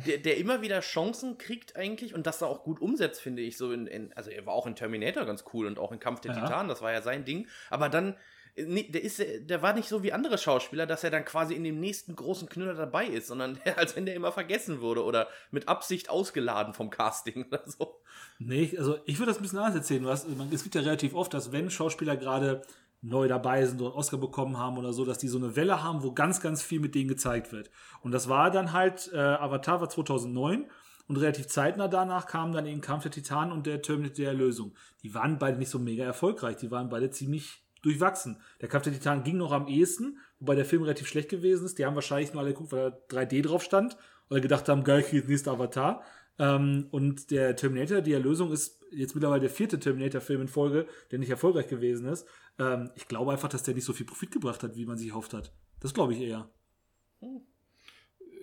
der, 0.07 0.19
der 0.19 0.37
immer 0.37 0.61
wieder 0.61 0.81
Chancen 0.81 1.39
kriegt 1.39 1.77
eigentlich 1.77 2.15
und 2.15 2.27
das 2.27 2.41
da 2.41 2.47
auch 2.47 2.63
gut 2.63 2.79
umsetzt, 2.79 3.23
finde 3.23 3.41
ich. 3.41 3.57
So 3.57 3.73
in, 3.73 3.87
in, 3.87 4.13
also 4.13 4.29
er 4.31 4.45
war 4.45 4.53
auch 4.53 4.67
in 4.67 4.75
Terminator 4.77 5.25
ganz 5.25 5.45
cool 5.55 5.67
und 5.67 5.79
auch 5.79 5.93
in 5.93 5.99
Kampf 5.99 6.21
der 6.21 6.35
Ja. 6.35 6.41
Titanen, 6.43 6.69
das 6.69 6.83
war 6.83 6.93
ja 6.93 7.01
sein 7.01 7.25
Ding. 7.25 7.49
Aber 7.71 7.89
dann, 7.89 8.17
der, 8.57 9.03
ist, 9.03 9.23
der 9.41 9.63
war 9.63 9.73
nicht 9.73 9.89
so 9.89 10.03
wie 10.03 10.13
andere 10.13 10.39
Schauspieler, 10.39 10.87
dass 10.87 11.05
er 11.05 11.11
dann 11.11 11.25
quasi 11.25 11.55
in 11.55 11.65
dem 11.65 11.81
nächsten 11.81 12.17
großen 12.17 12.49
Knüller 12.49 12.75
dabei 12.75 13.07
ist, 13.07 13.29
sondern 13.29 13.59
als 13.77 13.97
wenn 13.97 14.07
der 14.07 14.15
immer 14.15 14.33
vergessen 14.33 14.81
wurde 14.81 15.05
oder 15.05 15.29
mit 15.51 15.69
Absicht 15.69 16.11
ausgeladen 16.11 16.75
vom 16.75 16.91
Casting 16.91 17.47
oder 17.47 17.63
so. 17.67 18.01
Nee, 18.39 18.75
also 18.79 18.99
ich 19.07 19.19
würde 19.19 19.31
das 19.31 19.39
ein 19.39 19.43
bisschen 19.43 19.59
anders 19.59 19.75
erzählen. 19.75 20.05
Was, 20.05 20.27
es 20.51 20.63
gibt 20.63 20.75
ja 20.75 20.81
relativ 20.81 21.15
oft, 21.15 21.33
dass 21.35 21.53
wenn 21.53 21.71
Schauspieler 21.71 22.17
gerade 22.17 22.63
neu 23.03 23.29
dabei 23.29 23.65
sind 23.65 23.81
einen 23.81 23.93
Oscar 23.93 24.19
bekommen 24.19 24.59
haben 24.59 24.77
oder 24.77 24.93
so, 24.93 25.05
dass 25.05 25.19
die 25.19 25.29
so 25.29 25.39
eine 25.39 25.57
Welle 25.57 25.83
haben, 25.83 26.03
wo 26.03 26.13
ganz, 26.13 26.41
ganz 26.41 26.63
viel 26.63 26.81
mit 26.81 26.95
denen 26.95 27.09
gezeigt 27.09 27.53
wird. 27.53 27.71
Und 28.03 28.13
das 28.13 28.29
war 28.29 28.51
dann 28.51 28.73
halt, 28.73 29.11
äh, 29.13 29.19
Avatar 29.19 29.81
war 29.81 29.89
2009 29.89 30.67
und 31.07 31.17
relativ 31.17 31.49
zeitnah 31.49 31.89
danach 31.89 32.27
kamen 32.27 32.53
dann 32.53 32.67
eben 32.67 32.81
Kampf 32.81 33.05
der 33.05 33.13
Titanen 33.13 33.53
und 33.53 33.67
der 33.67 33.83
Terminator 33.83 34.17
der 34.17 34.29
Erlösung. 34.29 34.75
Die 35.03 35.15
waren 35.15 35.39
beide 35.39 35.59
nicht 35.59 35.71
so 35.71 35.79
mega 35.79 36.05
erfolgreich, 36.05 36.57
die 36.57 36.71
waren 36.71 36.89
beide 36.89 37.11
ziemlich 37.11 37.65
durchwachsen. 37.83 38.41
Der 38.61 38.69
Kampf 38.69 38.85
der 38.85 38.93
Titanen 38.93 39.25
ging 39.25 39.37
noch 39.37 39.53
am 39.53 39.67
ehesten, 39.67 40.19
wobei 40.39 40.55
der 40.55 40.65
Film 40.65 40.83
relativ 40.83 41.07
schlecht 41.07 41.29
gewesen 41.29 41.65
ist. 41.65 41.79
Die 41.79 41.87
haben 41.87 41.95
wahrscheinlich 41.95 42.33
nur 42.33 42.43
alle 42.43 42.53
geguckt, 42.53 42.73
weil 42.73 42.91
da 43.09 43.21
3D 43.21 43.43
drauf 43.43 43.63
stand 43.63 43.97
oder 44.29 44.41
gedacht 44.41 44.69
haben, 44.69 44.85
geil, 44.85 45.05
hier 45.09 45.21
ist 45.23 45.29
nächster 45.29 45.53
Avatar. 45.53 46.03
Ähm, 46.39 46.89
und 46.91 47.31
der 47.31 47.57
Terminator, 47.57 48.01
die 48.01 48.13
Erlösung, 48.13 48.53
ist 48.53 48.81
jetzt 48.93 49.15
mittlerweile 49.15 49.43
der 49.43 49.51
vierte 49.51 49.79
Terminator-Film 49.79 50.43
in 50.43 50.49
Folge, 50.49 50.87
der 51.11 51.19
nicht 51.19 51.31
erfolgreich 51.31 51.69
gewesen 51.69 52.07
ist. 52.07 52.27
Ähm, 52.59 52.91
ich 52.97 53.09
glaube 53.09 53.33
einfach, 53.33 53.49
dass 53.49 53.63
der 53.63 53.75
nicht 53.75 53.85
so 53.85 53.93
viel 53.93 54.07
Profit 54.07 54.31
gebracht 54.31 54.63
hat, 54.63 54.77
wie 54.77 54.87
man 54.87 54.97
sich 54.97 55.09
erhofft 55.09 55.35
hat. 55.35 55.53
Das 55.81 55.95
glaube 55.95 56.15
ich 56.15 56.21
eher. 56.21 56.49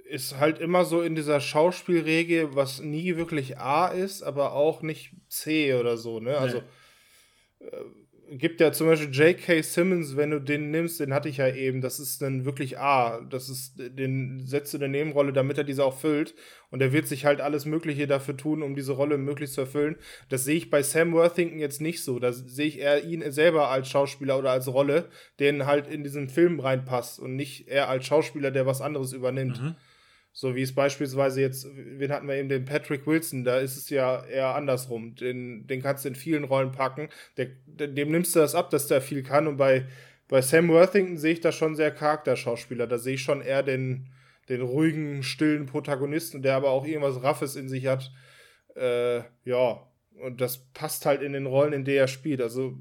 ist 0.06 0.38
halt 0.38 0.60
immer 0.60 0.86
so 0.86 1.02
in 1.02 1.16
dieser 1.16 1.40
Schauspielregel, 1.40 2.56
was 2.56 2.82
nie 2.82 3.18
wirklich 3.18 3.58
A 3.58 3.88
ist, 3.88 4.22
aber 4.22 4.54
auch 4.54 4.82
nicht 4.82 5.14
C 5.28 5.74
oder 5.74 5.98
so, 5.98 6.20
ne? 6.20 6.38
Also 6.38 6.62
äh, 7.60 7.84
gibt 8.30 8.62
ja 8.62 8.72
zum 8.72 8.88
Beispiel 8.88 9.12
J.K. 9.12 9.62
Simmons, 9.62 10.18
wenn 10.18 10.32
du 10.32 10.40
den 10.40 10.72
nimmst, 10.72 11.00
den 11.00 11.14
hatte 11.14 11.30
ich 11.30 11.38
ja 11.38 11.48
eben, 11.48 11.82
das 11.82 12.00
ist 12.00 12.22
dann 12.22 12.46
wirklich 12.46 12.78
A. 12.78 13.22
Das 13.22 13.50
ist, 13.50 13.76
den 13.78 14.46
setzt 14.46 14.74
du 14.74 14.78
in 14.78 14.84
eine 14.84 14.92
Nebenrolle, 14.92 15.34
damit 15.34 15.58
er 15.58 15.64
diese 15.64 15.84
auch 15.86 15.98
füllt. 15.98 16.36
Und 16.70 16.82
er 16.82 16.92
wird 16.92 17.08
sich 17.08 17.26
halt 17.26 17.42
alles 17.42 17.66
Mögliche 17.66 18.08
dafür 18.08 18.36
tun, 18.36 18.62
um 18.62 18.76
diese 18.76 18.94
Rolle 18.94 19.18
möglichst 19.18 19.56
zu 19.56 19.62
erfüllen. 19.62 19.96
Das 20.30 20.44
sehe 20.44 20.58
ich 20.58 20.70
bei 20.70 20.84
Sam 20.84 21.14
Worthington 21.14 21.60
jetzt 21.60 21.82
nicht 21.82 22.04
so. 22.04 22.20
Da 22.20 22.34
sehe 22.34 22.68
ich 22.68 22.80
eher 22.80 23.04
ihn 23.06 23.30
selber 23.32 23.70
als 23.70 23.90
Schauspieler 23.90 24.38
oder 24.38 24.52
als 24.52 24.68
Rolle, 24.68 25.06
den 25.40 25.66
halt 25.66 25.88
in 25.88 26.04
diesen 26.04 26.30
Film 26.30 26.60
reinpasst 26.60 27.20
und 27.20 27.36
nicht 27.36 27.68
er 27.68 27.90
als 27.90 28.06
Schauspieler, 28.06 28.52
der 28.52 28.66
was 28.66 28.82
anderes 28.82 29.14
übernimmt. 29.14 29.58
So 30.40 30.54
wie 30.54 30.62
es 30.62 30.76
beispielsweise 30.76 31.42
jetzt, 31.42 31.66
wen 31.74 32.12
hatten 32.12 32.28
wir 32.28 32.36
eben, 32.36 32.48
den 32.48 32.64
Patrick 32.64 33.08
Wilson, 33.08 33.44
da 33.44 33.58
ist 33.58 33.76
es 33.76 33.90
ja 33.90 34.24
eher 34.24 34.54
andersrum. 34.54 35.16
Den, 35.16 35.66
den 35.66 35.82
kannst 35.82 36.06
du 36.06 36.10
in 36.10 36.16
vielen 36.16 36.44
Rollen 36.44 36.72
packen. 36.72 37.10
Der, 37.38 37.48
dem 37.66 38.12
nimmst 38.12 38.36
du 38.36 38.40
das 38.40 38.54
ab, 38.54 38.70
dass 38.70 38.86
der 38.86 39.02
viel 39.02 39.24
kann. 39.24 39.48
Und 39.48 39.58
bei, 39.58 39.86
bei 40.28 40.44
Sam 40.44 40.70
Worthington 40.70 41.18
sehe 41.18 41.34
ich 41.34 41.42
da 41.42 41.52
schon 41.52 41.76
sehr 41.76 41.90
Charakterschauspieler. 41.90 42.86
Da 42.86 43.00
sehe 43.00 43.16
ich 43.16 43.24
schon 43.24 43.42
eher 43.42 43.64
den, 43.64 44.10
den 44.48 44.62
ruhigen, 44.62 45.24
stillen 45.24 45.66
Protagonisten, 45.66 46.44
der 46.44 46.54
aber 46.54 46.70
auch 46.70 46.86
irgendwas 46.86 47.24
Raffes 47.24 47.56
in 47.56 47.68
sich 47.68 47.88
hat. 47.88 48.12
Äh, 48.76 49.22
ja, 49.44 49.88
und 50.22 50.40
das 50.40 50.60
passt 50.72 51.08
halt 51.08 51.24
in 51.24 51.34
den 51.34 51.48
Rollen, 51.48 51.74
in 51.74 51.84
der 51.84 52.02
er 52.02 52.08
spielt. 52.08 52.42
Also, 52.42 52.78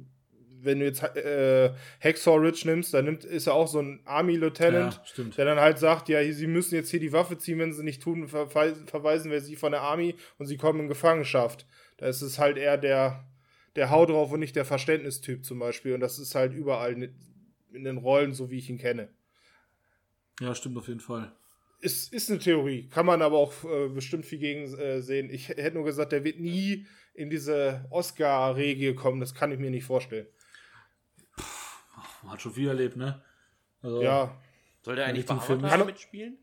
wenn 0.62 0.80
du 0.80 0.86
jetzt 0.86 1.02
äh, 1.02 1.72
Hacksaw 2.00 2.38
Ridge 2.38 2.62
nimmst, 2.64 2.94
dann 2.94 3.04
nimmt, 3.04 3.24
ist 3.24 3.46
er 3.46 3.54
auch 3.54 3.68
so 3.68 3.80
ein 3.80 4.00
Army-Lieutenant, 4.04 5.00
Ja, 5.16 5.24
der 5.24 5.44
dann 5.44 5.60
halt 5.60 5.78
sagt, 5.78 6.08
ja, 6.08 6.22
sie 6.32 6.46
müssen 6.46 6.74
jetzt 6.74 6.90
hier 6.90 7.00
die 7.00 7.12
Waffe 7.12 7.38
ziehen, 7.38 7.58
wenn 7.58 7.72
sie 7.72 7.82
nicht 7.82 8.02
tun, 8.02 8.28
verweisen, 8.28 8.86
verweisen 8.86 9.30
wir 9.30 9.40
sie 9.40 9.56
von 9.56 9.72
der 9.72 9.82
Army 9.82 10.14
und 10.38 10.46
sie 10.46 10.56
kommen 10.56 10.80
in 10.80 10.88
Gefangenschaft. 10.88 11.66
Da 11.98 12.06
ist 12.06 12.22
es 12.22 12.38
halt 12.38 12.56
eher 12.56 12.76
der, 12.76 13.24
der 13.74 13.90
Hau 13.90 14.06
drauf 14.06 14.32
und 14.32 14.40
nicht 14.40 14.56
der 14.56 14.64
Verständnistyp 14.64 15.44
zum 15.44 15.58
Beispiel. 15.58 15.94
Und 15.94 16.00
das 16.00 16.18
ist 16.18 16.34
halt 16.34 16.52
überall 16.52 16.92
in, 17.72 17.84
den 17.84 17.98
Rollen, 17.98 18.32
so 18.32 18.50
wie 18.50 18.58
ich 18.58 18.70
ihn 18.70 18.78
kenne. 18.78 19.08
Ja, 20.40 20.54
stimmt 20.54 20.76
auf 20.76 20.88
jeden 20.88 21.00
Fall. 21.00 21.32
Ist, 21.80 22.12
ist 22.12 22.30
eine 22.30 22.38
Theorie, 22.38 22.88
kann 22.88 23.06
man 23.06 23.20
aber 23.20 23.36
auch 23.36 23.52
äh, 23.64 23.88
bestimmt 23.88 24.24
viel 24.24 24.38
gegen 24.38 24.74
äh, 24.78 25.02
sehen. 25.02 25.30
Ich 25.30 25.48
hätte 25.48 25.74
nur 25.74 25.84
gesagt, 25.84 26.12
der 26.12 26.24
wird 26.24 26.40
nie 26.40 26.86
in 27.14 27.30
diese 27.30 27.86
Oscar-Regel 27.90 28.94
kommen, 28.94 29.20
das 29.20 29.34
kann 29.34 29.52
ich 29.52 29.58
mir 29.58 29.70
nicht 29.70 29.84
vorstellen. 29.84 30.26
Man 32.26 32.32
hat 32.34 32.42
schon 32.42 32.52
viel 32.52 32.66
erlebt, 32.68 32.96
ne? 32.96 33.22
Also, 33.82 34.02
Ja, 34.02 34.36
Soll 34.82 34.96
der 34.96 35.06
eigentlich 35.06 35.26
bei 35.26 35.84
mitspielen? 35.84 36.38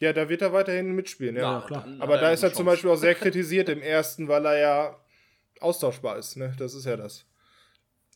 ja, 0.00 0.14
da 0.14 0.28
wird 0.30 0.40
er 0.40 0.52
weiterhin 0.54 0.94
mitspielen, 0.94 1.36
ja. 1.36 1.42
Ja, 1.60 1.66
klar. 1.66 1.82
dann 1.82 2.00
Aber 2.00 2.16
da 2.16 2.30
ist 2.30 2.42
er 2.42 2.54
zum. 2.54 2.64
Beispiel 2.64 2.88
auch 2.88 2.96
sehr 2.96 3.14
kritisiert 3.22 3.68
im 3.68 3.82
ersten, 3.82 4.28
weil 4.28 4.46
er 4.46 4.58
ja 4.58 4.96
austauschbar 5.60 6.16
ist, 6.16 6.36
ne? 6.36 6.54
Das 6.58 6.72
ist 6.72 6.86
ja 6.86 6.96
das. 6.96 7.26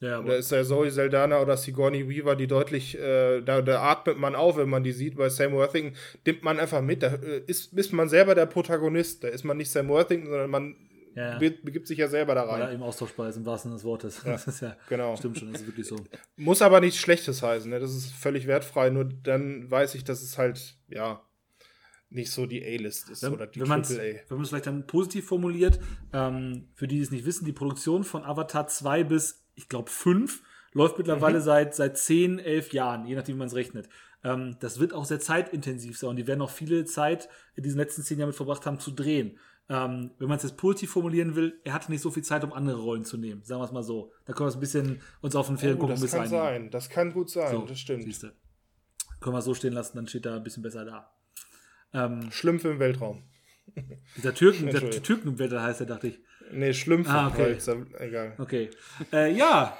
ja 0.00 0.22
Da 0.22 0.32
ist 0.34 0.50
ja 0.50 0.64
Zoe 0.64 0.90
Saldana 0.90 1.42
oder 1.42 1.58
Sigourney 1.58 2.08
Weaver, 2.08 2.36
die 2.36 2.46
deutlich, 2.46 2.98
äh, 2.98 3.42
da, 3.42 3.60
da 3.60 3.82
atmet 3.82 4.16
man 4.16 4.34
auf, 4.34 4.56
wenn 4.56 4.70
man 4.70 4.82
die 4.82 4.92
sieht. 4.92 5.16
Bei 5.16 5.28
Sam 5.28 5.52
Worthington 5.52 5.94
nimmt 6.24 6.42
man 6.42 6.58
einfach 6.58 6.80
mit. 6.80 7.02
Da 7.02 7.08
äh, 7.08 7.42
ist, 7.46 7.74
ist 7.74 7.92
man 7.92 8.08
selber 8.08 8.34
der 8.34 8.46
Protagonist. 8.46 9.24
Da 9.24 9.28
ist 9.28 9.44
man 9.44 9.58
nicht 9.58 9.70
Sam 9.70 9.88
Worthington, 9.88 10.30
sondern 10.30 10.50
man 10.50 10.76
Ja, 11.14 11.32
ja. 11.32 11.38
be 11.38 11.50
begibt 11.50 11.86
sich 11.86 11.98
ja 11.98 12.08
selber 12.08 12.34
da 12.34 12.44
rein. 12.44 12.72
eben 12.74 12.82
austauschbar 12.82 13.28
ist, 13.28 13.36
im 13.36 13.44
wahrsten 13.46 13.70
Sinne 13.70 13.78
des 13.78 13.84
Wortes. 13.84 14.22
das 14.24 14.46
ist 14.46 14.60
ja, 14.60 14.76
genau. 14.88 15.16
stimmt 15.16 15.38
schon, 15.38 15.52
das 15.52 15.62
ist 15.62 15.66
wirklich 15.66 15.86
so. 15.86 15.96
Muss 16.36 16.62
aber 16.62 16.80
nichts 16.80 16.98
Schlechtes 16.98 17.42
heißen. 17.42 17.70
Ne? 17.70 17.80
Das 17.80 17.94
ist 17.94 18.12
völlig 18.12 18.46
wertfrei. 18.46 18.90
Nur 18.90 19.04
dann 19.04 19.70
weiß 19.70 19.94
ich, 19.94 20.04
dass 20.04 20.22
es 20.22 20.38
halt, 20.38 20.76
ja, 20.88 21.22
nicht 22.10 22.30
so 22.30 22.46
die 22.46 22.62
A-List 22.62 23.08
ist 23.08 23.22
Wenn, 23.22 23.32
oder 23.32 23.46
die 23.46 23.60
wenn 23.60 23.68
man 23.68 23.80
es 23.80 23.88
Triple 23.88 24.20
A. 24.20 24.30
wenn 24.30 24.36
man's 24.36 24.48
vielleicht 24.50 24.66
dann 24.66 24.86
positiv 24.86 25.26
formuliert, 25.26 25.78
ähm, 26.12 26.68
für 26.74 26.86
die, 26.86 26.96
die 26.96 27.02
es 27.02 27.10
nicht 27.10 27.24
wissen, 27.24 27.44
die 27.46 27.52
Produktion 27.52 28.04
von 28.04 28.22
Avatar 28.24 28.66
2 28.66 29.04
bis, 29.04 29.44
ich 29.54 29.68
glaube, 29.68 29.90
5 29.90 30.42
läuft 30.74 30.98
mittlerweile 30.98 31.38
Mhm. 31.38 31.42
seit, 31.42 31.74
seit 31.74 31.96
10, 31.98 32.38
11 32.38 32.72
Jahren, 32.72 33.06
je 33.06 33.14
nachdem, 33.14 33.36
wie 33.36 33.38
man 33.40 33.48
es 33.48 33.54
rechnet. 33.54 33.88
Ähm, 34.24 34.56
das 34.60 34.78
wird 34.78 34.92
auch 34.92 35.04
sehr 35.04 35.20
zeitintensiv 35.20 35.98
sein 35.98 36.10
und 36.10 36.16
die 36.16 36.26
werden 36.26 36.42
auch 36.42 36.50
viele 36.50 36.84
Zeit 36.84 37.28
in 37.56 37.62
diesen 37.62 37.78
letzten 37.78 38.02
10 38.02 38.18
Jahren 38.18 38.28
mit 38.28 38.36
verbracht 38.36 38.66
haben 38.66 38.78
zu 38.78 38.90
drehen. 38.90 39.38
Ähm, 39.72 40.10
wenn 40.18 40.28
man 40.28 40.36
es 40.36 40.42
jetzt 40.42 40.58
positiv 40.58 40.90
formulieren 40.90 41.34
will, 41.34 41.58
er 41.64 41.72
hatte 41.72 41.90
nicht 41.90 42.02
so 42.02 42.10
viel 42.10 42.22
Zeit, 42.22 42.44
um 42.44 42.52
andere 42.52 42.78
Rollen 42.78 43.06
zu 43.06 43.16
nehmen. 43.16 43.42
Sagen 43.42 43.62
wir 43.62 43.64
es 43.64 43.72
mal 43.72 43.82
so. 43.82 44.12
Da 44.26 44.34
können 44.34 44.44
wir 44.44 44.48
es 44.50 44.56
ein 44.56 44.60
bisschen 44.60 45.00
uns 45.22 45.34
auf 45.34 45.46
den 45.46 45.56
Film 45.56 45.76
Oh, 45.76 45.80
gucken, 45.80 45.98
das 45.98 46.12
kann 46.12 46.26
sein. 46.28 46.70
Das 46.70 46.90
kann 46.90 47.10
gut 47.10 47.30
sein. 47.30 47.50
So, 47.50 47.64
das 47.64 47.80
stimmt. 47.80 48.04
Siehste. 48.04 48.34
Können 49.20 49.34
wir 49.34 49.38
es 49.38 49.46
so 49.46 49.54
stehen 49.54 49.72
lassen, 49.72 49.96
dann 49.96 50.06
steht 50.06 50.26
da 50.26 50.36
ein 50.36 50.42
bisschen 50.42 50.62
besser 50.62 50.84
da. 50.84 51.10
Ähm, 51.94 52.30
Schlümpfe 52.30 52.68
im 52.68 52.80
Weltraum. 52.80 53.22
dieser 54.16 54.34
Türken, 54.34 54.66
der 54.66 54.74
Entschuldigung. 54.74 55.04
Türken 55.04 55.28
im 55.28 55.38
Wetter 55.38 55.62
heißt 55.62 55.80
er, 55.80 55.86
dachte 55.86 56.08
ich. 56.08 56.20
Nee, 56.52 56.74
Schlümpfe. 56.74 57.10
Ah, 57.10 57.28
okay. 57.28 57.56
egal. 57.98 58.34
Okay. 58.36 58.68
Äh, 59.10 59.32
ja. 59.34 59.78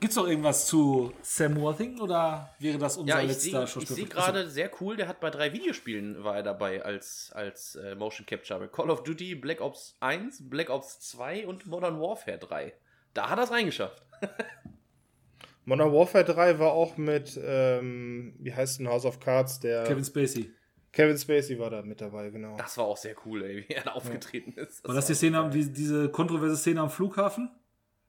Gibt's 0.00 0.16
noch 0.16 0.26
irgendwas 0.28 0.66
zu 0.66 1.12
Sam 1.22 1.58
Worthington 1.60 2.02
oder 2.02 2.50
wäre 2.58 2.76
das 2.78 2.96
unser 2.98 3.14
Ja, 3.16 3.20
ich 3.22 3.28
letzter 3.28 3.50
sehe 3.50 3.62
ich 3.64 3.70
Schauspieler? 3.70 3.94
seh 3.96 4.04
gerade 4.04 4.50
sehr 4.50 4.70
cool, 4.80 4.96
der 4.96 5.08
hat 5.08 5.20
bei 5.20 5.30
drei 5.30 5.52
Videospielen 5.52 6.22
war 6.22 6.36
er 6.36 6.42
dabei 6.42 6.82
als, 6.84 7.30
als 7.34 7.74
äh, 7.76 7.94
Motion 7.94 8.26
Capture. 8.26 8.68
Call 8.68 8.90
of 8.90 9.02
Duty, 9.02 9.34
Black 9.34 9.60
Ops 9.62 9.96
1, 10.00 10.48
Black 10.50 10.68
Ops 10.70 11.00
2 11.00 11.46
und 11.46 11.66
Modern 11.66 11.98
Warfare 12.00 12.38
3. 12.38 12.74
Da 13.14 13.30
hat 13.30 13.38
er 13.38 13.44
es 13.44 13.50
reingeschafft. 13.50 14.02
Modern 15.64 15.92
Warfare 15.92 16.24
3 16.24 16.58
war 16.58 16.72
auch 16.72 16.96
mit, 16.96 17.38
ähm, 17.42 18.34
wie 18.38 18.54
heißt 18.54 18.78
denn 18.80 18.88
House 18.88 19.04
of 19.04 19.20
Cards, 19.20 19.60
der 19.60 19.84
Kevin 19.84 20.04
Spacey. 20.04 20.50
Kevin 20.92 21.18
Spacey 21.18 21.58
war 21.58 21.68
da 21.70 21.82
mit 21.82 22.00
dabei, 22.00 22.30
genau. 22.30 22.56
Das 22.56 22.78
war 22.78 22.86
auch 22.86 22.96
sehr 22.96 23.14
cool, 23.26 23.42
ey, 23.44 23.66
wie 23.68 23.74
er 23.74 23.82
da 23.84 23.92
aufgetreten 23.92 24.52
ist. 24.52 24.86
War 24.88 24.94
das 24.94 25.06
die 25.06 25.14
Szene, 25.14 25.38
am- 25.38 25.50
die, 25.50 25.70
diese 25.70 26.08
kontroverse 26.10 26.56
Szene 26.56 26.80
am 26.80 26.88
Flughafen? 26.90 27.50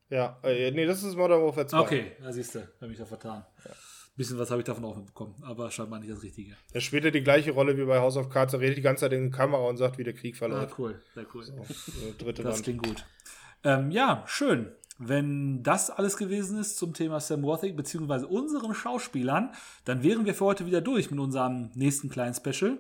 Ja, 0.10 0.38
äh, 0.44 0.72
nee, 0.72 0.86
das 0.86 1.04
ist 1.04 1.16
Modern 1.16 1.42
Warfare 1.44 1.68
2. 1.68 1.80
Okay, 1.80 2.12
da 2.22 2.32
siehst 2.34 2.56
du, 2.56 2.60
habe 2.78 2.88
mich 2.88 2.98
da 2.98 3.06
vertan. 3.06 3.46
Bisschen 4.16 4.38
was 4.38 4.52
habe 4.52 4.60
ich 4.62 4.66
davon 4.66 4.84
auch 4.84 4.98
mitbekommen, 4.98 5.34
aber 5.44 5.72
scheinbar 5.72 6.00
nicht 6.00 6.12
das 6.12 6.22
Richtige. 6.24 6.56
Er 6.74 6.82
spielt 6.82 7.06
ja 7.06 7.12
die 7.12 7.22
gleiche 7.24 7.52
Rolle 7.52 7.78
wie 7.78 7.86
bei 7.86 8.00
House 8.00 8.18
of 8.18 8.30
Cards. 8.30 8.54
Er 8.54 8.60
redet 8.60 8.78
die 8.78 8.82
ganze 8.82 9.02
Zeit 9.02 9.14
in 9.14 9.26
die 9.26 9.32
Kamera 9.32 9.62
und 9.64 9.78
sagt, 9.78 9.98
wie 9.98 10.04
der 10.04 10.14
Krieg 10.14 10.36
Ah, 10.36 10.40
verläuft. 10.40 10.78
cool, 10.78 11.00
sehr 11.16 11.26
cool. 11.34 11.44
So, 11.44 11.54
äh, 11.54 12.14
dritte 12.18 12.44
Das 12.44 12.56
Wand. 12.56 12.64
klingt 12.64 12.84
gut. 12.86 13.06
Ähm, 13.64 13.92
ja, 13.92 14.24
schön. 14.28 14.72
Wenn 14.98 15.64
das 15.64 15.90
alles 15.90 16.18
gewesen 16.18 16.60
ist 16.60 16.78
zum 16.78 16.94
Thema 16.94 17.22
Sam 17.22 17.44
Worthing 17.44 17.78
beziehungsweise 17.78 18.28
unseren 18.28 18.74
Schauspielern, 18.74 19.54
dann 19.86 20.04
wären 20.04 20.26
wir 20.26 20.34
für 20.36 20.44
heute 20.46 20.66
wieder 20.66 20.82
durch 20.82 21.10
mit 21.12 21.20
unserem 21.22 21.70
nächsten 21.76 22.10
kleinen 22.10 22.34
Special. 22.34 22.78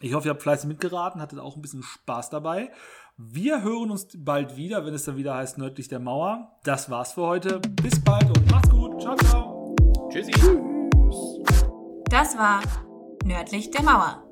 Ich 0.00 0.14
hoffe, 0.14 0.28
ihr 0.28 0.30
habt 0.30 0.42
fleißig 0.42 0.66
mitgeraten, 0.66 1.20
hattet 1.20 1.38
auch 1.38 1.54
ein 1.56 1.60
bisschen 1.62 1.82
Spaß 1.82 2.30
dabei. 2.30 2.72
Wir 3.18 3.62
hören 3.62 3.90
uns 3.90 4.08
bald 4.16 4.56
wieder, 4.56 4.86
wenn 4.86 4.94
es 4.94 5.04
dann 5.04 5.16
wieder 5.16 5.34
heißt 5.34 5.58
Nördlich 5.58 5.88
der 5.88 6.00
Mauer. 6.00 6.58
Das 6.64 6.88
war's 6.88 7.12
für 7.12 7.22
heute. 7.22 7.60
Bis 7.82 8.02
bald 8.02 8.24
und 8.24 8.50
macht's 8.50 8.70
gut. 8.70 9.00
Ciao, 9.02 9.14
ciao. 9.16 9.76
Tschüssi. 10.10 10.32
Das 12.06 12.36
war 12.38 12.62
Nördlich 13.24 13.70
der 13.70 13.82
Mauer, 13.82 14.24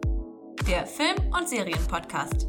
der 0.66 0.87
Film- 0.87 1.33
und 1.39 1.49
Serienpodcast 1.49 2.49